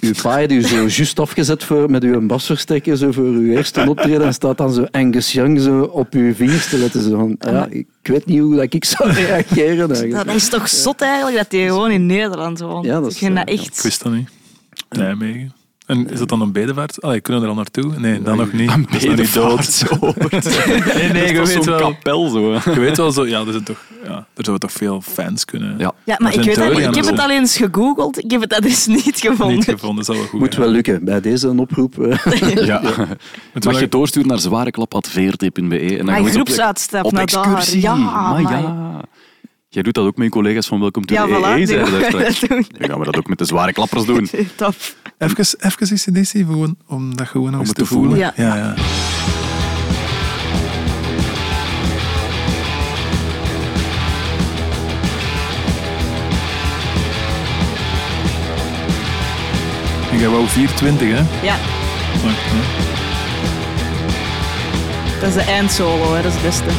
Uw 0.00 0.12
pa 0.22 0.36
heeft 0.36 0.52
u 0.52 0.62
zo 0.62 0.76
juist 0.76 1.18
afgezet 1.18 1.64
voor, 1.64 1.90
met 1.90 2.04
uw 2.04 2.26
basversterker 2.26 2.96
zo 2.96 3.12
voor 3.12 3.24
uw 3.24 3.52
eerste 3.56 3.88
optreden 3.88 4.26
en 4.26 4.34
staat 4.34 4.58
dan 4.58 4.72
zo 4.72 4.86
Angus 4.90 5.32
Young 5.32 5.60
zo 5.60 5.80
op 5.82 6.12
uw 6.14 6.34
vingers 6.34 6.68
te 6.68 6.78
letten. 6.78 7.02
Zo 7.02 7.10
van, 7.18 7.36
ja, 7.52 7.66
ik 7.70 7.86
weet 8.02 8.26
niet 8.26 8.40
hoe 8.40 8.56
dat 8.56 8.74
ik 8.74 8.84
zou 8.84 9.10
reageren. 9.26 9.90
eigenlijk. 9.90 10.26
Dat 10.26 10.34
is 10.34 10.48
toch 10.48 10.68
zot 10.68 11.00
eigenlijk 11.00 11.36
dat 11.36 11.52
hij 11.52 11.66
gewoon 11.66 11.90
in 11.90 12.06
Nederland 12.06 12.60
woont. 12.60 12.84
Ja, 12.84 13.00
dat 13.00 13.06
is, 13.06 13.12
ik 13.12 13.18
vind 13.18 13.36
dat 13.36 13.48
eh, 13.48 13.54
echt... 13.54 13.76
Ik 13.76 13.82
wist 13.82 14.02
dat 14.02 14.12
niet. 14.12 14.28
Nijmegen. 14.90 15.52
En 15.92 16.10
is 16.10 16.18
dat 16.18 16.28
dan 16.28 16.40
een 16.40 16.52
bedevaart? 16.52 17.02
Allee, 17.02 17.20
kunnen 17.20 17.42
we 17.42 17.48
er 17.48 17.54
al 17.54 17.58
naartoe? 17.62 17.98
Nee, 17.98 18.22
dan 18.22 18.36
nog 18.36 18.52
niet. 18.52 18.70
Een 18.70 18.86
Dat 18.90 19.16
niet 19.16 19.34
dood. 19.34 19.84
Nee, 20.94 21.12
nee, 21.12 21.32
je 21.32 21.38
weet 21.38 21.48
zo'n 21.48 21.64
wel. 21.64 21.78
kapel 21.78 22.28
zo. 22.28 22.52
Je 22.74 22.80
weet 22.80 22.96
wel 22.96 23.12
zo, 23.12 23.26
ja, 23.26 23.40
er, 23.40 23.52
zijn 23.52 23.64
toch, 23.64 23.78
ja, 24.04 24.10
er 24.10 24.44
zouden 24.44 24.68
toch 24.68 24.72
veel 24.78 25.00
fans 25.00 25.44
kunnen. 25.44 25.74
Ja. 25.78 25.92
Ja, 26.04 26.16
maar 26.18 26.34
ik, 26.34 26.42
weet 26.42 26.54
dat, 26.54 26.78
ik 26.78 26.94
heb 26.94 27.04
het 27.04 27.18
al 27.20 27.30
eens 27.30 27.56
gegoogeld. 27.56 28.24
Ik 28.24 28.30
heb 28.30 28.40
het 28.40 28.52
adres 28.54 28.86
niet 28.86 29.20
gevonden. 29.20 29.56
Niet 29.56 29.64
gevonden, 29.64 30.04
zal 30.04 30.14
wel 30.14 30.24
goed 30.24 30.40
Moet 30.40 30.54
wel 30.54 30.68
lukken. 30.68 31.04
Bij 31.04 31.20
deze 31.20 31.48
een 31.48 31.58
oproep. 31.58 31.98
eh. 31.98 32.18
Ja. 32.66 32.80
We 33.52 33.60
Mag 33.64 33.80
je 33.80 33.88
doorsturen 33.88 34.28
naar 34.28 34.38
zwareklap.vrt.be. 34.38 35.96
En 35.98 36.06
dan 36.06 36.18
op- 36.18 36.26
groepsuitstap 36.28 37.12
naar 37.12 37.26
daar. 37.26 37.44
excursie. 37.44 37.80
Ja, 37.80 37.94
maar 37.94 38.12
amai. 38.14 38.42
ja. 38.42 39.00
Jij 39.72 39.82
doet 39.82 39.94
dat 39.94 40.06
ook 40.06 40.16
met 40.16 40.24
je 40.26 40.32
collega's 40.32 40.66
van 40.66 40.80
Welcome 40.80 41.06
to 41.06 41.14
Ja, 41.14 41.26
the 41.26 41.30
voilà. 41.30 41.58
EE, 41.58 42.46
doen. 42.48 42.66
Dan 42.78 42.88
gaan 42.88 42.98
we 42.98 43.04
dat 43.04 43.16
ook 43.16 43.28
met 43.28 43.38
de 43.38 43.44
zware 43.44 43.72
klappers 43.72 44.04
doen. 44.04 44.28
Top. 44.56 44.74
Even, 45.18 45.46
even 45.58 45.96
ECDC, 45.96 46.28
gewoon, 46.28 46.76
om 46.86 47.16
dat 47.16 47.28
gewoon 47.28 47.58
eens 47.58 47.68
het 47.68 47.76
te 47.76 47.82
te 47.82 47.88
voelen. 47.88 48.10
voelen. 48.10 48.32
Ja. 48.36 48.54
ja, 48.56 48.56
ja. 48.56 48.74
En 60.10 60.18
jij 60.18 60.28
wou 60.28 60.46
420, 60.46 61.08
hè? 61.08 61.46
Ja. 61.46 61.56
dat 65.20 65.28
is 65.28 65.34
de 65.34 65.40
eindsolo, 65.50 66.14
hè. 66.14 66.22
dat 66.22 66.32
is 66.32 66.34
het 66.34 66.42
beste. 66.42 66.70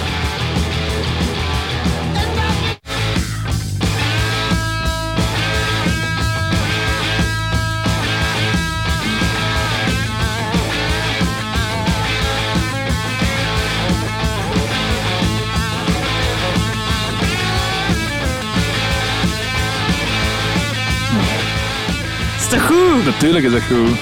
Toch 22.54 22.66
goed? 22.68 23.06
Natuurlijk 23.06 23.46
is 23.46 23.52
dat 23.52 23.62
goed. 23.62 23.98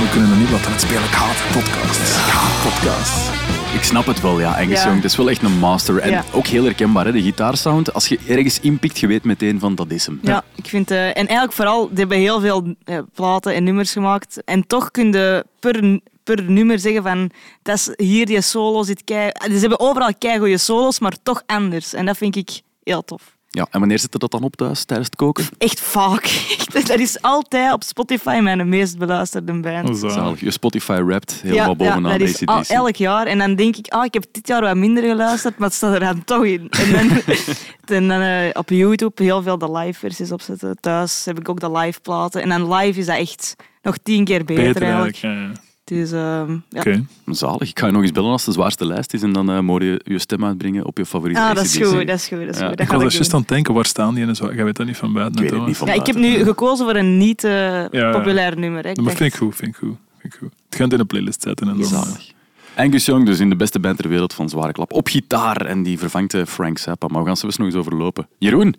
We 0.00 0.08
kunnen 0.12 0.30
er 0.30 0.36
niet 0.36 0.50
wat 0.50 0.66
aan 0.66 0.78
spelen. 0.80 1.02
Ik 1.04 1.10
haat 1.10 1.36
podcast. 1.52 2.00
Ik 2.00 2.32
haat 2.32 2.62
podcast. 2.62 3.30
Ik 3.74 3.82
snap 3.82 4.06
het 4.06 4.20
wel, 4.20 4.40
ja. 4.40 4.52
Angus 4.52 4.78
Ja. 4.78 4.84
Young, 4.84 4.94
het 5.02 5.04
is 5.04 5.16
wel 5.16 5.30
echt 5.30 5.42
een 5.42 5.58
master. 5.58 5.98
En 5.98 6.10
Ja. 6.10 6.24
ook 6.32 6.46
heel 6.46 6.64
herkenbaar, 6.64 7.04
hè, 7.04 7.12
de 7.12 7.22
gitaarsound. 7.22 7.92
Als 7.94 8.08
je 8.08 8.18
ergens 8.28 8.60
inpikt, 8.60 8.98
je 8.98 9.06
weet 9.06 9.24
meteen 9.24 9.58
van 9.60 9.74
dat 9.74 9.90
is 9.90 10.06
hem. 10.06 10.18
Ja, 10.22 10.44
ik 10.54 10.66
vind... 10.66 10.90
eh, 10.90 11.06
en 11.06 11.14
eigenlijk 11.14 11.52
vooral, 11.52 11.88
die 11.88 11.98
hebben 11.98 12.18
heel 12.18 12.40
veel 12.40 12.74
eh, 12.84 12.98
platen 13.14 13.54
en 13.54 13.64
nummers 13.64 13.92
gemaakt. 13.92 14.44
En 14.44 14.66
toch 14.66 14.90
kun 14.90 15.12
je 15.12 15.44
per, 15.60 16.00
per 16.24 16.42
nummer 16.50 16.78
zeggen 16.78 17.02
van... 17.02 17.30
Dat 17.62 17.76
is 17.76 18.06
hier 18.06 18.26
die 18.26 18.40
solo 18.40 18.82
zit 18.82 19.04
kei... 19.04 19.30
Ze 19.44 19.58
hebben 19.58 19.80
overal 19.80 20.12
kei 20.18 20.58
solos, 20.58 20.98
maar 20.98 21.14
toch 21.22 21.42
anders. 21.46 21.94
En 21.94 22.06
dat 22.06 22.16
vind 22.16 22.36
ik 22.36 22.60
heel 22.84 23.04
tof. 23.04 23.35
Ja, 23.50 23.66
en 23.70 23.78
wanneer 23.78 23.98
zit 23.98 24.14
er 24.14 24.20
dat 24.20 24.30
dan 24.30 24.42
op 24.42 24.56
thuis, 24.56 24.84
tijdens 24.84 25.08
het 25.08 25.16
koken? 25.16 25.44
Echt 25.58 25.80
vaak. 25.80 26.24
Dat 26.86 26.98
is 26.98 27.22
altijd 27.22 27.72
op 27.72 27.82
Spotify 27.82 28.38
mijn 28.42 28.68
meest 28.68 28.98
beluisterde 28.98 29.60
band. 29.60 29.88
Oh, 29.88 29.94
zo. 29.94 30.08
Zalig. 30.08 30.40
Je 30.40 30.50
Spotify 30.50 31.02
rapt 31.06 31.40
helemaal 31.42 31.76
bovenaan 31.76 32.18
dat 32.18 32.20
is 32.20 32.46
al 32.46 32.54
ACDC. 32.54 32.70
elk 32.70 32.96
jaar. 32.96 33.26
En 33.26 33.38
dan 33.38 33.54
denk 33.54 33.76
ik, 33.76 33.86
ah, 33.88 34.04
ik 34.04 34.14
heb 34.14 34.24
dit 34.32 34.48
jaar 34.48 34.60
wat 34.60 34.76
minder 34.76 35.02
geluisterd, 35.02 35.58
maar 35.58 35.68
het 35.68 35.76
staat 35.76 35.94
er 35.94 36.00
dan 36.00 36.24
toch 36.24 36.44
in. 36.44 36.70
En 36.70 36.92
dan, 36.92 37.10
en 37.96 38.08
dan 38.08 38.20
eh, 38.20 38.50
op 38.52 38.68
YouTube 38.68 39.22
heel 39.22 39.42
veel 39.42 39.58
de 39.58 39.72
live 39.72 39.98
versies 39.98 40.32
opzetten. 40.32 40.76
Thuis 40.80 41.24
heb 41.24 41.38
ik 41.38 41.48
ook 41.48 41.60
de 41.60 41.70
live 41.70 42.00
platen. 42.00 42.42
En 42.42 42.48
dan 42.48 42.74
live 42.74 42.98
is 42.98 43.06
dat 43.06 43.16
echt 43.16 43.56
nog 43.82 43.96
tien 44.02 44.24
keer 44.24 44.44
beter, 44.44 44.64
Beter 44.64 44.82
eigenlijk. 44.82 45.22
eigenlijk. 45.22 45.52
ja, 45.54 45.60
ja. 45.62 45.65
Dus 45.86 46.12
ehm, 46.12 46.50
ja. 46.68 46.78
Oké. 46.80 47.04
Zalig. 47.26 47.68
Ik 47.70 47.78
ga 47.78 47.86
je 47.86 47.92
nog 47.92 48.02
eens 48.02 48.12
bellen 48.12 48.30
als 48.30 48.44
de 48.44 48.52
zwaarste 48.52 48.86
lijst 48.86 49.14
is 49.14 49.22
en 49.22 49.32
dan 49.32 49.50
eh 49.50 49.60
moet 49.60 49.82
je 49.82 50.00
je 50.04 50.18
stem 50.18 50.44
uitbrengen 50.44 50.84
op 50.84 50.98
je 50.98 51.06
favoriete 51.06 51.40
Ah, 51.40 51.54
dat 51.54 51.64
is 51.64 51.76
goed, 51.76 52.06
dat 52.06 52.16
is 52.18 52.28
goed. 52.28 52.38
Dat 52.46 52.54
is 52.54 52.58
Ja. 52.60 52.66
goed. 52.68 52.76
Dat 52.76 52.80
Ik 52.86 52.92
ga 52.92 52.94
was 52.96 53.04
er 53.04 53.12
juist 53.12 53.32
aan 53.34 53.40
het 53.40 53.48
denken, 53.48 53.74
waar 53.74 53.84
staan 53.86 54.14
die 54.14 54.26
en 54.26 54.36
zo. 54.36 54.54
Jij 54.54 54.64
weet 54.64 54.76
dat 54.76 54.86
niet 54.86 54.96
van 54.96 55.12
buiten. 55.12 55.34
Ik 55.44 55.50
weet 55.50 55.50
het 55.50 55.68
natuurlijk. 55.68 55.68
niet 55.68 55.76
van 55.76 56.16
Ja, 56.16 56.22
ik 56.26 56.32
heb 56.32 56.38
nu 56.40 56.44
gekozen 56.52 56.86
voor 56.86 56.94
een 56.96 57.18
niet 57.18 57.44
eh, 57.44 57.88
ja. 57.90 58.10
populair 58.12 58.58
nummer. 58.58 58.82
Hè. 58.84 58.90
Ik 58.90 58.96
Maar 58.96 59.04
dacht- 59.04 59.16
vind 59.16 59.32
ik 59.32 59.38
goed, 59.38 59.56
vind 59.56 59.70
ik 59.70 59.76
goed. 59.76 59.96
Vind 60.18 60.32
ik 60.34 60.38
goed. 60.40 60.52
Het 60.68 60.76
gaat 60.78 60.92
in 60.92 61.00
een 61.00 61.06
playlist 61.06 61.42
zetten 61.42 61.68
en 61.68 61.76
dan... 61.76 61.84
Zalig. 61.86 62.32
Angus 62.76 63.04
Young, 63.04 63.26
dus 63.26 63.40
in 63.40 63.48
de 63.48 63.56
beste 63.56 63.80
band 63.80 63.96
ter 63.98 64.08
wereld 64.08 64.34
van 64.34 64.48
Zware 64.48 64.72
Klap. 64.72 64.92
Op 64.92 65.08
gitaar 65.08 65.66
en 65.66 65.82
die 65.82 65.98
vervangt 65.98 66.34
eh, 66.34 66.44
Frank 66.44 66.78
Zappa. 66.78 67.06
Maar 67.08 67.20
we 67.20 67.26
gaan 67.26 67.36
ze 67.36 67.46
best 67.46 67.58
nog 67.58 67.66
eens 67.66 67.76
overlopen. 67.76 68.28
Jeroen, 68.38 68.74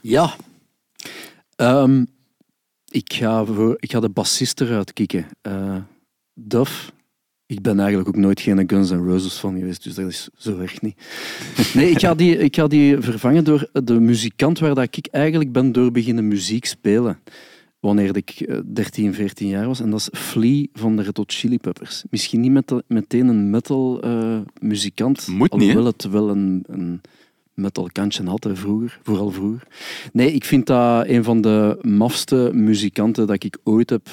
Ja. 0.00 0.30
Ehm, 1.56 2.04
ik, 2.90 3.12
ga 3.12 3.44
voor, 3.44 3.76
ik 3.80 3.90
ga 3.90 4.00
de 4.00 4.08
bassist 4.08 4.60
eruit 4.60 4.92
kicken. 4.92 5.26
Eh 6.34 6.42
Duff. 6.44 6.92
Ik 7.46 7.62
ben 7.62 7.78
eigenlijk 7.78 8.08
ook 8.08 8.16
nooit 8.16 8.40
geen 8.40 8.64
Guns 8.70 8.90
N' 8.90 8.94
Roses 9.08 9.38
fan 9.38 9.58
geweest, 9.58 9.84
dus 9.84 9.94
dat 9.94 10.08
is 10.08 10.28
zo 10.36 10.58
erg 10.58 10.80
niet. 10.80 10.94
Nee, 11.74 11.90
ik 11.90 11.98
ga 12.00 12.14
die, 12.14 12.36
ik 12.38 12.54
ga 12.56 12.66
die 12.66 12.98
vervangen 13.00 13.44
door 13.44 13.68
de 13.84 14.00
muzikant 14.00 14.58
waar 14.58 14.74
dat 14.74 14.96
ik 14.96 15.06
eigenlijk 15.10 15.52
ben 15.52 15.72
door 15.72 15.90
beginnen 15.92 16.28
muziek 16.28 16.64
spelen. 16.64 17.18
Wanneer 17.80 18.16
ik 18.16 18.30
eh, 18.30 18.58
13, 18.66 19.14
14 19.14 19.48
jaar 19.48 19.66
was. 19.66 19.80
En 19.80 19.90
dat 19.90 20.00
is 20.00 20.20
Flea 20.20 20.66
van 20.72 20.96
de 20.96 21.02
Red 21.02 21.16
Hot 21.16 21.32
Chili 21.32 21.58
Peppers. 21.58 22.04
Misschien 22.10 22.40
niet 22.40 22.52
met 22.52 22.68
de- 22.68 22.84
meteen 22.86 23.28
een 23.28 23.50
metal 23.50 24.00
eh, 24.02 24.40
muzikant. 24.60 25.26
Moet 25.26 25.38
niet? 25.52 25.60
Alhoewel 25.60 25.84
het 25.84 26.04
wel 26.10 26.28
een, 26.30 26.64
een 26.66 27.00
metal 27.54 27.88
kantje 27.92 28.24
had 28.24 28.44
hè, 28.44 28.56
vroeger, 28.56 28.98
vooral 29.02 29.30
vroeger. 29.30 29.66
Nee, 30.12 30.32
ik 30.32 30.44
vind 30.44 30.66
dat 30.66 31.08
een 31.08 31.24
van 31.24 31.40
de 31.40 31.78
mafste 31.82 32.50
muzikanten 32.54 33.26
dat 33.26 33.44
ik 33.44 33.58
ooit 33.64 33.90
heb 33.90 34.08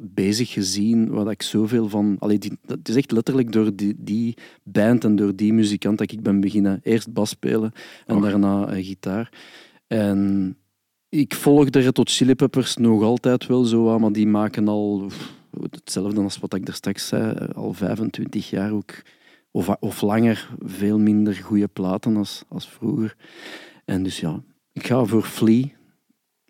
bezig 0.00 0.52
gezien, 0.52 1.10
waar 1.10 1.30
ik 1.30 1.42
zoveel 1.42 1.88
van... 1.88 2.16
Allee, 2.18 2.38
die, 2.38 2.58
het 2.66 2.88
is 2.88 2.96
echt 2.96 3.10
letterlijk 3.10 3.52
door 3.52 3.76
die, 3.76 3.94
die 3.98 4.36
band 4.62 5.04
en 5.04 5.16
door 5.16 5.36
die 5.36 5.52
muzikant 5.52 5.98
dat 5.98 6.12
ik 6.12 6.22
ben 6.22 6.40
beginnen 6.40 6.80
eerst 6.82 7.12
bas 7.12 7.30
spelen 7.30 7.72
en 8.06 8.20
daarna 8.20 8.66
eh, 8.66 8.84
gitaar. 8.84 9.32
En 9.86 10.56
ik 11.08 11.34
volg 11.34 11.70
de 11.70 11.78
Red 11.78 11.96
Hot 11.96 12.10
Chili 12.10 12.34
Peppers 12.34 12.76
nog 12.76 13.02
altijd 13.02 13.46
wel 13.46 13.64
zo 13.64 13.92
aan, 13.92 14.00
maar 14.00 14.12
die 14.12 14.26
maken 14.26 14.68
al 14.68 15.04
pff, 15.06 15.32
hetzelfde 15.70 16.20
als 16.20 16.38
wat 16.38 16.54
ik 16.54 16.66
daar 16.66 16.74
straks 16.74 17.08
zei, 17.08 17.32
eh, 17.32 17.48
al 17.48 17.72
25 17.72 18.50
jaar 18.50 18.72
ook, 18.72 19.02
of, 19.50 19.68
of 19.68 20.00
langer, 20.00 20.50
veel 20.60 20.98
minder 20.98 21.34
goede 21.34 21.68
platen 21.68 22.16
als, 22.16 22.44
als 22.48 22.68
vroeger. 22.68 23.16
En 23.84 24.02
dus 24.02 24.20
ja, 24.20 24.42
ik 24.72 24.86
ga 24.86 25.04
voor 25.04 25.22
Flea 25.22 25.66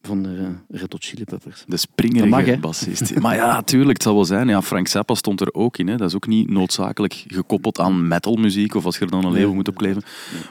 van 0.09 0.23
de 0.23 0.29
eh, 0.29 0.81
Red 0.81 0.93
Hot 0.93 1.05
Chili 1.05 1.25
Peppers. 1.25 1.59
de 1.61 1.65
mag, 1.69 1.79
springerige 1.79 2.51
hè? 2.51 2.59
bassist. 2.59 3.15
Maar 3.21 3.35
ja, 3.35 3.63
tuurlijk, 3.63 3.93
het 3.93 4.03
zal 4.03 4.15
wel 4.15 4.25
zijn. 4.25 4.49
Ja, 4.49 4.63
Frank 4.63 4.89
Zappa 4.89 5.15
stond 5.15 5.41
er 5.41 5.55
ook 5.55 5.79
in. 5.79 5.89
Hè. 5.89 5.97
Dat 5.97 6.09
is 6.09 6.15
ook 6.15 6.27
niet 6.27 6.51
noodzakelijk 6.51 7.25
gekoppeld 7.27 7.79
aan 7.81 8.09
metalmuziek 8.09 8.75
of 8.75 8.85
als 8.85 8.99
je 8.99 9.05
er 9.05 9.11
dan 9.11 9.25
een 9.25 9.31
Nee. 9.33 9.41
leven 9.41 9.55
moet 9.55 9.69
opkleven. 9.69 10.03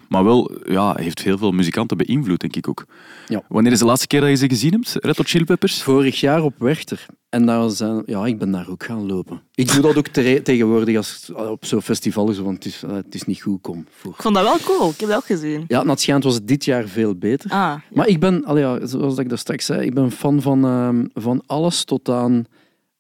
Maar 0.09 0.23
wel, 0.23 0.51
ja, 0.69 0.95
heeft 0.95 1.21
heel 1.21 1.37
veel 1.37 1.51
muzikanten 1.51 1.97
beïnvloed, 1.97 2.39
denk 2.39 2.55
ik 2.55 2.69
ook. 2.69 2.85
Ja. 3.27 3.41
Wanneer 3.47 3.71
is 3.71 3.79
de 3.79 3.85
laatste 3.85 4.07
keer 4.07 4.19
dat 4.21 4.29
je 4.29 4.35
ze 4.35 4.47
gezien 4.49 4.71
hebt? 4.71 4.95
Red 5.01 5.17
Hot 5.17 5.27
Chili 5.27 5.43
Peppers? 5.45 5.81
Vorig 5.83 6.19
jaar 6.19 6.43
op 6.43 6.53
Werchter. 6.57 7.05
En 7.29 7.45
daar 7.45 7.69
zijn, 7.69 8.03
ja, 8.05 8.25
ik 8.25 8.37
ben 8.37 8.51
daar 8.51 8.69
ook 8.69 8.83
gaan 8.83 9.05
lopen. 9.05 9.41
Ik 9.55 9.71
doe 9.71 9.81
dat 9.81 9.97
ook 9.97 10.07
tegenwoordig 10.43 10.97
als, 10.97 11.31
op 11.33 11.65
zo'n 11.65 11.81
festival, 11.81 12.35
want 12.35 12.63
het 12.63 12.65
is, 12.65 12.83
eh, 12.83 12.93
het 12.93 13.15
is 13.15 13.23
niet 13.23 13.41
goed 13.41 13.61
kom 13.61 13.85
voor. 13.89 14.11
Ik 14.11 14.21
vond 14.21 14.35
dat 14.35 14.43
wel 14.43 14.57
cool. 14.77 14.89
Ik 14.89 14.99
heb 14.99 15.09
dat 15.09 15.17
ook 15.17 15.25
gezien. 15.25 15.65
Ja, 15.67 15.81
naar 15.81 15.91
het 15.91 16.01
schijnt 16.01 16.23
was 16.23 16.33
het 16.33 16.47
dit 16.47 16.65
jaar 16.65 16.87
veel 16.87 17.15
beter. 17.15 17.51
Ah, 17.51 17.57
ja. 17.57 17.81
Maar 17.93 18.07
ik 18.07 18.19
ben, 18.19 18.45
allee, 18.45 18.63
ja, 18.63 18.85
zoals 18.85 19.17
ik 19.17 19.29
daar 19.29 19.37
straks 19.37 19.65
zei, 19.65 19.85
ik 19.85 19.93
ben 19.93 20.11
fan 20.11 20.41
van, 20.41 20.65
ehm, 20.65 21.05
van 21.13 21.43
alles 21.45 21.83
tot 21.83 22.09
aan 22.09 22.45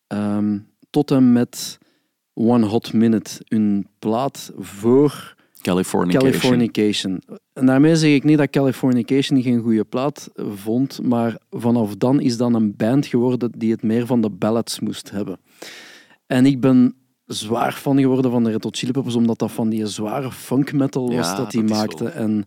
ehm, 0.07 0.57
tot 0.89 1.11
en 1.11 1.31
met 1.31 1.77
One 2.33 2.65
Hot 2.65 2.93
Minute, 2.93 3.31
een 3.47 3.87
plaat 3.99 4.51
voor 4.57 5.35
Californication. 5.67 6.31
Californication. 6.31 7.21
En 7.53 7.65
daarmee 7.65 7.95
zeg 7.95 8.13
ik 8.13 8.23
niet 8.23 8.37
dat 8.37 8.49
Californication 8.49 9.41
geen 9.41 9.61
goede 9.61 9.83
plaat 9.83 10.29
vond, 10.35 11.01
maar 11.03 11.37
vanaf 11.49 11.95
dan 11.95 12.21
is 12.21 12.37
dan 12.37 12.53
een 12.53 12.75
band 12.75 13.05
geworden 13.05 13.51
die 13.57 13.71
het 13.71 13.83
meer 13.83 14.05
van 14.05 14.21
de 14.21 14.29
ballads 14.29 14.79
moest 14.79 15.11
hebben. 15.11 15.39
En 16.25 16.45
ik 16.45 16.59
ben 16.59 16.95
zwaar 17.25 17.73
fan 17.73 17.99
geworden 17.99 18.31
van 18.31 18.43
de 18.43 18.51
Red 18.51 18.63
Hot 18.63 18.77
Chili 18.77 18.91
Peppers, 18.91 19.15
omdat 19.15 19.39
dat 19.39 19.51
van 19.51 19.69
die 19.69 19.85
zware 19.85 20.31
funk 20.31 20.73
metal 20.73 21.07
was 21.07 21.27
Ja, 21.27 21.35
dat 21.35 21.51
die 21.51 21.63
maakte. 21.63 22.07
En 22.07 22.45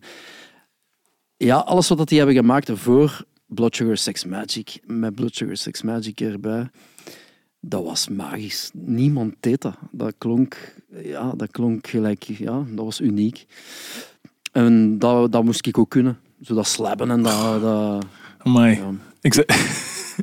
ja, 1.37 1.57
alles 1.57 1.87
wat 1.87 2.09
die 2.09 2.17
hebben 2.17 2.35
gemaakt 2.35 2.71
voor 2.73 3.25
Blood 3.45 3.75
Sugar 3.75 3.97
Sex 3.97 4.25
Magic, 4.25 4.79
met 4.85 5.15
Blood 5.15 5.35
Sugar 5.35 5.57
Sex 5.57 5.81
Magic 5.81 6.21
erbij, 6.21 6.69
dat 7.61 7.83
was 7.83 8.09
magisch. 8.09 8.69
Niemand 8.73 9.35
deed 9.39 9.61
dat. 9.61 9.77
Dat 9.91 10.13
klonk, 10.17 10.75
ja, 11.03 11.33
dat 11.35 11.51
klonk 11.51 11.87
gelijk, 11.87 12.23
ja, 12.23 12.63
dat 12.69 12.85
was 12.85 13.01
uniek. 13.01 13.45
En 14.51 14.99
dat, 14.99 15.31
dat 15.31 15.43
moest 15.43 15.67
ik 15.67 15.77
ook 15.77 15.89
kunnen. 15.89 16.19
Zo 16.41 16.53
dat 16.53 16.67
slabben 16.67 17.11
en 17.11 17.21
dat... 17.21 17.61
dat 17.61 18.05
Amai. 18.37 18.75
ja. 18.75 18.91
Ik, 19.21 19.33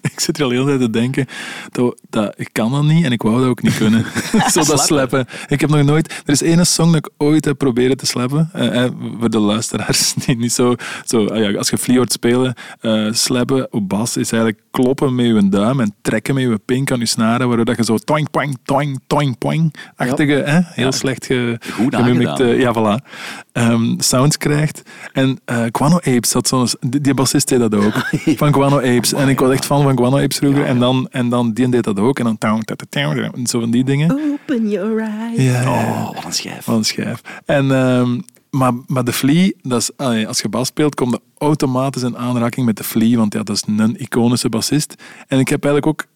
ik 0.12 0.20
zit 0.20 0.38
er 0.38 0.44
al 0.44 0.50
heel 0.50 0.64
tijd 0.64 0.80
te 0.80 0.90
denken, 0.90 1.26
dat, 1.70 2.00
dat, 2.10 2.34
ik 2.36 2.48
kan 2.52 2.70
dat 2.70 2.82
niet 2.82 3.04
en 3.04 3.12
ik 3.12 3.22
wou 3.22 3.38
dat 3.40 3.48
ook 3.48 3.62
niet 3.62 3.76
kunnen. 3.76 4.04
Zo 4.52 4.64
dat 4.64 4.80
slappen. 4.80 5.26
Ik 5.48 5.60
heb 5.60 5.70
nog 5.70 5.84
nooit... 5.84 6.22
Er 6.26 6.32
is 6.32 6.42
één 6.42 6.66
song 6.66 6.86
dat 6.92 6.96
ik 6.96 7.10
ooit 7.16 7.44
heb 7.44 7.58
proberen 7.58 7.96
te 7.96 8.06
slappen. 8.06 8.50
Eh, 8.52 8.84
voor 9.18 9.30
de 9.30 9.38
luisteraars 9.38 10.14
die 10.14 10.36
niet 10.36 10.52
zo... 10.52 10.74
zo 11.04 11.26
ah 11.26 11.38
ja, 11.38 11.58
als 11.58 11.70
je 11.70 11.78
Flea 11.78 11.96
hoort 11.96 12.12
spelen, 12.12 12.54
eh 12.80 13.06
slappen 13.10 13.72
op 13.72 13.88
bas 13.88 14.16
is 14.16 14.32
eigenlijk 14.32 14.62
kloppen 14.70 15.14
met 15.14 15.26
je 15.26 15.48
duim 15.48 15.80
en 15.80 15.94
trekken 16.02 16.34
met 16.34 16.42
je 16.42 16.60
pink 16.64 16.90
aan 16.92 16.98
je 16.98 17.06
snaren, 17.06 17.46
waardoor 17.46 17.64
dat 17.64 17.76
je 17.76 17.84
zo 17.84 17.96
toing, 17.96 18.30
poing, 18.30 18.58
toing, 18.64 19.00
toing, 19.06 19.38
poing-achtige, 19.38 20.32
hè, 20.32 20.60
heel 20.62 20.92
slecht 20.92 21.26
ge, 21.26 21.58
Goed 21.72 21.94
gemimikt, 21.94 22.28
aangedaan. 22.28 22.54
eh, 22.54 22.60
ja, 22.60 22.74
voilà, 22.74 23.04
ehm, 23.52 23.94
sounds 23.98 24.36
krijgt. 24.36 24.82
En 25.12 25.38
Guano 25.72 25.96
Apes 25.96 26.32
had 26.32 26.48
zo'n... 26.48 26.68
Die, 26.80 27.14
bassist 27.14 27.48
deed 27.48 27.58
dat 27.58 27.74
ook. 27.74 27.94
van 28.36 28.54
Guano 28.54 28.76
Apes. 28.76 29.12
En 29.12 29.28
ik 29.28 29.40
was 29.40 29.52
echt 29.52 29.64
fan 29.64 29.82
van 29.88 29.96
Guano 29.96 30.22
Apes 30.22 30.36
vroeger. 30.36 30.64
En, 30.64 30.78
dan, 30.78 31.08
en 31.10 31.28
dan 31.28 31.52
die 31.52 31.68
deed 31.68 31.84
dat 31.84 31.98
ook. 31.98 32.18
En 32.18 32.24
dan... 32.24 32.38
tang, 32.38 32.64
tang, 32.64 32.78
tang, 32.78 33.14
tang, 33.14 33.34
en 33.34 33.46
Zo 33.46 33.60
van 33.60 33.70
die 33.70 33.84
dingen. 33.84 34.10
Open 34.10 34.70
your 34.70 35.00
eyes. 35.00 35.42
Ja. 35.42 35.70
Oh, 35.70 36.14
wat 36.14 36.24
een 36.24 36.32
schijf. 36.32 36.64
Van 36.64 36.74
een 36.74 36.84
schijf. 36.84 37.20
En, 37.44 37.70
ehm, 37.72 38.20
maar, 38.50 38.72
maar 38.86 39.04
de 39.04 39.12
Flea, 39.12 39.52
dat 39.62 39.80
is, 39.80 40.06
als 40.26 40.40
je 40.40 40.48
bas 40.48 40.66
speelt, 40.66 40.94
komt 40.94 41.12
je 41.12 41.20
automatisch 41.38 42.02
in 42.02 42.16
aanraking 42.16 42.66
met 42.66 42.76
de 42.76 42.84
Flea, 42.84 43.16
want 43.16 43.32
ja, 43.32 43.42
dat 43.42 43.56
is 43.56 43.62
een 43.66 44.00
iconische 44.00 44.48
bassist. 44.48 44.94
En 45.26 45.38
ik 45.38 45.48
heb 45.48 45.64
eigenlijk 45.64 45.86
ook 45.86 46.06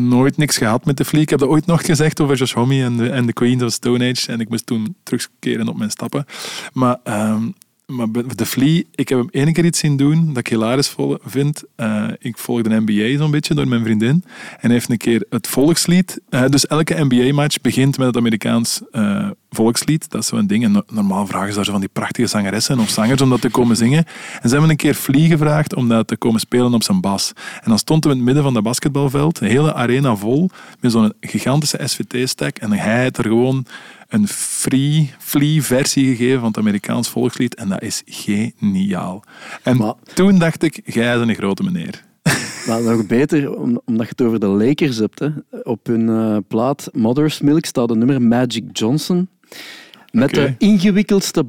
nooit 0.00 0.36
niks 0.36 0.56
gehad 0.56 0.84
met 0.84 0.96
de 0.96 1.04
Flea. 1.04 1.22
Ik 1.22 1.30
heb 1.30 1.38
dat 1.38 1.48
ooit 1.48 1.66
nog 1.66 1.86
gezegd 1.86 2.20
over 2.20 2.36
Josh 2.36 2.52
Homme 2.52 2.82
en 2.82 2.96
de, 2.96 3.10
en 3.10 3.26
de 3.26 3.32
Queens 3.32 3.62
of 3.62 3.72
Stone 3.72 4.10
Age. 4.10 4.32
En 4.32 4.40
ik 4.40 4.48
moest 4.48 4.66
toen 4.66 4.96
terugkeren 5.02 5.68
op 5.68 5.78
mijn 5.78 5.90
stappen. 5.90 6.24
Maar, 6.72 6.96
ehm, 7.04 7.48
maar 7.90 8.06
de 8.36 8.46
Flea, 8.46 8.82
ik 8.94 9.08
heb 9.08 9.18
hem 9.18 9.28
één 9.30 9.52
keer 9.52 9.64
iets 9.64 9.78
zien 9.78 9.96
doen 9.96 10.26
dat 10.28 10.36
ik 10.36 10.46
hilarisch 10.46 10.94
vind. 11.24 11.62
Eh, 11.76 12.04
ik 12.18 12.38
volg 12.38 12.62
de 12.62 12.80
NBA 12.86 13.18
zo'n 13.18 13.30
beetje 13.30 13.54
door 13.54 13.68
mijn 13.68 13.82
vriendin. 13.84 14.24
En 14.50 14.58
hij 14.60 14.70
heeft 14.70 14.90
een 14.90 14.96
keer 14.96 15.24
het 15.30 15.46
volkslied. 15.46 16.20
eh, 16.28 16.44
dus 16.48 16.66
elke 16.66 17.04
NBA-match 17.04 17.60
begint 17.60 17.98
met 17.98 18.06
het 18.06 18.16
Amerikaans 18.16 18.80
eh, 18.92 19.30
volkslied. 19.50 20.10
Dat 20.10 20.22
is 20.22 20.28
zo'n 20.28 20.46
ding. 20.46 20.64
En 20.64 20.72
no- 20.72 20.82
normaal 20.92 21.26
vragen 21.26 21.48
ze 21.48 21.54
daar 21.54 21.64
zo 21.64 21.70
van 21.70 21.80
die 21.80 21.90
prachtige 21.92 22.26
zangeressen 22.28 22.78
of 22.78 22.88
zangers 22.88 23.20
om 23.20 23.30
dat 23.30 23.40
te 23.40 23.50
komen 23.50 23.76
zingen. 23.76 24.04
En 24.40 24.48
ze 24.48 24.50
hebben 24.50 24.70
een 24.70 24.76
keer 24.76 24.94
Flea 24.94 25.26
gevraagd 25.26 25.74
om 25.74 25.88
dat 25.88 26.06
te 26.06 26.16
komen 26.16 26.40
spelen 26.40 26.74
op 26.74 26.82
zijn 26.82 27.00
bas. 27.00 27.32
En 27.62 27.68
dan 27.68 27.78
stond 27.78 28.04
hij 28.04 28.12
in 28.12 28.18
het 28.18 28.26
midden 28.26 28.44
van 28.44 28.54
dat 28.54 28.62
basketbalveld, 28.62 29.40
een 29.40 29.48
hele 29.48 29.74
arena 29.74 30.16
vol, 30.16 30.50
met 30.80 30.92
zo'n 30.92 31.12
gigantische 31.20 31.80
SVT-stack. 31.84 32.56
En 32.56 32.72
hij 32.72 33.02
had 33.04 33.18
er 33.18 33.24
gewoon 33.24 33.66
een 34.10 34.28
free, 34.28 35.10
flea 35.18 35.60
versie 35.62 36.06
gegeven 36.16 36.38
van 36.38 36.48
het 36.48 36.58
Amerikaans 36.58 37.08
volkslied. 37.08 37.54
En 37.54 37.68
dat 37.68 37.82
is 37.82 38.02
geniaal. 38.06 39.22
En 39.62 39.76
Maar- 39.76 39.94
toen 40.14 40.38
dacht 40.38 40.62
ik, 40.62 40.80
jij 40.84 41.16
bent 41.18 41.28
een 41.28 41.34
grote 41.34 41.62
meneer. 41.62 42.04
Maar 42.66 42.82
nog 42.82 43.06
beter, 43.06 43.54
om- 43.56 43.80
omdat 43.84 44.06
je 44.06 44.12
het 44.16 44.22
over 44.22 44.40
de 44.40 44.46
Lakers 44.46 44.96
hebt. 44.96 45.18
Hè. 45.18 45.28
Op 45.62 45.86
hun 45.86 46.08
eh, 46.08 46.36
plaat 46.48 46.88
Mother's 46.92 47.40
Milk 47.40 47.64
staat 47.64 47.90
een 47.90 47.98
nummer 47.98 48.22
Magic 48.22 48.64
Johnson. 48.78 49.28
Met 50.10 50.34
de 50.34 50.54
ingewikkeldste 50.58 51.44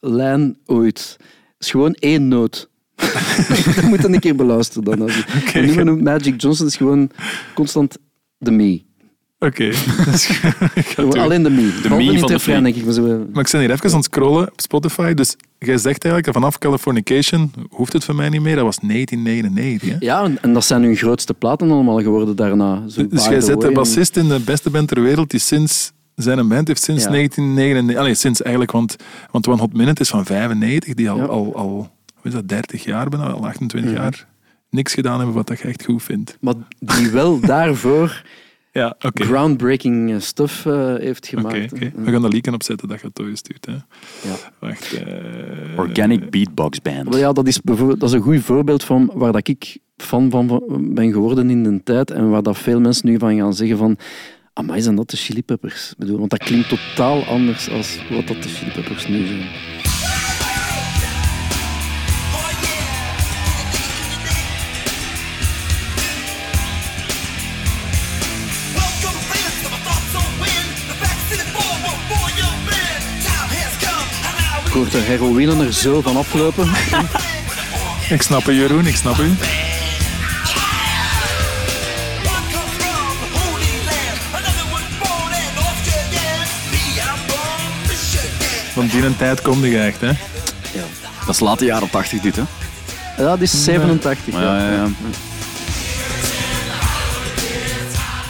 baslijn 0.00 0.56
ooit. 0.66 1.16
Het 1.18 1.56
is 1.58 1.70
gewoon 1.70 1.92
één 1.94 2.28
noot. 2.28 2.70
dat 3.74 3.82
moet 3.82 4.00
je 4.02 4.08
een 4.08 4.20
keer 4.20 4.36
beluisteren 4.36 4.84
dan. 4.84 5.00
Als 5.02 5.16
je- 5.16 5.24
Het 5.26 5.64
nummer 5.66 5.84
noemt 5.84 6.02
Magic 6.02 6.40
Johnson 6.42 6.66
is 6.66 6.76
gewoon 6.76 7.10
constant 7.54 7.98
de 8.38 8.50
me. 8.50 8.82
Oké. 9.46 9.70
Doen. 10.96 11.18
alleen 11.18 11.42
de 11.42 11.50
me. 11.50 11.80
De 11.82 11.88
me 11.88 11.96
me 12.12 12.18
van 12.18 12.28
de 12.28 12.40
Flea. 12.40 12.60
denk 12.60 12.76
ik. 12.76 12.84
Maar 12.84 12.92
zo, 12.94 13.02
Maar 13.02 13.44
ik 13.44 13.50
ben 13.50 13.60
hier 13.60 13.70
even 13.70 13.90
aan 13.90 13.96
het 13.96 14.04
scrollen 14.04 14.48
op 14.52 14.60
Spotify. 14.60 15.14
Dus 15.14 15.36
jij 15.58 15.78
zegt 15.78 16.04
eigenlijk, 16.04 16.24
dat 16.24 16.34
vanaf 16.34 16.58
Californication 16.58 17.52
hoeft 17.70 17.92
het 17.92 18.04
voor 18.04 18.14
mij 18.14 18.28
niet 18.28 18.40
meer. 18.40 18.54
Dat 18.56 18.64
was 18.64 18.78
1999. 18.78 19.88
Hè? 19.90 19.96
ja, 19.98 20.30
en, 20.40 20.52
dat 20.52 20.64
zijn 20.64 20.82
hun 20.82 20.96
grootste 20.96 21.34
platen 21.34 21.70
allemaal 21.70 22.00
geworden 22.02 22.36
daarna. 22.36 22.88
Zo 22.88 23.06
Dus 23.08 23.26
jij 23.26 23.40
zet 23.40 23.60
de 23.60 23.72
bassist 23.72 24.16
in 24.16 24.28
de 24.28 24.40
beste 24.40 24.70
band 24.70 24.88
ter 24.88 25.02
wereld 25.02 25.30
die 25.30 25.40
sinds 25.40 25.92
zijn 26.14 26.48
band 26.48 26.68
heeft 26.68 26.82
sinds 26.82 27.02
Ja. 27.04 27.10
1999. 27.10 27.96
Allee, 27.96 28.14
sinds 28.14 28.42
eigenlijk, 28.42 28.72
want, 28.72 28.96
want 29.30 29.46
One 29.48 29.60
Hot 29.60 29.72
Minute 29.72 30.00
is 30.00 30.08
van 30.08 30.24
95, 30.24 30.94
die 30.94 31.10
al, 31.10 31.16
Ja. 31.16 31.24
al, 31.24 31.56
al 31.56 31.90
hoe 32.14 32.30
is 32.30 32.32
dat, 32.32 32.48
30 32.48 32.84
jaar 32.84 33.08
bijna, 33.08 33.26
al 33.26 33.46
28 33.46 33.92
jaar 33.92 34.26
niks 34.70 34.94
gedaan 34.94 35.16
hebben 35.16 35.34
wat 35.34 35.48
je 35.48 35.68
echt 35.68 35.84
goed 35.84 36.02
vindt. 36.02 36.36
Maar 36.40 36.54
die 36.78 37.10
wel 37.10 37.40
daarvoor 37.56 38.22
Ja, 38.72 38.94
oké. 39.00 39.24
groundbreaking 39.24 40.10
eh, 40.12 40.20
stuff 40.20 40.66
eh, 40.66 40.94
heeft 40.94 41.26
gemaakt. 41.26 41.72
oké. 41.72 41.84
hè. 41.84 41.90
We 42.04 42.10
gaan 42.12 42.22
dat 42.22 42.32
leaken 42.32 42.54
opzetten 42.54 42.88
dat 42.88 43.00
je 43.00 43.06
het 43.06 43.16
doorgestuurd. 43.16 43.66
Hè? 43.66 43.72
Ja. 43.72 44.36
Wacht. 44.58 44.92
eh, 44.92 45.78
Organic 45.78 46.30
Beatbox 46.30 46.80
Band. 46.82 47.14
Ja, 47.14 47.32
dat 47.32 47.46
is, 47.46 47.60
bijvoorbeeld, 47.60 48.00
dat 48.00 48.08
is 48.08 48.14
een 48.14 48.22
goed 48.22 48.40
voorbeeld 48.40 48.84
van 48.84 49.10
waar 49.14 49.32
dat 49.32 49.48
ik 49.48 49.78
fan 49.96 50.30
van 50.30 50.48
van 50.48 50.94
ben 50.94 51.12
geworden 51.12 51.50
in 51.50 51.62
de 51.62 51.82
tijd 51.82 52.10
en 52.10 52.30
waar 52.30 52.42
dat 52.42 52.58
veel 52.58 52.80
mensen 52.80 53.08
nu 53.08 53.18
van 53.18 53.36
gaan 53.36 53.54
zeggen 53.54 53.76
van 53.78 53.96
amai, 54.52 54.80
zijn 54.82 54.94
dat 54.96 55.10
de 55.10 55.16
Chili 55.16 55.42
Peppers? 55.42 55.90
Ik 55.90 55.96
bedoel, 55.98 56.18
want 56.18 56.30
dat 56.30 56.42
klinkt 56.42 56.68
totaal 56.68 57.24
anders 57.24 57.70
als 57.70 57.98
wat 58.10 58.26
dat 58.26 58.42
de 58.42 58.48
Chili 58.48 58.70
Peppers 58.72 59.08
nu 59.08 59.26
zijn. 59.26 59.46
De 74.72 74.98
heroïne 74.98 75.64
er 75.66 75.72
zo 75.72 76.00
van 76.00 76.16
aflopen. 76.16 76.70
Ik 78.10 78.22
snap 78.22 78.48
u, 78.48 78.52
Jeroen, 78.52 78.86
ik 78.86 78.96
snap 78.96 79.18
u. 79.18 79.30
Van 88.72 88.86
die 88.86 89.02
een 89.04 89.16
tijd 89.16 89.42
kom 89.42 89.64
je 89.64 89.78
echt, 89.78 90.00
hè? 90.00 90.12
Dat 91.26 91.34
is 91.34 91.40
late 91.40 91.64
jaren 91.64 91.90
80 91.90 92.20
dit, 92.20 92.36
hè? 92.36 92.42
Ja, 93.16 93.24
dat 93.24 93.40
is 93.40 93.64
87. 93.64 94.34
Ja, 94.34 94.40
Ja. 94.40 94.58
ja, 94.58 94.70
ja. 94.72 94.86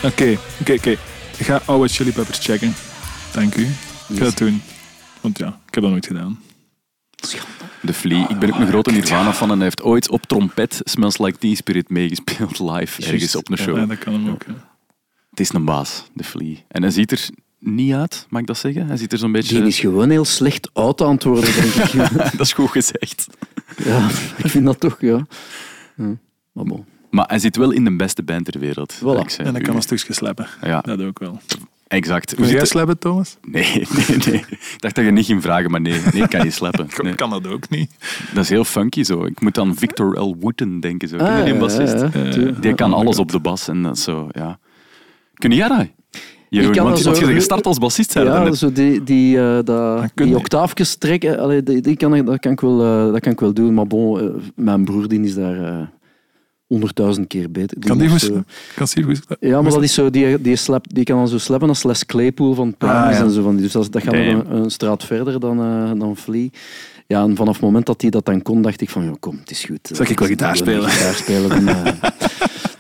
Oké, 0.03 0.39
oké, 0.61 0.73
oké. 0.73 0.91
Ik 1.37 1.47
ga 1.47 1.61
oude 1.65 1.89
Chili 1.89 2.13
Peppers 2.13 2.39
checken. 2.39 2.75
Dank 3.31 3.55
u. 3.55 3.63
Ik 4.09 4.19
ga 4.19 4.25
dat 4.25 4.39
doen. 4.39 4.63
Want 5.23 5.39
ja, 5.39 5.47
ik 5.67 5.75
heb 5.75 5.83
dat 5.83 5.93
nooit 5.93 6.07
gedaan. 6.07 6.41
De 7.81 7.93
Flea. 7.93 8.29
Ik 8.29 8.39
ben 8.39 8.53
ook 8.53 8.59
een 8.61 8.67
grote 8.67 8.91
Nirvana 8.91 9.33
fan 9.33 9.49
en 9.51 9.55
hij 9.55 9.65
heeft 9.65 9.83
ooit 9.83 10.11
op 10.11 10.23
trompet 10.27 10.81
Smells 10.85 11.19
Like 11.19 11.39
Teen 11.39 11.57
Spirit 11.57 11.89
meegespeeld 11.91 12.59
live 12.71 13.07
ergens 13.07 13.37
op 13.37 13.51
een 13.51 13.59
show. 13.59 13.77
Ja, 13.77 13.87
dat 13.87 13.99
kan 13.99 14.13
hem 14.13 14.29
ook. 14.29 14.45
hè. 14.47 14.53
Het 15.31 15.41
is 15.41 15.53
een 15.53 15.65
baas, 15.65 16.05
de 16.15 16.25
Flea. 16.25 16.57
En 16.69 16.83
hij 16.83 16.91
ziet 16.91 17.11
er 17.13 17.29
niet 17.59 17.93
uit, 17.93 18.27
mag 18.29 18.41
ik 18.41 18.47
dat 18.47 18.59
zeggen? 18.59 18.87
Hij 18.87 18.97
ziet 18.97 19.13
er 19.13 19.19
zo'n 19.19 19.33
beetje... 19.33 19.59
Die 19.59 19.67
is 19.67 19.81
gewoon 19.81 20.11
heel 20.11 20.25
slecht 20.25 20.71
oud 20.73 21.01
aan 21.03 21.15
het 21.15 21.25
worden, 21.25 21.55
denk 21.55 21.75
ik. 21.75 21.93
dat 22.39 22.41
is 22.41 22.53
goed 22.53 22.71
gezegd. 22.71 23.27
ja, 23.85 24.09
ik 24.37 24.47
vind 24.51 24.65
dat 24.65 24.81
toch, 24.81 25.01
ja. 25.01 25.27
ja. 25.97 26.17
Maar 26.53 26.65
bon. 26.65 26.85
Maar 27.11 27.27
hij 27.29 27.39
zit 27.39 27.57
wel 27.57 27.71
in 27.71 27.85
de 27.85 27.97
beste 27.97 28.23
band 28.23 28.45
ter 28.45 28.61
wereld. 28.61 28.95
Voilà. 28.99 29.37
En 29.37 29.45
dat 29.53 29.59
u. 29.59 29.61
kan 29.63 29.77
een 29.77 29.83
stukje 29.83 30.13
slappen. 30.13 30.47
Ja, 30.63 30.81
Dat 30.81 31.03
ook 31.03 31.19
wel. 31.19 31.41
Exact. 31.93 32.35
Kun 32.35 32.47
jij 32.49 32.59
zit- 32.59 32.69
slappen, 32.69 32.99
Thomas? 32.99 33.37
Nee, 33.49 33.63
nee, 34.09 34.17
nee. 34.27 34.35
Ik 34.49 34.75
dacht 34.79 34.95
dat 34.95 35.05
je 35.05 35.11
niet 35.11 35.27
ging 35.27 35.43
vragen, 35.43 35.71
maar 35.71 35.81
nee, 35.81 36.01
nee, 36.13 36.23
ik 36.23 36.29
kan 36.31 36.43
niet 36.43 36.55
slappen. 36.55 36.85
Ik 36.97 37.03
Nee. 37.03 37.15
kan 37.15 37.31
dat 37.31 37.47
ook 37.47 37.69
niet. 37.71 37.91
Dat 38.35 38.43
is 38.45 38.49
heel 38.51 38.65
funky 38.65 39.03
zo. 39.03 39.25
Ik 39.25 39.41
moet 39.41 39.59
aan 39.59 39.75
Victor 39.77 40.19
L. 40.21 40.37
Wooten 40.41 40.81
denken. 40.81 41.09
Zo. 41.09 41.17
Ken 41.17 41.27
je 41.27 41.33
Ah, 41.39 41.45
die 41.45 41.55
bassist? 41.57 41.93
ja, 42.01 42.11
ja, 42.15 42.31
tuurlijk. 42.31 42.63
Die 42.63 42.75
kan 42.75 42.93
Oh 42.93 42.99
alles 42.99 43.19
op 43.19 43.31
de 43.33 43.41
bas 43.41 43.69
en 43.69 43.83
dat 43.83 43.99
zo, 43.99 44.29
ja. 44.33 44.59
Kun 45.35 45.51
jij 45.53 45.69
dat? 45.69 45.87
Jeroen, 46.49 46.73
kan 46.73 46.85
want, 46.85 47.03
want 47.03 47.17
zo- 47.17 47.21
je 47.23 47.27
bent 47.29 47.39
gestart 47.39 47.67
als 47.67 47.79
bassist, 47.79 48.15
je 48.15 48.21
Ja, 48.21 48.53
zo 48.53 48.73
die, 48.73 49.03
die, 49.03 49.39
eh, 49.39 49.59
dat, 49.65 50.11
die 50.15 50.29
je. 50.29 50.37
octaafjes 50.37 50.97
trekken, 50.97 51.39
allee, 51.39 51.63
die, 51.63 51.81
die 51.81 51.97
kan, 51.97 52.15
ik- 52.15 52.27
dat, 52.27 52.39
kan 52.41 52.53
ik 52.53 52.61
wel, 52.61 52.83
eh, 52.83 53.13
dat 53.13 53.21
kan 53.21 53.33
ik 53.33 53.41
wel 53.41 53.53
doen. 53.53 53.75
Maar 53.75 53.87
bon, 53.87 54.41
mijn 54.55 54.85
broer 54.85 55.09
die 55.09 55.21
is 55.21 55.35
daar 55.35 55.65
eh, 55.65 55.87
honderdduizend 56.73 57.27
keer 57.27 57.51
beter. 57.51 57.77
Kan 57.79 57.99
die 57.99 58.09
goed? 58.09 58.21
zo- 58.21 58.43
Kan 58.75 58.87
die 58.95 59.05
goed? 59.05 59.21
Ja, 59.41 59.63
maar 59.63 59.71
dat 59.73 59.83
is 59.83 59.95
zo, 59.95 60.11
die, 60.11 60.41
die, 60.41 60.57
slap, 60.57 60.85
die 60.95 61.05
kan 61.05 61.17
dan 61.17 61.29
zo 61.29 61.39
slappen 61.39 61.69
als 61.69 61.83
Les 61.83 62.07
Claypool 62.07 62.55
van 62.55 62.75
Primus 62.77 62.97
Ah, 62.97 63.11
ja. 63.13 63.19
en 63.23 63.31
zo 63.31 63.43
van 63.43 63.53
die. 63.55 63.63
Dus 63.63 63.73
dat, 63.73 63.93
dat 63.93 64.03
gaat 64.03 64.15
nog 64.15 64.27
een, 64.27 64.55
een 64.57 64.71
straat 64.71 65.05
verder 65.05 65.41
dan, 65.41 65.61
eh 65.61 65.99
dan 66.01 66.17
Flea. 66.17 66.49
Ja, 67.07 67.23
en 67.23 67.37
vanaf 67.37 67.53
het 67.55 67.63
moment 67.63 67.87
dat 67.87 68.01
hij 68.01 68.11
dat 68.11 68.25
dan 68.25 68.43
kon, 68.43 68.63
dacht 68.63 68.81
ik 68.81 68.91
van, 68.91 69.05
ja, 69.05 69.13
kom, 69.21 69.37
het 69.39 69.51
is 69.51 69.65
goed. 69.65 69.91
Zal 69.93 70.07
ik 70.09 70.19
wel 70.19 70.29
gitaar 70.29 70.57
spelen? 70.57 70.89
Gitaar 70.91 71.15
spelen. 71.15 71.49
dan, 71.49 71.69
eh, 71.69 71.85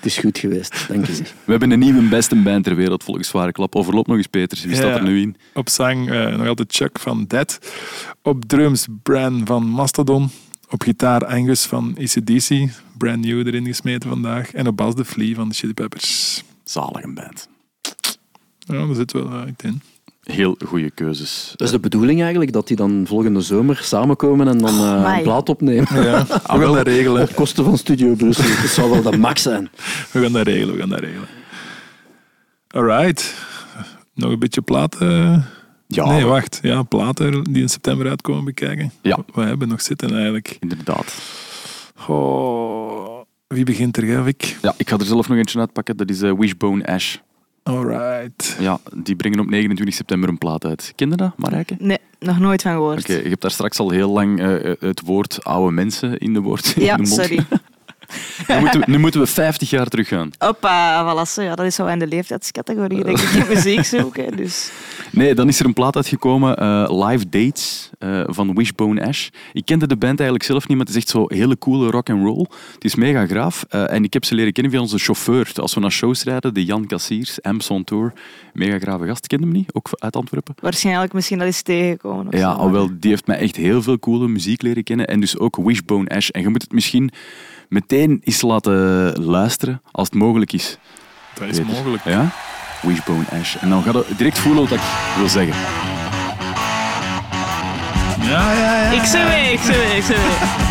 Het 0.03 0.11
is 0.11 0.19
goed 0.19 0.39
geweest, 0.39 0.89
dank 0.89 1.07
je. 1.07 1.13
We 1.45 1.51
hebben 1.51 1.71
een 1.71 1.79
nieuwe 1.79 2.03
beste 2.09 2.37
band 2.37 2.65
ter 2.65 2.75
wereld 2.77 3.05
volgens 3.05 3.29
Zware 3.29 3.53
Klap. 3.53 3.75
Overloop 3.77 4.07
nog 4.07 4.17
eens, 4.17 4.27
Peters. 4.27 4.65
Wie 4.65 4.75
staat 4.75 4.87
Ja. 4.89 4.97
er 4.97 5.03
nu 5.03 5.21
in? 5.21 5.37
Op 5.55 5.69
zang 5.69 6.11
eh, 6.11 6.37
nog 6.37 6.47
altijd 6.47 6.73
Chuck 6.75 6.99
van 6.99 7.25
Dead. 7.29 7.59
Op 8.23 8.45
drums 8.45 8.87
Bran 9.03 9.41
van 9.45 9.67
Mastodon. 9.67 10.31
Op 10.73 10.83
gitaar 10.83 11.27
Angus 11.27 11.65
van 11.65 11.97
ACDC. 12.01 12.69
Brand 12.99 13.25
new 13.25 13.47
erin 13.47 13.67
gesmeten 13.67 14.09
vandaag. 14.09 14.53
En 14.53 14.67
op 14.67 14.77
bas 14.77 14.95
de 14.95 15.05
Flea 15.05 15.35
van 15.35 15.49
de 15.49 15.55
Chili 15.55 15.75
Peppers. 15.75 16.43
Zalige 16.65 17.13
band. 17.13 17.49
Ja, 18.59 18.87
daar 18.87 18.95
zit 18.95 19.13
wel 19.13 19.27
eh, 19.27 19.41
uit 19.41 19.63
in. 19.63 19.83
Heel 20.23 20.57
goede 20.67 20.91
keuzes. 20.91 21.53
Dus 21.57 21.71
de 21.71 21.81
bedoeling 21.81 22.21
eigenlijk 22.21 22.53
dat 22.53 22.67
die 22.67 22.77
dan 22.77 23.05
volgende 23.07 23.41
zomer 23.41 23.77
samenkomen 23.77 24.49
en 24.49 24.59
dan 24.59 24.75
eh, 24.75 25.15
een 25.17 25.23
plaat 25.23 25.49
opnemen. 25.49 26.03
Ja, 26.03 26.27
we 26.27 26.41
gaan 26.45 26.75
dat 26.75 26.87
regelen. 26.87 27.23
Op 27.23 27.35
kosten 27.35 27.65
van 27.65 27.79
Studio 27.79 28.15
Brussel. 28.15 28.45
Dat 28.63 28.71
zou 28.71 28.91
wel 28.91 29.11
de 29.11 29.19
max 29.19 29.43
zijn. 29.43 29.71
We 30.13 30.23
gaan 30.23 30.33
dat 30.33 30.47
regelen, 30.47 30.75
we 30.75 30.81
gaan 30.81 30.89
dat 30.89 31.01
regelen. 31.01 31.29
Alright. 32.69 33.35
Nog 34.15 34.31
een 34.31 34.39
beetje 34.39 34.63
platen. 34.63 35.47
Ja, 35.95 36.07
Nee, 36.07 36.25
wacht. 36.25 36.59
Ja, 36.63 36.83
platen 36.83 37.43
die 37.45 37.63
in 37.63 37.69
september 37.69 38.09
uitkomen 38.09 38.45
bekijken. 38.45 38.93
Ja. 39.03 39.19
We 39.35 39.43
hebben 39.43 39.69
nog 39.69 39.81
zitten 39.83 40.15
eigenlijk. 40.15 40.57
inderdaad. 40.61 41.15
Oh, 42.09 43.21
wie 43.47 43.65
begint 43.65 43.97
er, 43.97 44.03
Gavik? 44.03 44.57
Ja, 44.63 44.75
ik 44.77 44.89
ga 44.89 44.99
er 44.99 45.05
zelf 45.05 45.29
nog 45.29 45.39
eentje 45.39 45.59
uitpakken. 45.59 45.97
Dat 45.97 46.11
is 46.11 46.23
eh, 46.23 46.33
Wishbone 46.39 46.87
Ash. 46.87 47.17
Alright. 47.63 48.57
Ja, 48.61 48.79
die 48.95 49.17
brengen 49.17 49.41
op 49.41 49.51
29 49.51 49.95
september 49.97 50.29
een 50.29 50.39
plaat 50.39 50.65
uit. 50.65 50.93
Ken 50.97 51.11
je 51.11 51.17
dat, 51.17 51.33
Marijke? 51.37 51.77
Nee, 51.79 51.99
nog 52.19 52.39
nooit 52.39 52.63
van 52.63 52.73
gehoord. 52.73 52.99
Oké, 53.01 53.13
je 53.13 53.29
hebt 53.29 53.41
daar 53.43 53.51
straks 53.51 53.79
al 53.79 53.91
heel 53.91 54.11
lang 54.11 54.41
eh, 54.41 54.73
het 54.79 55.01
woord 55.01 55.45
oude 55.45 55.73
mensen 55.73 56.19
in 56.19 56.33
de, 56.33 56.41
woord, 56.41 56.73
in 56.77 56.83
Ja, 56.85 56.97
de 56.97 57.03
mond. 57.03 57.15
sorry. 57.15 57.45
Nu 58.49 58.59
moeten, 58.61 58.81
we, 58.81 58.87
nu 58.91 58.99
moeten 58.99 59.21
we 59.21 59.27
50 59.27 59.71
jaar 59.71 59.87
teruggaan. 59.87 60.31
Hoppa, 60.39 61.05
voilà, 61.15 61.43
ja, 61.43 61.55
dat 61.55 61.67
is 61.67 61.75
zo 61.75 61.87
in 61.87 61.99
de 61.99 62.07
leeftijdscategorie, 62.07 63.05
denk 63.05 63.19
ik, 63.19 63.49
muziek 63.49 63.85
zoeken. 63.85 64.37
Dus. 64.37 64.71
Nee, 65.11 65.35
dan 65.35 65.49
is 65.49 65.61
er 65.61 65.67
een 65.67 65.73
plaat 65.73 65.97
uitgekomen, 65.97 66.57
eh, 66.57 67.07
Live 67.09 67.29
Dates, 67.29 67.91
eh, 67.99 68.21
van 68.27 68.55
Wishbone 68.55 69.07
Ash. 69.07 69.29
Ik 69.53 69.65
kende 69.65 69.87
de 69.87 69.97
band 69.97 70.19
eigenlijk 70.19 70.43
zelf 70.51 70.69
niet, 70.69 70.77
maar 70.77 70.87
het 70.87 70.95
is 70.97 71.01
echt 71.03 71.11
zo 71.11 71.25
hele 71.29 71.59
coole 71.59 71.91
rock 71.91 72.11
and 72.11 72.25
roll. 72.27 72.47
Het 72.75 72.85
is 72.85 72.95
mega 72.95 73.27
graaf. 73.27 73.65
eh, 73.69 73.93
en 73.93 74.05
ik 74.05 74.13
heb 74.13 74.25
ze 74.25 74.35
leren 74.35 74.53
kennen 74.53 74.73
via 74.73 74.81
onze 74.81 74.99
chauffeur. 74.99 75.51
Als 75.55 75.75
we 75.75 75.81
naar 75.81 75.91
shows 75.93 76.23
rijden, 76.25 76.55
de 76.55 76.65
Jan 76.65 76.87
Kassiers, 76.87 77.43
Amps 77.43 77.71
on 77.71 77.85
Tour. 77.85 78.13
Mega 78.53 78.79
grave 78.79 79.07
gast. 79.07 79.27
Kende 79.27 79.45
hem 79.45 79.55
niet? 79.55 79.73
Ook 79.75 79.89
uit 79.93 80.17
Antwerpen. 80.17 80.55
Waarschijnlijk 80.61 81.13
misschien 81.13 81.39
dat 81.39 81.49
is 81.49 81.63
tegengekomen. 81.63 82.27
of 82.27 82.33
Ja, 82.33 82.53
zo. 82.53 82.57
alhoewel, 82.59 82.89
die 83.01 83.11
heeft 83.11 83.27
mij 83.27 83.39
echt 83.39 83.57
heel 83.57 83.83
veel 83.83 83.99
coole 83.99 84.29
muziek 84.29 84.63
leren 84.63 84.83
kennen. 84.85 85.07
En 85.07 85.21
dus 85.21 85.39
ook 85.39 85.57
Wishbone 85.57 86.09
Ash. 86.09 86.29
En 86.29 86.41
je 86.41 86.49
moet 86.49 86.63
het 86.63 86.73
misschien 86.73 87.11
meteen 87.73 88.21
eens 88.25 88.43
laten 88.43 89.13
luisteren, 89.25 89.83
als 89.91 90.09
het 90.09 90.19
mogelijk 90.19 90.53
is. 90.53 90.79
Dat 91.35 91.49
is 91.49 91.59
Peter. 91.59 91.73
mogelijk. 91.73 92.05
Ja? 92.05 92.29
Wishbone 92.83 93.25
Ash. 93.41 93.57
En 93.57 93.69
dan 93.69 93.83
gaat 93.83 93.95
je 94.09 94.15
direct 94.17 94.39
voelen 94.39 94.63
wat 94.63 94.73
ik 94.73 94.85
wil 95.17 95.29
zeggen. 95.29 95.55
Ja, 98.21 98.53
ja, 98.53 98.83
ja. 98.83 98.91
Ik 98.91 99.05
zeg 99.05 99.29
mee, 99.29 99.53
ik 99.53 99.61
zeg 99.61 99.77
mee, 99.77 99.97
ik 99.97 100.03
zeg 100.03 100.17
mee. 100.17 100.62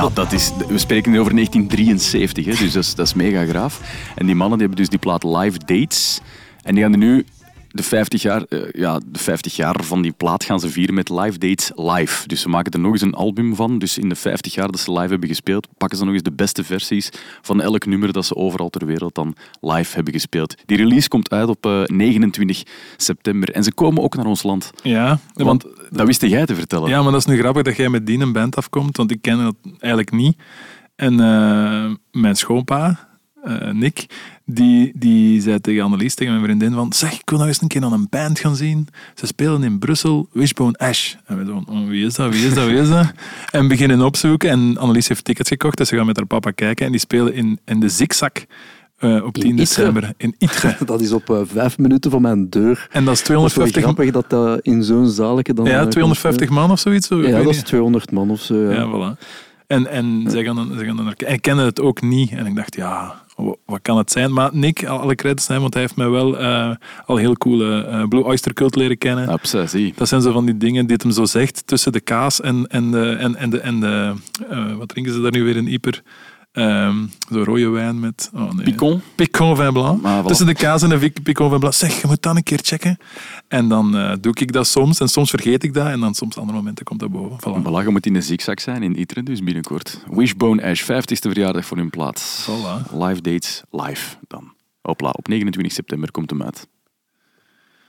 Ja, 0.00 0.08
dat 0.14 0.32
is, 0.32 0.52
we 0.68 0.78
spreken 0.78 1.10
hier 1.10 1.20
over 1.20 1.34
1973, 1.34 2.44
hè, 2.44 2.50
dus 2.50 2.72
dat 2.72 2.82
is, 2.82 2.94
dat 2.94 3.06
is 3.06 3.14
mega 3.14 3.44
graaf. 3.44 3.80
En 4.14 4.26
die 4.26 4.34
mannen 4.34 4.58
die 4.58 4.66
hebben 4.66 4.84
dus 4.84 4.88
die 4.88 4.98
plaat 4.98 5.24
Live 5.24 5.58
Dates. 5.58 6.20
En 6.62 6.74
die 6.74 6.82
gaan 6.82 6.92
er 6.92 6.98
nu 6.98 7.24
de 7.72 7.82
50 7.82 8.22
jaar, 8.22 8.42
eh, 8.42 8.58
ja, 8.72 9.00
de 9.06 9.18
50 9.18 9.56
jaar 9.56 9.84
van 9.84 10.02
die 10.02 10.12
plaat 10.12 10.44
gaan 10.44 10.60
ze 10.60 10.68
vieren 10.68 10.94
met 10.94 11.08
Live 11.08 11.38
Dates 11.38 11.70
live. 11.74 12.28
Dus 12.28 12.40
ze 12.40 12.48
maken 12.48 12.72
er 12.72 12.80
nog 12.80 12.92
eens 12.92 13.00
een 13.00 13.14
album 13.14 13.54
van. 13.54 13.78
Dus 13.78 13.98
in 13.98 14.08
de 14.08 14.14
50 14.14 14.54
jaar 14.54 14.70
dat 14.70 14.80
ze 14.80 14.92
live 14.92 15.08
hebben 15.08 15.28
gespeeld, 15.28 15.68
pakken 15.76 15.98
ze 15.98 16.04
nog 16.04 16.12
eens 16.14 16.22
de 16.22 16.32
beste 16.32 16.64
versies 16.64 17.10
van 17.40 17.60
elk 17.60 17.86
nummer 17.86 18.12
dat 18.12 18.26
ze 18.26 18.36
overal 18.36 18.70
ter 18.70 18.86
wereld 18.86 19.14
dan 19.14 19.34
live 19.60 19.94
hebben 19.94 20.12
gespeeld. 20.12 20.54
Die 20.66 20.76
release 20.76 21.08
komt 21.08 21.30
uit 21.30 21.48
op 21.48 21.66
eh, 21.66 21.82
29 21.84 22.62
september. 22.96 23.50
En 23.50 23.64
ze 23.64 23.72
komen 23.72 24.02
ook 24.02 24.16
naar 24.16 24.26
ons 24.26 24.42
land. 24.42 24.70
Ja, 24.82 25.18
Want 25.34 25.66
dat 25.90 26.06
wist 26.06 26.22
jij 26.22 26.46
te 26.46 26.54
vertellen. 26.54 26.88
Ja, 26.88 27.02
maar 27.02 27.12
dat 27.12 27.20
is 27.20 27.26
nu 27.26 27.38
grappig 27.38 27.62
dat 27.62 27.76
jij 27.76 27.88
met 27.88 28.06
die 28.06 28.18
een 28.18 28.32
band 28.32 28.56
afkomt, 28.56 28.96
want 28.96 29.10
ik 29.10 29.22
ken 29.22 29.38
dat 29.38 29.54
eigenlijk 29.78 30.10
niet. 30.10 30.36
En 30.96 31.20
eh, 31.20 31.90
mijn 32.10 32.36
schoonpa, 32.36 33.09
eh, 33.44 33.70
Nick, 33.70 34.06
die, 34.44 34.92
die 34.94 35.40
zei 35.40 35.60
tegen 35.60 35.82
Annelies, 35.82 36.14
tegen 36.14 36.32
mijn 36.32 36.44
vriendin, 36.44 36.72
van 36.72 36.92
zeg, 36.92 37.12
ik 37.12 37.30
wil 37.30 37.38
nog 37.38 37.46
eens 37.46 37.62
een 37.62 37.68
keer 37.68 37.84
aan 37.84 37.92
een 37.92 38.06
band 38.10 38.38
gaan 38.38 38.56
zien. 38.56 38.88
Ze 39.14 39.26
spelen 39.26 39.62
in 39.62 39.78
Brussel, 39.78 40.28
Wishbone 40.32 40.76
Ash. 40.78 41.14
En 41.26 41.38
we 41.38 41.44
zo 41.44 41.62
van, 41.66 41.76
oh, 41.82 41.88
wie 41.88 42.06
is 42.06 42.14
dat, 42.14 42.32
wie 42.32 42.46
is 42.46 42.54
dat, 42.54 42.66
wie 42.66 42.78
is 42.78 42.88
dat? 42.88 43.12
En 43.50 43.68
beginnen 43.68 44.00
opzoeken 44.00 44.50
en 44.50 44.76
Annelies 44.78 45.08
heeft 45.08 45.24
tickets 45.24 45.48
gekocht, 45.48 45.76
dus 45.78 45.88
ze 45.88 45.96
gaan 45.96 46.06
met 46.06 46.16
haar 46.16 46.26
papa 46.26 46.50
kijken 46.50 46.86
en 46.86 46.90
die 46.92 47.00
spelen 47.00 47.34
in, 47.34 47.58
in 47.64 47.80
de 47.80 47.88
Zigzag 47.88 48.30
eh, 48.96 49.24
op 49.24 49.34
10 49.34 49.44
Ytre? 49.44 49.56
december 49.56 50.12
in 50.16 50.34
Ytre. 50.38 50.76
Dat 50.86 51.00
is 51.00 51.12
op 51.12 51.30
eh, 51.30 51.40
vijf 51.44 51.78
minuten 51.78 52.10
van 52.10 52.22
mijn 52.22 52.50
deur. 52.50 52.88
En 52.90 53.04
dat 53.04 53.14
is 53.14 53.22
Dat 53.22 53.46
is 53.66 53.72
250, 53.72 54.10
dat 54.10 54.30
dat 54.30 54.60
in 54.62 54.82
zo'n 54.84 55.08
zaalje 55.08 55.54
dan... 55.54 55.64
ja, 55.64 55.80
eh, 55.80 55.86
250 55.86 56.46
komt, 56.46 56.60
man 56.60 56.70
of 56.70 56.78
zoiets. 56.78 57.06
Zo, 57.06 57.22
Ja, 57.22 57.30
dat 57.30 57.44
niet. 57.44 57.54
is 57.54 57.62
200 57.62 58.10
man 58.10 58.30
of 58.30 58.40
zo. 58.40 58.54
Ja. 58.54 58.70
Ja, 58.70 58.86
voilà. 59.16 59.18
En, 59.66 59.86
en 59.86 60.24
zij 60.28 60.44
gaan 60.44 60.56
dan, 60.56 60.70
zij 60.76 60.86
gaan 60.86 60.96
dan 60.96 61.04
naar 61.04 61.14
kijken. 61.14 61.26
En 61.26 61.34
ik 61.34 61.42
kende 61.42 61.62
het 61.62 61.80
ook 61.80 62.02
niet. 62.02 62.30
En 62.30 62.46
ik 62.46 62.56
dacht, 62.56 62.74
ja, 62.76 63.22
wat 63.66 63.82
kan 63.82 63.98
het 63.98 64.10
zijn? 64.10 64.32
Maar 64.32 64.50
Nick, 64.52 64.86
al- 64.86 65.00
alle 65.00 65.14
credits 65.14 65.44
zijn, 65.44 65.60
want 65.60 65.72
hij 65.72 65.82
heeft 65.82 65.96
mij 65.96 66.08
wel 66.08 66.38
eh, 66.38 66.70
al 67.06 67.16
heel 67.16 67.36
coole 67.36 67.84
eh, 67.84 68.08
Blue 68.08 68.24
Oyster 68.24 68.52
Cult 68.52 68.74
leren 68.76 68.98
kennen. 68.98 69.28
Zie. 69.68 69.92
Dat 69.96 70.08
zijn 70.08 70.22
zo 70.22 70.32
van 70.32 70.44
die 70.44 70.56
dingen 70.56 70.82
die 70.84 70.92
het 70.92 71.02
hem 71.02 71.12
zo 71.12 71.24
zegt 71.24 71.66
tussen 71.66 71.92
de 71.92 72.00
kaas 72.00 72.40
en, 72.40 72.66
en 72.66 72.90
de... 72.90 73.16
En, 73.18 73.36
en 73.36 73.50
de, 73.50 73.60
en 73.60 73.80
de 73.80 74.12
eh, 74.50 74.76
wat 74.76 74.88
drinken 74.88 75.12
ze 75.12 75.20
daar 75.20 75.32
nu 75.32 75.44
weer 75.44 75.56
in 75.56 75.68
Ieper? 75.68 76.02
Ehm 76.52 77.06
zo 77.30 77.42
rode 77.42 77.68
wijn 77.68 78.00
met... 78.00 78.30
Oh 78.34 78.52
nee. 78.52 78.64
Picon. 78.64 79.02
Picon 79.14 79.56
vin 79.56 79.72
blanc. 79.72 80.00
Voilà. 80.00 80.26
Tussen 80.26 80.46
de 80.46 80.54
kaas 80.54 80.82
en 80.82 80.88
de 80.88 81.12
picon 81.22 81.50
vin 81.50 81.58
blanc. 81.58 81.74
Zeg, 81.74 82.00
je 82.00 82.06
moet 82.06 82.22
dat 82.22 82.36
een 82.36 82.42
keer 82.42 82.60
checken. 82.62 82.98
En 83.48 83.68
dan 83.68 83.96
eh, 83.96 84.12
doe 84.20 84.34
ik 84.34 84.52
dat 84.52 84.66
soms. 84.66 85.00
En 85.00 85.08
soms 85.08 85.30
vergeet 85.30 85.64
ik 85.64 85.74
dat. 85.74 85.86
En 85.86 86.00
dan 86.00 86.14
soms 86.14 86.38
andere 86.38 86.58
momenten 86.58 86.84
komt 86.84 87.00
dat 87.00 87.10
boven. 87.10 87.38
Voilà. 87.38 87.62
Voilà, 87.62 87.84
je 87.84 87.90
moet 87.90 88.06
in 88.06 88.12
de 88.12 88.20
zigzag 88.20 88.60
zijn 88.60 88.82
in 88.82 89.00
Iteren, 89.00 89.24
dus 89.24 89.42
binnenkort. 89.42 90.04
Wishbone 90.10 90.62
Ash, 90.62 90.82
50ste 90.82 91.28
verjaardag 91.28 91.64
voor 91.64 91.76
hun 91.76 91.90
plaats. 91.90 92.48
Voilà. 92.50 92.90
Live 92.92 93.20
dates, 93.20 93.62
live 93.70 94.16
dan. 94.28 94.52
Hopla, 94.80 95.10
op 95.10 95.28
29 95.28 95.72
september 95.72 96.10
komt 96.10 96.30
hem 96.30 96.42
uit. 96.42 96.68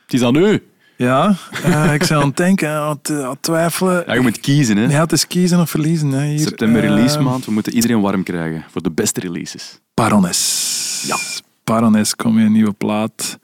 Het 0.04 0.14
is 0.14 0.22
aan 0.22 0.36
u. 0.36 0.64
Ja, 1.02 1.36
eh, 1.64 1.94
ik 1.94 2.04
zou 2.04 2.22
aan 2.22 2.28
het 2.28 2.38
denken, 2.38 2.70
aan 2.70 3.00
het, 3.02 3.42
twijfelen. 3.42 4.04
Ja, 4.06 4.14
je 4.14 4.20
moet 4.20 4.40
kiezen, 4.40 4.78
hè. 4.78 4.86
Ja, 4.86 5.02
het 5.02 5.12
is 5.12 5.28
kiezen 5.28 5.60
of 5.60 5.70
verliezen. 5.70 6.12
Hè, 6.12 6.26
hier. 6.26 6.40
September 6.40 6.84
Eh, 6.84 6.90
release 6.90 7.20
maand, 7.20 7.46
we 7.46 7.52
moeten 7.52 7.74
iedereen 7.74 8.02
warm 8.02 8.24
krijgen 8.24 8.66
voor 8.72 8.82
de 8.82 8.92
beste 8.92 9.20
releases. 9.20 9.80
Parones. 9.94 11.04
Ja. 11.08 11.18
Parones 11.64 12.16
komt 12.16 12.36
weer 12.36 12.46
een 12.46 12.52
nieuwe 12.52 12.72
plaat. 12.74 13.40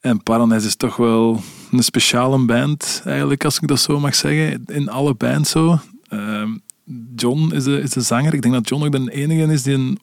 En 0.00 0.22
Parones 0.22 0.64
is 0.64 0.76
toch 0.76 0.96
wel 0.96 1.40
een 1.70 1.82
speciale 1.82 2.38
band, 2.38 3.02
eigenlijk, 3.04 3.44
als 3.44 3.58
ik 3.60 3.68
dat 3.68 3.80
zo 3.80 4.00
mag 4.00 4.14
zeggen. 4.14 4.62
In 4.66 4.88
alle 4.88 5.14
bands 5.14 5.50
zo. 5.50 5.78
Ehm, 6.08 6.48
John 7.16 7.52
is 7.54 7.64
de, 7.64 7.80
is 7.80 7.90
de 7.90 8.00
zanger. 8.00 8.34
Ik 8.34 8.42
denk 8.42 8.54
dat 8.54 8.68
John 8.68 8.84
ook 8.84 8.92
de 8.92 9.10
enige 9.12 9.52
is 9.52 9.62
die 9.62 9.74
een 9.74 9.98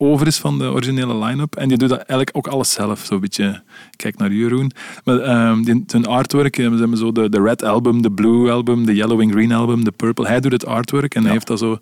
over 0.00 0.26
is 0.26 0.38
van 0.38 0.58
de 0.58 0.64
originele 0.64 1.24
line-up. 1.24 1.56
En 1.56 1.68
die 1.68 1.78
doet 1.78 1.88
dat 1.88 1.98
eigenlijk 1.98 2.30
ook 2.32 2.46
alles 2.46 2.72
zelf. 2.72 3.04
Zo'n 3.04 3.20
beetje, 3.20 3.62
kijk 3.96 4.16
naar 4.16 4.32
Jeroen. 4.32 4.70
Maar 5.04 5.18
ehm 5.18 5.62
die, 5.62 5.84
zijn 5.86 6.06
artwork, 6.06 6.58
eh, 6.58 6.68
we 6.68 6.76
hebben 6.76 6.98
zo 6.98 7.12
de, 7.12 7.28
de 7.28 7.42
Red 7.42 7.62
Album, 7.62 8.02
de 8.02 8.10
Blue 8.10 8.50
Album, 8.50 8.86
de 8.86 8.94
Yellow 8.94 9.20
and 9.20 9.30
Green 9.30 9.52
Album, 9.52 9.84
de 9.84 9.90
Purple. 9.90 10.26
Hij 10.26 10.40
doet 10.40 10.52
het 10.52 10.66
artwork 10.66 11.14
en 11.14 11.22
hij 11.22 11.32
heeft 11.32 11.46
dat 11.46 11.58
zo... 11.58 11.78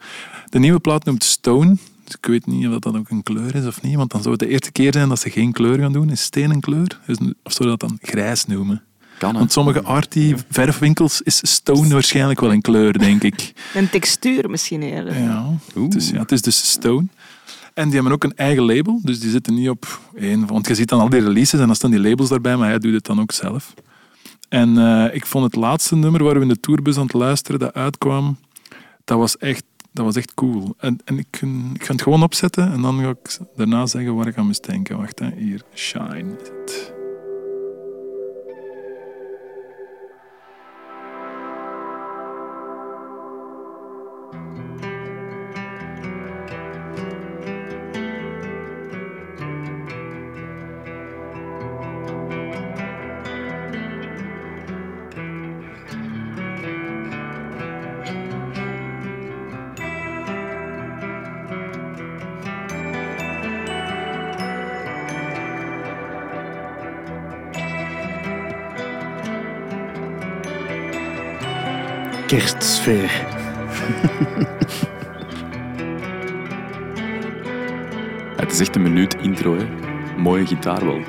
De 0.49 0.59
nieuwe 0.59 0.79
plaat 0.79 1.05
noemt 1.05 1.25
Stone. 1.25 1.77
Dus 2.05 2.15
ik 2.15 2.27
weet 2.27 2.47
niet 2.47 2.67
of 2.67 2.73
dat 2.73 2.83
dan 2.83 2.99
ook 2.99 3.11
een 3.11 3.23
kleur 3.23 3.55
is 3.55 3.67
of 3.67 3.83
niet. 3.83 3.95
Want 3.95 4.11
dan 4.11 4.23
zou 4.23 4.35
het 4.35 4.43
de 4.43 4.49
eerste 4.49 4.73
keer 4.73 4.93
zijn 4.93 5.09
dat 5.09 5.21
ze 5.21 5.31
geen 5.31 5.53
kleur 5.53 5.79
gaan 5.79 5.93
doen. 5.93 6.11
Is 6.11 6.23
steen 6.23 6.51
een 6.51 6.61
kleur? 6.61 7.01
Of 7.43 7.53
zou 7.53 7.69
dat 7.69 7.81
dan 7.81 7.99
grijs 8.01 8.47
noemen? 8.47 8.83
Kan? 9.19 9.35
Want 9.35 9.53
sommige 9.53 9.83
arty 9.83 10.35
verfwinkels 10.49 11.23
is 11.23 11.41
stone 11.43 11.89
waarschijnlijk 11.89 12.41
wel 12.41 12.53
een 12.53 12.61
kleur, 12.61 12.99
denk 12.99 13.23
ik. 13.23 13.53
Een 13.75 13.91
textuur 13.91 14.51
misschien 14.51 14.83
eerder. 14.83 15.19
Ja, 15.19 15.47
Oeh. 15.77 15.91
dus, 15.91 16.11
ja, 16.11 16.19
het 16.19 16.33
is 16.33 16.43
dus 16.43 16.71
Stone. 16.71 17.07
En 17.77 17.85
die 17.85 17.95
hebben 17.95 18.13
ook 18.13 18.25
een 18.25 18.37
eigen 18.37 18.65
label, 18.65 19.01
dus 19.03 19.21
die 19.21 19.31
zitten 19.31 19.55
niet 19.55 19.69
op 19.69 20.01
één. 20.15 20.47
Want 20.47 20.67
je 20.67 20.75
ziet 20.75 20.89
dan 20.89 21.01
al 21.01 21.09
die 21.09 21.21
releases 21.21 21.61
en 21.61 21.67
dan 21.67 21.75
staan 21.75 21.91
die 21.91 22.01
labels 22.01 22.29
daarbij, 22.29 22.57
maar 22.57 22.69
hij 22.69 22.79
doet 22.79 22.93
het 22.93 23.05
dan 23.05 23.21
ook 23.21 23.33
zelf. 23.33 23.75
En 24.49 24.79
eh, 24.79 25.15
ik 25.15 25.27
vond 25.27 25.45
het 25.45 25.55
laatste 25.55 25.97
nummer 25.97 26.25
waar 26.25 26.35
we 26.35 26.41
in 26.41 26.49
de 26.49 26.61
tourbus 26.61 26.97
aan 26.97 27.03
het 27.03 27.13
luisteren, 27.13 27.61
dat 27.61 27.75
uitkwam, 27.75 28.37
dat 29.05 29.19
was 29.19 29.37
echt, 29.37 29.65
dat 29.93 30.05
was 30.05 30.17
echt 30.17 30.35
cool. 30.35 30.75
En, 30.79 30.99
en 31.05 31.19
ik, 31.19 31.43
ga 31.79 31.93
het 31.93 32.03
gewoon 32.03 32.23
opzetten 32.23 32.73
en 32.73 32.83
dan 32.83 33.01
ga 33.01 33.09
ik 33.09 33.39
daarna 33.57 33.87
zeggen 33.87 34.15
waar 34.15 34.27
ik 34.27 34.37
aan 34.37 34.47
moest 34.47 34.67
denken. 34.67 34.97
Wacht, 34.97 35.19
hè. 35.19 35.31
hier, 35.37 35.63
Shine 35.75 36.37
kerstsfeer. 72.39 73.11
Het 78.37 78.53
is 78.53 78.61
echt 78.61 78.77
een 78.77 78.83
minuut 78.83 79.17
intro, 79.21 79.57
hè. 79.57 79.67
Mooie 80.17 80.47
gitaar 80.47 80.85
wel. 80.85 81.01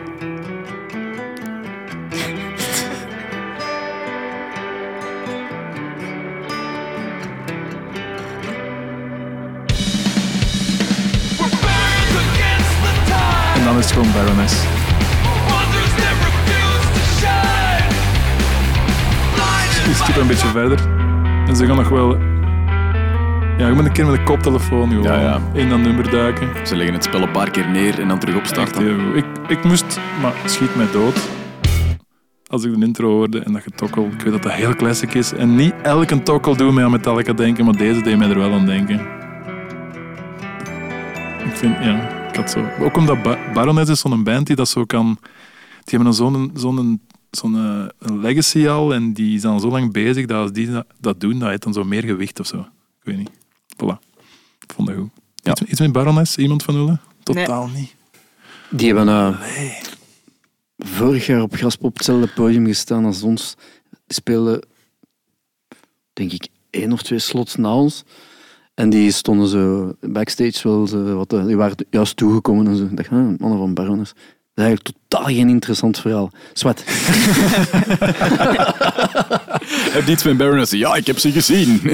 En 13.56 13.64
dan 13.64 13.78
is 13.78 13.86
het 13.86 13.94
gewoon 13.94 14.12
Baroness. 14.14 14.56
Skipt 19.94 20.18
een 20.18 20.28
beetje 20.28 20.48
verder. 20.48 21.07
En 21.48 21.56
ze 21.56 21.66
gaan 21.66 21.76
nog 21.76 21.90
wel... 21.90 22.18
Ja, 23.58 23.68
je 23.68 23.74
moet 23.74 23.86
een 23.86 23.92
keer 23.92 24.06
met 24.06 24.16
de 24.16 24.24
koptelefoon 24.24 24.90
gewoon 24.90 25.04
Ja, 25.04 25.22
ja. 25.22 25.42
in 25.54 25.70
dat 25.70 25.80
nummer 25.80 26.10
duiken. 26.12 26.68
Ze 26.68 26.76
leggen 26.76 26.96
het 26.96 27.04
spel 27.04 27.22
een 27.22 27.32
paar 27.32 27.52
keer 27.52 27.70
neer 27.70 28.00
en 28.00 28.08
dan 28.08 28.20
terug 28.20 28.36
opstarten. 28.36 29.16
Ik, 29.16 29.26
ik 29.48 29.64
moest... 29.64 30.00
Maar 30.22 30.34
schiet 30.46 30.76
mij 30.76 30.92
dood. 30.92 31.30
Als 32.48 32.64
ik 32.64 32.80
de 32.80 32.86
intro 32.86 33.10
hoorde 33.10 33.40
en 33.40 33.54
dat 33.54 33.62
getokkel. 33.62 34.06
Ik 34.06 34.22
weet 34.22 34.34
dat 34.34 34.44
dat 34.44 34.52
heel 34.52 34.76
classic 34.76 35.14
is. 35.14 35.34
En 35.34 35.56
niet 35.56 35.74
elke 35.84 36.24
tokkel 36.24 36.56
doet 36.56 36.74
mij 36.74 36.84
aan 36.84 36.92
Metallica 36.92 37.34
denken, 37.34 37.66
maar 37.66 37.78
deze 37.78 38.02
deed 38.02 38.18
mij 38.18 38.30
er 38.30 38.38
wel 38.38 38.54
aan 38.54 38.66
denken. 38.66 39.00
Ik 41.46 41.56
vind, 41.56 41.76
ja, 41.84 42.28
ik 42.30 42.36
had 42.36 42.52
zo... 42.52 42.66
Ook 42.80 42.98
omdat 42.98 43.24
ba 43.24 43.38
Baroness 43.54 43.92
is 43.92 44.00
zo'n 44.00 44.24
band 44.24 44.48
die 44.48 44.56
dat 44.56 44.68
zo 44.68 44.86
kan... 44.86 45.18
Die 45.84 45.98
hebben 45.98 46.04
dan 46.06 46.14
zo'n 46.14 46.52
zo'n 46.54 47.02
zo'n 47.32 47.56
eh, 47.56 47.86
legacy 48.22 48.68
al 48.68 48.94
en 48.94 49.14
die 49.14 49.36
is 49.36 49.42
dan 49.42 49.60
zo 49.60 49.70
lang 49.70 49.92
bezig 49.92 50.26
dat 50.26 50.38
als 50.42 50.52
die 50.52 50.70
dat, 51.00 51.20
doen, 51.20 51.40
dat 51.40 51.50
heeft 51.50 51.64
dan 51.64 51.74
zo 51.74 51.84
meer 51.84 52.04
gewicht 52.04 52.40
of 52.40 52.48
zo. 52.48 52.60
Ik 52.60 53.04
weet 53.04 53.18
niet. 53.18 53.30
Voilà. 53.76 53.98
Ik 54.60 54.74
vond 54.74 54.88
dat 54.88 54.98
goed. 54.98 55.10
Ja. 55.36 55.52
Iets, 55.52 55.62
iets 55.62 55.80
met 55.80 55.92
Baroness? 55.92 56.38
Iemand 56.38 56.64
van 56.64 56.76
jullie? 56.76 56.98
Totaal 57.24 57.68
niet. 57.68 57.96
Die 58.70 58.88
hebben 58.94 59.08
eh, 59.08 59.42
vorig 60.78 61.26
jaar 61.26 61.42
op 61.42 61.56
Graspop 61.56 61.86
op 61.86 61.96
hetzelfde 61.98 62.28
podium 62.28 62.66
gestaan 62.66 63.06
als 63.06 63.24
ons. 63.24 63.56
Die 63.90 63.98
speelden, 64.16 64.62
denk 66.14 66.32
ik, 66.32 66.48
één 66.70 66.92
of 66.92 67.02
twee 67.02 67.20
slots 67.20 67.56
na 67.56 67.74
ons. 67.76 68.04
En 68.74 68.90
die 68.90 69.12
stonden 69.12 69.48
zo 69.48 69.94
backstage 70.02 70.68
wel 70.68 70.88
zo 70.88 71.16
wat... 71.16 71.34
eh, 71.34 71.46
Die 71.46 71.58
waren 71.58 71.86
juist 71.90 72.16
toegekomen 72.18 72.68
en 72.68 72.76
zo. 72.76 72.84
Ik 72.84 72.98
dacht, 72.98 73.10
ah, 73.10 73.16
mannen 73.40 73.58
van 73.58 73.74
Baroness. 73.74 74.14
Dat 74.58 74.66
is 74.66 74.72
eigenlijk 74.72 74.98
totaal 75.08 75.28
geen 75.36 75.50
interessant 75.50 76.00
verhaal. 76.00 76.32
Zwat. 76.54 76.84
Heb 79.94 80.06
je 80.06 80.12
iets 80.12 80.24
met 80.24 80.38
Baroness? 80.38 80.72
Ja, 80.72 80.96
ik 80.96 81.08
heb 81.08 81.20
ze 81.20 81.32
gezien. 81.32 81.82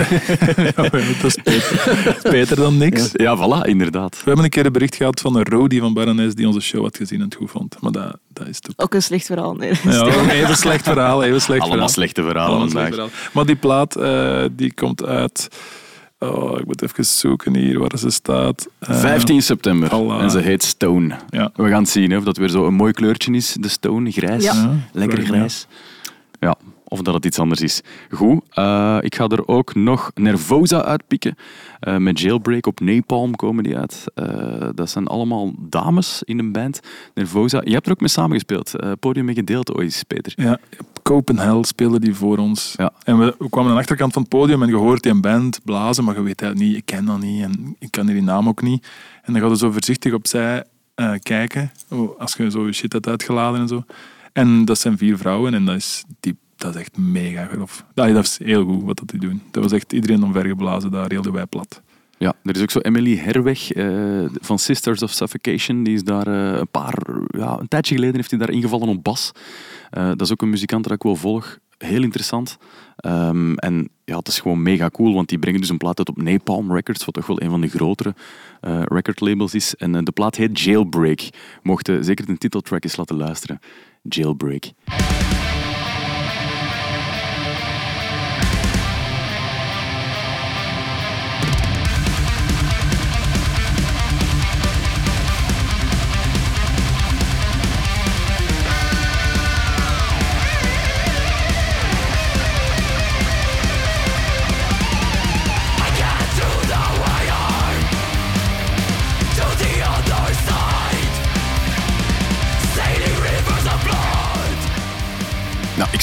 Ja, 0.75 0.89
dat 0.89 1.23
is 1.23 1.35
beter, 1.43 2.01
dat 2.05 2.15
is 2.25 2.31
beter 2.31 2.55
dan 2.55 2.77
niks. 2.77 3.09
ja, 3.13 3.37
voilà, 3.37 3.67
inderdaad. 3.67 4.15
We 4.15 4.21
hebben 4.25 4.43
een 4.43 4.49
keer 4.49 4.65
een 4.65 4.71
bericht 4.71 4.95
gehad 4.95 5.21
van 5.21 5.35
een 5.35 5.43
roadie 5.43 5.79
van 5.79 5.93
Baroness 5.93 6.35
die 6.35 6.47
onze 6.47 6.59
show 6.59 6.83
had 6.83 6.97
gezien 6.97 7.19
en 7.19 7.25
het 7.25 7.35
goed 7.35 7.51
vond. 7.51 7.75
Maar 7.79 7.91
dat, 7.91 8.17
dat 8.33 8.47
is 8.47 8.59
toch... 8.59 8.73
Ook 8.77 8.93
een 8.93 9.03
slecht 9.03 9.25
verhaal. 9.25 9.53
Nee. 9.53 9.73
Ja, 9.83 10.29
even 10.29 10.55
slecht 10.57 10.83
verhaal, 10.83 11.23
even 11.23 11.41
slecht 11.41 11.59
Allemaal 11.61 11.69
verhaal. 11.77 11.89
slechte 11.93 12.21
verhalen 12.23 12.49
Allemaal 12.49 12.67
vandaag. 12.69 12.93
slecht 12.93 13.09
verhaal. 13.11 13.29
Maar 13.33 13.45
die 13.45 13.55
plaat, 13.55 13.95
eh, 13.95 14.43
die 14.51 14.73
komt 14.73 15.05
uit... 15.05 15.47
Oh, 16.29 16.59
ik 16.59 16.65
moet 16.65 16.81
even 16.81 17.05
zoeken 17.05 17.55
hier 17.55 17.79
waar 17.79 17.97
ze 17.97 18.09
staat. 18.09 18.67
Eh, 18.79 18.99
15 18.99 19.41
september. 19.41 19.89
Voilà. 19.89 20.21
En 20.21 20.31
ze 20.31 20.39
heet 20.39 20.63
Stone. 20.63 21.15
Ja. 21.29 21.51
We 21.55 21.69
gaan 21.69 21.81
het 21.81 21.89
zien 21.89 22.11
hè, 22.11 22.17
of 22.17 22.23
dat 22.23 22.37
weer 22.37 22.49
zo 22.49 22.67
een 22.67 22.73
mooi 22.73 22.93
kleurtje 22.93 23.33
is, 23.33 23.57
de 23.59 23.67
Stone, 23.67 24.11
grijs. 24.11 24.43
Ja. 24.43 24.53
Ja, 24.53 24.75
Lekker 24.91 25.25
grijs. 25.25 25.67
Ja, 26.39 26.55
of 26.93 27.01
dat 27.01 27.13
het 27.13 27.25
iets 27.25 27.39
anders 27.39 27.61
is. 27.61 27.81
Goed, 28.09 28.41
eh, 28.49 28.97
ik 29.01 29.15
ga 29.15 29.27
er 29.27 29.47
ook 29.47 29.75
nog 29.75 30.11
Nervosa 30.13 30.83
uitpikken. 30.83 31.35
Eh, 31.79 31.97
met 31.97 32.19
Jailbreak 32.19 32.65
op 32.65 32.79
Napalm 32.79 33.35
komen 33.35 33.63
die 33.63 33.77
uit. 33.77 34.05
Eh, 34.13 34.69
dat 34.75 34.89
zijn 34.89 35.07
allemaal 35.07 35.53
dames 35.57 36.23
in 36.23 36.39
een 36.39 36.51
band. 36.51 36.79
Nervosa, 37.13 37.61
je 37.65 37.73
hebt 37.73 37.85
er 37.85 37.91
ook 37.91 37.99
mee 37.99 38.09
samengespeeld. 38.09 38.71
Podium 38.99 39.25
mee 39.25 39.35
gedeeld 39.35 39.73
ooit, 39.73 40.03
Peter. 40.07 40.33
Ja, 40.35 40.59
Copenhagen 41.03 41.63
speelde 41.63 41.99
die 41.99 42.15
voor 42.15 42.37
ons. 42.37 42.73
Ja. 42.77 42.91
En 43.03 43.17
we, 43.17 43.35
we 43.39 43.49
kwamen 43.49 43.69
aan 43.69 43.75
de 43.75 43.81
achterkant 43.81 44.13
van 44.13 44.21
het 44.21 44.31
podium 44.31 44.61
en 44.61 44.69
je 44.69 44.75
hoort 44.75 45.03
die 45.03 45.11
een 45.11 45.21
band 45.21 45.59
blazen, 45.63 46.03
maar 46.03 46.15
je 46.15 46.21
weet 46.21 46.39
het 46.39 46.57
niet, 46.57 46.75
ik 46.75 46.85
ken 46.85 47.05
dat 47.05 47.19
niet 47.19 47.43
en 47.43 47.75
ik 47.79 47.91
ken 47.91 48.05
die 48.05 48.21
naam 48.21 48.47
ook 48.47 48.61
niet. 48.61 48.87
En 49.21 49.33
dan 49.33 49.41
ga 49.41 49.47
je 49.47 49.57
zo 49.57 49.71
voorzichtig 49.71 50.13
opzij 50.13 50.63
kijken, 51.19 51.71
oh, 51.89 52.19
als 52.19 52.33
je 52.33 52.51
zo 52.51 52.65
je 52.65 52.73
shit 52.73 52.93
hebt 52.93 53.07
uitgeladen 53.07 53.59
en 53.59 53.67
zo. 53.67 53.83
En 54.33 54.65
dat 54.65 54.79
zijn 54.79 54.97
vier 54.97 55.17
vrouwen 55.17 55.53
en 55.53 55.65
dat 55.65 55.75
is, 55.75 56.03
diep, 56.19 56.37
dat 56.63 56.75
is 56.75 56.81
echt 56.81 56.97
mega 56.97 57.45
grof. 57.45 57.85
Dat 57.93 58.23
is 58.23 58.39
heel 58.43 58.65
goed 58.65 58.83
wat 58.83 58.97
dat 58.97 59.07
die 59.07 59.19
doen. 59.19 59.41
Dat 59.51 59.63
was 59.63 59.71
echt 59.71 59.93
iedereen 59.93 60.23
omvergeblazen 60.23 60.91
daar, 60.91 61.09
heel 61.09 61.21
de 61.21 61.31
wij 61.31 61.45
plat. 61.45 61.81
Ja, 62.17 62.33
er 62.43 62.55
is 62.55 62.61
ook 62.61 62.71
zo 62.71 62.79
Emily 62.79 63.17
Herweg 63.17 63.71
eh, 63.71 64.25
van 64.41 64.59
Sisters 64.59 65.03
of 65.03 65.11
Suffocation. 65.11 65.83
Die 65.83 65.93
is 65.93 66.03
daar 66.03 66.27
eh, 66.27 66.59
een 66.59 66.69
paar, 66.71 66.97
ja, 67.27 67.59
een 67.59 67.67
tijdje 67.67 67.95
geleden 67.95 68.15
heeft 68.15 68.29
hij 68.29 68.39
daar 68.39 68.49
ingevallen 68.49 68.87
op 68.87 69.03
bas. 69.03 69.31
Eh, 69.89 70.07
dat 70.07 70.21
is 70.21 70.31
ook 70.31 70.41
een 70.41 70.49
muzikant 70.49 70.83
dat 70.83 70.93
ik 70.93 71.03
wel 71.03 71.15
volg. 71.15 71.57
Heel 71.77 72.03
interessant. 72.03 72.57
Ehm, 72.95 73.53
en 73.53 73.89
ja, 74.05 74.17
het 74.17 74.27
is 74.27 74.39
gewoon 74.39 74.61
mega 74.61 74.89
cool, 74.89 75.13
want 75.13 75.29
die 75.29 75.39
brengen 75.39 75.59
dus 75.59 75.69
een 75.69 75.77
plaat 75.77 75.97
uit 75.97 76.09
op 76.09 76.21
Napalm 76.21 76.73
Records, 76.73 77.05
wat 77.05 77.13
toch 77.13 77.27
wel 77.27 77.41
een 77.41 77.49
van 77.49 77.61
de 77.61 77.67
grotere 77.67 78.15
recordlabels 78.83 79.53
is. 79.53 79.75
En 79.75 80.03
de 80.03 80.11
plaat 80.11 80.35
heet 80.35 80.59
Jailbreak. 80.59 81.19
Mochten 81.61 82.03
zeker 82.03 82.25
de 82.25 82.37
titeltrack 82.37 82.83
eens 82.83 82.95
laten 82.95 83.15
luisteren. 83.15 83.59
Jailbreak. 84.01 84.71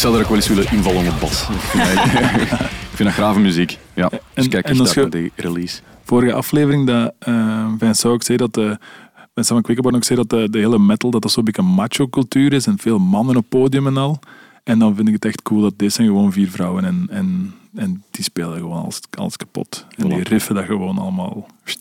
Zou 0.00 0.14
er 0.14 0.20
ook 0.20 0.26
wel 0.28 0.36
eens 0.36 0.48
willen 0.48 0.72
invallen 0.72 1.08
op 1.08 1.20
bas. 1.20 1.48
Ik 1.48 1.60
vind 1.60 1.84
dat, 2.98 3.08
ik 3.08 3.12
grave 3.12 3.40
muziek. 3.40 3.78
Ja, 3.94 4.08
dus 4.08 4.18
en- 4.34 4.48
kijk 4.48 4.64
en 4.68 4.78
eens 4.78 4.94
naar 4.94 5.10
de 5.10 5.30
release. 5.36 5.80
vorige 6.04 6.32
aflevering 6.32 6.86
dat 6.86 7.14
uh, 7.28 7.66
Vincent 7.78 8.12
ook 8.14 8.22
zei 8.22 8.38
dat 8.38 8.54
de 8.54 8.78
Vincent 9.34 9.46
van 9.46 9.62
Quickenborn 9.62 9.96
ook 9.96 10.04
zei 10.04 10.18
dat 10.18 10.30
de, 10.30 10.50
de 10.50 10.58
hele 10.58 10.78
metal 10.78 11.10
dat 11.10 11.22
dat 11.22 11.30
zo'n 11.30 11.44
beetje 11.44 11.62
een 11.62 11.68
macho 11.68 12.08
cultuur 12.08 12.52
is 12.52 12.66
en 12.66 12.78
veel 12.78 12.98
mannen 12.98 13.36
op 13.36 13.44
podium 13.48 13.86
en 13.86 13.96
al. 13.96 14.18
En 14.64 14.78
dan 14.78 14.94
vind 14.94 15.08
ik 15.08 15.14
het 15.14 15.24
echt 15.24 15.42
cool 15.42 15.60
dat 15.60 15.72
dit 15.76 15.92
zijn 15.92 16.06
gewoon 16.06 16.32
vier 16.32 16.50
vrouwen 16.50 16.84
en, 16.84 17.06
en, 17.10 17.54
en 17.74 18.02
die 18.10 18.24
spelen 18.24 18.58
gewoon 18.58 18.82
alles, 18.82 19.00
alles 19.18 19.36
kapot. 19.36 19.86
En 19.96 20.08
die 20.08 20.22
riffen 20.22 20.54
dat 20.54 20.64
gewoon 20.64 20.98
allemaal. 20.98 21.46
Pst, 21.64 21.78
Ik 21.78 21.79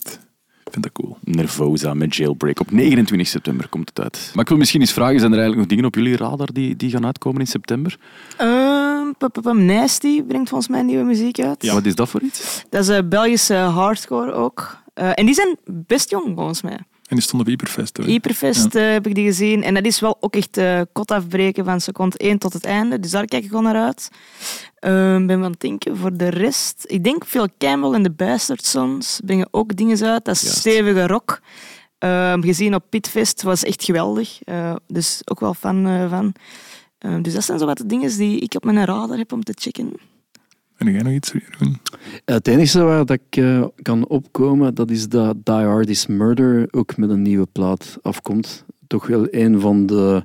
vind 0.72 0.84
dat 0.84 0.92
cool. 0.92 1.18
Nervosa 1.24 1.94
met 1.94 2.16
Jailbreak. 2.16 2.60
Op 2.60 2.72
29 2.72 3.28
september 3.28 3.70
komt 3.70 3.90
het 3.90 4.00
uit. 4.00 4.32
Maar 4.34 4.44
ik 4.44 4.50
wil 4.50 4.58
misschien 4.58 4.82
eens 4.82 4.94
vragen, 4.94 5.20
zijn 5.20 5.32
er 5.32 5.38
eigenlijk 5.38 5.70
nog 5.70 5.78
dingen 5.78 5.86
op 5.86 5.96
jullie 5.96 6.18
radar 6.18 6.50
die, 6.54 6.76
die 6.76 6.90
gaan 6.90 7.06
uitkomen 7.06 7.40
in 7.40 7.48
september? 7.48 7.98
Ehm, 8.38 9.30
pum, 9.42 9.66
Nasty 9.66 10.24
brengt 10.24 10.50
volgens 10.50 10.70
mij 10.70 10.82
nieuwe 10.82 11.04
muziek 11.04 11.40
uit. 11.40 11.72
Wat 11.72 11.86
is 11.86 11.96
dat 11.96 12.10
voor 12.10 12.22
iets? 12.22 12.66
Dat 12.70 12.82
is 12.82 12.90
eh, 12.90 13.00
Belgische 13.06 13.56
hardcore 13.56 14.32
ook. 14.32 14.78
Eh, 14.94 15.10
en 15.14 15.26
die 15.26 15.36
zijn 15.36 15.58
best 15.66 16.10
jong 16.10 16.32
volgens 16.36 16.62
mij. 16.62 16.80
En 17.10 17.16
die 17.16 17.22
stond 17.24 17.42
op 17.42 17.48
Hyperfest. 17.48 17.98
hoor. 17.98 18.06
Hyperfest 18.06 18.76
eh, 18.76 18.92
heb 18.92 19.08
ik 19.08 19.16
die 19.16 19.26
gezien. 19.26 19.64
En 19.64 19.74
dat 19.74 19.86
is 19.86 20.00
wel 20.00 20.18
ook 20.20 20.36
echt 20.36 20.58
eh 20.58 20.82
kot 20.94 21.12
afbreken 21.12 21.66
van 21.66 21.82
seconde 21.82 22.18
1 22.18 22.38
tot 22.38 22.54
het 22.54 22.66
einde. 22.66 23.00
Dus 23.00 23.12
daar 23.12 23.26
kijk 23.26 23.44
ik 23.44 23.52
wel 23.52 23.62
naar 23.62 23.76
uit. 23.76 24.10
Ehm 24.80 25.26
ben 25.26 25.42
het 25.42 25.60
denken 25.60 25.98
voor 25.98 26.18
de 26.18 26.28
rest. 26.28 26.84
Ik 26.88 27.04
denk 27.04 27.26
veel 27.26 27.48
Campbell 27.58 27.92
en 27.92 28.04
de 28.04 28.12
Bastard 28.12 28.66
Sons 28.66 29.20
brengen 29.26 29.48
ook 29.52 29.76
dingen 29.76 30.06
uit. 30.06 30.26
Dat 30.26 30.36
is 30.36 30.42
Juist. 30.42 30.58
stevige 30.58 31.08
rock. 31.08 31.42
Ehm, 31.98 32.42
gezien 32.42 32.76
op 32.76 32.84
Pitfest 32.90 33.42
was 33.42 33.64
echt 33.64 33.84
geweldig. 33.84 34.44
Eh, 34.44 34.76
dus 34.88 35.22
ook 35.26 35.40
wel 35.40 35.54
fan 35.54 36.08
van. 36.10 36.34
Ehm, 36.98 37.22
dus 37.22 37.34
dat 37.34 37.44
zijn 37.44 37.60
zo 37.60 37.66
wat 37.66 37.78
de 37.78 37.86
dingen 37.86 38.18
die 38.18 38.40
ik 38.40 38.56
op 38.56 38.64
mijn 38.64 38.86
radar 38.86 39.18
heb 39.18 39.32
om 39.32 39.44
te 39.44 39.54
checken. 39.56 39.94
En 40.80 40.92
jij 40.92 41.02
nog 41.02 41.14
iets 41.14 41.32
doen? 41.60 41.78
Het 42.26 42.48
enige 42.48 42.82
waar 42.84 43.06
dat 43.06 43.20
ik 43.30 43.38
eh, 43.44 43.64
kan 43.82 44.08
opkomen, 44.08 44.76
dat 44.76 44.92
is 44.92 45.08
dat 45.10 45.46
Die 45.46 45.54
Hard 45.56 45.90
is 45.90 46.08
Murder 46.08 46.68
ook 46.72 46.98
met 46.98 47.10
een 47.10 47.22
nieuwe 47.22 47.48
plaat 47.52 47.98
afkomt. 48.02 48.66
Toch 48.88 49.08
wel 49.08 49.28
een 49.32 49.60
van 49.60 49.86
de 49.86 50.24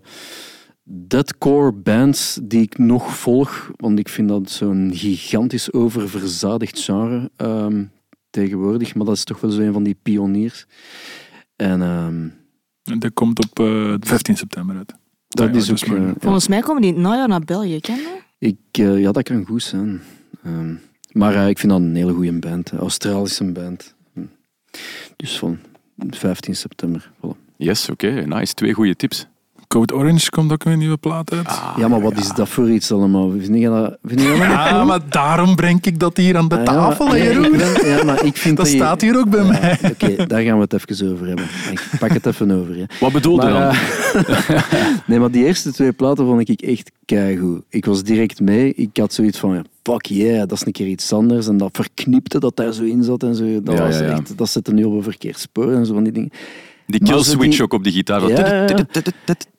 deadcore 0.83 1.73
bands 1.73 2.39
die 2.43 2.61
ik 2.63 2.79
nog 2.79 3.17
volg, 3.17 3.71
want 3.77 3.99
ik 3.99 4.09
vind 4.09 4.29
dat 4.29 4.51
zo'n 4.51 4.91
gigantisch 4.95 5.73
oververzadigd 5.73 6.81
genre 6.81 7.31
ehm, 7.37 7.85
tegenwoordig. 8.31 8.95
Maar 8.95 9.07
dat 9.07 9.15
is 9.17 9.25
toch 9.25 9.41
wel 9.41 9.51
zo 9.51 9.61
een 9.61 9.73
van 9.73 9.83
die 9.83 9.97
pioniers. 10.03 10.67
En 11.57 11.83
ehm, 11.83 12.29
En 12.93 12.99
dat 12.99 13.13
komt 13.15 13.39
op 13.47 13.59
eh, 13.59 13.95
15 14.01 14.37
september 14.37 14.77
uit. 14.77 14.95
dat 15.29 15.55
is 15.55 15.71
ook... 15.71 15.97
eh. 15.99 16.11
Volgens 16.19 16.49
mij 16.49 16.61
komen 16.61 16.83
die 16.83 16.91
in 16.91 16.97
het 16.97 17.07
najaar 17.07 17.29
naar 17.29 17.41
België, 17.45 17.81
ken 17.81 17.97
je? 17.97 18.19
Ik, 18.39 18.57
eh, 18.71 19.01
ja, 19.01 19.13
dat 19.13 19.23
kan 19.23 19.45
goed 19.47 19.63
zijn. 19.63 20.01
Ehm, 20.43 20.75
Maar 21.13 21.35
eh, 21.35 21.49
ik 21.49 21.59
vind 21.59 21.73
dat 21.73 21.81
een 21.81 21.95
hele 21.95 22.13
goede 22.13 22.39
band. 22.39 22.71
Een 22.71 22.79
Australische 22.79 23.53
band. 23.53 23.95
Hm. 24.13 24.21
Dus 25.17 25.39
van 25.39 25.59
15 26.11 26.57
september. 26.57 27.11
Voilà. 27.17 27.39
Yes, 27.57 27.89
oké, 27.91 28.11
nice. 28.11 28.55
Twee 28.55 28.73
goede 28.73 28.97
tips. 28.97 29.27
Code 29.75 29.95
Orange 29.95 30.31
komt 30.31 30.53
ook 30.53 30.65
een 30.65 30.79
nieuwe 30.79 30.97
plaat 30.97 31.33
uit. 31.33 31.61
ja, 31.77 31.89
maar 31.89 32.01
wat 32.01 32.17
is 32.17 32.29
dat 32.33 32.49
voor 32.49 32.71
iets 32.71 32.93
allemaal? 32.93 33.31
Vind 33.31 33.59
je 33.59 33.69
dat, 33.69 33.97
vind 34.05 34.21
je 34.21 34.27
dat 34.29 34.37
Ja, 34.49 34.71
cool? 34.73 34.85
maar 34.85 35.01
daarom 35.09 35.55
breng 35.57 35.85
ik 35.85 35.99
dat 36.01 36.17
hier 36.17 36.37
aan 36.37 36.49
de 36.49 36.55
Ah, 36.59 36.65
ja, 36.65 36.73
tafel, 36.73 37.07
nee, 37.07 37.23
Jeroen. 37.23 37.59
Ja, 37.89 38.05
maar 38.05 38.25
ik 38.25 38.37
vind 38.37 38.57
Dat 38.57 38.71
je- 38.71 38.77
staat 38.77 39.01
hier 39.01 39.19
ook 39.19 39.31
bij 39.31 39.43
Ja, 39.45 39.47
mij. 39.47 39.79
Oké, 39.91 40.27
daar 40.27 40.43
gaan 40.43 40.57
we 40.57 40.67
het 40.69 40.73
even 40.73 41.13
over 41.13 41.27
hebben. 41.27 41.45
Ik 41.71 41.89
pak 41.99 42.11
het 42.13 42.27
even 42.27 42.51
over. 42.51 42.77
Ja. 42.79 42.87
Wat 43.01 43.13
bedoelde 43.13 43.43
dan? 43.43 43.53
Maar, 43.53 44.15
eh, 44.27 44.63
nee, 45.07 45.19
maar 45.19 45.31
die 45.31 45.45
eerste 45.47 45.73
twee 45.73 45.93
platen 45.93 46.27
vond 46.27 46.49
ik 46.49 46.61
echt 46.63 46.91
keigoed. 47.05 47.63
Ik 47.69 47.85
was 47.85 48.03
direct 48.03 48.41
mee. 48.41 48.75
Ik 48.75 48.97
had 48.97 49.13
zoiets 49.13 49.39
van, 49.39 49.55
ja, 49.55 49.63
fuck 49.83 50.07
yeah, 50.07 50.39
dat 50.39 50.53
is 50.53 50.67
een 50.67 50.73
keer 50.73 50.87
iets 50.87 51.13
anders. 51.13 51.47
En 51.49 51.57
dat 51.57 51.71
verknipte 51.73 52.39
dat 52.41 52.57
daar 52.57 52.73
zo 52.73 52.83
in 52.83 53.03
zat 53.03 53.23
en 53.23 53.35
zo. 53.35 53.63
Dat, 53.63 53.77
Ja, 53.79 53.87
was 53.87 53.99
ja, 53.99 54.05
ja. 54.05 54.13
Echt, 54.13 54.39
dat 54.39 54.49
zette 54.49 54.73
nu 54.73 54.85
op 54.85 54.93
een 54.93 55.03
verkeerd 55.03 55.39
spoor 55.39 55.73
en 55.73 55.87
zo 55.87 55.95
van 55.95 56.03
die 56.03 56.13
dingen. 56.13 56.31
Die 56.87 57.01
maar 57.03 57.11
kill 57.13 57.23
zo 57.23 57.31
switch 57.31 57.51
die- 57.57 57.63
ook 57.63 57.73
op 57.73 57.85
die 57.85 57.93
gitaar. 57.93 58.29
Ja. 58.29 58.67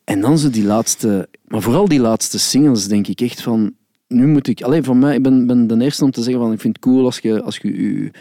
En 0.03 0.21
dan 0.21 0.37
zo 0.37 0.49
die 0.49 0.63
laatste, 0.63 1.29
maar 1.47 1.61
vooral 1.61 1.87
die 1.87 1.99
laatste 1.99 2.39
singles, 2.39 2.87
denk 2.87 3.07
ik 3.07 3.21
echt 3.21 3.41
van. 3.41 3.73
Nu 4.07 4.27
moet 4.27 4.47
ik, 4.47 4.61
alleen 4.61 4.83
van 4.83 4.99
mij, 4.99 5.15
ik 5.15 5.21
ben, 5.23 5.47
ben 5.47 5.67
de 5.67 5.81
eerste 5.83 6.03
om 6.03 6.11
te 6.11 6.21
zeggen 6.23 6.43
van 6.43 6.51
ik 6.53 6.59
vind 6.59 6.75
het 6.75 6.85
cool 6.85 7.05
als 7.05 7.19
je, 7.19 7.41
als 7.41 7.57
je, 7.57 7.81
je- 7.81 8.11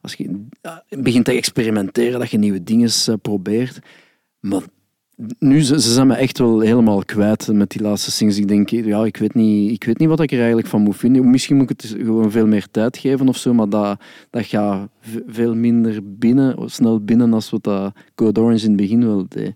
als 0.00 0.14
je 0.14 0.46
ja, 0.62 0.84
begint 0.88 1.24
te 1.24 1.32
experimenteren, 1.32 2.18
dat 2.18 2.30
je 2.30 2.38
nieuwe 2.38 2.62
dingen 2.62 2.90
eh, 3.06 3.14
probeert. 3.22 3.78
Maar 4.40 4.62
nu, 5.38 5.60
ze, 5.60 5.80
ze 5.80 5.92
zijn 5.92 6.06
me 6.06 6.14
echt 6.14 6.38
wel 6.38 6.60
helemaal 6.60 7.04
kwijt 7.04 7.52
met 7.52 7.70
die 7.70 7.82
laatste 7.82 8.10
singles. 8.10 8.38
Ik 8.38 8.48
denk, 8.48 8.68
ja, 8.70 9.04
ik 9.04 9.16
weet 9.16 9.34
niet, 9.34 9.70
ik 9.70 9.84
weet 9.84 9.98
niet 9.98 10.08
wat 10.08 10.20
ik 10.20 10.32
er 10.32 10.38
eigenlijk 10.38 10.68
van 10.68 10.80
moet 10.82 10.96
vinden. 10.96 11.30
Misschien 11.30 11.56
moet 11.56 11.70
ik 11.70 11.80
het 11.80 11.94
gewoon 11.98 12.30
veel 12.30 12.46
meer 12.46 12.66
tijd 12.70 12.96
geven 12.98 13.28
of 13.28 13.36
zo, 13.36 13.54
maar 13.54 13.68
dat, 13.68 14.00
dat 14.30 14.46
gaat 14.46 14.88
veel 15.26 15.54
minder 15.54 16.00
binnen, 16.02 16.70
snel 16.70 17.00
binnen 17.00 17.32
als 17.32 17.50
wat 17.50 17.64
dat 17.64 17.92
Code 18.14 18.40
Orange 18.40 18.62
in 18.64 18.68
het 18.68 18.80
begin 18.80 19.06
wel 19.06 19.26
deed. 19.28 19.54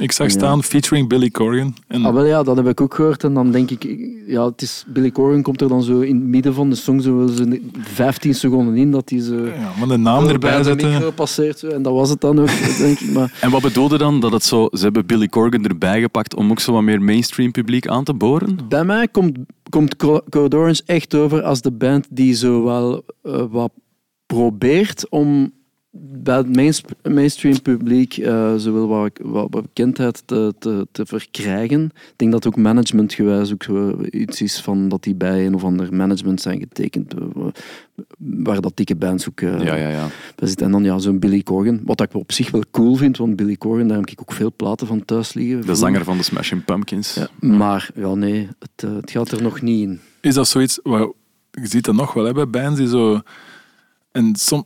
Ik 0.00 0.12
zag 0.12 0.26
Ja. 0.26 0.32
staan 0.32 0.62
featuring 0.62 1.08
Billy 1.08 1.30
Corgan. 1.30 1.74
En 1.86 2.04
Ah, 2.04 2.12
wel 2.14 2.24
ja, 2.26 2.42
dat 2.42 2.56
heb 2.56 2.66
ik 2.68 2.80
ook 2.80 2.94
gehoord. 2.94 3.24
En 3.24 3.34
dan 3.34 3.50
denk 3.50 3.70
ik, 3.70 3.98
ja, 4.26 4.44
het 4.46 4.62
is, 4.62 4.84
Billy 4.88 5.10
Corgan 5.10 5.42
komt 5.42 5.60
er 5.60 5.68
dan 5.68 5.82
zo 5.82 6.00
in 6.00 6.14
het 6.16 6.24
midden 6.24 6.54
van 6.54 6.70
de 6.70 6.76
song 6.76 7.00
zo, 7.00 7.26
zo 7.26 7.44
15 7.80 8.34
seconden 8.34 8.76
in 8.76 8.90
dat 8.90 9.10
hij 9.10 9.20
zo 9.20 9.46
ja, 9.46 9.72
maar 9.78 9.88
de 9.88 9.96
naam 9.96 10.24
bij 10.24 10.32
erbij 10.32 10.56
de 10.56 10.64
zetten. 10.64 10.90
micro 10.92 11.10
passeert. 11.10 11.58
Zo, 11.58 11.66
en 11.68 11.82
dat 11.82 11.92
was 11.92 12.10
het 12.10 12.20
dan 12.20 12.38
ook, 12.38 12.48
denk 12.78 12.98
ik. 13.00 13.12
Maar 13.12 13.38
En 13.40 13.50
wat 13.50 13.62
bedoelde 13.62 13.98
dan 13.98 14.20
dat 14.20 14.32
het 14.32 14.44
zo... 14.44 14.68
Ze 14.72 14.82
hebben 14.82 15.06
Billy 15.06 15.28
Corgan 15.28 15.64
erbij 15.64 16.00
gepakt 16.00 16.34
om 16.34 16.50
ook 16.50 16.60
zo 16.60 16.72
wat 16.72 16.82
meer 16.82 17.02
mainstream 17.02 17.50
publiek 17.50 17.86
aan 17.88 18.04
te 18.04 18.14
boren? 18.14 18.58
bij 18.68 18.84
mij 18.84 19.08
komt, 19.08 19.38
komt 19.68 19.96
Co- 19.96 20.22
Code 20.30 20.56
Orange 20.56 20.82
echt 20.86 21.14
over 21.14 21.42
als 21.42 21.60
de 21.60 21.72
band 21.72 22.06
die 22.10 22.34
zo 22.34 22.64
wel 22.64 23.02
eh, 23.22 23.44
wat 23.50 23.72
probeert 24.26 25.08
om 25.08 25.52
bij 25.92 26.36
het 26.36 26.56
mains- 26.56 26.82
mainstream 27.02 27.62
publiek 27.62 28.16
eh 28.16 28.54
zowel 28.56 28.88
wat, 28.88 29.10
wat, 29.22 29.46
wat 29.50 29.62
bekendheid 29.62 30.22
te, 30.24 30.54
te, 30.58 30.86
te 30.92 31.06
verkrijgen. 31.06 31.84
Ik 31.84 32.12
denk 32.16 32.32
dat 32.32 32.46
ook 32.46 32.56
managementgewijs 32.56 33.52
ook 33.52 33.62
zo 33.62 33.96
iets 34.10 34.42
is 34.42 34.60
van 34.60 34.88
dat 34.88 35.02
die 35.02 35.14
bij 35.14 35.46
een 35.46 35.54
of 35.54 35.64
ander 35.64 35.94
management 35.94 36.40
zijn 36.40 36.58
getekend, 36.58 37.14
eh, 37.14 37.46
waar 38.18 38.60
dat 38.60 38.76
dikke 38.76 38.96
bands 38.96 39.28
ook 39.28 39.40
eh, 39.40 39.62
Ja, 39.62 39.74
ja, 39.74 39.88
ja. 39.88 40.06
bij 40.34 40.48
zitten. 40.48 40.66
En 40.66 40.72
dan 40.72 40.84
ja, 40.84 40.98
zo'n 40.98 41.18
Billy 41.18 41.42
Corgan, 41.42 41.80
wat 41.84 42.00
ik 42.00 42.14
op 42.14 42.32
zich 42.32 42.50
wel 42.50 42.64
cool 42.70 42.94
vind, 42.94 43.16
want 43.16 43.36
Billy 43.36 43.56
Corgan, 43.56 43.88
daar 43.88 43.98
heb 43.98 44.10
ik 44.10 44.20
ook 44.20 44.32
veel 44.32 44.52
platen 44.56 44.86
van 44.86 45.04
thuis 45.04 45.34
liggen. 45.34 45.66
De 45.66 45.74
zanger 45.74 46.04
van 46.04 46.16
de 46.16 46.22
Smashing 46.22 46.64
Pumpkins. 46.64 47.14
Ja, 47.14 47.28
maar 47.40 47.90
ja, 47.94 48.14
nee, 48.14 48.48
het, 48.58 48.84
eh, 48.84 48.94
het 48.94 49.10
gaat 49.10 49.30
er 49.30 49.42
nog 49.42 49.62
niet 49.62 49.88
in. 49.88 50.00
Is 50.20 50.34
dat 50.34 50.48
zoiets... 50.48 50.80
Wat, 50.82 51.14
je 51.50 51.66
ziet 51.66 51.84
dat 51.84 51.94
nog 51.94 52.12
wel 52.12 52.24
hè, 52.24 52.32
bij 52.32 52.48
bands 52.48 52.78
die 52.78 52.88
zo... 52.88 53.20
En 54.12 54.36
som, 54.36 54.64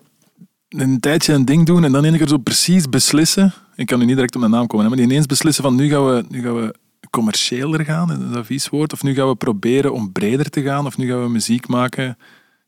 een 0.77 1.01
tijdje 1.01 1.33
een 1.33 1.45
ding 1.45 1.67
doen 1.67 1.85
en 1.85 1.93
dan 1.93 2.05
één 2.05 2.17
keer 2.17 2.29
zo 2.29 2.37
precies 2.39 2.89
beslissen. 2.89 3.53
Ik 3.77 3.87
kan 3.87 3.99
nu 3.99 4.05
niet 4.05 4.15
direct 4.15 4.35
op 4.35 4.41
mijn 4.41 4.53
naam 4.53 4.67
komen, 4.67 4.87
maar 4.89 4.97
die 4.97 5.07
ineens 5.07 5.27
beslissen 5.27 5.65
van 5.65 5.75
nu 5.75 5.89
gaan 5.89 6.07
we, 6.07 6.25
nu 6.29 6.43
gaan 6.43 6.55
we 6.55 6.75
commerciëler 7.11 7.85
gaan, 7.85 8.13
is 8.13 8.19
dat 8.19 8.37
een 8.37 8.45
vies 8.45 8.69
woord? 8.69 8.93
Of 8.93 9.03
nu 9.03 9.15
gaan 9.15 9.29
we 9.29 9.35
proberen 9.35 9.93
om 9.93 10.13
breder 10.13 10.51
te 10.51 10.63
gaan, 10.63 10.87
of 10.87 10.97
nu 10.97 11.09
gaan 11.11 11.23
we 11.23 11.29
muziek 11.29 11.69
maken 11.69 12.17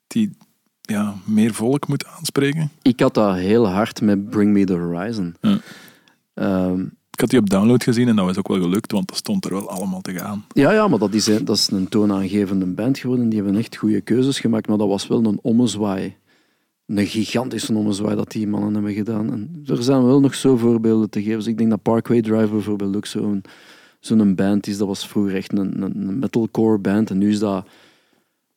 die 0.07 0.37
ja, 0.81 1.15
meer 1.25 1.55
volk 1.55 1.89
moet 1.89 2.07
aanspreken. 2.07 2.71
Ik 2.83 3.01
had 3.01 3.15
dat 3.15 3.35
heel 3.37 3.69
hard 3.69 4.01
met 4.01 4.31
Bring 4.31 4.53
Me 4.53 4.65
The 4.65 4.73
Horizon. 4.75 5.35
Ja. 5.41 5.59
Ehm, 6.35 6.81
Ik 7.11 7.21
had 7.23 7.31
die 7.31 7.39
op 7.39 7.51
download 7.51 7.83
gezien 7.83 8.09
en 8.09 8.17
dat 8.17 8.25
was 8.25 8.37
ook 8.39 8.49
wel 8.49 8.61
gelukt, 8.61 8.93
want 8.93 9.09
dat 9.09 9.17
stond 9.17 9.45
er 9.45 9.51
wel 9.53 9.71
allemaal 9.71 10.01
te 10.01 10.13
gaan. 10.13 10.45
ja, 10.53 10.73
ja, 10.73 10.89
maar 10.89 10.99
dat 10.99 11.15
is, 11.15 11.27
een- 11.27 11.45
dat 11.45 11.57
is 11.57 11.71
een 11.71 11.89
toonaangevende 11.89 12.67
band 12.67 12.99
geworden. 12.99 13.29
Die 13.29 13.43
hebben 13.43 13.59
echt 13.61 13.77
goede 13.77 14.01
keuzes 14.01 14.41
gemaakt, 14.41 14.69
maar 14.69 14.79
dat 14.79 14.89
was 14.89 15.07
wel 15.07 15.25
een 15.25 15.39
ommezwaai. 15.43 16.17
Een 16.87 17.07
gigantische 17.07 17.75
ommezwaai 17.75 18.17
dat 18.17 18.31
die 18.31 18.47
mannen 18.47 18.75
hebben 18.75 18.95
gedaan. 18.95 19.33
En 19.33 19.63
er 19.65 19.83
zijn 19.83 20.05
wel 20.05 20.21
nog 20.21 20.35
zo 20.35 20.57
voorbeelden 20.57 21.11
te 21.11 21.23
geven. 21.23 21.39
Dus 21.39 21.47
ik 21.47 21.59
denk 21.59 21.71
dat 21.71 21.83
Parkway 21.83 22.21
Drive 22.23 22.49
bijvoorbeeld 22.49 22.97
ook 22.97 23.07
zo'n 23.07 23.43
zo'n 24.01 24.35
band 24.35 24.67
is. 24.67 24.79
Dat 24.79 24.87
was 24.87 25.09
vroeger 25.09 25.35
echt 25.35 25.53
een, 25.53 25.83
een, 25.83 26.19
metalcore 26.19 26.79
band. 26.79 27.11
En 27.11 27.19
nu 27.19 27.31
is 27.31 27.39
dat 27.39 27.67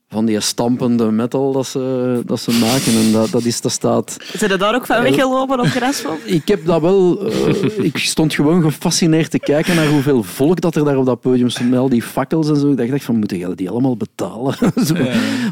van 0.10 0.26
die 0.26 0.40
stampende 0.40 1.12
metal 1.12 1.52
dat 1.52 1.66
ze, 1.68 2.22
dat 2.26 2.40
ze 2.40 2.52
maken. 2.52 2.94
En 3.06 3.12
dat, 3.12 3.30
dat, 3.30 3.44
is, 3.44 3.62
dat 3.62 3.72
staat... 3.72 4.18
Zijn 4.34 4.52
er 4.52 4.58
daar 4.58 4.76
ook 4.76 4.86
van 4.86 5.02
weggelopen 5.02 5.60
op 5.60 5.66
Grasveld? 5.66 6.20
Ik 6.26 6.48
heb 6.48 6.66
dat 6.66 6.82
wel... 6.82 7.28
eh, 7.30 7.84
ik 7.86 7.98
stond 7.98 8.34
gewoon 8.34 8.62
gefascineerd 8.62 9.32
te 9.32 9.40
kijken 9.40 9.76
naar 9.76 9.88
hoeveel 9.88 10.24
volk 10.24 10.62
dat 10.62 10.76
er 10.76 10.86
daar 10.86 10.98
op 10.98 11.06
dat 11.06 11.22
podium 11.22 11.50
stond. 11.50 11.70
Met 11.70 11.80
al 11.80 11.90
die 11.90 12.02
fakkels 12.02 12.50
en 12.50 12.56
zo. 12.56 12.72
Ik 12.72 12.92
dacht 12.92 13.04
van, 13.04 13.16
moeten 13.16 13.38
jullie 13.38 13.56
die 13.56 13.70
allemaal 13.70 13.98
betalen? 13.98 14.54
Zo. 14.86 14.96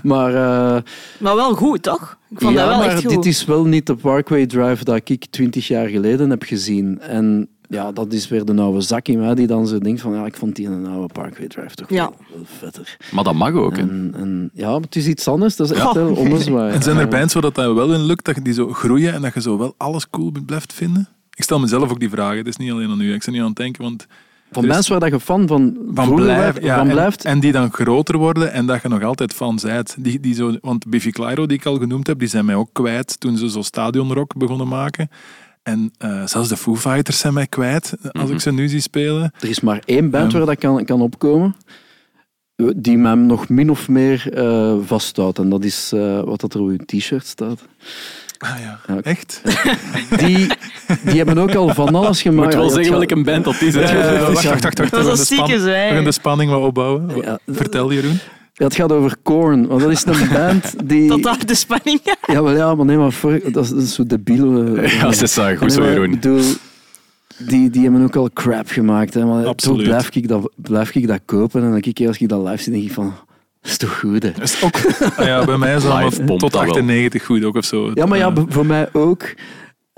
Maar... 0.04 0.30
eh, 0.76 0.82
Maar 1.20 1.36
wel 1.36 1.54
goed, 1.54 1.84
toch? 1.84 2.18
Ik 2.30 2.40
vond 2.42 2.54
ja, 2.54 2.60
dat 2.60 2.70
wel 2.70 2.78
maar 2.78 2.88
echt 2.96 3.02
goed. 3.06 3.10
dit 3.10 3.26
is 3.26 3.46
wel 3.46 3.66
niet 3.66 3.86
de 3.86 3.96
Parkway 3.96 4.46
Drive 4.46 4.84
dat 4.84 5.02
ik 5.10 5.26
twintig 5.30 5.68
jaar 5.68 5.88
geleden 5.88 6.30
heb 6.30 6.44
gezien. 6.44 7.00
En 7.00 7.50
ja, 7.68 7.92
dat 7.92 8.14
is 8.14 8.28
weer 8.28 8.46
de 8.46 8.56
oude 8.62 8.82
zak 8.82 9.08
in 9.08 9.20
mij 9.20 9.36
die 9.36 9.48
dan 9.48 9.68
zo 9.68 9.78
denkt 9.80 10.02
van, 10.02 10.14
ja, 10.14 10.26
ik 10.26 10.36
vond 10.36 10.56
die 10.56 10.68
een 10.68 10.86
oude 10.88 11.14
Parkway 11.14 11.48
Drive 11.48 11.76
toch 11.76 11.90
Ja. 11.90 12.12
wel, 12.34 12.42
vetter. 12.44 12.98
Maar 13.12 13.24
dat 13.24 13.34
mag 13.34 13.54
ook. 13.54 13.76
hè. 13.76 13.82
En, 13.82 14.14
en, 14.18 14.50
ja, 14.54 14.72
maar 14.72 14.82
het 14.82 14.96
is 14.96 15.08
iets 15.08 15.28
anders. 15.28 15.56
Dat 15.56 15.72
is 15.72 15.78
echt 15.78 15.98
ommezwaai. 15.98 16.74
En 16.74 16.82
zijn 16.84 16.98
er 16.98 17.08
bands 17.08 17.34
waar 17.34 17.44
dat 17.44 17.56
dan 17.56 17.76
wel 17.76 17.94
in 17.94 18.04
lukt, 18.06 18.26
dat 18.26 18.36
je 18.36 18.42
die 18.42 18.54
zo 18.54 18.74
groeien 18.74 19.14
en 19.14 19.22
dat 19.22 19.34
je 19.34 19.42
zo 19.42 19.58
wel 19.58 19.74
alles 19.78 20.10
cool 20.10 20.32
blijft 20.46 20.74
vinden? 20.74 21.08
Ik 21.34 21.44
stel 21.44 21.60
mezelf 21.60 21.92
ook 21.92 22.00
die 22.00 22.10
vragen, 22.10 22.38
het 22.38 22.48
is 22.48 22.58
niet 22.58 22.72
alleen 22.72 22.90
aan 22.90 23.02
u. 23.02 23.14
Ik 23.14 23.24
ben 23.26 23.34
niet 23.34 23.42
aan 23.42 23.48
het 23.48 23.56
denken, 23.58 23.84
want 23.84 24.06
Van 24.52 24.62
Dus- 24.64 24.72
mensen 24.72 24.92
waar 24.92 25.10
dat 25.10 25.20
je 25.20 25.26
fan 25.26 25.48
van, 25.48 25.78
van 25.94 26.16
blijft, 26.16 26.62
ja, 26.64 26.78
van 26.78 26.88
en, 26.88 26.94
blijft. 26.94 27.26
en 27.26 27.40
die 27.40 27.52
dan 27.52 27.72
groter 27.72 28.18
worden 28.18 28.52
en 28.52 28.66
dat 28.66 28.82
je 28.82 28.88
nog 28.88 29.04
altijd 29.04 29.34
fan 29.34 29.60
bent. 29.64 29.96
Die, 30.00 30.20
die 30.20 30.34
zo, 30.34 30.56
want 30.62 30.90
Biffy 30.90 31.12
Clyro, 31.12 31.46
die 31.46 31.58
ik 31.58 31.66
al 31.66 31.78
genoemd 31.78 32.08
heb, 32.08 32.20
die 32.20 32.28
zijn 32.28 32.46
mij 32.46 32.56
ook 32.56 32.70
kwijt 32.72 33.20
toen 33.20 33.38
ze 33.38 33.50
zo 33.50 33.62
stadionrock 33.62 34.36
begonnen 34.38 34.68
maken. 34.68 35.10
En 35.68 35.94
eh, 35.98 36.22
zelfs 36.26 36.50
de 36.50 36.58
Foo 36.58 36.76
Fighters 36.76 37.20
zijn 37.20 37.34
mij 37.34 37.48
kwijt, 37.48 37.94
als 38.12 38.30
ik 38.30 38.40
ze 38.42 38.52
nu 38.52 38.68
zie 38.68 38.80
spelen. 38.80 39.32
Er 39.40 39.50
is 39.50 39.60
maar 39.60 39.82
één 39.86 40.10
band 40.10 40.32
Ja. 40.32 40.38
waar 40.38 40.48
dat 40.48 40.58
kan, 40.58 40.86
kan 40.86 41.02
opkomen, 41.02 41.56
die 42.76 42.98
mij 42.98 43.14
nog 43.14 43.50
min 43.50 43.70
of 43.70 43.88
meer 43.88 44.34
eh, 44.34 44.76
vasthoudt. 44.86 45.38
En 45.40 45.50
dat 45.50 45.64
is 45.64 45.92
eh, 45.94 46.22
wat 46.24 46.40
dat 46.42 46.54
er 46.54 46.60
op 46.62 46.68
uw 46.68 46.78
t-shirt 46.86 47.26
staat. 47.28 47.62
Ah 48.38 48.50
ja, 48.60 48.80
Ja. 48.88 49.02
echt? 49.02 49.42
Die, 50.26 50.48
die 51.04 51.18
hebben 51.18 51.38
ook 51.38 51.56
al 51.56 51.74
van 51.74 51.96
alles 51.96 52.22
gemaakt. 52.22 52.46
moet 52.56 52.62
wel 52.64 52.70
zeggen 52.70 52.92
welke 52.98 53.24
band 53.24 53.44
dat 53.44 53.62
is. 53.62 53.74
Ja, 53.74 53.82
ja, 53.82 54.12
ja, 54.14 54.20
wacht, 54.32 54.44
wacht, 54.44 54.64
wacht, 54.64 54.64
wacht. 54.64 54.78
Dat 54.78 54.90
We 54.90 54.98
gaan 54.98 55.12
is 55.12 55.28
de 55.28 55.36
een 55.36 55.38
span- 55.38 55.48
zieke 55.48 55.64
We 55.64 55.70
gaan 55.72 55.94
zij. 55.96 56.04
de 56.04 56.12
spanning 56.12 56.52
wat 56.52 56.62
opbouwen. 56.62 57.16
Ja. 57.22 57.40
Vertel 57.48 57.92
Jeroen. 57.94 58.20
Ja, 58.60 58.66
het 58.66 58.76
gaat 58.76 58.92
over 58.92 59.16
Korn, 59.24 59.68
want 59.68 59.82
dat 59.82 59.92
is 59.92 60.06
een 60.06 60.30
band 60.34 60.74
die... 60.90 61.10
Tot 61.10 61.24
daar 61.24 61.46
de 61.46 61.56
spanning. 61.56 62.00
Ja, 62.26 62.42
maar, 62.42 62.56
ja, 62.56 62.76
maar 62.76 62.86
nee, 62.86 62.98
maar 62.98 63.12
voor, 63.12 63.40
dat, 63.52 63.64
is, 63.64 63.70
dat 63.70 63.82
is 63.82 63.94
zo 63.94 64.06
debiel. 64.06 64.76
eh. 64.76 65.00
Ja, 65.00 65.08
is 65.08 65.38
eh, 65.38 65.58
goed 65.58 65.72
zo, 65.74 65.82
bedoel, 66.10 66.42
die, 67.38 67.70
die 67.70 67.82
hebben 67.84 68.04
ook 68.04 68.16
al 68.16 68.30
crap 68.34 68.68
gemaakt. 68.70 69.14
Hè, 69.14 69.26
maar 69.26 69.46
Absoluut. 69.46 69.78
toch 69.78 69.88
blijf 69.88 70.10
ik, 70.16 70.28
dat, 70.28 70.52
blijf 70.56 70.96
ik 70.96 71.08
dat 71.08 71.20
kopen. 71.26 71.64
En 71.64 71.74
elke 71.74 71.94
keer 71.94 72.08
als 72.08 72.18
ik 72.18 72.30
dat 72.30 72.48
live 72.48 72.64
zie, 72.64 72.72
denk 72.72 72.84
ik 72.84 72.92
van... 72.92 73.14
Dat 73.62 73.72
is 73.72 73.78
toch 73.78 74.00
goed, 74.00 74.24
hè? 74.24 74.32
Dat 74.32 74.44
is 74.44 74.64
ook, 74.64 74.76
ah 75.18 75.26
ja, 75.26 75.46
bij 75.46 75.58
mij 75.58 75.76
is 75.76 75.84
dat 75.84 76.26
tot 76.26 76.40
dat 76.40 76.52
wel. 76.52 76.62
98 76.62 77.26
goed 77.26 77.44
ook 77.44 77.56
of 77.56 77.66
zo. 77.66 77.92
Ja, 77.94 78.06
maar 78.06 78.18
ja, 78.18 78.32
Eh, 78.36 78.44
voor 78.48 78.66
mij 78.66 78.90
ook. 78.94 79.34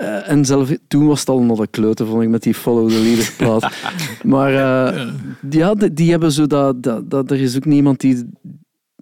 Eh, 0.00 0.28
en 0.30 0.44
zelf, 0.44 0.70
toen 0.88 1.06
was 1.06 1.20
het 1.20 1.28
al 1.28 1.42
nog 1.42 1.58
een 1.58 1.70
kleuter, 1.70 2.06
vond 2.06 2.22
ik, 2.22 2.28
met 2.28 2.42
die 2.42 2.54
Follow 2.54 2.88
the 2.90 2.98
Leader 3.00 3.34
plaat. 3.36 3.72
maar 4.34 4.48
eh, 4.48 5.08
ja, 5.50 5.74
die, 5.74 5.92
die 5.92 6.10
hebben 6.10 6.32
zo 6.32 6.46
dat, 6.46 6.82
dat, 6.82 7.10
dat... 7.10 7.30
Er 7.30 7.40
is 7.40 7.56
ook 7.56 7.64
niemand 7.64 8.00
die, 8.00 8.28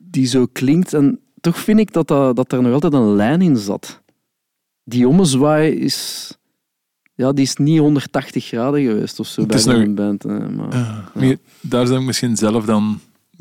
die 0.01 0.27
zo 0.27 0.47
klinkt. 0.53 0.95
En 0.95 1.21
toch 1.41 1.59
vind 1.59 1.79
ik 1.79 1.93
dat, 1.93 2.09
dat, 2.09 2.37
dat 2.37 2.53
er 2.53 2.63
nog 2.63 2.73
altijd 2.73 2.93
een 2.93 3.15
lijn 3.15 3.43
in 3.43 3.57
zat. 3.57 4.03
Die 4.85 5.09
ommezwaai 5.09 5.71
is... 5.73 6.33
Ja, 7.15 7.33
die 7.33 7.45
is 7.45 7.57
niet 7.57 7.79
180 7.79 8.45
graden 8.45 8.83
geweest 8.83 9.21
of 9.21 9.27
zo 9.27 9.41
Het 9.41 9.65
bij 9.65 9.75
nog- 9.75 9.83
een 9.85 9.95
band. 9.95 10.23
hè, 10.23 10.49
maar, 10.49 10.77
Ja, 11.21 11.35
daar 11.61 11.87
zijn 11.87 12.01
ik 12.01 12.07
misschien 12.07 12.37
zelf 12.37 12.65
dan 12.65 13.01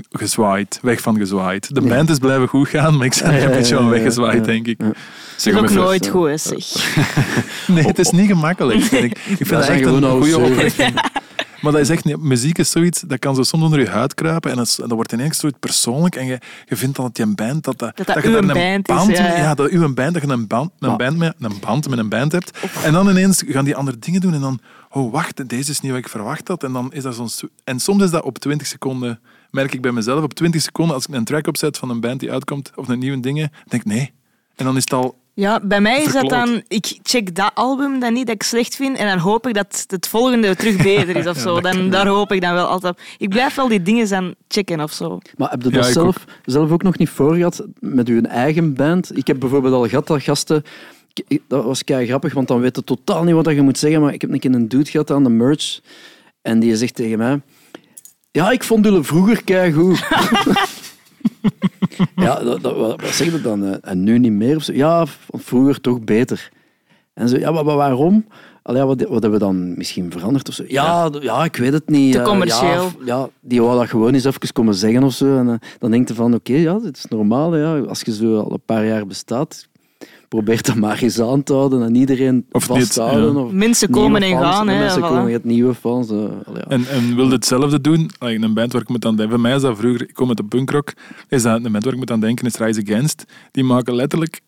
gezwaaid, 0.10 0.80
weg 0.82 1.02
van 1.02 1.18
gezwaaid. 1.18 1.76
De 1.76 1.82
Ja. 1.82 1.88
band 1.88 2.10
is 2.10 2.18
blijven 2.18 2.48
goed 2.48 2.68
gaan, 2.70 2.98
maar 2.98 3.06
ik 3.06 3.20
ben 3.24 3.32
er 3.32 3.40
Ja, 3.40 3.46
een 3.46 3.52
beetje 3.52 3.90
weggezwaaid, 3.90 4.38
ja. 4.38 4.42
denk 4.44 4.68
ik. 4.68 4.82
Ja. 4.82 4.92
Zeg 5.38 5.54
is 5.54 5.60
ook 5.60 5.70
nooit 5.70 6.08
goed, 6.08 6.42
zeg. 6.42 6.96
Nee, 7.68 7.84
het 7.86 8.00
is 8.00 8.10
niet 8.10 8.28
gemakkelijk. 8.28 8.82
vind 8.82 9.04
Ik, 9.04 9.12
ik 9.12 9.36
vind 9.38 9.50
Dat 9.50 9.68
echt 9.68 9.86
een 9.86 10.04
goede 10.04 10.40
oprichting. 10.40 10.94
Maar 11.62 11.72
dat 11.72 11.82
is 11.82 11.90
echt 11.90 12.04
niet, 12.04 12.18
muziek 12.22 12.58
is 12.58 12.72
zoiets, 12.72 13.02
dat 13.02 13.20
kan 13.20 13.36
zo 13.36 13.44
soms 13.44 13.64
onder 13.64 13.80
je 13.80 13.90
huid 13.90 14.14
kruipen 14.14 14.52
en 14.52 14.58
dat, 14.58 14.66
is- 14.68 14.76
dat 14.76 14.92
wordt 14.92 15.12
ineens 15.12 15.38
zoiets 15.38 15.58
persoonlijk 15.60 16.16
en 16.16 16.26
je, 16.26 16.40
je 16.66 16.76
vindt 16.76 16.96
dan 16.96 17.06
dat 17.06 17.18
je 17.18 17.24
een 17.24 17.36
band, 17.36 17.64
dat, 17.64 17.80
dat, 17.80 17.98
Dat 17.98 18.06
dat 18.08 18.24
je 18.24 18.30
daar 18.32 18.46
band 18.82 19.10
is, 19.10 19.18
ja, 19.18 19.24
mee- 19.24 19.32
ja. 19.32 19.38
ja, 19.38 19.54
dat 19.54 19.70
uw 19.70 19.94
band, 19.94 20.14
dat 20.14 20.24
je 20.24 20.30
een 20.30 20.48
band, 20.48 20.72
een, 20.80 20.98
band 20.98 21.18
met, 21.18 21.34
een 21.40 21.60
band 21.62 21.90
met 21.90 22.00
een 22.00 22.10
band 22.10 22.32
hebt. 22.32 22.58
En 22.84 22.94
dan 22.94 23.10
ineens 23.10 23.44
gaan 23.48 23.66
die 23.66 23.76
andere 23.76 24.00
dingen 24.00 24.22
doen 24.22 24.34
en 24.34 24.42
dan, 24.42 24.60
oh 24.90 25.12
wacht, 25.12 25.50
deze 25.50 25.72
is 25.72 25.80
niet 25.82 25.92
wat 25.92 26.00
ik 26.02 26.10
verwacht 26.10 26.48
had. 26.48 26.64
En 26.64 26.74
dan 26.74 26.94
is 26.94 27.04
dat 27.04 27.16
zo'n... 27.16 27.30
sw- 27.30 27.46
En 27.64 27.80
soms 27.80 28.04
is 28.04 28.10
dat 28.10 28.24
op 28.24 28.38
20 28.40 28.68
seconden, 28.68 29.20
merk 29.52 29.74
ik 29.74 29.82
bij 29.82 29.92
mezelf, 29.92 30.24
op 30.24 30.34
20 30.34 30.62
seconden, 30.62 30.96
als 30.96 31.06
ik 31.08 31.14
een 31.14 31.24
track 31.24 31.48
opzet 31.48 31.78
van 31.78 31.90
een 31.90 32.00
band 32.00 32.20
die 32.20 32.32
uitkomt, 32.32 32.72
of 32.76 32.88
een 32.88 33.00
nieuwe 33.00 33.20
dingen, 33.20 33.52
denk 33.68 33.84
ik 33.84 33.92
nee. 33.92 34.12
En 34.56 34.66
dan 34.66 34.76
is 34.76 34.84
het 34.84 34.94
al... 34.94 35.16
Ja, 35.34 35.60
bij 35.64 35.82
mij 35.82 36.02
is 36.04 36.14
dat 36.14 36.30
dan... 36.30 36.62
Ik 36.68 37.00
check 37.04 37.36
dat 37.36 37.52
album 37.54 38.00
dan 38.00 38.14
niet 38.14 38.26
dat 38.26 38.36
ik 38.36 38.44
slecht 38.44 38.76
vind 38.76 38.98
en 38.98 39.08
dan 39.08 39.18
hoop 39.18 39.48
ik 39.48 39.54
dat 39.54 39.86
het 39.88 40.08
volgende 40.08 40.56
terug 40.56 40.84
beter 40.84 41.16
is 41.16 41.28
of 41.34 41.38
zo. 41.38 41.62
Dan, 41.62 41.90
daar 41.90 42.08
hoop 42.08 42.32
ik 42.32 42.42
dan 42.42 42.54
wel 42.54 42.66
altijd 42.66 42.94
op. 42.94 43.02
Ik 43.18 43.30
blijf 43.30 43.56
wel 43.56 43.68
die 43.68 43.82
dingen 43.82 44.10
dan 44.10 44.36
checken 44.48 44.82
of 44.82 44.92
zo. 44.92 45.20
Maar 45.38 45.50
heb 45.50 45.62
je 45.62 45.70
dat 45.70 45.86
zelf, 45.86 46.26
zelf 46.46 46.72
ook 46.72 46.84
nog 46.84 46.98
niet 46.98 47.10
voor 47.10 47.36
gehad 47.36 47.66
met 47.80 48.08
uw 48.08 48.22
eigen 48.22 48.74
band? 48.74 49.18
Ik 49.18 49.28
heb 49.28 49.40
bijvoorbeeld 49.40 49.74
al 49.74 49.88
gehad 49.88 50.08
dat 50.08 50.24
gasten... 50.24 50.64
Dat 51.48 51.64
was 51.64 51.84
kei 51.84 52.08
grappig, 52.08 52.34
want 52.34 52.48
dan 52.48 52.60
weet 52.60 52.76
je 52.76 52.84
totaal 52.84 53.24
niet 53.24 53.34
wat 53.34 53.46
je 53.46 53.62
moet 53.62 53.78
zeggen. 53.78 54.02
Maar 54.02 54.14
ik 54.14 54.22
heb 54.22 54.32
een 54.32 54.40
keer 54.40 54.54
een 54.54 54.68
dude 54.68 54.90
gehad 54.90 55.12
aan 55.12 55.24
de 55.24 55.30
merch. 55.30 55.80
En 56.42 56.60
die 56.60 56.76
zegt 56.76 56.96
tegen 56.96 57.18
mij... 57.18 57.42
Ja, 58.38 58.52
ik 58.52 58.64
vond 58.64 58.86
jullie 58.86 59.02
vroeger 59.04 59.44
kei 59.44 59.74
goed. 59.74 60.00
ja, 62.16 62.40
dat, 62.44 62.62
dat, 62.62 62.76
wat, 62.78 63.02
wat 63.02 63.10
zeg 63.10 63.32
je 63.32 63.42
dan? 63.42 63.66
eh, 63.66 63.76
En 63.92 64.04
nu 64.04 64.18
niet 64.20 64.32
meer? 64.32 64.56
Of 64.56 64.64
zo? 64.64 64.74
Ja, 64.74 65.06
vroeger 65.28 65.82
toch 65.82 66.02
beter. 66.02 66.50
En 67.14 67.30
zo, 67.30 67.38
ja, 67.38 67.52
maar, 67.52 67.66
maar 67.66 67.76
waarom? 67.76 68.26
Allee, 68.62 68.84
wat, 68.84 69.02
wat 69.02 69.10
hebben 69.22 69.32
we 69.32 69.46
dan 69.46 69.78
misschien 69.78 70.12
veranderd 70.12 70.48
of 70.50 70.54
zo? 70.56 70.64
Ja, 70.68 71.10
d- 71.10 71.24
ja. 71.24 71.44
ik 71.44 71.56
weet 71.56 71.74
het 71.74 71.90
niet. 71.90 72.12
Te 72.14 72.20
Eh, 72.20 72.26
commercieel. 72.26 72.90
Ja, 73.06 73.30
die 73.42 73.62
wou 73.62 73.78
dat 73.80 73.90
gewoon 73.90 74.14
eens 74.14 74.24
even 74.26 74.54
komen 74.54 74.76
zeggen 74.76 75.04
of 75.04 75.14
zo. 75.14 75.38
En 75.38 75.50
eh, 75.50 75.56
dan 75.80 75.92
denk 75.92 76.08
je 76.08 76.14
van, 76.14 76.34
oké, 76.34 76.54
ja, 76.54 76.80
dit 76.80 76.98
is 76.98 77.06
normaal. 77.06 77.52
hè, 77.52 77.60
Ja. 77.60 77.80
Als 77.80 78.02
je 78.02 78.14
zo 78.14 78.38
al 78.40 78.52
een 78.52 78.62
paar 78.66 78.86
jaar 78.86 79.08
bestaat, 79.08 79.68
probeer 80.28 80.62
dat 80.62 80.76
maar 80.76 81.02
eens 81.02 81.22
aan 81.22 81.44
te 81.44 81.54
houden 81.54 81.82
en 81.84 81.96
iedereen 81.96 82.46
Of 82.52 82.64
vast 82.64 82.80
niet, 82.80 82.94
te 82.94 83.02
houden. 83.02 83.34
ja. 83.34 83.40
Of 83.40 83.52
Mensen 83.52 83.90
komen 83.90 84.22
en 84.22 84.30
fans, 84.32 84.44
gaan. 84.56 84.68
Hè, 84.68 84.80
Mensen 84.80 85.02
voilà. 85.02 85.06
komen, 85.06 85.26
je 85.26 85.32
hebt 85.32 85.46
nieuwe 85.46 85.74
fans. 85.74 86.10
allee, 86.10 86.30
ja. 86.54 86.64
En, 86.68 86.88
en 86.90 87.16
wil 87.16 87.30
hetzelfde 87.30 87.82
doen, 87.82 88.10
like 88.20 88.44
een 88.44 88.54
band 88.54 88.72
waar 88.74 88.82
ik 88.82 88.90
moet 88.90 89.06
aan 89.06 89.16
denken, 89.16 89.34
voor 89.34 89.44
mij 89.44 89.56
is 89.56 89.62
dat 89.62 89.78
vroeger, 89.78 90.02
ik 90.02 90.14
kom 90.14 90.28
uit 90.28 90.38
de 90.38 90.44
punkrock, 90.44 90.94
is 91.30 91.42
dat 91.44 91.64
een 91.66 91.72
band 91.72 91.84
waar 91.84 91.94
ik 91.94 92.00
moet 92.00 92.12
aan 92.12 92.20
denken 92.20 92.46
is 92.46 92.58
Rise 92.58 92.82
Against. 92.86 93.26
Die 93.52 93.64
maken 93.64 93.96
letterlijk 93.96 94.42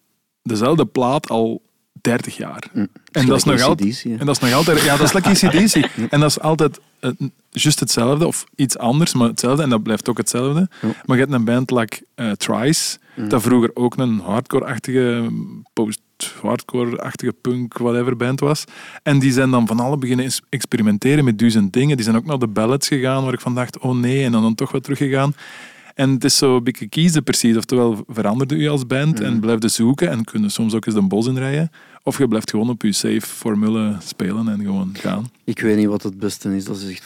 dezelfde 0.44 0.86
plaat 0.86 1.30
al 1.30 1.62
30 2.02 2.38
jaar. 2.38 2.64
Mm. 2.74 2.88
En 3.12 3.26
dat 3.26 3.38
is 3.38 3.44
nog 3.44 3.62
altijd... 3.62 3.90
AC/DC, 3.90 4.04
hè. 4.04 4.16
En 4.18 4.26
dat 4.26 4.36
is 4.36 4.42
nog 4.42 4.54
altijd... 4.54 4.82
Ja, 4.82 4.98
dat 4.98 5.06
is 5.06 5.14
lekker 5.14 5.32
ACDC. 5.32 5.90
En 6.14 6.20
dat 6.20 6.30
is 6.30 6.40
altijd 6.40 6.80
eh, 7.00 7.12
juist 7.50 7.80
hetzelfde, 7.80 8.28
of 8.28 8.46
iets 8.56 8.78
anders, 8.78 9.14
maar 9.14 9.28
hetzelfde. 9.28 9.64
En 9.64 9.70
dat 9.70 9.84
blijft 9.84 10.10
ook 10.10 10.18
hetzelfde. 10.18 10.70
Maar 10.82 11.18
je 11.18 11.24
hebt 11.24 11.32
een 11.34 11.46
band 11.46 11.72
like 11.72 12.06
eh, 12.16 12.32
Trice, 12.32 12.98
dat 13.28 13.42
vroeger 13.42 13.72
ook 13.74 13.98
een 13.98 14.20
hardcore-achtige, 14.20 15.32
post-hardcore-achtige 15.74 17.34
punk, 17.42 17.78
whatever 17.78 18.16
band 18.16 18.40
was. 18.40 18.64
En 19.04 19.20
die 19.20 19.32
zijn 19.32 19.52
dan 19.52 19.68
van 19.68 19.80
alle 19.80 19.98
beginnen 19.98 20.32
experimenteren 20.50 21.24
met 21.24 21.40
duizend 21.40 21.74
dingen. 21.74 21.96
Die 21.96 22.06
zijn 22.06 22.18
ook 22.18 22.26
naar 22.26 22.40
de 22.40 22.48
ballads 22.48 22.88
gegaan, 22.88 23.24
waar 23.24 23.34
ik 23.34 23.42
van 23.42 23.56
dacht, 23.56 23.80
oh 23.80 23.96
nee, 23.96 24.24
en 24.24 24.32
dan, 24.32 24.42
dan 24.42 24.56
toch 24.56 24.72
wat 24.72 24.84
teruggegaan. 24.84 25.34
En 26.00 26.10
het 26.10 26.24
is 26.24 26.38
zo 26.38 26.56
een 26.56 26.64
beetje 26.64 26.88
kiezen 26.88 27.24
precies. 27.24 27.58
Oftewel 27.58 28.04
veranderde 28.08 28.58
je 28.58 28.70
als 28.70 28.88
band 28.88 29.20
en 29.20 29.40
blijf 29.40 29.62
je 29.62 29.68
zoeken 29.68 30.10
en 30.10 30.24
kunnen 30.24 30.52
soms 30.52 30.74
ook 30.74 30.86
eens 30.86 30.96
de 30.96 31.02
bos 31.02 31.28
inrijden. 31.28 31.72
Of 32.04 32.18
je 32.18 32.28
blijft 32.28 32.50
gewoon 32.50 32.70
op 32.70 32.82
je 32.82 32.92
safe 32.92 33.22
formule 33.22 33.96
spelen 34.04 34.48
en 34.48 34.60
gewoon 34.60 34.90
gaan. 34.94 35.32
Ik 35.44 35.60
weet 35.60 35.78
niet 35.78 35.88
wat 35.88 36.04
het 36.04 36.20
beste 36.20 36.56
is. 36.56 36.66
Dat 36.66 36.78
is 36.78 36.90
echt... 36.90 37.04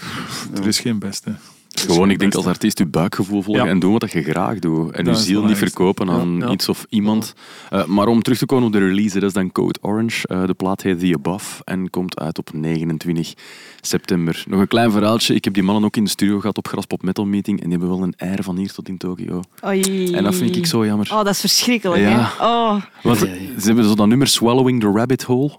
Er 0.53 0.67
is 0.67 0.79
geen 0.79 0.99
beste. 0.99 1.35
Is 1.73 1.81
Gewoon, 1.81 2.09
ik 2.09 2.19
denk 2.19 2.35
als 2.35 2.45
artiest 2.45 2.77
je 2.77 2.85
buikgevoel 2.85 3.41
volgen 3.41 3.63
Ja. 3.63 3.69
en 3.69 3.79
doen 3.79 3.97
wat 3.99 4.11
je 4.11 4.23
graag 4.23 4.59
doet. 4.59 4.91
En 4.91 5.05
je 5.05 5.11
Dat 5.11 5.19
ziel 5.19 5.43
niet 5.43 5.57
verkopen 5.57 6.09
aan 6.09 6.37
Ja, 6.39 6.45
ja. 6.45 6.51
iets 6.51 6.69
of 6.69 6.85
iemand. 6.89 7.33
Eh, 7.69 7.85
maar 7.85 8.07
om 8.07 8.21
terug 8.21 8.37
te 8.37 8.45
komen 8.45 8.65
op 8.65 8.71
de 8.71 8.79
release, 8.79 9.13
dat 9.19 9.23
is 9.29 9.33
dan 9.33 9.51
Code 9.51 9.79
Orange. 9.81 10.27
Eh, 10.27 10.45
de 10.45 10.53
plaat 10.53 10.81
heet 10.81 10.99
The 10.99 11.13
Above 11.15 11.61
en 11.63 11.89
komt 11.89 12.19
uit 12.19 12.37
op 12.39 12.49
29 12.53 13.33
september. 13.81 14.43
Nog 14.47 14.59
een 14.59 14.67
klein 14.67 14.91
verhaaltje. 14.91 15.33
Ik 15.35 15.43
heb 15.43 15.53
die 15.53 15.63
mannen 15.63 15.83
ook 15.85 15.95
in 15.95 16.03
de 16.03 16.09
studio 16.09 16.39
gehad 16.39 16.57
op 16.57 16.67
Graspop 16.67 17.03
Metal 17.03 17.25
Meeting 17.25 17.57
en 17.61 17.69
die 17.69 17.77
hebben 17.79 17.97
wel 17.97 18.03
een 18.07 18.13
air 18.17 18.43
van 18.43 18.57
hier 18.57 18.71
tot 18.73 18.87
in 18.87 18.97
Tokio. 18.97 19.41
Oei. 19.65 20.13
En 20.13 20.23
dat 20.23 20.35
vind 20.35 20.55
ik 20.55 20.65
zo 20.65 20.85
jammer. 20.85 21.09
Oh, 21.11 21.17
dat 21.17 21.27
is 21.33 21.39
verschrikkelijk, 21.39 22.01
Ja. 22.01 22.31
hè? 22.37 22.45
Oh. 22.45 22.81
Want 23.03 23.17
ze 23.17 23.61
hebben 23.65 23.83
zo 23.85 23.95
dat 23.95 24.07
nummer 24.07 24.27
Swallowing 24.27 24.79
the 24.81 24.91
Rabbit 24.93 25.23
Hole. 25.23 25.51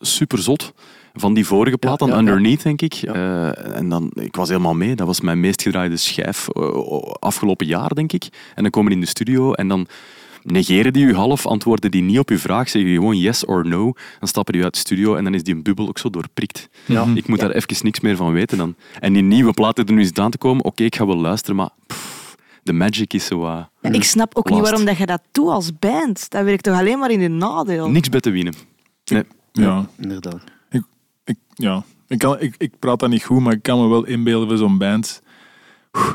Super 0.00 0.38
zot. 0.38 0.72
Van 1.16 1.34
die 1.34 1.46
vorige 1.46 1.76
plaat, 1.76 1.98
dan 1.98 2.08
ja, 2.08 2.14
ja. 2.14 2.20
Underneath, 2.20 2.62
denk 2.62 2.82
ik. 2.82 2.94
Eh, 2.94 3.76
en 3.76 3.88
dan, 3.88 4.10
ik 4.14 4.36
was 4.36 4.48
helemaal 4.48 4.74
mee. 4.74 4.94
Dat 4.94 5.06
was 5.06 5.20
mijn 5.20 5.40
meest 5.40 5.62
gedraaide 5.62 5.96
schijf 5.96 6.48
eh, 6.48 7.02
afgelopen 7.18 7.66
jaar, 7.66 7.94
denk 7.94 8.12
ik. 8.12 8.24
En 8.54 8.62
dan 8.62 8.70
komen 8.70 8.90
die 8.90 8.98
in 8.98 9.04
de 9.04 9.10
studio 9.10 9.52
en 9.52 9.68
dan 9.68 9.86
negeren 10.42 10.92
die 10.92 11.04
u 11.04 11.14
half, 11.14 11.46
antwoorden 11.46 11.90
die 11.90 12.02
niet 12.02 12.18
op 12.18 12.30
uw 12.30 12.38
vraag, 12.38 12.68
zeggen 12.68 12.90
die 12.90 12.98
gewoon 12.98 13.18
yes 13.18 13.44
or 13.44 13.68
no. 13.68 13.92
Dan 14.18 14.28
stappen 14.28 14.52
die 14.52 14.62
uit 14.62 14.72
de 14.72 14.78
studio 14.78 15.14
en 15.14 15.24
dan 15.24 15.34
is 15.34 15.42
die 15.42 15.54
een 15.54 15.62
bubbel 15.62 15.88
ook 15.88 15.98
zo 15.98 16.10
doorprikt. 16.10 16.68
Ja. 16.84 17.06
Ik 17.14 17.26
moet 17.26 17.40
daar 17.40 17.50
even 17.50 17.84
niks 17.84 18.00
meer 18.00 18.16
van 18.16 18.32
weten 18.32 18.58
dan. 18.58 18.74
En 19.00 19.12
die 19.12 19.22
nieuwe 19.22 19.52
plaat 19.52 19.78
er 19.78 19.92
nu 19.92 19.98
eens 19.98 20.12
aan 20.12 20.30
te 20.30 20.38
komen, 20.38 20.64
oké, 20.64 20.84
ik 20.84 20.96
ga 20.96 21.06
wel 21.06 21.16
luisteren, 21.16 21.56
maar 21.56 21.70
pff, 21.86 22.36
de 22.62 22.72
magic 22.72 23.12
is 23.12 23.26
zo. 23.26 23.46
Ja, 23.46 23.70
ik 23.80 24.04
snap 24.04 24.36
ook 24.36 24.50
niet 24.50 24.60
waarom 24.60 24.84
dat 24.84 24.96
je 24.96 25.06
dat 25.06 25.22
doet 25.32 25.48
als 25.48 25.78
band. 25.78 26.30
Dat 26.30 26.44
werkt 26.44 26.62
toch 26.62 26.78
alleen 26.78 26.98
maar 26.98 27.10
in 27.10 27.20
je 27.20 27.28
nadeel? 27.28 27.90
Niks 27.90 28.08
bij 28.08 28.20
te 28.20 28.30
winnen. 28.30 28.54
Nee. 29.04 29.22
Ja, 29.52 29.86
Inderdaad. 30.00 30.53
Ik, 31.24 31.36
ja. 31.54 31.84
Ik, 32.08 32.18
kan, 32.18 32.40
ik, 32.40 32.54
ik 32.58 32.78
praat 32.78 32.98
dat 32.98 33.08
niet 33.08 33.24
goed, 33.24 33.40
maar 33.40 33.52
ik 33.52 33.62
kan 33.62 33.80
me 33.80 33.88
wel 33.88 34.04
inbeelden 34.04 34.48
voor 34.48 34.56
zo'n 34.56 34.78
band 34.78 35.22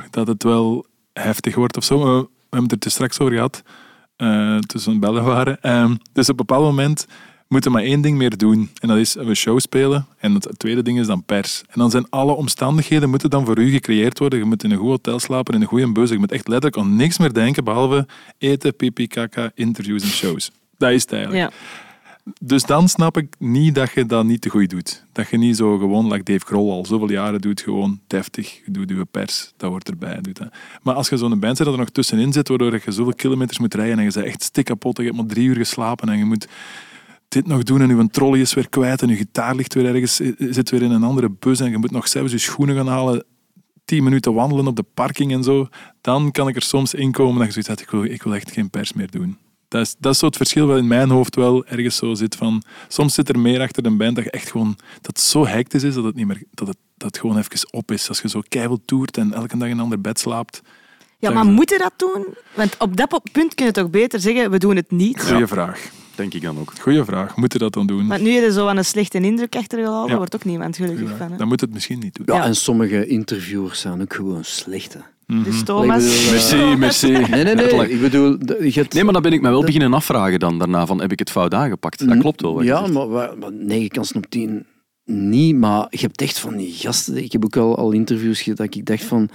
dat 0.10 0.27
het 0.27 0.44
wel 0.44 0.86
heftig 1.14 1.56
wordt 1.56 1.77
of 1.77 1.84
zo. 1.84 1.99
We, 1.99 2.27
hebben 2.49 2.64
het 2.64 2.72
er 2.72 2.80
te 2.80 2.90
straks 2.90 3.19
over 3.19 3.34
gehad, 3.34 3.64
eh 4.15 4.57
toen 4.57 4.99
bellen 4.99 5.23
waren. 5.23 5.61
Ehm, 5.61 5.95
dus 6.14 6.30
op 6.30 6.40
een 6.40 6.45
bepaald 6.45 6.64
moment 6.64 7.07
moeten 7.48 7.72
we 7.72 7.77
maar 7.77 7.86
één 7.86 8.02
ding 8.02 8.18
meer 8.18 8.38
doen. 8.38 8.69
En 8.81 8.88
dat 8.88 8.98
is 8.98 9.15
een 9.15 9.36
show 9.36 9.60
spelen. 9.60 10.06
En 10.18 10.34
het 10.34 10.49
tweede 10.57 10.81
ding 10.81 10.99
is 10.99 11.07
dan 11.07 11.23
pers. 11.23 11.61
En 11.68 11.80
dan 11.80 11.91
zijn 11.91 12.10
alle 12.10 12.31
omstandigheden 12.31 13.10
moeten 13.10 13.30
dan 13.30 13.45
voor 13.45 13.60
u 13.60 13.69
gecreëerd 13.72 14.19
worden. 14.19 14.40
Je 14.40 14.45
moet 14.45 14.64
in 14.64 14.72
een 14.72 14.77
goed 14.77 14.88
hotel 14.90 15.19
slapen, 15.19 15.53
in 15.53 15.61
een 15.61 15.68
goede 15.68 15.91
bus. 15.91 16.10
Je 16.10 16.18
moet 16.18 16.31
echt 16.31 16.48
letterlijk 16.48 16.84
aan 16.84 16.95
niks 16.95 17.18
meer 17.18 17.34
denken, 17.34 17.64
behalve 17.64 18.07
eten, 18.38 18.76
pipi, 18.76 19.07
kaka, 19.07 19.52
interviews 19.56 20.03
en 20.03 20.10
shows. 20.10 20.52
Dat 20.77 20.91
is 20.91 21.02
het 21.02 21.11
eigenlijk. 21.11 21.52
Ja. 21.52 21.57
Dus 22.41 22.64
dan 22.64 22.89
snap 22.89 23.18
ik 23.18 23.35
niet 23.38 23.76
dat 23.76 23.91
je 23.91 24.06
dat 24.06 24.26
niet 24.26 24.41
te 24.41 24.49
goed 24.49 24.69
doet. 24.69 25.03
Dat 25.11 25.30
je 25.30 25.38
niet 25.38 25.57
zo 25.57 25.77
gewoon, 25.77 26.07
like 26.07 26.23
Dave 26.23 26.45
Grohl 26.45 26.72
al 26.72 26.85
zoveel 26.85 27.11
jaren 27.11 27.41
doet, 27.41 27.61
gewoon 27.61 27.99
deftig. 28.07 28.61
Doet 28.65 28.89
je 28.89 29.06
pers, 29.11 29.53
dat 29.57 29.69
hoort 29.69 29.89
erbij. 29.89 30.22
Doet. 30.22 30.39
Maar 30.81 30.95
als 30.95 31.10
je 31.10 31.18
zo'n 31.18 31.39
band 31.39 31.57
zit 31.57 31.65
dat 31.65 31.76
er 31.76 31.80
nog 31.80 31.89
tussenin 31.89 32.34
zit, 32.34 32.47
waardoor 32.47 32.73
je 32.73 32.91
zoveel 32.91 33.14
kilometers 33.14 33.60
moet 33.60 33.73
rijden 33.73 33.97
en 33.97 34.03
je 34.03 34.11
bent 34.11 34.26
echt 34.26 34.43
stik 34.43 34.65
kapot, 34.65 34.97
je 34.97 35.03
hebt 35.03 35.15
maar 35.15 35.26
drie 35.26 35.47
uur 35.47 35.56
geslapen 35.56 36.10
en 36.10 36.18
je 36.18 36.26
moet 36.26 36.47
dit 37.27 37.47
nog 37.47 37.64
doen 37.64 37.81
en 37.81 37.97
je 37.97 38.10
trolley 38.10 38.39
is 38.39 38.53
weer 38.53 38.69
kwijt 38.69 39.01
en 39.01 39.10
je 39.10 39.15
gitaar 39.15 39.56
ligt 39.56 39.73
weer 39.73 39.85
ergens, 39.85 40.19
eh, 40.19 40.31
zit 40.38 40.69
weer 40.69 40.81
in 40.81 40.91
een 40.91 41.03
andere 41.03 41.30
bus 41.30 41.60
en 41.60 41.72
je 41.72 41.77
moet 41.77 41.91
nog 41.91 42.07
zelfs 42.07 42.31
je 42.31 42.38
schoenen 42.38 42.76
gaan 42.76 42.88
halen, 42.88 43.23
tien 43.85 44.03
minuten 44.03 44.34
wandelen 44.34 44.68
op 44.68 44.76
de 44.76 44.85
parking 44.93 45.31
en 45.31 45.43
zo, 45.43 45.68
dan 46.01 46.31
kan 46.31 46.47
ik 46.47 46.56
er 46.56 46.61
soms 46.61 46.93
in 46.93 47.11
komen 47.11 47.38
dat 47.38 47.45
je 47.45 47.61
zoiets 47.61 47.68
hebt, 47.68 48.06
ik 48.06 48.11
ik 48.11 48.23
wil 48.23 48.35
echt 48.35 48.51
geen 48.51 48.69
pers 48.69 48.93
meer 48.93 49.11
doen. 49.11 49.38
Dat 49.69 49.81
is, 49.81 49.95
dat 49.99 50.13
is 50.13 50.19
zo 50.19 50.25
het 50.25 50.37
verschil 50.37 50.67
wat 50.67 50.77
in 50.77 50.87
mijn 50.87 51.09
hoofd 51.09 51.35
wel 51.35 51.65
ergens 51.65 51.95
zo 51.95 52.13
zit 52.13 52.35
van... 52.35 52.63
Soms 52.87 53.13
zit 53.13 53.29
er 53.29 53.39
meer 53.39 53.61
achter 53.61 53.85
een 53.85 53.97
band 53.97 54.15
dat 54.15 54.23
je 54.25 54.31
echt 54.31 54.51
gewoon... 54.51 54.75
Dat 55.01 55.07
het 55.17 55.19
zo 55.19 55.45
hectisch 55.47 55.83
is 55.83 55.93
dat 55.93 56.03
het, 56.03 56.15
niet 56.15 56.27
meer, 56.27 56.43
dat 56.51 56.67
het, 56.67 56.77
dat 56.97 57.07
het 57.07 57.19
gewoon 57.19 57.37
even 57.37 57.67
op 57.73 57.91
is. 57.91 58.07
Als 58.09 58.21
je 58.21 58.29
zo 58.29 58.41
keihard 58.49 58.79
toert 58.85 59.17
en 59.17 59.33
elke 59.33 59.57
dag 59.57 59.67
in 59.67 59.73
een 59.73 59.83
ander 59.83 60.01
bed 60.01 60.19
slaapt. 60.19 60.61
Ja, 61.19 61.31
maar 61.31 61.45
moet 61.45 61.69
je 61.69 61.77
dat 61.77 61.93
doen? 61.97 62.25
Want 62.53 62.75
op 62.77 62.97
dat 62.97 63.21
punt 63.31 63.55
kun 63.55 63.65
je 63.65 63.71
toch 63.71 63.89
beter 63.89 64.19
zeggen, 64.19 64.51
we 64.51 64.57
doen 64.57 64.75
het 64.75 64.91
niet. 64.91 65.23
Goeie 65.23 65.47
vraag. 65.47 65.89
Denk 66.15 66.33
ik 66.33 66.41
dan 66.41 66.59
ook. 66.59 66.73
Goeie 66.81 67.03
vraag. 67.03 67.35
Moet 67.35 67.53
je 67.53 67.59
dat 67.59 67.73
dan 67.73 67.87
doen? 67.87 68.07
Want 68.07 68.21
nu 68.21 68.29
je 68.29 68.41
er 68.41 68.51
zo 68.51 68.67
aan 68.67 68.77
een 68.77 68.85
slechte 68.85 69.19
indruk 69.19 69.55
achtergelaten, 69.55 70.11
Ja. 70.11 70.17
wordt 70.17 70.35
ook 70.35 70.45
niemand 70.45 70.75
gelukkig 70.75 71.17
van. 71.17 71.31
Hè? 71.31 71.37
Dan 71.37 71.47
moet 71.47 71.61
het 71.61 71.73
misschien 71.73 71.99
niet 71.99 72.15
doen. 72.15 72.25
Ja, 72.25 72.35
Ja. 72.35 72.43
en 72.45 72.55
sommige 72.55 73.07
interviewers 73.07 73.79
zijn 73.79 74.01
ook 74.01 74.13
gewoon 74.13 74.43
hè. 75.38 75.43
Dus 75.43 75.64
Thomas... 75.64 76.03
Bedoel, 76.03 76.26
eh, 76.26 76.31
Merci, 76.31 76.77
merci. 76.77 77.07
Nee, 77.11 77.22
nee, 77.22 77.43
nee. 77.43 77.56
Letterlijk. 77.56 77.89
Ik 77.89 78.01
bedoel, 78.01 78.38
Nee, 78.89 79.03
maar 79.03 79.14
dan 79.14 79.22
ben 79.22 79.34
ik 79.34 79.41
me 79.41 79.49
wel 79.49 79.64
beginnen 79.64 79.93
afvragen 79.93 80.39
dan 80.39 80.57
daarna 80.57 80.85
van 80.85 81.01
heb 81.01 81.11
ik 81.11 81.19
het 81.19 81.31
fout 81.31 81.53
aangepakt. 81.53 82.07
Dat 82.07 82.18
klopt 82.18 82.41
wel. 82.41 82.61
Ja, 82.61 82.88
maar, 82.88 83.07
maar 83.07 83.51
negen 83.51 83.89
kansen 83.89 84.15
op 84.15 84.26
tien 84.26 84.65
niet. 85.10 85.56
Maar 85.56 85.88
je 85.89 85.97
hebt 85.99 86.22
echt 86.22 86.39
van 86.39 86.57
die 86.57 86.73
gasten. 86.73 87.23
Ik 87.23 87.31
heb 87.31 87.45
ook 87.45 87.57
al, 87.57 87.77
al 87.77 87.91
interviews 87.91 88.41
gehad 88.41 88.57
dat 88.57 88.76
ik 88.76 88.85
dacht 88.85 89.03
van. 89.03 89.30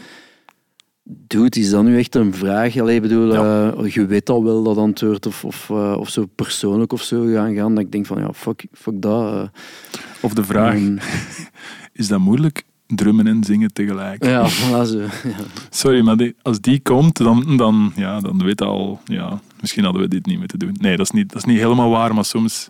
Dude, 1.02 1.60
is 1.60 1.70
dat 1.70 1.84
nu 1.84 1.98
echt 1.98 2.14
een 2.14 2.34
vraag? 2.34 2.78
Allee, 2.78 3.00
bedoel, 3.00 3.34
eh, 3.34 3.92
je 3.94 4.06
weet 4.06 4.30
al 4.30 4.44
wel 4.44 4.62
dat 4.62 4.76
antwoord 4.76 5.26
of, 5.26 5.44
of, 5.44 5.70
eh, 5.70 5.96
of 5.98 6.08
zo 6.08 6.26
persoonlijk 6.34 6.92
of 6.92 7.02
zo 7.02 7.26
gaan 7.32 7.54
gaan. 7.54 7.74
Dat 7.74 7.84
ik 7.84 7.92
denk 7.92 8.06
van, 8.06 8.20
ja, 8.20 8.32
fuck, 8.32 8.66
fuck 8.72 9.02
dat. 9.02 9.50
Of 10.20 10.34
de 10.34 10.44
vraag, 10.44 10.74
Ehm, 10.74 10.96
is 11.92 12.08
dat 12.08 12.20
moeilijk? 12.20 12.64
Drummen 12.96 13.26
en 13.26 13.44
zingen 13.44 13.72
tegelijk. 13.72 14.24
ja, 14.24 14.48
voilà 14.50 14.82
zo. 14.88 14.98
Ja. 14.98 15.08
Sorry, 15.70 16.00
maar 16.04 16.16
die- 16.16 16.34
als 16.42 16.60
die 16.60 16.80
komt, 16.80 17.16
dan, 17.16 17.56
dan, 17.56 17.92
ja, 17.96 18.20
dan 18.20 18.42
weet 18.44 18.60
al... 18.62 19.00
Ja, 19.04 19.40
misschien 19.60 19.84
hadden 19.84 20.02
we 20.02 20.08
dit 20.08 20.26
niet 20.26 20.38
moeten 20.38 20.58
doen. 20.58 20.76
Nee, 20.80 20.96
dat 20.96 21.06
is 21.06 21.12
niet, 21.12 21.28
dat 21.28 21.36
is 21.38 21.44
niet 21.44 21.58
helemaal 21.58 21.90
waar, 21.90 22.14
maar 22.14 22.24
soms 22.24 22.68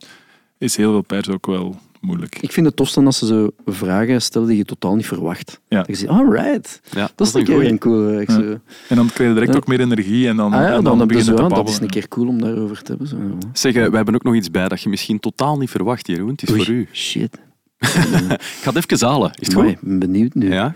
is 0.59 0.77
heel 0.77 0.91
veel 0.91 1.03
pers 1.03 1.29
ook 1.29 1.47
wel 1.47 1.77
moeilijk. 2.01 2.39
Ik 2.41 2.53
vind 2.53 2.67
het 2.67 2.77
tofste 2.77 3.01
als 3.05 3.19
ze 3.19 3.27
zo 3.27 3.51
vragen 3.67 4.23
stellen 4.23 4.49
die 4.49 4.57
je 4.57 4.65
totaal 4.65 4.95
niet 4.97 5.07
verwacht. 5.07 5.61
Ja. 5.69 5.77
Dat 5.79 5.87
je 5.87 5.95
zegt, 5.95 6.11
alright. 6.13 6.81
Ja, 6.91 7.11
Dat 7.15 7.27
is 7.27 7.35
een 7.35 7.45
keer 7.45 7.67
een 7.67 7.79
cool. 7.79 8.21
Ik 8.21 8.29
Ja. 8.29 8.35
zo, 8.35 8.41
En 8.89 8.97
dan 8.97 9.07
krijg 9.11 9.29
je 9.29 9.35
direct 9.35 9.53
Ja. 9.53 9.57
ook 9.59 9.67
meer 9.67 9.81
energie 9.81 10.29
en 10.29 10.37
dan, 10.37 10.53
ah 10.53 10.61
ja, 10.61 10.67
en 10.67 10.73
dan, 10.73 10.85
dan, 10.85 10.99
je 10.99 11.07
begin 11.07 11.25
je 11.25 11.35
te 11.35 11.43
ah, 11.43 11.51
dat 11.55 11.69
is 11.69 11.79
een 11.81 11.91
keer 11.91 12.09
cool 12.09 12.29
om 12.29 12.41
daarover 12.41 12.83
te 12.83 12.91
hebben. 12.91 13.09
Zo. 13.09 13.17
Zeg, 13.53 13.73
we 13.75 13.81
hebben 13.97 14.15
ook 14.15 14.23
nog 14.23 14.35
iets 14.35 14.51
bij 14.51 14.69
dat 14.69 14.83
je 14.83 14.89
misschien 14.89 15.21
totaal 15.21 15.59
niet 15.59 15.71
verwacht, 15.71 16.07
Jeroen. 16.07 16.31
Het 16.31 16.43
is 16.43 16.51
Oei, 16.51 16.65
voor 16.65 16.75
u. 16.75 16.89
Shit. 16.93 17.39
Ik 18.39 18.41
ga 18.63 18.73
het 18.73 18.91
even 18.93 19.07
halen. 19.09 19.31
Is 19.39 19.47
het 19.47 19.57
Amai, 19.57 19.69
goed? 19.73 19.83
ik 19.83 19.89
ben 19.89 19.99
benieuwd 19.99 20.35
nu. 20.35 20.53
Ja? 20.53 20.75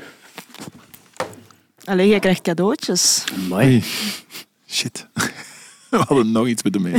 Allee, 1.84 2.08
jij 2.08 2.18
krijgt 2.18 2.42
cadeautjes. 2.42 3.24
Amai. 3.44 3.66
Hey. 3.70 3.82
Shit. 4.68 5.06
We 5.90 5.96
hadden 5.96 6.32
nog 6.32 6.46
iets 6.46 6.62
moeten 6.62 6.82
mee. 6.82 6.94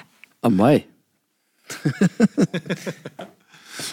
Amai. 0.40 0.86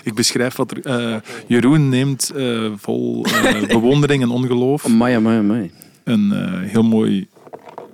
Ik 0.03 0.13
beschrijf 0.13 0.55
wat 0.55 0.71
er... 0.71 0.79
eh, 0.85 1.17
Jeroen 1.47 1.89
neemt 1.89 2.29
eh, 2.29 2.71
vol 2.75 3.25
eh, 3.25 3.67
bewondering 3.67 4.21
en 4.23 4.29
ongeloof 4.29 4.85
Amai, 4.85 5.15
amai, 5.15 5.37
amai. 5.37 5.71
een 6.03 6.31
eh, 6.31 6.69
heel 6.69 6.83
mooi... 6.83 7.27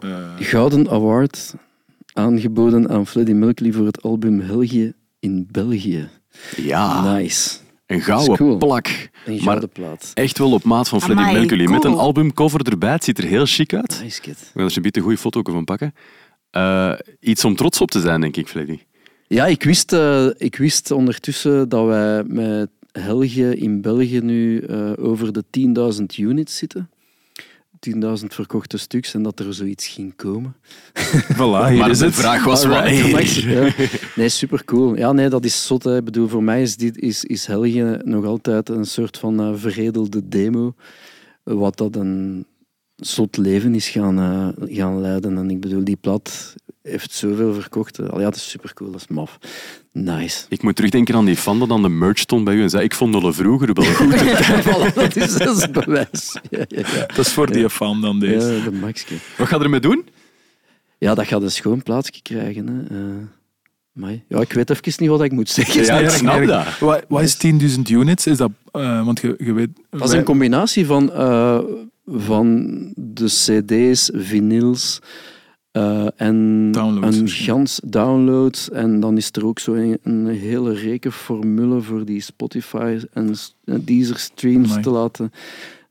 eh, 0.02 0.10
Gouden 0.40 0.90
Award 0.90 1.54
aangeboden 2.14 2.90
aan 2.90 3.08
Freddie 3.08 3.36
Mercury 3.36 3.72
voor 3.72 3.86
het 3.86 4.02
album 4.02 4.40
Helgië 4.40 4.94
in 5.20 5.48
België. 5.52 6.10
Ja, 6.56 7.14
Nice. 7.14 7.58
een 7.86 8.02
gouden 8.02 8.36
cool. 8.38 8.58
plak. 8.58 8.88
Een 9.26 9.34
Maar 9.34 9.42
gouden 9.42 9.70
plaat. 9.70 10.12
echt 10.14 10.38
wel 10.38 10.52
op 10.52 10.64
maat 10.64 10.90
van 10.90 11.02
Freddie 11.02 11.26
Amai, 11.26 11.40
Mercury. 11.40 11.70
Met 11.70 11.84
een 11.84 11.94
albumcover 11.94 12.62
erbij. 12.70 12.92
Het 12.92 13.04
ziet 13.04 13.18
er 13.18 13.24
heel 13.24 13.46
chic 13.46 13.74
uit. 13.74 14.00
Nice, 14.04 14.22
kid. 14.22 14.32
Ik 14.42 14.50
wil 14.54 14.66
er 14.66 14.74
een 14.76 14.82
beetje 14.82 15.00
een 15.00 15.06
goede 15.06 15.20
foto 15.22 15.42
van 15.44 15.64
pakken. 15.64 15.94
Eh, 16.50 16.94
iets 17.20 17.46
om 17.46 17.56
trots 17.56 17.82
op 17.82 17.92
te 17.92 18.00
zijn, 18.00 18.22
denk 18.22 18.38
ik, 18.38 18.48
Freddy. 18.48 18.80
Ja, 19.28 19.46
ik 19.46 19.64
wist, 19.64 19.94
eh, 19.94 20.28
ik 20.38 20.56
wist 20.56 20.92
ondertussen 20.92 21.70
dat 21.70 21.86
wij 21.86 22.24
met 22.24 22.70
Helge 22.92 23.58
in 23.58 23.82
België 23.82 24.20
nu 24.20 24.60
eh, 24.60 24.92
over 24.98 25.34
de 25.34 25.44
10.000 25.50 26.18
units 26.18 26.58
zitten. 26.58 26.90
10.000 27.90 28.26
verkochte 28.28 28.78
stuks 28.78 29.14
en 29.14 29.24
dat 29.24 29.40
er 29.40 29.54
zoiets 29.54 29.88
ging 29.88 30.16
komen. 30.16 30.56
voilà, 31.34 31.38
Maar 31.80 31.90
is 31.90 31.98
de 31.98 32.06
het. 32.06 32.14
vraag 32.14 32.44
was 32.44 32.64
ja. 33.44 33.74
Nee, 34.16 34.30
super 34.30 34.66
cool. 34.66 34.98
Ja, 34.98 35.12
nee, 35.12 35.30
dat 35.30 35.46
is 35.46 35.66
zot. 35.66 35.84
Hè. 35.84 35.98
Ik 35.98 36.04
bedoel, 36.04 36.28
voor 36.28 36.44
mij 36.44 36.62
is, 36.62 36.78
dit, 36.78 36.98
is, 36.98 37.24
is 37.24 37.46
Helge 37.46 38.02
nog 38.04 38.26
altijd 38.26 38.70
een 38.70 38.86
soort 38.86 39.18
van 39.18 39.40
eh, 39.40 39.52
veredelde 39.56 40.28
demo. 40.28 40.74
Wat 41.44 41.78
dat 41.78 41.96
een 41.96 42.46
zot 42.96 43.38
leven 43.38 43.76
is 43.76 43.90
gaan, 43.90 44.20
eh, 44.20 44.78
gaan 44.78 45.02
leiden. 45.02 45.38
En 45.38 45.50
ik 45.50 45.60
bedoel, 45.60 45.84
die 45.84 45.96
plaat 45.98 46.56
heeft 46.86 47.12
zoveel 47.12 47.54
verkocht. 47.54 48.10
Al 48.10 48.20
ja, 48.20 48.26
dat 48.26 48.36
is 48.36 48.50
super 48.50 48.74
cool. 48.74 48.92
Dat 48.92 49.02
is 49.02 49.08
maf. 49.08 49.38
Nice. 49.92 50.46
Ik 50.50 50.64
moet 50.64 50.76
terugdenken 50.76 51.16
aan 51.16 51.26
die 51.26 51.36
fan 51.36 51.60
dat 51.60 51.70
aan 51.70 51.82
de 51.82 51.90
merch 51.90 52.18
stond 52.18 52.44
bij 52.44 52.54
u 52.54 52.62
en 52.62 52.70
zei 52.70 52.84
ik 52.84 52.94
vond 52.94 53.22
dat 53.22 53.36
vroeger 53.36 53.74
wel 53.74 53.86
goed. 53.86 54.14
Voilà, 54.66 54.94
dat 54.94 55.16
is 55.16 55.38
dat 55.38 55.56
is 55.56 55.62
het 55.62 55.72
bewijs. 55.72 56.40
Ja, 56.50 56.66
ja, 56.68 56.84
ja. 56.96 57.06
Dat 57.06 57.18
is 57.18 57.34
voor 57.34 57.52
die 57.52 57.70
fan 57.70 58.02
dan 58.02 58.20
deze. 58.20 58.52
Ja, 58.52 58.64
de 58.64 58.72
maxke. 58.72 59.16
Wat 59.38 59.48
ga 59.48 59.58
je 59.58 59.64
ermee 59.64 59.80
doen? 59.80 60.08
Ja, 60.98 61.16
dat 61.16 61.28
gaat 61.28 61.42
een 61.42 61.52
schoon 61.52 61.84
plaatsje 61.84 62.22
krijgen. 62.22 62.68
Hè. 62.68 62.98
Eh, 62.98 63.16
amai. 63.96 64.24
ja, 64.28 64.40
ik 64.40 64.54
weet 64.54 64.70
even 64.70 64.94
niet 64.98 65.10
wat 65.10 65.24
ik 65.24 65.32
moet 65.32 65.50
zeggen. 65.50 65.84
Ja, 65.84 66.00
ik 66.00 66.10
snap 66.10 66.46
dat. 66.46 66.80
Wat, 66.80 67.06
wat 67.08 67.22
is 67.22 67.38
10.000 67.78 67.82
units? 67.90 68.28
Is 68.28 68.38
dat, 68.38 68.52
eh, 68.72 69.06
want 69.06 69.20
je, 69.22 69.36
je 69.38 69.54
weet... 69.54 69.70
Dat 69.90 70.08
is 70.08 70.12
een 70.12 70.24
combinatie 70.24 70.86
van, 70.86 71.14
eh, 71.14 71.60
van 72.06 72.68
de 72.96 73.26
cd's, 73.26 74.10
vinyls 74.14 75.02
eh, 75.76 76.08
en 76.16 76.72
Downloads 76.72 77.18
een 77.18 77.30
gans 77.30 77.80
downloads. 77.84 78.70
En 78.72 79.00
dan 79.00 79.18
is 79.18 79.30
er 79.32 79.46
ook 79.46 79.60
zo 79.60 79.74
een, 79.74 79.98
een 80.04 80.28
hele 80.28 80.74
rekenformule 80.74 81.82
voor 81.82 82.06
die 82.06 82.22
Spotify 82.22 83.00
en 83.14 83.34
en 83.66 83.84
Deezer 83.86 84.18
streams 84.20 84.70
Amai. 84.70 84.82
te 84.84 84.90
laten 84.90 85.32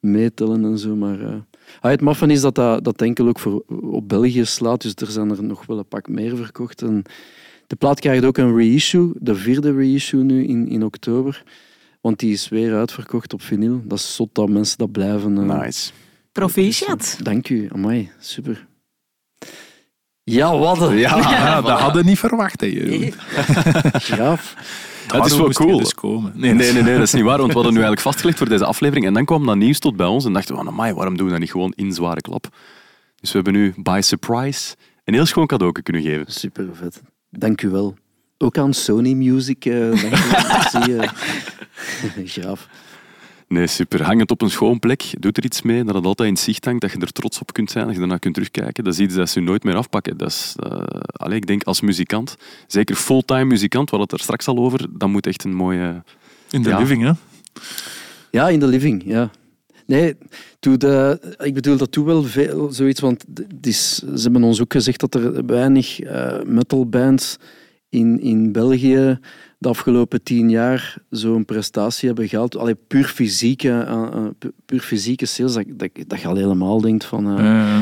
meetellen 0.00 0.64
en 0.64 0.78
zo. 0.78 0.96
Maar 0.96 1.20
eh, 1.20 1.34
ah, 1.80 1.90
het 1.90 2.00
maffen 2.00 2.30
is 2.30 2.40
dat 2.40 2.54
dat, 2.54 2.84
dat 2.84 3.02
enkel 3.02 3.28
ook 3.28 3.38
voor, 3.38 3.62
op 3.82 4.08
België 4.08 4.44
slaat, 4.44 4.82
dus 4.82 4.94
er 4.94 5.06
zijn 5.06 5.30
er 5.30 5.42
nog 5.44 5.66
wel 5.66 5.78
een 5.78 5.86
pak 5.88 6.08
meer 6.08 6.36
verkocht. 6.36 6.82
En 6.82 7.02
de 7.66 7.76
plaat 7.76 8.00
krijgt 8.00 8.24
ook 8.24 8.36
een 8.38 8.56
reissue, 8.56 9.10
de 9.20 9.34
vierde 9.34 9.72
reissue 9.72 10.22
nu 10.22 10.44
in, 10.46 10.68
in 10.68 10.84
oktober. 10.84 11.42
Want 12.00 12.18
die 12.18 12.32
is 12.32 12.48
weer 12.48 12.74
uitverkocht 12.74 13.32
op 13.32 13.42
vinyl. 13.42 13.82
Dat 13.84 13.98
is 13.98 14.14
zot 14.14 14.28
dat 14.32 14.48
mensen 14.48 14.78
dat 14.78 14.92
blijven. 14.92 15.38
eh, 15.50 15.60
Nice. 15.62 15.92
Proficiat. 16.32 17.18
Dank 17.22 17.48
u, 17.48 17.68
amai, 17.72 18.10
super. 18.20 18.66
Ja, 20.24 20.58
wat 20.58 20.80
een 20.80 20.96
Ja, 20.96 21.16
Ja, 21.30 21.60
dat 21.60 21.80
hadden 21.80 22.02
we 22.02 22.08
niet 22.08 22.18
verwacht, 22.18 22.60
hè, 22.60 22.66
Jeroen. 22.66 23.12
graaf. 23.92 24.54
het 25.12 25.26
is 25.26 25.36
wel 25.36 25.48
cool. 25.48 25.78
dus 25.78 25.94
komen. 25.94 26.32
Nee, 26.34 26.52
nee, 26.52 26.72
nee, 26.72 26.94
dat 26.94 27.02
is 27.02 27.12
niet 27.12 27.22
waar, 27.24 27.38
want 27.38 27.48
we 27.48 27.54
hadden 27.54 27.72
nu 27.72 27.78
eigenlijk 27.78 28.00
vastgelegd 28.00 28.38
voor 28.38 28.48
deze 28.48 28.64
aflevering 28.64 29.06
en 29.06 29.14
dan 29.14 29.24
kwam 29.24 29.46
dat 29.46 29.56
nieuws 29.56 29.78
tot 29.78 29.96
bij 29.96 30.06
ons 30.06 30.24
en 30.24 30.32
dachten 30.32 30.54
we, 30.56 30.62
van, 30.62 30.72
amai, 30.72 30.92
waarom 30.92 31.16
doen 31.16 31.26
we 31.26 31.32
dat 31.32 31.40
niet 31.40 31.50
gewoon 31.50 31.72
in 31.76 31.92
zware 31.92 32.20
klap? 32.20 32.48
Dus 33.20 33.32
we 33.32 33.40
hebben 33.40 33.52
nu 33.52 33.74
by 33.76 33.98
surprise 34.02 34.74
een 35.04 35.14
heel 35.14 35.26
schoon 35.26 35.46
cadeau 35.46 35.82
kunnen 35.82 36.02
geven. 36.02 36.24
Super 36.32 36.68
vet. 36.72 37.02
Dank 37.30 37.62
u 37.62 37.68
wel. 37.68 37.94
Ook 38.38 38.58
aan 38.58 38.74
Sony 38.74 39.12
Music. 39.12 39.64
eh 39.64 39.74
dank 40.02 40.02
u 40.02 40.28
wel. 40.28 40.40
Merci, 40.48 40.96
eh. 40.96 41.08
graaf. 42.24 42.68
Nee, 43.54 43.66
super. 43.66 44.02
Hang 44.02 44.20
het 44.20 44.30
op 44.30 44.42
een 44.42 44.50
schoon 44.50 44.78
plek. 44.78 45.04
Doe 45.18 45.32
er 45.32 45.44
iets 45.44 45.62
mee, 45.62 45.84
dat 45.84 45.94
het 45.94 46.04
altijd 46.04 46.28
in 46.28 46.36
zicht 46.36 46.64
hangt, 46.64 46.80
dat 46.80 46.92
je 46.92 46.98
er 46.98 47.12
trots 47.12 47.38
op 47.40 47.52
kunt 47.52 47.70
zijn, 47.70 47.84
dat 47.84 47.92
je 47.94 48.00
daarna 48.00 48.16
kunt 48.18 48.34
terugkijken. 48.34 48.84
Dat 48.84 48.92
is 48.92 48.98
iets 48.98 49.14
dat 49.14 49.28
ze 49.28 49.40
nooit 49.40 49.64
meer 49.64 49.74
afpakken. 49.74 50.16
Dat 50.16 50.28
is, 50.28 50.54
eh, 50.58 51.34
ik 51.36 51.46
denk 51.46 51.62
als 51.64 51.80
muzikant, 51.80 52.36
zeker 52.66 52.96
fulltime 52.96 53.44
muzikant, 53.44 53.90
we 53.90 53.96
hadden 53.96 54.08
het 54.16 54.18
er 54.18 54.24
straks 54.34 54.46
al 54.48 54.64
over, 54.64 54.86
dat 54.98 55.08
moet 55.08 55.26
echt 55.26 55.44
een 55.44 55.54
mooie... 55.54 56.02
In 56.50 56.62
de 56.62 56.68
Ja. 56.68 56.78
living, 56.78 57.02
hè? 57.02 57.10
Ja, 58.30 58.48
in 58.48 58.60
de 58.60 58.66
living, 58.66 59.02
ja. 59.06 59.30
Nee, 59.86 60.16
ik 61.38 61.54
bedoel 61.54 61.76
dat 61.76 61.92
toen 61.92 62.04
wel 62.04 62.22
veel 62.22 62.72
zoiets, 62.72 63.00
want 63.00 63.24
is, 63.60 63.94
ze 63.96 64.22
hebben 64.22 64.42
ons 64.42 64.60
ook 64.60 64.72
gezegd 64.72 65.00
dat 65.00 65.14
er 65.14 65.46
weinig 65.46 66.00
eh 66.00 66.42
metalbands 66.42 67.36
in, 67.88 68.20
in 68.20 68.52
België 68.52 69.18
de 69.64 69.70
afgelopen 69.70 70.22
tien 70.22 70.50
jaar 70.50 70.96
zo'n 71.10 71.44
prestatie 71.44 72.06
hebben 72.08 72.28
gehaald. 72.28 72.56
Allee, 72.56 72.74
puur 72.74 73.04
fysieke, 73.04 73.68
eh, 73.70 73.92
eh, 74.12 74.26
pu- 74.38 74.52
puur 74.66 74.80
fysieke 74.80 75.26
sales, 75.26 75.52
dat, 75.54 75.64
dat, 75.68 75.90
dat 76.06 76.20
je 76.20 76.26
al 76.28 76.36
helemaal 76.36 76.80
denkt 76.80 77.04
van... 77.04 77.38
eh, 77.38 77.76
Eh, 77.76 77.80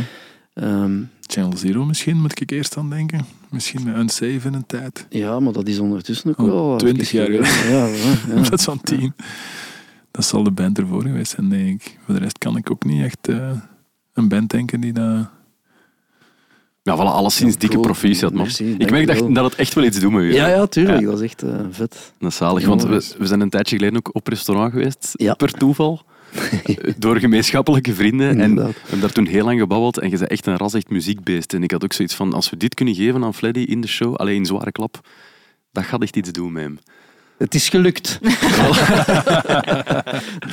ehm, 0.55 1.01
Channel 1.21 1.57
Zero 1.57 1.85
misschien, 1.85 2.17
moet 2.21 2.41
ik 2.41 2.51
eerst 2.51 2.77
aan 2.77 2.91
denken. 2.91 3.25
Misschien 3.51 3.83
met 3.85 3.97
Unsafe 3.97 4.41
in 4.49 4.55
een 4.55 4.67
tijd. 4.67 5.07
ja, 5.11 5.41
maar 5.41 5.53
dat 5.53 5.69
is 5.69 5.79
ondertussen 5.79 6.31
ook 6.31 6.39
Oh, 6.39 6.47
wel... 6.47 6.77
20 6.77 7.13
even 7.13 7.19
jaar 7.19 7.45
geleden. 7.45 7.77
Ja, 7.79 7.87
ja, 7.87 8.15
ja. 8.35 8.43
Dat 8.49 8.59
is 8.59 8.65
zo'n 8.65 8.81
tien. 8.81 9.15
Dat 10.11 10.25
zal 10.25 10.43
de 10.43 10.51
band 10.51 10.79
ervoor 10.79 11.03
geweest 11.03 11.31
zijn, 11.35 11.49
denk 11.49 11.83
ik. 11.83 11.99
Voor 12.05 12.15
de 12.15 12.21
rest 12.21 12.39
kan 12.39 12.57
ik 12.57 12.71
ook 12.71 12.85
niet 12.85 13.03
echt 13.03 13.29
eh, 13.29 13.51
een 14.15 14.29
band 14.29 14.51
denken 14.51 14.81
die 14.81 14.93
dat... 14.93 15.29
Ja, 16.83 16.97
voilà, 16.97 17.01
alleszins 17.15 17.53
Ja, 17.53 17.59
dikke 17.59 17.75
cool. 17.75 17.87
proficiat, 17.87 18.33
man. 18.33 18.43
Merci, 18.43 18.75
ik 18.79 18.91
merk 18.91 19.07
dat, 19.07 19.35
dat 19.35 19.45
het 19.45 19.55
echt 19.55 19.75
wel 19.75 19.85
iets 19.85 20.01
doet 20.01 20.13
met 20.13 20.23
u. 20.23 20.33
Ja, 20.35 20.47
ja, 20.49 20.67
tuurlijk. 20.67 21.01
Ja. 21.01 21.07
Dat 21.07 21.21
is 21.21 21.25
echt 21.25 21.43
eh, 21.43 21.55
vet. 21.71 22.13
Dat 22.19 22.31
is 22.31 22.37
zalig, 22.37 22.67
want 22.67 22.83
we, 22.83 23.15
we 23.19 23.27
zijn 23.27 23.41
een 23.41 23.51
tijdje 23.51 23.77
geleden 23.77 23.97
ook 23.97 24.11
op 24.15 24.27
restaurant 24.27 24.73
geweest, 24.73 25.11
Ja. 25.13 25.35
per 25.35 25.53
toeval. 25.53 26.03
Door 26.99 27.19
gemeenschappelijke 27.19 27.95
vrienden. 27.95 28.41
En 28.41 28.55
we 28.55 28.63
hebben 28.63 29.01
daar 29.01 29.13
toen 29.13 29.27
heel 29.27 29.45
lang 29.45 29.61
gebabbeld 29.61 29.99
en 29.99 30.11
je 30.11 30.19
bent 30.19 30.31
echt 30.31 30.47
een 30.47 30.57
ras 30.57 30.75
echt 30.75 30.91
muziekbeest. 30.91 31.55
En 31.55 31.63
ik 31.63 31.71
had 31.71 31.85
ook 31.85 31.93
zoiets 31.93 32.15
van, 32.15 32.33
als 32.33 32.51
we 32.51 32.57
dit 32.57 32.75
kunnen 32.75 32.95
geven 32.95 33.25
aan 33.25 33.35
Fleddy 33.35 33.61
in 33.61 33.81
de 33.81 33.87
show, 33.89 34.15
alleen 34.15 34.37
in 34.37 34.47
zware 34.47 34.73
klap, 34.73 35.01
dat 35.73 35.85
gaat 35.85 36.03
echt 36.03 36.17
iets 36.17 36.33
doen 36.33 36.53
met 36.53 36.63
hem. 36.63 36.79
Het 37.43 37.55
is 37.55 37.69
gelukt. 37.69 38.19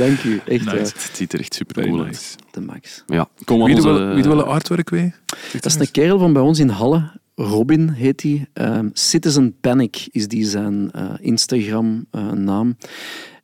Dank 0.02 0.24
u. 0.24 0.42
Echt 0.46 0.48
Nice. 0.48 0.66
waar. 0.66 0.76
Het 0.80 1.10
ziet 1.14 1.34
er 1.34 1.40
echt 1.40 1.54
super 1.54 1.84
cool 1.84 1.98
uit. 2.04 2.08
nice. 2.08 2.36
De 2.52 2.62
max. 2.62 3.04
Ja, 3.08 3.28
kom 3.46 3.64
Wie 3.64 3.76
onze... 3.76 3.92
wil 4.22 4.40
een 4.40 4.46
artwork 4.46 4.92
mee? 4.92 5.14
Dat 5.54 5.66
is 5.66 5.76
een 5.76 5.92
kerel 5.92 6.20
van 6.20 6.34
bij 6.34 6.42
ons 6.42 6.60
in 6.60 6.70
Halle. 6.70 7.12
Robin 7.36 7.90
heet 7.90 8.22
hij. 8.22 8.48
Ehm, 8.54 8.90
Citizen 8.94 9.56
Panic 9.62 10.08
is 10.12 10.28
die 10.28 10.46
zijn 10.46 10.92
eh, 10.92 11.10
Instagram-naam. 11.20 12.78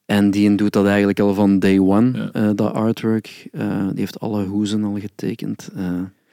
en 0.05 0.31
die 0.31 0.55
doet 0.55 0.73
dat 0.73 0.85
eigenlijk 0.85 1.19
al 1.19 1.33
van 1.33 1.59
day 1.59 1.79
one, 1.79 2.11
Ja. 2.17 2.29
eh, 2.31 2.49
dat 2.55 2.73
artwork. 2.73 3.47
Eh, 3.51 3.87
die 3.89 3.99
heeft 3.99 4.19
alle 4.19 4.43
hoezen 4.45 4.83
al 4.83 4.97
getekend. 4.99 5.69
Eh, 5.75 5.83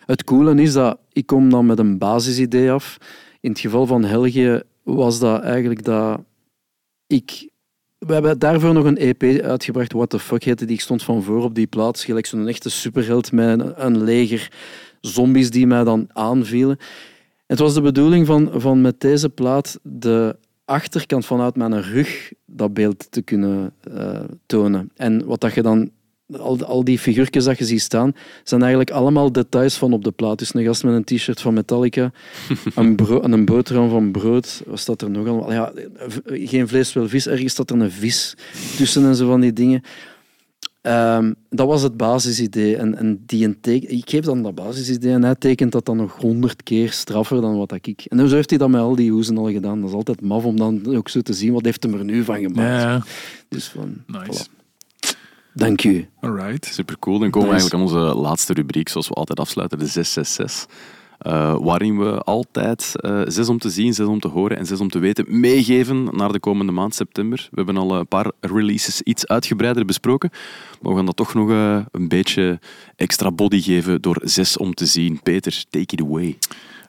het 0.06 0.24
coole 0.24 0.62
is 0.62 0.72
dat 0.72 0.98
ik 1.12 1.26
kom 1.26 1.51
dan 1.51 1.66
met 1.66 1.78
een 1.78 1.98
basisidee 1.98 2.70
af. 2.72 2.97
In 3.40 3.51
het 3.51 3.60
geval 3.60 3.86
van 3.86 4.05
Helge 4.05 4.64
was 4.82 5.18
dat 5.18 5.43
eigenlijk 5.43 5.84
dat 5.84 6.20
ik... 7.12 7.51
We 7.98 8.12
hebben 8.12 8.39
daarvoor 8.39 8.72
nog 8.72 8.84
een 8.84 8.97
EP 8.97 9.22
uitgebracht, 9.43 9.93
What 9.93 10.10
the 10.10 10.18
Fuck 10.18 10.44
heette 10.44 10.64
die. 10.64 10.74
Ik 10.74 10.80
stond 10.80 11.02
van 11.02 11.22
voor 11.22 11.43
op 11.43 11.55
die 11.55 11.66
plaats, 11.66 12.05
gelijk 12.05 12.26
zo'n 12.26 12.48
echte 12.48 12.70
superheld 12.70 13.32
met 13.32 13.72
een, 13.76 14.05
leger 14.05 14.52
zombies 15.01 15.51
die 15.51 15.66
mij 15.66 15.84
dan 15.84 16.09
aanvielen. 16.12 16.78
Het 17.47 17.59
was 17.59 17.74
de 17.74 17.80
bedoeling 17.80 18.26
van, 18.26 18.51
van 18.55 18.80
met 18.80 19.01
deze 19.01 19.28
plaat 19.28 19.78
de 19.82 20.36
achterkant 20.64 21.26
vanuit 21.26 21.56
mijn 21.56 21.82
rug 21.82 22.32
dat 22.47 22.74
beeld 22.74 23.10
te 23.10 23.22
kunnen 23.22 23.72
eh, 23.94 24.20
tonen. 24.47 24.90
En 24.97 25.24
wat 25.24 25.40
dat 25.40 25.55
je 25.55 25.62
dan 25.62 25.90
al, 26.38 26.64
al 26.64 26.84
die 26.84 26.98
figuurtjes 26.98 27.44
dat 27.44 27.58
je 27.58 27.64
ziet 27.64 27.80
staan, 27.80 28.12
zijn 28.44 28.60
eigenlijk 28.60 28.90
allemaal 28.90 29.32
details 29.32 29.76
van 29.76 29.92
op 29.92 30.04
de 30.04 30.10
plaat. 30.10 30.38
Dus 30.38 30.54
een 30.54 30.64
gast 30.64 30.84
met 30.84 30.94
een 30.94 31.16
t-shirt 31.16 31.40
van 31.40 31.54
Metallica, 31.54 32.12
een, 32.74 32.96
en 33.22 33.32
een 33.32 33.44
boterham 33.44 33.90
van 33.90 34.12
brood. 34.12 34.62
Wat 34.66 34.78
staat 34.78 35.02
er 35.02 35.10
nog 35.10 35.26
allemaal? 35.28 35.52
Ja, 35.52 35.72
geen 36.24 36.68
vlees, 36.68 36.92
wel 36.92 37.08
vis. 37.08 37.26
Ergens 37.26 37.52
staat 37.52 37.70
er 37.70 37.80
een 37.80 37.90
vis 37.90 38.36
tussen 38.76 39.04
en 39.04 39.14
zo 39.16 39.26
van 39.26 39.40
die 39.40 39.52
dingen. 39.52 39.82
Ehm, 40.82 41.32
dat 41.50 41.66
was 41.66 41.82
het 41.82 41.96
basisidee. 41.96 42.76
En, 42.76 42.94
en 42.94 43.22
die 43.26 43.44
een 43.44 43.60
teken, 43.60 43.90
ik 43.90 44.10
geef 44.10 44.24
dan 44.24 44.42
dat 44.42 44.54
basisidee 44.54 45.12
en 45.12 45.22
hij 45.24 45.34
tekent 45.34 45.72
dat 45.72 45.84
dan 45.84 45.96
nog 45.96 46.16
honderd 46.16 46.62
keer 46.62 46.92
straffer 46.92 47.40
dan 47.40 47.56
wat 47.56 47.72
ik. 47.82 48.04
En 48.08 48.28
zo 48.28 48.34
heeft 48.34 48.50
hij 48.50 48.58
dat 48.58 48.68
met 48.68 48.80
al 48.80 48.96
die 48.96 49.10
hoezen 49.10 49.38
al 49.38 49.50
gedaan. 49.50 49.80
Dat 49.80 49.88
is 49.88 49.94
altijd 49.96 50.20
maf 50.20 50.44
om 50.44 50.56
dan 50.56 50.96
ook 50.96 51.08
zo 51.08 51.20
te 51.20 51.32
zien 51.32 51.52
wat 51.52 51.64
heeft 51.64 51.82
hem 51.82 51.94
er 51.94 52.04
nu 52.04 52.24
van 52.24 52.40
gemaakt. 52.40 52.82
Ja, 52.82 53.02
Dus 53.48 53.68
van, 53.68 53.94
nice. 54.06 54.44
voilà. 54.44 54.61
Dank 55.54 55.84
u. 55.84 56.08
Alright. 56.20 56.64
Super 56.66 56.98
cool. 56.98 57.18
Dan 57.18 57.30
komen 57.30 57.48
we 57.48 57.54
Nice. 57.54 57.68
eigenlijk 57.70 57.94
aan 57.94 58.10
onze 58.10 58.20
laatste 58.20 58.52
rubriek, 58.52 58.88
zoals 58.88 59.08
we 59.08 59.14
altijd 59.14 59.40
afsluiten, 59.40 59.78
de 59.78 59.86
666. 59.86 60.66
Eh, 61.18 61.56
waarin 61.60 61.98
we 61.98 62.18
altijd 62.18 62.92
eh, 63.00 63.20
zes 63.26 63.48
om 63.48 63.58
te 63.58 63.70
zien, 63.70 63.94
zes 63.94 64.06
om 64.06 64.20
te 64.20 64.28
horen 64.28 64.56
en 64.56 64.66
zes 64.66 64.80
om 64.80 64.88
te 64.88 64.98
weten 64.98 65.40
meegeven 65.40 66.08
naar 66.16 66.32
de 66.32 66.40
komende 66.40 66.72
maand 66.72 66.94
september. 66.94 67.48
We 67.50 67.56
hebben 67.56 67.76
al 67.76 67.94
een 67.98 68.06
paar 68.08 68.30
releases 68.40 69.02
iets 69.02 69.26
uitgebreider 69.26 69.84
besproken, 69.84 70.30
maar 70.80 70.90
we 70.90 70.96
gaan 70.96 71.06
dat 71.06 71.16
toch 71.16 71.34
nog 71.34 71.50
eh, 71.50 71.78
een 71.90 72.08
beetje 72.08 72.58
extra 72.96 73.30
body 73.30 73.60
geven 73.60 74.00
door 74.00 74.20
zes 74.22 74.56
om 74.56 74.74
te 74.74 74.86
zien. 74.86 75.20
Peter, 75.22 75.64
take 75.70 75.94
it 75.94 76.00
away. 76.02 76.38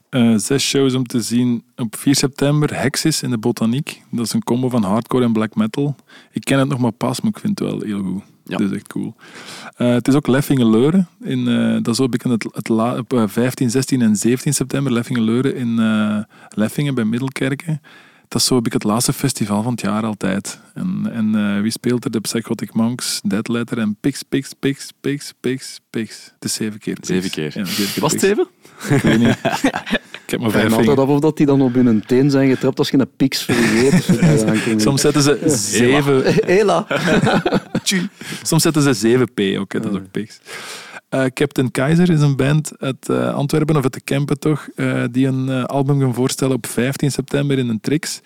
Eh, 0.10 0.34
zes 0.38 0.64
shows 0.68 0.94
om 0.94 1.06
te 1.06 1.22
zien 1.22 1.64
op 1.76 1.96
4 1.96 2.16
september. 2.16 2.80
Hexis 2.80 3.22
in 3.24 3.30
de 3.30 3.38
Botaniek. 3.38 4.02
Dat 4.12 4.26
is 4.26 4.34
een 4.34 4.44
combo 4.44 4.70
van 4.70 4.84
hardcore 4.84 5.24
en 5.24 5.34
black 5.34 5.56
metal. 5.56 5.96
Ik 6.32 6.42
ken 6.44 6.60
het 6.60 6.68
nog 6.68 6.80
maar 6.80 6.92
pas, 6.92 7.22
maar 7.22 7.32
ik 7.32 7.40
vind 7.40 7.60
het 7.60 7.70
wel 7.70 7.80
heel 7.82 8.04
goed. 8.04 8.24
Ja. 8.44 8.58
Dat 8.58 8.72
is 8.72 8.76
echt 8.76 8.88
cool. 8.88 9.16
Eh, 9.76 9.88
het 9.88 10.08
is 10.08 10.16
ook 10.16 10.28
Leffingen-Leuren. 10.28 11.08
In, 11.22 11.48
eh, 11.48 11.74
dat 11.82 11.94
is 11.94 12.00
ook 12.00 12.24
het, 12.32 12.48
het 12.52 12.70
op 13.00 13.14
eh, 13.14 13.24
15, 13.28 13.70
16 13.70 14.02
en 14.02 14.16
17 14.16 14.54
september. 14.54 14.94
Leffingen-Leuren 14.94 15.56
in 15.56 15.80
eh, 15.80 16.18
Leffingen 16.50 16.96
bij 16.96 17.06
Middelkerken. 17.06 17.82
Dat 18.28 18.42
is 18.42 18.48
zo 18.48 18.56
een 18.56 18.64
beetje 18.64 18.78
het 18.78 18.88
laatste 18.88 19.14
festival 19.14 19.64
van 19.64 19.72
het 19.72 19.82
jaar 19.82 20.04
altijd. 20.04 20.60
En, 20.74 21.10
en 21.12 21.36
eh, 21.36 21.62
wie 21.62 21.72
speelt 21.72 22.06
er? 22.06 22.12
De 22.12 22.20
Psychotic 22.20 22.74
Monks, 22.74 23.22
Dead 23.24 23.48
Letter 23.48 23.78
en 23.78 23.98
Pix, 24.00 24.24
Pix, 24.24 24.54
Pix, 24.60 24.92
Pix, 25.02 25.34
Pix, 25.40 25.80
Pix. 25.90 26.32
Het 26.34 26.44
is 26.44 26.54
zeven 26.54 26.80
keer. 26.80 26.94
Pix. 26.94 27.08
Zeven 27.08 27.30
keer. 27.30 27.52
Ja, 27.56 27.66
zeven 27.66 27.94
keer 27.94 28.02
Was 28.02 28.12
het 28.12 28.22
Pix. 28.22 28.32
even? 28.32 28.48
Ik 28.96 29.02
weet 29.02 29.20
niet. 29.20 29.38
Ik 30.26 30.30
heb 30.30 30.40
maar 30.40 30.50
Ik 30.50 30.56
vijf 30.56 30.74
altijd 30.74 31.00
af 31.00 31.08
of 31.08 31.20
dat 31.20 31.38
die 31.38 31.46
dan 31.46 31.62
op 31.62 31.74
hun 31.74 32.04
teen 32.06 32.30
zijn 32.30 32.50
getrapt 32.50 32.80
als 32.80 32.90
je 32.90 33.00
een 33.00 33.10
piks 33.18 33.42
vergeet. 33.44 34.82
Soms 34.82 35.02
zetten 35.02 35.22
ze 35.22 35.40
zeven... 35.46 36.24
Hela. 36.46 36.88
Soms 38.44 38.62
zetten 38.62 38.96
ze 38.96 39.18
7p 39.18 39.60
ook, 39.60 39.74
hè, 39.74 39.80
dat 39.80 39.92
is 39.92 39.98
ook 39.98 40.12
piks. 40.12 40.40
Eh, 41.14 41.26
Captain 41.26 41.72
Kaiser 41.72 42.10
is 42.10 42.22
een 42.22 42.36
band 42.36 42.72
uit 42.80 43.10
eh, 43.10 43.34
Antwerpen, 43.34 43.76
of 43.76 43.84
uit 43.84 43.94
de 43.94 44.02
Kempen 44.02 44.40
toch, 44.40 44.68
eh, 44.76 45.04
die 45.12 45.28
een 45.28 45.66
album 45.66 46.00
gaan 46.00 46.14
voorstellen 46.14 46.56
op 46.56 46.66
15 46.66 47.12
september 47.12 47.58
in 47.58 47.70
een 47.70 47.80
Trix. 47.80 48.22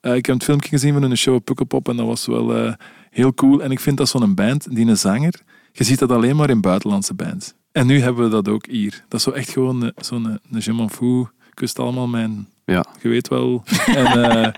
Ik 0.00 0.26
heb 0.26 0.34
het 0.34 0.44
filmpje 0.44 0.68
gezien 0.68 0.92
van 0.92 1.02
hun 1.02 1.16
show 1.16 1.34
op 1.34 1.44
Pukkelpop 1.44 1.88
en 1.88 1.96
dat 1.96 2.06
was 2.06 2.26
wel 2.26 2.74
heel 3.10 3.34
cool. 3.34 3.62
En 3.62 3.70
ik 3.70 3.80
vind 3.80 3.96
dat 3.96 4.08
zo'n 4.08 4.34
band, 4.34 4.74
die 4.74 4.86
een 4.86 4.96
zanger, 4.96 5.40
je 5.72 5.84
ziet 5.84 5.98
dat 5.98 6.10
alleen 6.10 6.36
maar 6.36 6.50
in 6.50 6.60
buitenlandse 6.60 7.14
bands. 7.14 7.52
En 7.72 7.86
nu 7.86 8.00
hebben 8.00 8.24
we 8.24 8.30
dat 8.30 8.48
ook 8.48 8.66
hier. 8.66 9.04
Dat 9.08 9.18
is 9.18 9.24
zo 9.24 9.30
echt 9.30 9.50
gewoon 9.50 9.92
zo'n 9.96 10.38
je 10.58 10.72
m'en 10.72 10.90
fous, 10.90 11.26
kust 11.54 11.78
allemaal 11.78 12.06
mijn... 12.06 12.48
Ja. 12.64 12.84
Je 13.00 13.08
weet 13.08 13.28
wel. 13.28 13.62
En, 13.86 14.52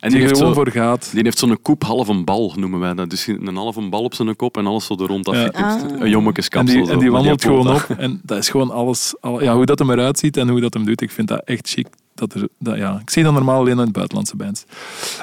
En 0.00 0.08
die 0.10 0.18
die 0.18 0.18
er 0.20 0.26
heeft, 0.26 0.38
gewoon 0.40 0.54
zo, 0.54 0.62
voor 0.62 0.70
gaat. 0.72 1.10
die 1.12 1.22
heeft 1.22 1.38
zo'n 1.38 1.62
koep 1.62 1.82
half 1.82 2.08
een 2.08 2.24
bal, 2.24 2.52
noemen 2.56 2.80
wij 2.80 2.94
dat. 2.94 3.10
Dus 3.10 3.26
een 3.26 3.56
halve 3.56 3.88
bal 3.88 4.02
op 4.02 4.14
zijn 4.14 4.36
kop 4.36 4.56
en 4.56 4.66
alles 4.66 4.86
zo 4.86 4.94
er 4.98 5.06
rond 5.06 5.26
Ja. 5.26 5.32
afgeknipt. 5.32 5.82
Ah. 5.82 5.90
Een 5.90 6.00
En 6.02 6.08
jommekeskapsel. 6.10 6.76
die, 6.76 6.86
zo, 6.86 6.92
en 6.92 6.98
die 6.98 7.10
wandelt 7.10 7.42
gewoon 7.44 7.74
op. 7.74 7.86
En 7.98 8.20
dat 8.22 8.38
is 8.38 8.48
gewoon 8.48 8.70
alles. 8.70 9.14
al- 9.20 9.42
ja, 9.42 9.54
hoe 9.54 9.66
dat 9.66 9.78
hem 9.78 9.90
eruit 9.90 10.18
ziet 10.18 10.36
en 10.36 10.48
hoe 10.48 10.60
dat 10.60 10.74
hem 10.74 10.84
doet, 10.84 11.00
ik 11.00 11.10
vind 11.10 11.28
dat 11.28 11.42
echt 11.44 11.68
chic. 11.68 11.86
Dat 12.14 12.34
er, 12.34 12.48
dat, 12.58 12.76
ja, 12.76 12.98
ik 13.02 13.10
zie 13.10 13.22
dat 13.22 13.32
normaal 13.32 13.58
alleen 13.60 13.72
in 13.72 13.78
het 13.78 13.92
buitenlandse 13.92 14.36
bands. 14.36 14.64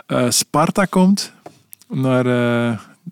Eh, 0.06 0.30
Sparta 0.30 0.86
komt 0.86 1.34
naar, 1.90 2.26
eh 2.26 2.68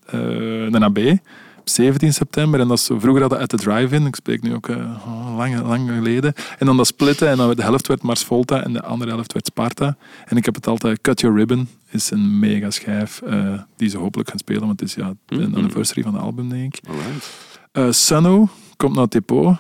eh, 0.05 0.69
naar 0.71 0.83
AB 0.83 0.97
op 0.97 1.19
17 1.65 2.13
september. 2.13 2.59
En 2.59 2.67
dat 2.67 2.77
is, 2.77 2.85
vroeger 2.85 3.19
hadden 3.21 3.39
uit 3.39 3.49
de 3.49 3.57
drive-in. 3.57 4.05
Ik 4.05 4.15
spreek 4.15 4.41
nu 4.41 4.53
ook 4.53 4.67
oh, 4.67 5.33
lang, 5.37 5.61
lang 5.61 5.89
geleden. 5.89 6.33
En 6.59 6.65
dan 6.65 6.77
dat 6.77 6.87
splitten. 6.87 7.29
En 7.29 7.37
dan 7.37 7.55
de 7.55 7.61
helft 7.61 7.87
werd 7.87 8.01
Mars 8.01 8.23
Volta 8.23 8.63
en 8.63 8.73
de 8.73 8.83
andere 8.83 9.11
helft 9.11 9.33
werd 9.33 9.45
Sparta. 9.45 9.97
En 10.25 10.37
ik 10.37 10.45
heb 10.45 10.55
het 10.55 10.67
altijd... 10.67 11.01
Cut 11.01 11.21
Your 11.21 11.37
Ribbon 11.37 11.67
is 11.89 12.11
een 12.11 12.39
mega 12.39 12.69
schijf 12.71 13.21
eh, 13.21 13.59
die 13.77 13.89
ze 13.89 13.97
hopelijk 13.97 14.29
gaan 14.29 14.39
spelen. 14.39 14.65
Want 14.67 14.79
het 14.79 14.89
is 14.89 14.95
ja, 14.95 15.13
een 15.27 15.39
Mhm. 15.49 15.55
anniversary 15.55 16.01
van 16.03 16.13
het 16.13 16.23
album, 16.23 16.49
denk 16.49 16.75
ik. 16.75 16.83
Sunno 17.89 18.49
komt 18.77 18.93
naar 18.93 19.03
het 19.03 19.11
depot. 19.11 19.57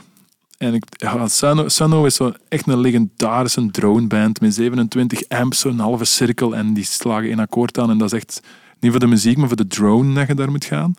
En 0.57 0.73
ik, 0.73 0.83
ja, 0.89 1.27
Sunno 1.67 2.05
is 2.05 2.15
zo 2.15 2.33
echt 2.49 2.67
een 2.67 2.79
legendarische 2.79 3.71
droneband 3.71 4.41
met 4.41 4.53
27 4.53 5.29
amps, 5.29 5.59
zo'n 5.59 5.79
halve 5.79 6.05
cirkel. 6.05 6.55
En 6.55 6.73
die 6.73 6.83
slagen 6.83 7.29
in 7.29 7.39
akkoord 7.39 7.77
aan. 7.79 7.89
En 7.89 7.97
dat 7.97 8.13
is 8.13 8.19
echt 8.19 8.41
niet 8.79 8.91
voor 8.91 8.99
de 8.99 9.07
muziek, 9.07 9.37
maar 9.37 9.47
voor 9.47 9.57
de 9.57 9.67
drone 9.67 10.13
dat 10.13 10.27
je 10.27 10.33
daar 10.33 10.51
moet 10.51 10.65
gaan. 10.65 10.93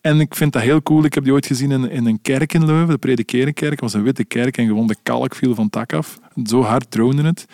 En 0.00 0.20
ik 0.20 0.34
vind 0.34 0.52
dat 0.52 0.62
heel 0.62 0.82
cool. 0.82 1.04
Ik 1.04 1.14
heb 1.14 1.24
die 1.24 1.32
ooit 1.32 1.46
gezien 1.46 1.70
in, 1.70 1.90
in 1.90 2.06
een 2.06 2.20
kerk 2.22 2.52
in 2.52 2.64
Leuven, 2.64 2.88
de 2.88 2.98
Predikerenkerk. 2.98 3.70
Het 3.70 3.80
was 3.80 3.94
een 3.94 4.02
witte 4.02 4.24
kerk 4.24 4.56
en 4.56 4.66
gewoon 4.66 4.86
de 4.86 4.96
kalk 5.02 5.34
viel 5.34 5.54
van 5.54 5.64
het 5.64 5.72
dak 5.72 5.92
af. 5.92 6.18
Zo 6.44 6.62
hard 6.62 6.90
drone 6.90 7.22
het. 7.22 7.46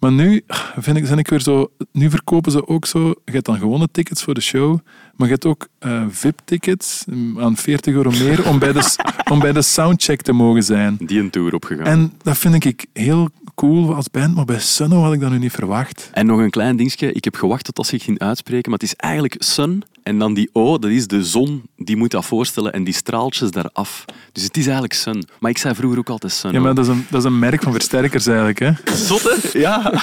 Maar 0.00 0.12
nu 0.12 0.42
vind 0.78 0.96
ik, 0.96 1.06
zijn 1.06 1.18
ik 1.18 1.28
weer 1.28 1.40
zo... 1.40 1.72
Nu 1.92 2.10
verkopen 2.10 2.52
ze 2.52 2.68
ook 2.68 2.86
zo... 2.86 3.08
Je 3.08 3.32
hebt 3.32 3.46
dan 3.46 3.58
gewone 3.58 3.88
tickets 3.92 4.22
voor 4.22 4.34
de 4.34 4.40
show, 4.40 4.78
maar 5.16 5.26
je 5.26 5.32
hebt 5.32 5.46
ook 5.46 5.68
eh, 5.78 6.04
VIP-tickets 6.10 7.04
mm, 7.06 7.40
aan 7.40 7.56
40 7.56 7.94
euro 7.94 8.10
meer 8.10 8.48
om 8.48 8.58
bij, 8.58 8.72
de, 8.72 8.96
om 9.32 9.38
bij 9.38 9.52
de 9.52 9.62
soundcheck 9.62 10.22
te 10.22 10.32
mogen 10.32 10.62
zijn. 10.62 10.96
Die 11.00 11.20
een 11.20 11.30
tour 11.30 11.54
opgegaan. 11.54 11.86
En 11.86 12.12
dat 12.22 12.38
vind 12.38 12.64
ik 12.64 12.86
heel 12.92 13.28
cool 13.54 13.94
als 13.94 14.10
band, 14.10 14.34
maar 14.34 14.44
bij 14.44 14.58
Sunno 14.60 15.02
had 15.02 15.12
ik 15.12 15.20
dat 15.20 15.30
nu 15.30 15.38
niet 15.38 15.52
verwacht. 15.52 16.10
En 16.12 16.26
nog 16.26 16.38
een 16.38 16.50
klein 16.50 16.76
dingetje. 16.76 17.12
Ik 17.12 17.24
heb 17.24 17.34
gewacht 17.34 17.64
tot 17.64 17.78
als 17.78 17.90
je 17.90 17.98
ging 17.98 18.18
uitspreken, 18.18 18.70
maar 18.70 18.78
het 18.78 18.88
is 18.88 18.96
eigenlijk 18.96 19.34
sun. 19.38 19.82
En 20.02 20.18
dan 20.18 20.34
die 20.34 20.50
O, 20.52 20.78
dat 20.78 20.90
is 20.90 21.06
de 21.06 21.24
zon, 21.24 21.62
die 21.76 21.96
moet 21.96 22.10
dat 22.10 22.24
voorstellen. 22.24 22.72
En 22.72 22.84
die 22.84 22.94
straaltjes 22.94 23.50
daaraf. 23.50 24.04
Dus 24.32 24.42
het 24.42 24.56
is 24.56 24.64
eigenlijk 24.64 24.94
sun. 24.94 25.24
Maar 25.38 25.50
ik 25.50 25.58
zei 25.58 25.74
vroeger 25.74 25.98
ook 25.98 26.08
altijd 26.08 26.32
sun. 26.32 26.52
Ja, 26.52 26.60
maar 26.60 26.74
dat 26.74 26.84
is 26.84 26.90
een, 26.90 27.06
dat 27.10 27.20
is 27.20 27.26
een 27.26 27.38
merk 27.38 27.62
van 27.62 27.72
versterkers 27.72 28.26
eigenlijk. 28.26 28.58
Hè. 28.58 28.70
Zot, 28.94 29.22
hè? 29.22 29.58
Ja. 29.58 29.92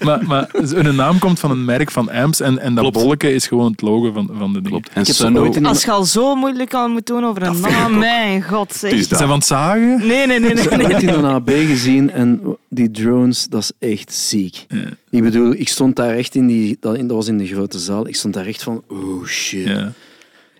Maar, 0.00 0.24
maar 0.26 0.48
hun 0.52 0.94
naam 0.94 1.18
komt 1.18 1.40
van 1.40 1.50
een 1.50 1.64
merk 1.64 1.90
van 1.90 2.10
amps 2.10 2.40
en, 2.40 2.58
en 2.58 2.74
dat 2.74 2.82
Klopt. 2.82 2.98
bolletje 2.98 3.34
is 3.34 3.46
gewoon 3.46 3.70
het 3.70 3.80
logo 3.80 4.12
van, 4.12 4.19
van 4.26 4.52
de 4.52 4.62
dingen. 4.62 4.68
Klopt. 4.70 4.88
En 4.88 5.00
Ik 5.00 5.06
heb 5.06 5.54
dat 5.54 5.64
Als 5.64 5.84
je 5.84 5.90
al 5.90 6.04
zo 6.04 6.34
moeilijk 6.34 6.74
aan 6.74 6.90
moet 6.90 7.06
doen 7.06 7.24
over 7.24 7.42
een 7.42 7.60
naam, 7.60 7.98
mijn 7.98 8.42
god 8.42 8.72
zeg. 8.72 8.90
Het 8.90 9.00
is 9.00 9.08
Ze 9.08 9.16
zijn 9.16 9.28
van 9.28 9.38
het 9.38 9.46
zagen. 9.46 10.06
Nee, 10.06 10.26
nee, 10.26 10.40
nee, 10.40 10.54
nee. 10.54 10.64
Ik 10.64 10.70
heb 10.70 10.78
nee. 10.78 10.94
ooit 10.94 11.02
in 11.02 11.08
een 11.08 11.24
AB 11.24 11.48
gezien 11.50 12.10
en 12.10 12.56
die 12.68 12.90
drones, 12.90 13.46
dat 13.48 13.62
is 13.62 13.88
echt 13.88 14.12
ziek. 14.12 14.66
Ik 15.10 15.22
bedoel, 15.22 15.52
ik 15.52 15.68
stond 15.68 15.96
daar 15.96 16.14
echt 16.14 16.34
in 16.34 16.46
die... 16.46 16.76
Dat 16.80 16.96
dat 16.96 17.10
was 17.10 17.28
in 17.28 17.38
de 17.38 17.46
grote 17.46 17.78
zaal. 17.78 18.08
Ik 18.08 18.16
stond 18.16 18.34
daar 18.34 18.46
echt 18.46 18.62
van, 18.62 18.82
oh 18.88 19.26
shit. 19.26 19.66
Ja. 19.66 19.92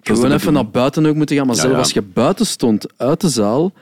Ik 0.02 0.14
gewoon 0.14 0.32
even 0.32 0.52
naar 0.52 0.70
buiten 0.70 1.06
ook 1.06 1.14
moeten 1.14 1.36
gaan. 1.36 1.46
Maar 1.46 1.54
Ja, 1.54 1.60
zelfs 1.60 1.76
ja. 1.76 1.82
als 1.82 1.92
je 1.92 2.02
buiten 2.02 2.46
stond, 2.46 2.86
uit 2.96 3.20
de 3.20 3.28
zaal, 3.28 3.72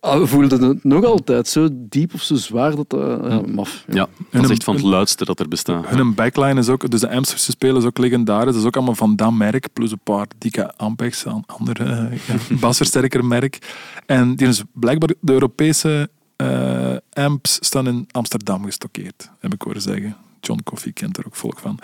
voelde 0.00 0.66
het 0.66 0.84
nog 0.84 1.04
altijd 1.04 1.48
zo 1.48 1.68
diep 1.72 2.14
of 2.14 2.22
zo 2.22 2.34
zwaar 2.34 2.76
dat 2.76 2.90
dat... 2.90 3.30
Ja, 3.30 3.40
maf. 3.40 3.84
Ja. 3.88 3.94
Ja, 3.94 4.08
dat 4.30 4.44
is 4.44 4.50
echt 4.50 4.64
van 4.64 4.74
het 4.74 4.84
luidste 4.84 5.24
dat 5.24 5.40
er 5.40 5.48
bestaat. 5.48 5.86
Hun 5.86 6.14
backline 6.14 6.60
is 6.60 6.68
ook, 6.68 6.90
dus 6.90 7.00
de 7.00 7.10
amps 7.10 7.44
ze 7.44 7.50
spelen 7.50 7.76
is 7.76 7.84
ook 7.84 7.98
legendarisch. 7.98 8.52
Dat 8.52 8.60
is 8.60 8.66
ook 8.66 8.76
allemaal 8.76 8.94
van 8.94 9.16
dat 9.16 9.32
merk, 9.32 9.72
plus 9.72 9.90
een 9.90 10.00
paar 10.02 10.26
dikke 10.38 10.76
Ampex, 10.76 11.24
een 11.24 11.44
andere 11.46 11.84
eh, 11.84 12.18
ja, 12.26 12.34
basversterker 12.60 13.24
merk. 13.24 13.74
En 14.06 14.36
die 14.36 14.48
is 14.48 14.62
blijkbaar 14.72 15.08
de 15.20 15.32
Europese 15.32 16.10
eh, 16.36 16.96
amps 17.12 17.58
staan 17.60 17.86
in 17.86 18.08
Amsterdam 18.10 18.64
gestockeerd, 18.64 19.30
heb 19.40 19.54
ik 19.54 19.62
horen 19.62 19.82
zeggen. 19.82 20.16
John 20.40 20.60
Coffey 20.64 20.92
kent 20.92 21.16
er 21.16 21.26
ook 21.26 21.36
volk 21.36 21.58
van. 21.58 21.78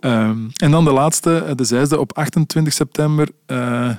Ehm, 0.00 0.38
en 0.54 0.70
dan 0.70 0.84
de 0.84 0.92
laatste, 0.92 1.38
eh, 1.38 1.54
de 1.54 1.64
zesde, 1.64 2.00
op 2.00 2.16
28 2.16 2.72
september. 2.72 3.28
eh 3.46 3.90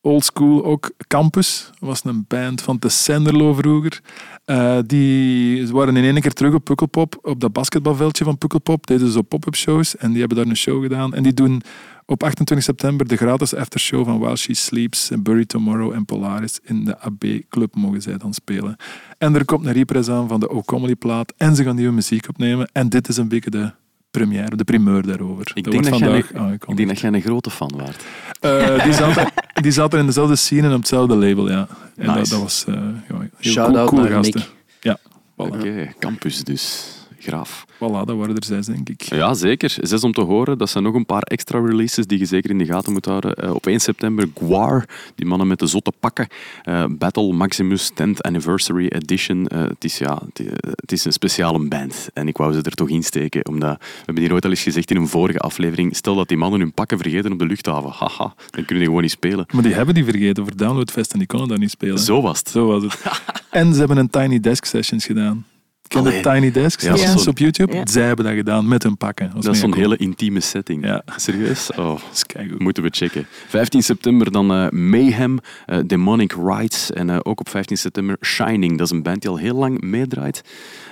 Old 0.00 0.24
School 0.24 0.64
ook. 0.64 0.90
Campus 1.06 1.70
was 1.78 2.04
een 2.04 2.24
band 2.28 2.62
van 2.62 2.76
de 2.80 2.88
Senderlo 2.88 3.54
vroeger. 3.54 4.00
Eh, 4.44 4.78
die 4.86 5.68
waren 5.68 5.96
in 5.96 6.04
één 6.04 6.20
keer 6.20 6.32
terug 6.32 6.54
op 6.54 6.64
Pukkelpop, 6.64 7.18
op 7.22 7.40
dat 7.40 7.52
basketbalveldje 7.52 8.24
van 8.24 8.38
Pukkelpop. 8.38 8.86
Deden 8.86 9.06
ze 9.06 9.12
zo 9.12 9.22
pop-up 9.22 9.54
shows 9.54 9.96
en 9.96 10.10
die 10.10 10.18
hebben 10.18 10.36
daar 10.36 10.46
een 10.46 10.56
show 10.56 10.82
gedaan. 10.82 11.14
En 11.14 11.22
die 11.22 11.34
doen 11.34 11.62
op 12.06 12.22
28 12.22 12.66
september 12.66 13.08
de 13.08 13.16
gratis 13.16 13.54
aftershow 13.54 14.04
van 14.04 14.18
While 14.18 14.36
She 14.36 14.54
Sleeps, 14.54 15.10
Bury 15.18 15.44
Tomorrow 15.44 15.92
en 15.92 16.04
Polaris 16.04 16.58
in 16.62 16.84
de 16.84 16.98
AB 16.98 17.24
Club 17.48 17.74
mogen 17.74 18.02
zij 18.02 18.16
dan 18.16 18.34
spelen. 18.34 18.76
En 19.18 19.34
er 19.34 19.44
komt 19.44 19.66
een 19.66 19.72
reprise 19.72 20.12
aan 20.12 20.28
van 20.28 20.40
de 20.40 20.50
O-Comedy 20.50 20.94
plaat 20.94 21.32
en 21.36 21.56
ze 21.56 21.64
gaan 21.64 21.76
nieuwe 21.76 21.92
muziek 21.92 22.28
opnemen. 22.28 22.70
En 22.72 22.88
dit 22.88 23.08
is 23.08 23.16
een 23.16 23.28
beetje 23.28 23.50
de 23.50 23.72
première, 24.10 24.56
de 24.56 24.64
primeur 24.64 25.06
daarover. 25.06 25.50
Ik 25.54 25.64
Dat 25.64 25.72
denk, 25.72 25.88
wordt 25.88 26.00
dat 26.04 26.10
jij 26.12 26.22
vandaag 26.22 26.48
een, 26.50 26.52
ik 26.70 26.76
denk 26.76 26.88
dat 26.88 26.98
jij 27.00 27.12
een 27.12 27.20
grote 27.20 27.50
fan 27.50 27.72
waart. 27.76 28.04
Eh, 28.40 28.84
die, 28.84 28.92
zaten, 28.92 29.32
die 29.62 29.72
zaten 29.72 29.98
in 29.98 30.06
dezelfde 30.06 30.36
scene 30.36 30.62
en 30.66 30.72
op 30.72 30.78
hetzelfde 30.78 31.16
label, 31.16 31.50
ja. 31.50 31.68
En 31.96 32.06
Nice. 32.06 32.18
dat, 32.18 32.28
dat 32.28 32.40
was 32.40 32.64
eh 32.64 32.74
ja, 32.74 33.18
heel 33.18 33.28
Shout-out 33.52 33.88
cool, 33.88 34.00
coole 34.00 34.02
naar 34.14 34.24
gasten. 34.24 34.40
Nick. 34.40 34.50
Ja, 34.80 34.98
voilà. 35.02 35.56
Oké, 35.56 35.92
campus 35.98 36.44
dus. 36.44 36.92
Graaf. 37.18 37.64
Voilà, 37.78 38.04
dat 38.04 38.16
waren 38.16 38.36
er 38.36 38.44
zes, 38.44 38.66
denk 38.66 38.88
ik. 38.88 39.02
Ja, 39.02 39.34
zeker. 39.34 39.76
Zes 39.80 40.04
om 40.04 40.12
te 40.12 40.20
horen. 40.20 40.58
Dat 40.58 40.70
zijn 40.70 40.84
nog 40.84 40.94
een 40.94 41.06
paar 41.06 41.22
extra 41.22 41.58
releases 41.58 42.06
die 42.06 42.18
je 42.18 42.24
zeker 42.24 42.50
in 42.50 42.58
de 42.58 42.64
gaten 42.64 42.92
moet 42.92 43.04
houden. 43.04 43.34
Eh, 43.34 43.54
op 43.54 43.66
1 43.66 43.80
september 43.80 44.28
Guar, 44.34 44.88
die 45.14 45.26
mannen 45.26 45.46
met 45.46 45.58
de 45.58 45.66
zotte 45.66 45.92
pakken. 46.00 46.28
Eh, 46.62 46.84
Battle 46.90 47.32
Maximus 47.32 47.90
10th 47.90 48.20
Anniversary 48.20 48.86
Edition. 48.86 49.46
Eh, 49.46 49.60
het, 49.60 49.84
is, 49.84 49.98
ja, 49.98 50.22
het, 50.60 50.92
is 50.92 51.04
een 51.04 51.12
speciale 51.12 51.68
band. 51.68 52.08
En 52.12 52.28
ik 52.28 52.36
wou 52.36 52.52
ze 52.52 52.62
er 52.62 52.74
toch 52.74 52.88
in 52.88 53.02
steken. 53.02 53.46
Omdat, 53.46 53.78
we 53.78 54.02
hebben 54.04 54.22
hier 54.22 54.32
ooit 54.32 54.44
al 54.44 54.50
eens 54.50 54.62
gezegd 54.62 54.90
in 54.90 54.96
een 54.96 55.08
vorige 55.08 55.38
aflevering, 55.38 55.96
stel 55.96 56.14
dat 56.14 56.28
die 56.28 56.36
mannen 56.36 56.60
hun 56.60 56.72
pakken 56.72 56.98
vergeten 56.98 57.32
op 57.32 57.38
de 57.38 57.46
luchthaven. 57.46 57.90
Haha, 57.90 58.34
dan 58.50 58.64
kunnen 58.64 58.76
die 58.76 58.86
gewoon 58.86 59.02
niet 59.02 59.10
spelen. 59.10 59.46
Maar 59.52 59.62
die 59.62 59.74
hebben 59.74 59.94
die 59.94 60.04
vergeten 60.04 60.44
voor 60.44 60.56
Downloadfest 60.56 61.12
en 61.12 61.18
die 61.18 61.28
konden 61.28 61.48
dat 61.48 61.58
niet 61.58 61.70
spelen. 61.70 61.98
Zo 61.98 62.22
was 62.22 62.38
het. 62.38 62.48
Zo 62.48 62.66
was 62.66 62.82
het. 62.82 63.02
en 63.50 63.72
ze 63.72 63.78
hebben 63.78 63.96
een 63.96 64.10
Tiny 64.10 64.40
Desk 64.40 64.64
Sessions 64.64 65.06
gedaan. 65.06 65.44
Ken 65.88 66.00
Allee. 66.00 66.20
Tiny 66.20 66.50
Desk 66.50 66.80
Ja, 66.80 67.14
op 67.26 67.38
YouTube? 67.38 67.74
Ja. 67.74 67.86
Zij 67.86 68.02
hebben 68.02 68.24
dat 68.24 68.34
gedaan 68.34 68.68
met 68.68 68.82
hun 68.82 68.96
pakken. 68.96 69.30
Dat 69.34 69.46
is 69.54 69.60
zo'n 69.60 69.74
hele 69.74 69.96
intieme 69.96 70.40
setting. 70.40 70.84
Ja. 70.84 71.02
Serieus? 71.16 71.70
Oh. 71.78 71.84
Dat 71.86 72.02
is 72.12 72.26
keigoed. 72.26 72.58
Moeten 72.58 72.82
we 72.82 72.88
checken. 72.92 73.26
15 73.48 73.82
september 73.82 74.32
dan 74.32 74.52
eh, 74.52 74.68
Mayhem, 74.70 75.38
eh, 75.66 75.78
Demonic 75.86 76.32
Rights 76.32 76.92
en 76.92 77.10
eh, 77.10 77.16
ook 77.22 77.40
op 77.40 77.48
15 77.48 77.76
september 77.76 78.16
Shining. 78.20 78.78
Dat 78.78 78.86
is 78.86 78.92
een 78.92 79.02
band 79.02 79.20
die 79.20 79.30
al 79.30 79.36
heel 79.36 79.54
lang 79.54 79.80
meedraait. 79.80 80.42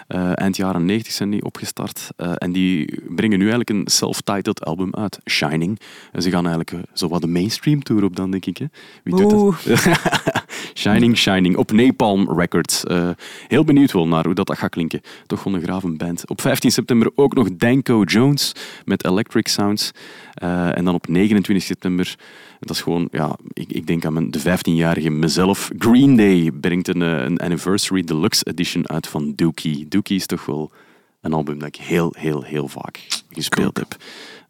Eh, 0.07 0.31
eind 0.35 0.57
jaren 0.57 0.85
90 0.85 1.13
zijn 1.13 1.31
die 1.31 1.45
opgestart. 1.45 2.09
Eh, 2.17 2.33
en 2.35 2.53
die 2.53 3.01
brengen 3.09 3.39
nu 3.39 3.51
eigenlijk 3.51 3.71
een 3.71 3.83
self-titled 3.85 4.65
album 4.65 4.95
uit, 4.95 5.19
Shining. 5.31 5.81
En 6.13 6.23
ze 6.23 6.31
gaan 6.31 6.47
eigenlijk 6.47 6.87
zo 6.93 7.09
wat 7.09 7.21
de 7.21 7.27
mainstream 7.27 7.83
tour 7.83 8.05
op 8.05 8.17
dan, 8.17 8.31
denk 8.31 8.47
ik. 8.47 8.57
Hè? 8.57 8.67
Wie 9.03 9.17
doet 9.17 9.33
Oeh. 9.33 9.57
dat? 9.65 9.85
Shining, 10.77 11.17
Shining. 11.17 11.57
Op 11.57 11.73
Napalm 11.73 12.39
Records. 12.39 12.85
Eh, 12.85 13.11
heel 13.49 13.65
benieuwd 13.65 13.93
wel 13.93 14.09
naar 14.09 14.25
hoe 14.25 14.35
dat, 14.35 14.47
dat 14.47 14.59
gaat 14.59 14.71
klinken. 14.71 15.01
Toch 15.27 15.43
gewoon 15.43 15.59
een 15.59 15.65
grave 15.65 15.89
band. 15.89 16.29
Op 16.29 16.41
15 16.41 16.71
september 16.71 17.11
ook 17.15 17.35
nog 17.35 17.49
Danko 17.53 18.03
Jones 18.03 18.53
met 18.85 19.05
Electric 19.05 19.49
Sounds. 19.49 19.91
Eh, 20.35 20.79
en 20.79 20.85
dan 20.85 20.95
op 20.95 21.09
29 21.09 21.67
september, 21.67 22.17
dat 22.61 22.71
is 22.71 22.83
gewoon, 22.83 23.09
ja, 23.11 23.37
ik, 23.53 23.73
ik 23.73 23.87
denk 23.87 24.05
aan 24.05 24.13
mijn, 24.13 24.31
de 24.31 24.41
15-jarige 24.41 25.11
mezelf. 25.11 25.71
Green 25.79 26.17
Day 26.17 26.51
brengt 26.61 26.89
een, 26.89 27.03
eh, 27.03 27.23
een 27.25 27.39
Anniversary 27.39 28.03
Deluxe 28.03 28.45
Edition 28.45 28.89
uit 28.89 29.07
van 29.07 29.33
Dookie. 29.37 29.89
Dookie 29.89 30.17
is 30.17 30.27
toch 30.27 30.47
wel 30.47 30.73
een 31.21 31.33
album 31.33 31.59
dat 31.59 31.69
ik 31.69 31.77
heel, 31.77 32.15
heel, 32.19 32.43
heel 32.43 32.69
vaak 32.69 33.07
gespeeld 33.31 33.77
heb. 33.77 33.97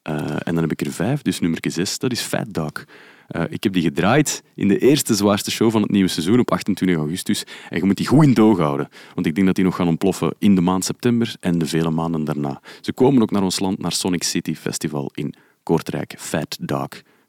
En 0.02 0.54
dan 0.54 0.56
heb 0.56 0.72
ik 0.72 0.80
er 0.80 0.92
vijf, 0.92 1.22
dus 1.22 1.40
nummer 1.40 1.60
zes, 1.62 1.98
dat 1.98 2.12
is 2.12 2.20
Fat 2.20 2.54
Dog. 2.54 2.84
Eh, 3.28 3.42
ik 3.48 3.62
heb 3.62 3.72
die 3.72 3.82
gedraaid 3.82 4.42
in 4.54 4.68
de 4.68 4.78
eerste 4.78 5.14
zwaarste 5.14 5.50
show 5.50 5.70
van 5.70 5.82
het 5.82 5.90
nieuwe 5.90 6.08
seizoen 6.08 6.38
op 6.38 6.50
28 6.50 6.96
augustus. 6.96 7.44
En 7.68 7.78
je 7.78 7.84
moet 7.84 7.96
die 7.96 8.06
goed 8.06 8.24
in 8.24 8.34
doog 8.34 8.58
houden. 8.58 8.88
Want 9.14 9.26
ik 9.26 9.34
denk 9.34 9.46
dat 9.46 9.56
die 9.56 9.64
nog 9.64 9.76
gaan 9.76 9.88
ontploffen 9.88 10.34
in 10.38 10.54
de 10.54 10.60
maand 10.60 10.84
september 10.84 11.34
en 11.40 11.58
de 11.58 11.66
vele 11.66 11.90
maanden 11.90 12.24
daarna. 12.24 12.60
Ze 12.80 12.92
komen 12.92 13.22
ook 13.22 13.30
naar 13.30 13.42
ons 13.42 13.58
land, 13.58 13.78
naar 13.78 13.92
Sonic 13.92 14.22
City 14.22 14.54
Festival 14.54 15.10
in 15.14 15.34
Kortrijk. 15.62 16.14
Fat 16.18 16.56
Dog. 16.60 16.88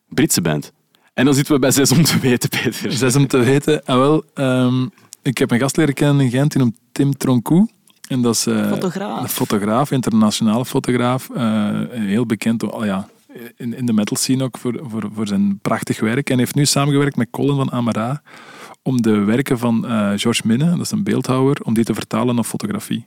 Britse 0.09 0.41
band. 0.41 0.71
En 1.13 1.25
dan 1.25 1.33
zitten 1.33 1.53
we 1.53 1.59
bij 1.59 1.71
zes 1.71 1.91
om 1.91 2.03
te 2.03 2.19
weten, 2.19 2.49
Peter. 2.49 2.91
Zes 2.91 3.15
om 3.15 3.27
te 3.27 3.37
weten. 3.37 3.83
Ah, 3.85 3.97
wel, 3.97 4.23
ehm, 4.33 4.85
ik 5.21 5.37
heb 5.37 5.51
een 5.51 5.59
gast 5.59 5.77
leren 5.77 5.93
kennen 5.93 6.25
in 6.25 6.31
Gent, 6.31 6.51
die 6.51 6.61
noemt 6.61 6.77
Tim 6.91 7.17
Troncoux. 7.17 7.71
En 8.07 8.21
dat 8.21 8.35
is 8.35 8.45
eh, 8.45 8.67
Fotograaf. 8.69 9.21
een 9.21 9.29
fotograaf, 9.29 9.91
internationale 9.91 10.65
fotograaf. 10.65 11.29
eh, 11.29 11.69
heel 11.89 12.25
bekend 12.25 12.63
oh, 12.63 12.85
ja, 12.85 13.09
in, 13.55 13.73
in 13.73 13.85
de 13.85 13.93
metal 13.93 14.17
scene 14.17 14.43
ook 14.43 14.57
voor, 14.57 14.79
voor, 14.81 15.09
voor 15.13 15.27
zijn 15.27 15.59
prachtig 15.59 15.99
werk. 15.99 16.29
En 16.29 16.37
heeft 16.37 16.55
nu 16.55 16.65
samengewerkt 16.65 17.15
met 17.15 17.27
Colin 17.31 17.55
van 17.55 17.71
Amara 17.71 18.21
om 18.87 19.01
de 19.01 19.23
werken 19.23 19.57
van 19.57 19.87
eh 19.87 20.11
George 20.15 20.41
Minne, 20.45 20.69
dat 20.69 20.79
is 20.79 20.91
een 20.91 21.03
beeldhouwer, 21.03 21.57
om 21.63 21.73
die 21.73 21.83
te 21.83 21.93
vertalen 21.93 22.35
naar 22.35 22.43
fotografie. 22.43 23.05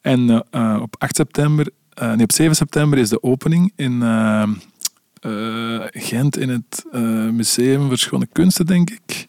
En 0.00 0.30
eh, 0.30 0.40
eh, 0.50 0.82
op 0.82 0.96
8 0.98 1.16
september, 1.16 1.70
eh, 1.94 2.12
nee, 2.12 2.22
op 2.22 2.32
7 2.32 2.56
september 2.56 2.98
is 2.98 3.08
de 3.08 3.22
opening 3.22 3.72
in 3.76 4.02
Gent 5.90 6.38
in 6.38 6.48
het 6.48 6.84
Museum 7.32 7.86
voor 7.86 7.98
Schone 7.98 8.26
Kunsten, 8.32 8.66
denk 8.66 8.90
ik. 8.90 9.26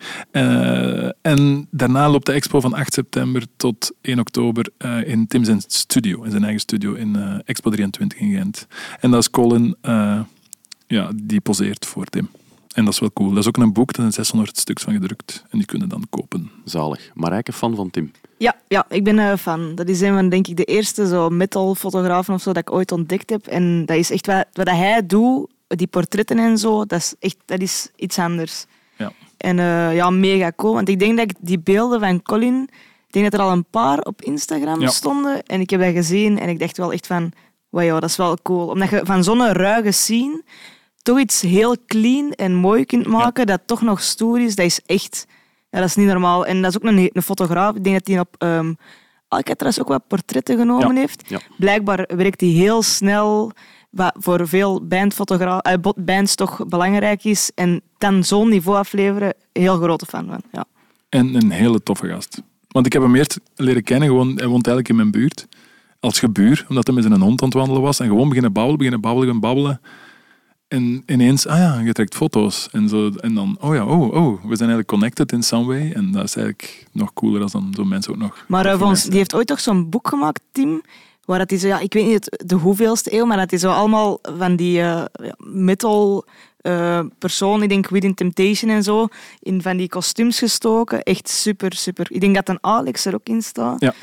En 1.21 1.67
daarna 1.71 2.09
loopt 2.09 2.25
de 2.25 2.31
expo 2.31 2.59
van 2.59 2.73
8 2.73 2.93
september 2.93 3.43
tot 3.57 3.91
1 4.01 4.19
oktober 4.19 4.69
in 5.05 5.27
Tim 5.27 5.43
zijn 5.43 5.61
studio, 5.67 6.23
in 6.23 6.31
zijn 6.31 6.43
eigen 6.43 6.61
studio 6.61 6.93
in 6.93 7.41
Expo 7.45 7.69
23 7.69 8.19
in 8.19 8.31
Gent. 8.31 8.67
En 8.99 9.11
dat 9.11 9.19
is 9.19 9.29
Colin, 9.29 9.75
ja, 10.89 11.11
die 11.15 11.41
poseert 11.41 11.85
voor 11.85 12.05
Tim. 12.05 12.29
En 12.73 12.85
dat 12.85 12.93
is 12.93 12.99
wel 12.99 13.13
cool. 13.13 13.29
Dat 13.29 13.37
is 13.37 13.47
ook 13.47 13.57
een 13.57 13.73
boek, 13.73 13.87
daar 13.93 14.01
zijn 14.01 14.13
600 14.25 14.57
stuks 14.57 14.83
van 14.83 14.93
gedrukt. 14.93 15.43
En 15.49 15.57
die 15.57 15.67
kunnen 15.67 15.89
dan 15.89 16.03
kopen. 16.09 16.51
Zalig. 16.65 17.11
Marijke, 17.13 17.53
fan 17.53 17.75
van 17.75 17.89
Tim. 17.89 18.11
Ja, 18.37 18.55
ja, 18.67 18.85
ik 18.89 19.03
ben 19.03 19.17
een 19.17 19.37
fan. 19.37 19.75
Dat 19.75 19.87
is 19.89 20.01
een 20.01 20.13
van, 20.13 20.29
denk 20.29 20.47
ik, 20.47 20.57
de 20.57 20.63
eerste 20.63 21.07
zo 21.07 21.29
metal-fotografen 21.29 22.33
of 22.33 22.41
zo 22.41 22.53
dat 22.53 22.61
ik 22.61 22.71
ooit 22.71 22.91
ontdekt 22.91 23.29
heb. 23.29 23.47
En 23.47 23.85
dat 23.85 23.97
is 23.97 24.11
echt 24.11 24.25
wat, 24.25 24.45
wat 24.53 24.69
hij 24.69 25.05
doet, 25.05 25.49
die 25.67 25.87
portretten 25.87 26.39
en 26.39 26.57
zo, 26.57 26.85
dat 26.85 26.99
is 26.99 27.15
echt 27.19 27.37
dat 27.45 27.59
is 27.61 27.89
iets 27.95 28.19
anders. 28.19 28.65
Ja. 28.97 29.11
En 29.37 29.59
eh, 29.59 29.95
ja, 29.95 30.09
mega 30.09 30.51
cool. 30.55 30.73
Want 30.73 30.89
ik 30.89 30.99
denk 30.99 31.17
dat 31.17 31.29
ik 31.29 31.35
die 31.39 31.59
beelden 31.59 31.99
van 31.99 32.21
Colin, 32.21 32.69
ik 33.07 33.13
denk 33.13 33.31
dat 33.31 33.39
er 33.39 33.45
al 33.45 33.51
een 33.51 33.65
paar 33.69 33.99
op 33.99 34.21
Instagram 34.21 34.81
Ja. 34.81 34.89
stonden. 34.89 35.43
En 35.43 35.59
ik 35.59 35.69
heb 35.69 35.79
dat 35.81 35.93
gezien 35.93 36.39
en 36.39 36.49
ik 36.49 36.59
dacht 36.59 36.77
wel 36.77 36.91
echt 36.91 37.07
van, 37.07 37.31
wauw, 37.69 37.99
dat 37.99 38.09
is 38.09 38.15
wel 38.15 38.37
cool. 38.43 38.67
Omdat 38.67 38.89
je 38.89 39.01
van 39.03 39.23
zo'n 39.23 39.51
ruige 39.51 39.91
scene 39.91 40.43
toch 41.01 41.19
iets 41.19 41.41
heel 41.41 41.75
clean 41.87 42.31
en 42.31 42.53
mooi 42.55 42.85
kunt 42.85 43.07
maken, 43.07 43.47
dat 43.47 43.61
toch 43.65 43.81
nog 43.81 44.01
stoer 44.01 44.39
is, 44.39 44.55
dat 44.55 44.65
is 44.65 44.79
echt... 44.85 45.25
Ja, 45.69 45.79
dat 45.79 45.87
is 45.87 45.95
niet 45.95 46.07
normaal. 46.07 46.45
En 46.45 46.61
dat 46.61 46.71
is 46.71 46.77
ook 46.77 46.83
een, 46.91 47.09
een 47.13 47.21
fotograaf. 47.21 47.75
Ik 47.75 47.83
denk 47.83 47.95
dat 47.97 48.07
hij 48.07 48.19
op 48.19 48.35
ehm 48.37 48.73
Alcatraz 49.27 49.79
ook 49.79 49.87
wat 49.87 50.07
portretten 50.07 50.57
genomen 50.57 50.93
Ja. 50.93 50.99
heeft. 50.99 51.23
Ja. 51.29 51.39
Blijkbaar 51.57 52.09
werkt 52.15 52.41
hij 52.41 52.49
heel 52.49 52.81
snel, 52.81 53.51
wat 53.89 54.15
voor 54.19 54.47
veel 54.47 54.85
bandfotogra- 54.87 55.59
eh, 55.59 55.77
bo- 55.81 55.93
bands 55.95 56.35
toch 56.35 56.65
belangrijk 56.67 57.23
is. 57.23 57.51
En 57.55 57.81
dan 57.97 58.23
zo'n 58.23 58.49
niveau 58.49 58.77
afleveren, 58.77 59.33
heel 59.53 59.77
grote 59.77 60.05
fan 60.05 60.25
van. 60.27 60.41
Ja. 60.51 60.65
En 61.09 61.35
een 61.35 61.51
hele 61.51 61.83
toffe 61.83 62.07
gast. 62.07 62.41
Want 62.67 62.85
ik 62.85 62.93
heb 62.93 63.01
hem 63.01 63.15
eerst 63.15 63.39
leren 63.55 63.83
kennen, 63.83 64.07
gewoon, 64.07 64.27
hij 64.27 64.47
woont 64.47 64.67
eigenlijk 64.67 64.89
in 64.89 64.95
mijn 64.95 65.11
buurt. 65.11 65.47
Als 65.99 66.19
gebuur, 66.19 66.65
omdat 66.69 66.85
hij 66.87 66.95
met 66.95 67.03
zijn 67.03 67.21
hond 67.21 67.41
aan 67.41 67.47
het 67.47 67.57
wandelen 67.57 67.81
was. 67.81 67.99
En 67.99 68.07
gewoon 68.07 68.27
beginnen 68.27 68.53
babbelen, 68.53 68.77
beginnen 68.77 69.01
babbelen, 69.01 69.27
beginnen 69.27 69.49
babbelen. 69.55 69.81
En 70.69 71.03
ineens, 71.05 71.47
ah 71.47 71.57
ja, 71.57 71.79
je 71.79 71.91
trekt 71.93 72.15
foto's. 72.15 72.67
En, 72.71 72.89
zo, 72.89 73.09
en 73.09 73.33
dan, 73.33 73.57
oh 73.61 73.75
ja, 73.75 73.85
oh, 73.85 74.01
oh, 74.01 74.31
we 74.33 74.55
zijn 74.55 74.69
eigenlijk 74.69 74.87
connected 74.87 75.31
in 75.31 75.43
some 75.43 75.65
way. 75.65 75.91
En 75.91 76.11
dat 76.11 76.23
is 76.23 76.35
eigenlijk 76.35 76.85
nog 76.91 77.13
cooler 77.13 77.41
als 77.41 77.51
dan 77.51 77.71
zo'n 77.75 77.87
mensen 77.87 78.11
ook 78.13 78.19
nog. 78.19 78.45
Maar 78.47 78.65
eh, 78.65 78.81
ons, 78.81 79.03
die 79.03 79.17
heeft 79.17 79.33
ooit 79.35 79.47
toch 79.47 79.59
zo'n 79.59 79.89
boek 79.89 80.07
gemaakt, 80.07 80.41
Tim, 80.51 80.81
waar 81.25 81.39
dat 81.39 81.51
is, 81.51 81.61
ja, 81.61 81.79
ik 81.79 81.93
weet 81.93 82.05
niet 82.05 82.13
het- 82.25 82.43
de 82.49 82.55
hoeveelste 82.55 83.13
eeuw, 83.13 83.25
maar 83.25 83.37
dat 83.37 83.51
is 83.51 83.61
zo 83.61 83.71
allemaal 83.71 84.19
van 84.37 84.55
die 84.55 84.71
ja, 84.71 85.09
metal 85.37 86.25
eh 86.59 86.99
personen, 87.19 87.61
ik 87.63 87.69
denk 87.69 87.89
Within 87.89 88.13
Temptation 88.13 88.71
en 88.71 88.83
zo, 88.83 89.07
in 89.39 89.61
van 89.61 89.77
die 89.77 89.89
kostuums 89.89 90.39
gestoken. 90.39 91.03
Echt 91.03 91.29
super, 91.29 91.73
super. 91.73 92.07
Ik 92.09 92.21
denk 92.21 92.35
dat 92.35 92.49
een 92.49 92.57
Alex 92.61 93.05
er 93.05 93.13
ook 93.13 93.27
in 93.27 93.41
staat. 93.41 93.81
Ja. 93.81 93.93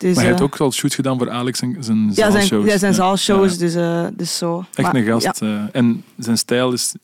Dus, 0.00 0.14
Maar 0.14 0.24
hij 0.24 0.32
heeft 0.32 0.38
eh, 0.38 0.46
ook 0.46 0.56
al 0.56 0.72
shoots 0.72 0.94
gedaan 0.94 1.18
voor 1.18 1.30
Alex 1.30 1.58
zijn, 1.58 1.76
zijn 1.84 2.06
ja, 2.06 2.12
zijn, 2.14 2.32
zaalshows. 2.32 2.66
ja, 2.66 2.78
zijn 2.78 2.94
zaalshows, 2.94 3.52
Ja. 3.52 3.58
dus, 3.58 3.74
eh, 3.74 4.06
dus 4.12 4.38
zo. 4.38 4.58
Echt 4.74 4.92
Maar, 4.92 4.94
een 4.94 5.04
gast. 5.20 5.40
ja, 5.40 5.46
eh, 5.46 5.64
en 5.80 6.04
zijn 6.18 6.38
stijl 6.38 6.72
is 6.72 6.94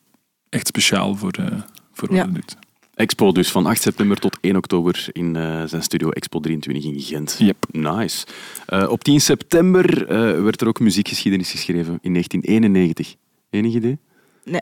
echt 0.48 0.66
speciaal 0.66 1.14
voor, 1.16 1.32
eh, 1.32 1.46
voor 1.92 2.08
wat 2.08 2.16
Ja. 2.16 2.24
hij 2.24 2.32
doet. 2.32 2.56
Expo 2.94 3.32
dus 3.32 3.50
van 3.50 3.66
8 3.66 3.82
september 3.82 4.16
tot 4.18 4.38
1 4.40 4.56
oktober 4.56 5.06
in 5.12 5.36
eh, 5.36 5.62
zijn 5.66 5.82
studio 5.82 6.10
Expo 6.10 6.40
23 6.40 6.84
in 6.84 7.00
Gent. 7.00 7.36
Yep. 7.38 7.56
Nice. 7.70 8.26
Eh, 8.66 8.88
op 8.88 9.04
10 9.04 9.20
september 9.20 10.06
eh, 10.08 10.42
werd 10.42 10.60
er 10.60 10.68
ook 10.68 10.80
muziekgeschiedenis 10.80 11.50
geschreven 11.50 11.98
in 12.02 12.12
1991. 12.12 13.14
Enig 13.50 13.74
idee? 13.74 13.98
Nee. 14.44 14.60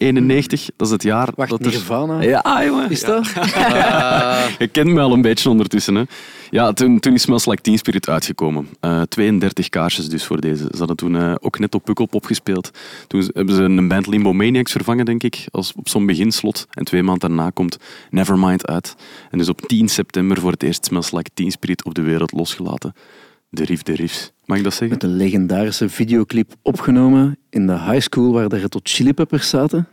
91, 0.00 0.68
dat 0.76 0.86
is 0.86 0.92
het 0.92 1.02
jaar 1.02 1.28
Wacht, 1.34 1.50
dat 1.50 1.60
er... 1.60 1.66
Nirvana? 1.70 2.20
Ja, 2.22 2.64
jongen. 2.64 2.90
Is 2.90 3.00
Ja. 3.00 3.06
dat? 3.06 3.26
Je 4.58 4.68
kent 4.72 4.88
me 4.88 5.00
al 5.00 5.12
een 5.12 5.22
beetje 5.22 5.50
ondertussen. 5.50 5.94
Hè? 5.94 6.02
Ja, 6.50 6.72
toen, 6.72 7.00
toen 7.00 7.14
is 7.14 7.22
Smells 7.22 7.46
Like 7.46 7.62
Teen 7.62 7.78
Spirit 7.78 8.08
uitgekomen. 8.08 8.68
Eh 8.80 9.02
32 9.02 9.68
kaarsjes 9.68 10.08
dus 10.08 10.24
voor 10.24 10.40
deze. 10.40 10.68
Ze 10.70 10.78
hadden 10.78 10.96
toen 10.96 11.16
eh, 11.16 11.34
ook 11.40 11.58
net 11.58 11.74
op 11.74 11.84
Pukkelpop 11.84 12.24
gespeeld. 12.26 12.70
Toen 13.06 13.30
hebben 13.32 13.54
ze 13.54 13.62
een 13.62 13.88
band 13.88 14.06
Limbo 14.06 14.32
Maniacs 14.32 14.72
vervangen, 14.72 15.04
denk 15.04 15.22
ik, 15.22 15.46
als 15.50 15.72
op 15.76 15.88
zo'n 15.88 16.06
beginslot. 16.06 16.66
En 16.70 16.84
twee 16.84 17.02
maanden 17.02 17.28
daarna 17.28 17.50
komt 17.50 17.76
Nevermind 18.10 18.66
uit. 18.66 18.96
En 19.30 19.38
dus 19.38 19.48
op 19.48 19.60
10 19.60 19.88
september 19.88 20.40
voor 20.40 20.50
het 20.50 20.62
eerst 20.62 20.84
Smells 20.84 21.12
Like 21.12 21.30
Teen 21.34 21.50
Spirit 21.50 21.84
op 21.84 21.94
de 21.94 22.02
wereld 22.02 22.32
losgelaten. 22.32 22.94
De 23.50 23.64
riff, 23.64 23.82
de 23.82 23.94
riffs. 23.94 24.32
Mag 24.50 24.58
ik 24.58 24.64
dat 24.64 24.74
zeggen? 24.74 24.98
Met 25.00 25.02
een 25.02 25.16
legendarische 25.16 25.88
videoclip 25.88 26.54
opgenomen 26.62 27.38
in 27.50 27.66
de 27.66 27.72
high 27.72 28.00
school 28.00 28.32
waar 28.32 28.48
de 28.48 28.56
Red 28.56 28.74
Hot 28.74 28.88
Chili 28.88 29.14
Peppers 29.14 29.48
zaten. 29.48 29.88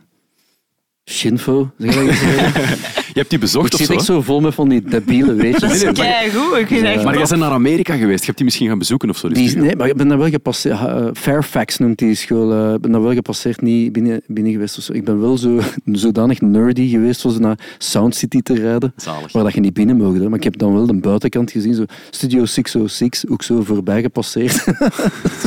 Shinfo, 1.10 1.70
zeg 1.78 1.96
even. 1.96 2.06
Je 3.14 3.24
hebt 3.24 3.30
die 3.30 3.38
bezocht 3.38 3.66
Ik 3.66 3.72
of 3.72 3.78
zit 3.78 3.86
zo? 3.88 3.92
echt 3.94 4.04
zo 4.04 4.20
vol 4.22 4.40
met 4.40 4.54
van 4.54 4.68
die 4.68 4.82
debiele 4.82 5.34
weetjes. 5.34 5.80
Dat 5.82 5.94
is 5.96 6.00
keigoed. 6.00 6.56
Ik 6.56 6.70
echt 6.70 7.04
Maar 7.04 7.16
jij 7.18 7.26
bent 7.28 7.40
naar 7.40 7.50
Amerika 7.50 7.96
geweest. 7.96 8.18
Je 8.20 8.24
hebt 8.24 8.36
die 8.36 8.44
misschien 8.44 8.68
gaan 8.68 8.78
bezoeken 8.78 9.08
of 9.10 9.16
zo. 9.18 9.28
die 9.28 9.56
nee, 9.56 9.76
maar 9.76 9.88
ik 9.88 9.96
ben 9.96 10.08
daar 10.08 10.18
wel 10.18 10.28
gepasseerd. 10.28 10.78
eh, 10.78 11.06
Fairfax 11.12 11.78
noemt 11.78 11.98
die 11.98 12.14
school. 12.14 12.52
eh, 12.52 12.74
Ik 12.74 12.80
ben 12.80 12.92
daar 12.92 13.02
wel 13.02 13.12
gepasseerd, 13.14 13.60
niet 13.60 13.92
binnen, 13.92 14.20
binnen 14.26 14.52
geweest. 14.52 14.78
Of 14.78 14.84
zo. 14.84 14.92
Ik 14.92 15.04
ben 15.04 15.20
wel 15.20 15.38
zo, 15.38 15.60
zodanig 15.92 16.40
nerdy 16.40 16.88
geweest 16.88 17.24
om 17.24 17.30
zo 17.32 17.38
naar 17.38 17.58
Sound 17.78 18.14
City 18.14 18.40
te 18.40 18.54
rijden. 18.54 18.92
Zalig. 18.96 19.32
Waar 19.32 19.44
dat 19.44 19.54
je 19.54 19.60
niet 19.60 19.74
binnen 19.74 19.96
mogen. 19.96 20.20
hè. 20.20 20.28
Maar 20.28 20.38
ik 20.38 20.44
heb 20.44 20.58
dan 20.58 20.72
wel 20.74 20.86
de 20.86 20.94
buitenkant 20.94 21.50
gezien. 21.50 21.74
Zo 21.74 21.84
Studio 22.10 22.44
606, 22.44 23.24
ook 23.28 23.42
zo 23.42 23.62
voorbij 23.62 24.02
gepasseerd. 24.02 24.64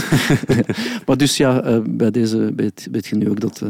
maar 1.06 1.18
dus 1.18 1.38
ja, 1.38 1.62
eh, 1.64 1.78
bij 1.90 2.12
deze 2.12 2.54
weet, 2.56 2.88
weet 2.92 3.06
je 3.08 3.16
nu 3.16 3.30
ook 3.30 3.40
dat, 3.40 3.62
eh, 3.64 3.70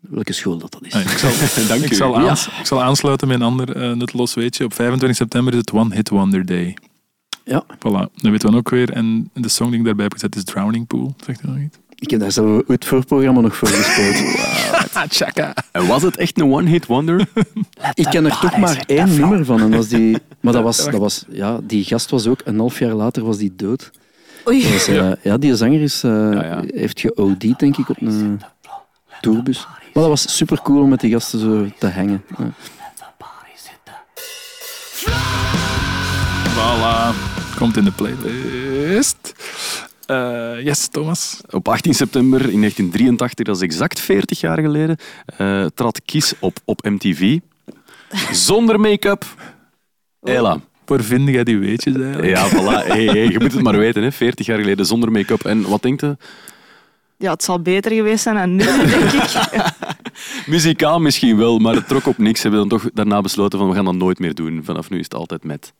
welke 0.00 0.32
school 0.32 0.58
dat, 0.58 0.72
dat 0.72 0.82
is. 0.84 0.92
Ah, 0.92 1.00
ik, 1.00 1.08
zal, 1.08 1.30
Dank 1.68 1.82
ik, 1.84 1.90
u. 1.90 1.94
zal 1.94 2.20
Ja. 2.20 2.32
ik 2.32 2.66
zal 2.66 2.82
aansluiten 2.82 3.28
met 3.28 3.36
een 3.36 3.42
ander 3.42 3.76
eh 3.76 3.92
nutteloos 3.92 4.34
weetje. 4.34 4.64
Op 4.64 4.74
25 4.74 5.18
september 5.18 5.52
is 5.52 5.58
het 5.58 5.72
One 5.72 5.94
Hit 5.94 6.08
Wonder 6.08 6.46
Day. 6.46 6.76
Ja, 7.44 7.64
Voilà, 7.64 8.12
dat 8.14 8.30
weten 8.30 8.50
we 8.50 8.56
ook 8.56 8.70
weer. 8.70 8.90
En 8.92 9.30
de 9.34 9.48
song 9.48 9.70
die 9.70 9.78
ik 9.78 9.84
daarbij 9.84 10.04
heb 10.04 10.12
gezet 10.12 10.36
is 10.36 10.44
Drowning 10.44 10.86
Pool. 10.86 11.14
Zegt 11.24 11.42
u 11.44 11.48
nog 11.48 11.58
iets? 11.58 11.78
ik 12.00 12.10
heb 12.10 12.20
daar 12.20 12.32
voor 12.32 12.64
het 12.66 13.06
programma 13.06 13.40
nog 13.40 13.56
voor 13.56 13.68
gespeeld. 13.68 14.16
Chaka. 15.18 15.54
En 15.72 15.86
was 15.86 16.02
het 16.02 16.16
echt 16.16 16.40
een 16.40 16.52
one-hit 16.52 16.86
wonder? 16.86 17.26
Ik 17.94 18.06
ken 18.10 18.24
er 18.24 18.38
toch 18.38 18.56
maar 18.56 18.82
één 18.86 19.18
nummer 19.18 19.44
van. 19.44 19.72
En 19.72 19.80
die, 19.80 20.18
maar 20.40 20.52
dat 20.52 20.62
was, 20.62 20.84
dat 20.84 20.94
was, 20.94 21.24
ja, 21.28 21.60
die 21.62 21.84
gast 21.84 22.10
was 22.10 22.26
ook, 22.26 22.40
een 22.44 22.58
half 22.58 22.78
jaar 22.78 22.94
later 22.94 23.24
was 23.24 23.36
die 23.36 23.52
dood. 23.56 23.90
Oei. 24.48 24.64
Eh, 24.86 25.12
ja. 25.22 25.38
die 25.38 25.56
zanger 25.56 25.80
is, 25.80 26.02
eh, 26.02 26.10
ja. 26.32 26.62
heeft 26.66 27.00
geOD'd, 27.00 27.58
denk 27.58 27.76
ik, 27.76 27.88
op 27.88 28.00
een 28.00 28.40
tourbus. 29.20 29.66
Maar 29.98 30.08
dat 30.08 30.22
was 30.22 30.36
super 30.36 30.62
cool 30.62 30.82
om 30.82 30.88
met 30.88 31.00
die 31.00 31.10
gasten 31.10 31.38
zo 31.38 31.66
te 31.78 31.88
hangen. 31.88 32.24
Ja. 32.38 32.52
Voilà. 36.54 37.14
Komt 37.56 37.76
in 37.76 37.84
de 37.84 37.90
playlist. 37.90 39.34
Eh, 40.06 40.64
yes, 40.64 40.88
Thomas. 40.88 41.40
Op 41.50 41.68
18 41.68 41.94
september 41.94 42.40
in 42.40 42.60
1983, 42.60 43.46
dat 43.46 43.56
is 43.56 43.62
exact 43.62 44.00
40 44.00 44.40
jaar 44.40 44.60
geleden, 44.60 44.96
eh, 45.36 45.66
trad 45.74 46.02
Kies 46.04 46.32
op 46.38 46.58
op 46.64 46.84
MTV. 46.84 47.38
Zonder 48.32 48.80
make-up. 48.80 49.24
Ella. 50.22 50.60
Waar 50.84 51.02
vind 51.02 51.28
jij 51.28 51.44
die 51.44 51.58
weetjes 51.58 51.94
eigenlijk? 51.94 52.28
Ja, 52.28 52.48
voilà. 52.48 52.86
Hey, 52.86 53.04
hey, 53.04 53.28
je 53.28 53.38
moet 53.40 53.52
het 53.52 53.62
maar 53.62 53.78
weten, 53.78 54.02
hè. 54.02 54.12
40 54.12 54.46
jaar 54.46 54.58
geleden 54.58 54.86
zonder 54.86 55.10
make-up. 55.12 55.44
En 55.44 55.62
wat 55.68 55.82
denkt 55.82 56.00
je? 56.00 56.16
Ja, 57.18 57.32
het 57.32 57.42
zal 57.42 57.62
beter 57.62 57.92
geweest 57.92 58.22
zijn 58.22 58.36
dan 58.36 58.56
nu, 58.56 58.64
denk 58.86 59.12
ik. 59.12 59.72
Muzikaal 60.46 61.00
misschien 61.00 61.36
wel, 61.36 61.58
maar 61.58 61.74
het 61.74 61.88
trok 61.88 62.06
op 62.06 62.18
niks. 62.18 62.40
Ze 62.40 62.48
hebben 62.48 62.68
dan 62.68 62.78
toch 62.78 62.90
daarna 62.92 63.20
besloten 63.20 63.58
van 63.58 63.68
we 63.68 63.74
gaan 63.74 63.84
dat 63.84 63.94
nooit 63.94 64.18
meer 64.18 64.34
doen. 64.34 64.64
Vanaf 64.64 64.90
nu 64.90 64.98
is 64.98 65.04
het 65.04 65.14
altijd 65.14 65.44
met. 65.44 65.72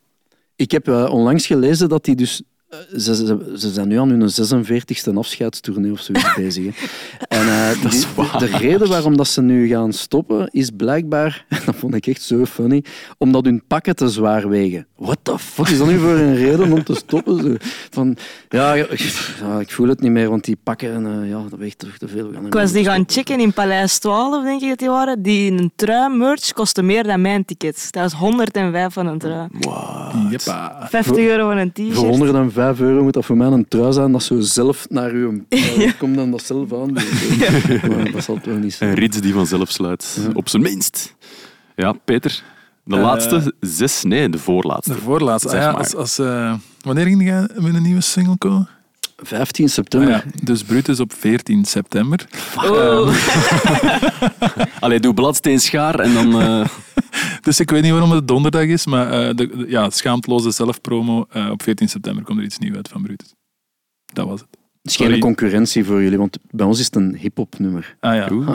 Ik 0.56 0.70
heb 0.70 0.88
eh, 0.88 1.12
onlangs 1.12 1.46
gelezen 1.46 1.88
dat 1.88 2.04
die 2.04 2.14
dus... 2.14 2.42
eh, 2.68 2.78
Ze, 2.98 3.14
ze, 3.14 3.54
ze 3.56 3.70
zijn 3.72 3.88
nu 3.88 3.98
aan 3.98 4.08
hun 4.08 4.30
46e 4.30 5.14
afscheidstournee 5.14 5.92
of 5.92 6.00
zoiets 6.00 6.34
bezig. 6.34 6.64
Hè. 6.64 6.86
En 7.38 7.46
eh, 7.48 7.82
Dat 7.82 7.92
is 7.92 8.00
die- 8.00 8.08
waar. 8.14 8.38
de 8.38 8.46
reden 8.46 8.88
waarom 8.88 9.16
dat 9.16 9.28
ze 9.28 9.42
nu 9.42 9.68
gaan 9.68 9.92
stoppen 9.92 10.48
is 10.50 10.70
blijkbaar, 10.76 11.44
dat 11.66 11.74
vond 11.76 11.94
ik 11.94 12.06
echt 12.06 12.22
zo 12.22 12.44
funny, 12.44 12.84
omdat 13.18 13.44
hun 13.44 13.62
pakken 13.66 13.96
te 13.96 14.08
zwaar 14.08 14.48
wegen. 14.48 14.86
What 14.96 15.18
the 15.22 15.38
fuck 15.38 15.68
is 15.68 15.78
dat 15.78 15.86
nu 15.86 15.98
voor 15.98 16.10
een 16.14 16.34
reden 16.36 16.72
om 16.72 16.84
te 16.84 16.94
stoppen? 16.94 17.40
Zo, 17.42 17.54
van, 17.90 18.16
ja, 18.48 18.74
ik, 18.74 18.98
ja, 19.40 19.60
ik 19.60 19.70
voel 19.72 19.88
het 19.88 20.00
niet 20.00 20.10
meer, 20.10 20.28
want 20.30 20.44
die 20.44 20.56
pakken, 20.62 21.06
eh, 21.22 21.28
ja, 21.30 21.42
dat 21.50 21.58
weegt 21.58 21.78
toch 21.78 21.96
te 21.98 22.08
veel. 22.08 22.32
Ik 22.46 22.52
was 22.52 22.72
die 22.72 22.84
gaan 22.84 23.04
checken 23.06 23.40
in 23.40 23.52
Paleis 23.52 23.98
12, 23.98 24.44
denk 24.44 24.62
ik 24.62 24.68
dat 24.68 24.78
die 24.78 24.88
waren. 24.88 25.22
Die 25.22 25.52
een 25.52 25.72
trui 25.76 26.16
merch 26.16 26.52
kostte 26.52 26.82
meer 26.82 27.02
dan 27.02 27.20
mijn 27.20 27.44
tickets. 27.44 27.90
Dat 27.90 28.02
was 28.02 28.12
105 28.12 28.92
van 28.92 29.06
een 29.06 29.18
trui. 29.18 29.48
Jeppa. 30.30 30.86
50 30.90 31.16
euro 31.24 31.48
van 31.48 31.56
een 31.56 31.72
t-shirt. 31.72 31.94
Voor 32.58 32.66
105 32.66 32.80
euro 32.90 33.02
moet 33.04 33.12
dat 33.14 33.24
voor 33.24 33.36
mij 33.36 33.46
een 33.46 33.68
trui 33.68 33.92
zijn 33.92 34.12
dat 34.12 34.22
zo 34.22 34.40
zelf 34.40 34.86
naar 34.90 35.12
u 35.12 35.26
komt 35.98 36.14
dan 36.16 36.30
dat 36.30 36.42
zelf 36.42 36.72
aan. 36.72 36.92
Maar 36.92 38.10
dat 38.12 38.24
zal 38.24 38.38
toch 38.42 38.54
niet 38.54 38.62
Een 38.64 38.70
zijn. 38.70 38.94
rits 38.94 39.20
die 39.20 39.32
vanzelf 39.32 39.70
sluit. 39.70 40.18
Op 40.34 40.48
zijn 40.48 40.62
minst. 40.62 41.14
Ja, 41.76 41.92
Peter. 42.04 42.42
De 42.84 42.96
Eh, 42.96 43.02
laatste 43.02 43.52
zes, 43.60 44.02
nee, 44.02 44.28
de 44.28 44.38
voorlaatste. 44.38 44.92
De 44.92 44.98
voorlaatste. 45.00 45.48
Zeg 45.48 45.58
Ah 45.58 45.64
ja, 45.64 45.70
maar. 45.72 45.80
als, 45.80 45.94
als, 45.94 46.18
eh, 46.18 46.54
wanneer 46.80 47.06
ging 47.06 47.22
jij 47.24 47.48
met 47.54 47.74
een 47.74 47.82
nieuwe 47.82 48.00
single 48.00 48.36
komen? 48.38 48.68
15 49.16 49.64
Ah 49.64 49.70
september. 49.70 50.10
ja, 50.10 50.22
dus 50.42 50.62
Brutus 50.62 51.00
op 51.00 51.12
14 51.12 51.64
september. 51.64 52.26
Oh. 52.56 53.14
Allee, 54.80 55.00
doe 55.00 55.14
bladsteen 55.14 55.60
schaar 55.60 56.00
en 56.00 56.14
dan... 56.14 56.40
eh, 56.40 56.66
Dus 57.46 57.60
ik 57.60 57.70
weet 57.70 57.82
niet 57.82 57.90
waarom 57.92 58.10
het 58.10 58.28
donderdag 58.28 58.64
is, 58.64 58.86
maar 58.86 59.10
eh, 59.12 59.34
de, 59.36 59.46
de- 59.56 59.64
ja, 59.68 59.90
schaamteloze 59.90 60.50
zelfpromo. 60.50 61.26
eh, 61.30 61.50
op 61.50 61.62
14 61.62 61.88
september 61.88 62.24
komt 62.24 62.38
er 62.38 62.44
iets 62.44 62.58
nieuws 62.58 62.76
uit 62.76 62.88
van 62.88 63.02
Brutus. 63.02 63.32
Dat 64.12 64.26
was 64.26 64.40
het. 64.40 64.48
Het 64.82 64.90
is 64.90 64.96
geen 64.96 65.06
Sorry. 65.06 65.20
concurrentie 65.22 65.84
voor 65.84 66.02
jullie, 66.02 66.18
want 66.18 66.38
bij 66.50 66.66
ons 66.66 66.78
is 66.78 66.84
het 66.84 66.94
een 66.96 67.16
hip-hop 67.16 67.58
nummer. 67.58 67.96
Ah 68.00 68.14
ja, 68.14 68.28
Oeh, 68.32 68.48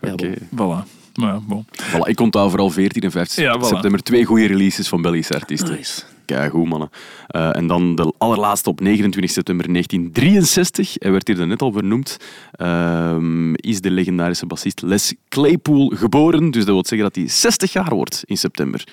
Ja, 0.00 0.12
oké. 0.12 0.32
bon. 0.50 0.82
voilà. 0.84 0.88
Maar 1.14 1.32
ja, 1.34 1.40
bon. 1.40 1.66
Voilà, 1.82 2.08
ik 2.08 2.20
onthoud 2.20 2.50
vooral 2.50 2.70
14 2.70 3.02
en 3.02 3.10
15 3.10 3.44
Ja, 3.44 3.58
voilà. 3.58 3.66
september. 3.66 4.02
Twee 4.02 4.24
goede 4.24 4.46
releases 4.46 4.88
van 4.88 5.02
Belgische 5.02 5.34
artiesten. 5.34 5.74
Nice. 5.74 6.02
Keigoed, 6.24 6.68
mannen. 6.68 6.90
Eh, 7.26 7.56
en 7.56 7.66
dan 7.66 7.94
de 7.94 8.12
allerlaatste 8.18 8.68
op 8.70 8.80
29 8.80 9.32
september 9.32 9.72
1963. 9.72 10.94
Hij 10.98 11.10
werd 11.10 11.26
hier 11.28 11.46
net 11.46 11.62
al 11.62 11.72
vernoemd. 11.72 12.16
ehm, 12.52 13.54
is 13.54 13.80
de 13.80 13.90
legendarische 13.90 14.46
bassist 14.46 14.82
Les 14.82 15.14
Claypool 15.28 15.92
geboren. 15.94 16.50
Dus 16.50 16.64
dat 16.64 16.74
wil 16.74 16.84
zeggen 16.86 17.08
dat 17.08 17.16
hij 17.16 17.28
60 17.28 17.72
jaar 17.72 17.94
wordt 17.94 18.22
in 18.26 18.36
september. 18.36 18.84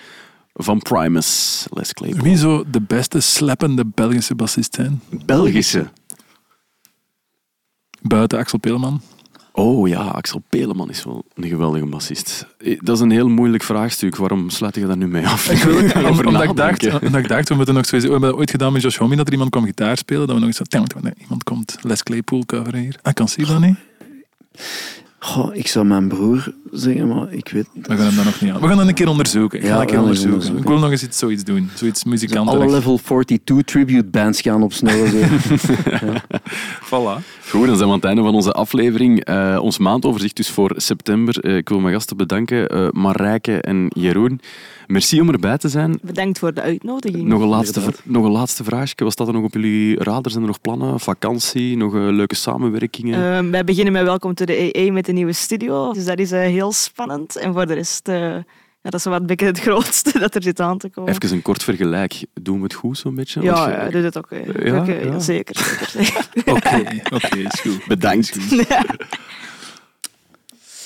Van 0.54 0.80
Primus, 0.80 1.66
Les 1.70 1.94
Claypool. 1.94 2.24
Wie 2.24 2.38
zou 2.38 2.64
de 2.68 2.82
beste 2.82 3.20
slappende 3.20 3.86
Belgische 3.86 4.36
bassist 4.36 4.76
zijn? 4.76 5.02
Belgische. 5.26 5.90
Buiten 8.02 8.38
Axel 8.40 8.60
Peleman. 8.60 9.02
Oh 9.54 9.88
ja, 9.88 10.00
Axel 10.02 10.42
Peleman 10.50 10.90
is 10.90 11.04
wel 11.04 11.24
een 11.36 11.48
geweldige 11.50 11.86
bassist. 11.86 12.46
Eh, 12.58 12.80
Dat 12.84 12.96
is 12.96 13.02
een 13.02 13.12
heel 13.12 13.28
moeilijk 13.30 13.64
vraagstuk. 13.64 14.16
Waarom 14.16 14.50
sluit 14.50 14.76
je 14.76 14.86
daar 14.86 14.98
nu 14.98 15.08
mee 15.08 15.28
af? 15.28 15.50
Ik 15.50 15.64
wil 15.64 15.76
om- 16.04 16.06
Over 16.06 16.26
omdat, 16.28 16.44
ik 16.44 16.56
dacht, 16.56 17.02
omdat 17.02 17.22
ik 17.22 17.28
dacht, 17.28 17.50
we 17.50 17.56
moeten 17.56 17.74
nog 17.74 17.86
sowieso... 17.86 18.06
We 18.08 18.12
hebben 18.14 18.30
dat 18.30 18.40
ooit 18.40 18.52
gedaan 18.52 18.74
met 18.74 18.82
Josh 18.82 18.98
Homme, 18.98 19.16
dat 19.16 19.26
er 19.28 19.32
iemand 19.32 19.50
kwam 19.52 19.66
gitaar 19.66 19.98
spelen. 19.98 20.28
Dat 20.28 20.36
we 20.36 20.46
nog 20.46 20.60
eens 20.60 20.70
zo... 20.72 20.80
nee, 21.02 21.14
Iemand 21.22 21.44
komt 21.44 21.78
Les 21.82 22.04
Claypool 22.04 22.46
coveren 22.46 22.80
hier. 22.80 22.96
Ah, 23.02 23.14
kan 23.14 23.28
zie 23.28 23.46
je 23.46 23.52
dat 23.52 23.62
niet? 23.62 23.76
Goh, 25.20 25.56
ik 25.56 25.68
zou 25.68 25.86
mijn 25.86 26.08
broer 26.08 26.54
zeggen, 26.72 27.08
maar 27.08 27.34
ik 27.34 27.50
weet... 27.50 27.68
We 27.74 27.96
gaan 27.96 28.06
hem 28.06 28.16
dan 28.16 28.26
nog 28.26 28.42
niet 28.42 28.52
aan. 28.52 28.62
We 28.62 28.68
gaan 28.68 28.78
dat 28.78 28.88
een 28.88 28.94
keer 28.94 29.10
onderzoeken. 29.10 29.60
Ik 29.60 29.66
ga 29.66 29.70
Ja, 29.72 29.76
dat 29.76 29.82
een 29.84 29.90
keer 29.90 30.00
onderzoeken. 30.00 30.34
onderzoeken. 30.34 30.64
Ik 30.64 30.70
wil 30.72 30.80
nog 30.82 30.92
eens 30.92 31.04
iets, 31.04 31.18
zoiets 31.18 31.44
doen. 31.44 31.70
Zoiets 31.76 32.04
Alle 32.36 32.70
level 32.70 32.98
42 33.04 33.62
tribute 33.64 34.04
bands 34.06 34.42
gaan 34.42 34.64
opsnellen. 34.64 35.10
Zo. 35.12 35.18
Voilà. 36.90 37.41
Goed, 37.52 37.68
dan 37.68 37.76
zijn 37.76 37.88
we 37.88 37.94
aan 37.94 38.00
het 38.00 38.08
einde 38.08 38.22
van 38.22 38.34
onze 38.34 38.52
aflevering. 38.52 39.24
Eh, 39.24 39.60
ons 39.62 39.78
maandoverzicht 39.78 40.36
dus 40.36 40.50
voor 40.50 40.74
september. 40.76 41.40
Eh, 41.40 41.56
ik 41.56 41.70
wil 41.70 41.80
mijn 41.80 41.94
gasten 41.94 42.18
bedanken, 42.18 42.70
eh 42.70 42.90
Marijke 42.92 43.62
en 43.62 43.92
Jeroen. 43.96 44.42
Merci 44.88 45.22
om 45.22 45.30
erbij 45.30 45.58
te 45.58 45.70
zijn. 45.70 46.00
Bedankt 46.02 46.40
voor 46.40 46.54
de 46.54 46.62
uitnodiging. 46.62 47.28
Nog 47.28 47.42
een, 47.42 47.48
laatste, 47.48 47.82
nog 48.04 48.26
een 48.26 48.32
laatste 48.32 48.64
vraagje. 48.64 49.04
Wat 49.04 49.14
staat 49.14 49.28
er 49.28 49.34
nog 49.34 49.44
op 49.44 49.54
jullie 49.54 50.04
radar? 50.04 50.32
Zijn 50.32 50.44
er 50.44 50.50
nog 50.50 50.62
plannen? 50.62 51.00
Vakantie? 51.00 51.78
Nog 51.78 51.94
leuke 51.94 52.36
samenwerkingen? 52.36 53.34
Ehm, 53.34 53.50
wij 53.50 53.64
beginnen 53.64 53.94
met 53.94 54.04
Welkom 54.04 54.34
to 54.34 54.46
the 54.46 54.78
EE 54.78 54.92
met 54.92 55.08
een 55.08 55.16
nieuwe 55.16 55.34
studio. 55.34 55.94
Dus 55.94 56.06
dat 56.06 56.20
is 56.20 56.32
heel 56.32 56.72
spannend. 56.72 57.36
En 57.36 57.54
voor 57.54 57.66
de 57.66 57.74
rest, 57.74 58.08
eh, 58.08 58.36
ja, 58.84 58.90
dat 58.90 59.00
is 59.00 59.04
wat 59.06 59.20
een 59.20 59.26
beetje 59.26 59.46
het 59.46 59.60
grootste 59.60 60.20
dat 60.20 60.36
er 60.36 60.44
zit 60.44 60.60
aan 60.60 60.78
te 60.78 60.90
komen. 60.90 61.14
Even 61.14 61.36
een 61.36 61.42
kort 61.42 61.64
vergelijk. 61.64 62.26
Doen 62.42 62.58
we 62.58 62.64
het 62.64 62.74
goed 62.74 62.98
zo'n 62.98 63.16
beetje? 63.16 63.42
ja, 63.42 63.52
Als 63.52 63.66
je- 63.66 63.72
ja, 63.72 63.90
doe 63.90 64.02
het 64.02 64.18
ook. 64.18 64.32
eh. 64.32 64.66
Ja. 64.66 65.20
Zeker, 65.20 65.86
zeker. 65.90 66.26
Oké, 66.56 66.84
oké, 67.16 67.38
is 67.38 67.60
goed. 67.62 67.86
Bedankt. 67.88 68.34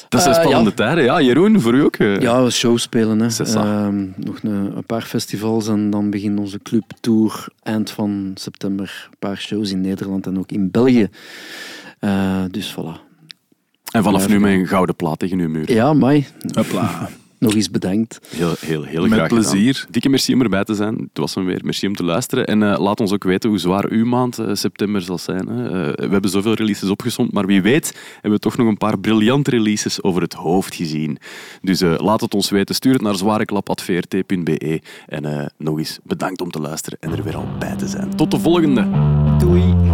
Dat 0.10 0.22
zijn 0.22 0.36
Eh, 0.36 0.42
spannende 0.42 0.70
ja. 0.70 0.76
tijden. 0.76 1.04
Ja, 1.04 1.22
Jeroen, 1.22 1.62
voor 1.62 1.74
u 1.74 1.84
ook? 1.84 1.96
eh? 1.96 2.20
Ja, 2.20 2.50
shows 2.50 2.82
spelen. 2.82 3.20
Hè. 3.20 3.44
Ehm, 3.44 4.06
nog 4.16 4.40
een, 4.44 4.78
een 4.78 4.86
paar 4.86 5.02
festivals 5.02 5.68
en 5.68 5.90
dan 5.90 6.10
begint 6.10 6.40
onze 6.40 6.60
clubtour 6.60 7.48
eind 7.64 7.90
van 7.92 8.32
september. 8.36 9.08
Een 9.12 9.18
paar 9.20 9.38
shows 9.38 9.72
in 9.72 9.82
Nederland 9.82 10.26
en 10.28 10.40
ook 10.40 10.52
in 10.52 10.72
België. 10.72 11.08
Eh, 12.00 12.44
dus 12.52 12.72
voilà. 12.74 13.04
En 13.92 14.04
vanaf 14.04 14.28
nu 14.28 14.40
met 14.40 14.52
een 14.52 14.68
gouden 14.68 14.96
plaat 14.96 15.20
tegen 15.20 15.40
uw 15.40 15.50
muur. 15.50 15.72
Ja, 15.72 15.94
Mai, 15.94 16.28
Hopla. 16.54 17.10
Nog 17.40 17.54
eens 17.54 17.72
bedankt. 17.72 18.20
Heel, 18.36 18.54
heel, 18.60 18.84
heel 18.84 19.02
Met 19.02 19.12
graag 19.12 19.28
gedaan. 19.28 19.44
plezier. 19.44 19.86
Dikke 19.90 20.10
merci 20.10 20.34
om 20.34 20.42
erbij 20.42 20.64
te 20.64 20.74
zijn. 20.76 20.96
Het 20.96 21.18
was 21.18 21.36
hem 21.36 21.46
weer. 21.46 21.62
Merci 21.64 21.88
om 21.88 21.96
te 21.96 22.04
luisteren. 22.04 22.46
En 22.46 22.64
eh, 22.64 22.80
laat 22.80 23.00
ons 23.00 23.12
ook 23.12 23.24
weten 23.24 23.50
hoe 23.50 23.60
zwaar 23.60 23.90
uw 23.90 24.06
maand 24.06 24.40
eh, 24.40 24.50
september 24.54 25.02
zal 25.02 25.18
zijn. 25.18 25.48
Hè. 25.48 25.66
Eh, 25.92 26.06
we 26.06 26.12
hebben 26.12 26.30
zoveel 26.30 26.54
releases 26.54 26.90
opgesomd, 26.90 27.32
maar 27.32 27.46
wie 27.46 27.62
weet 27.62 27.94
hebben 28.14 28.32
we 28.32 28.40
toch 28.40 28.58
nog 28.58 28.68
een 28.68 28.78
paar 28.78 29.00
briljante 29.00 29.50
releases 29.50 30.04
over 30.04 30.22
het 30.22 30.34
hoofd 30.34 30.76
gezien. 30.76 31.18
Dus 31.62 31.82
eh, 31.82 31.94
laat 31.98 32.22
het 32.22 32.34
ons 32.34 32.50
weten. 32.50 32.76
Stuur 32.76 32.94
het 32.94 33.02
naar 33.02 33.16
zwareklap.vrt.be. 33.16 34.82
En 35.08 35.26
eh, 35.26 35.46
nog 35.58 35.78
eens 35.78 36.00
bedankt 36.04 36.42
om 36.42 36.52
te 36.52 36.60
luisteren 36.60 36.98
en 37.02 37.12
er 37.12 37.24
weer 37.24 37.36
al 37.36 37.48
bij 37.60 37.76
te 37.76 37.88
zijn. 37.88 38.16
Tot 38.16 38.32
de 38.32 38.40
volgende. 38.40 38.88
Doei. 39.40 39.85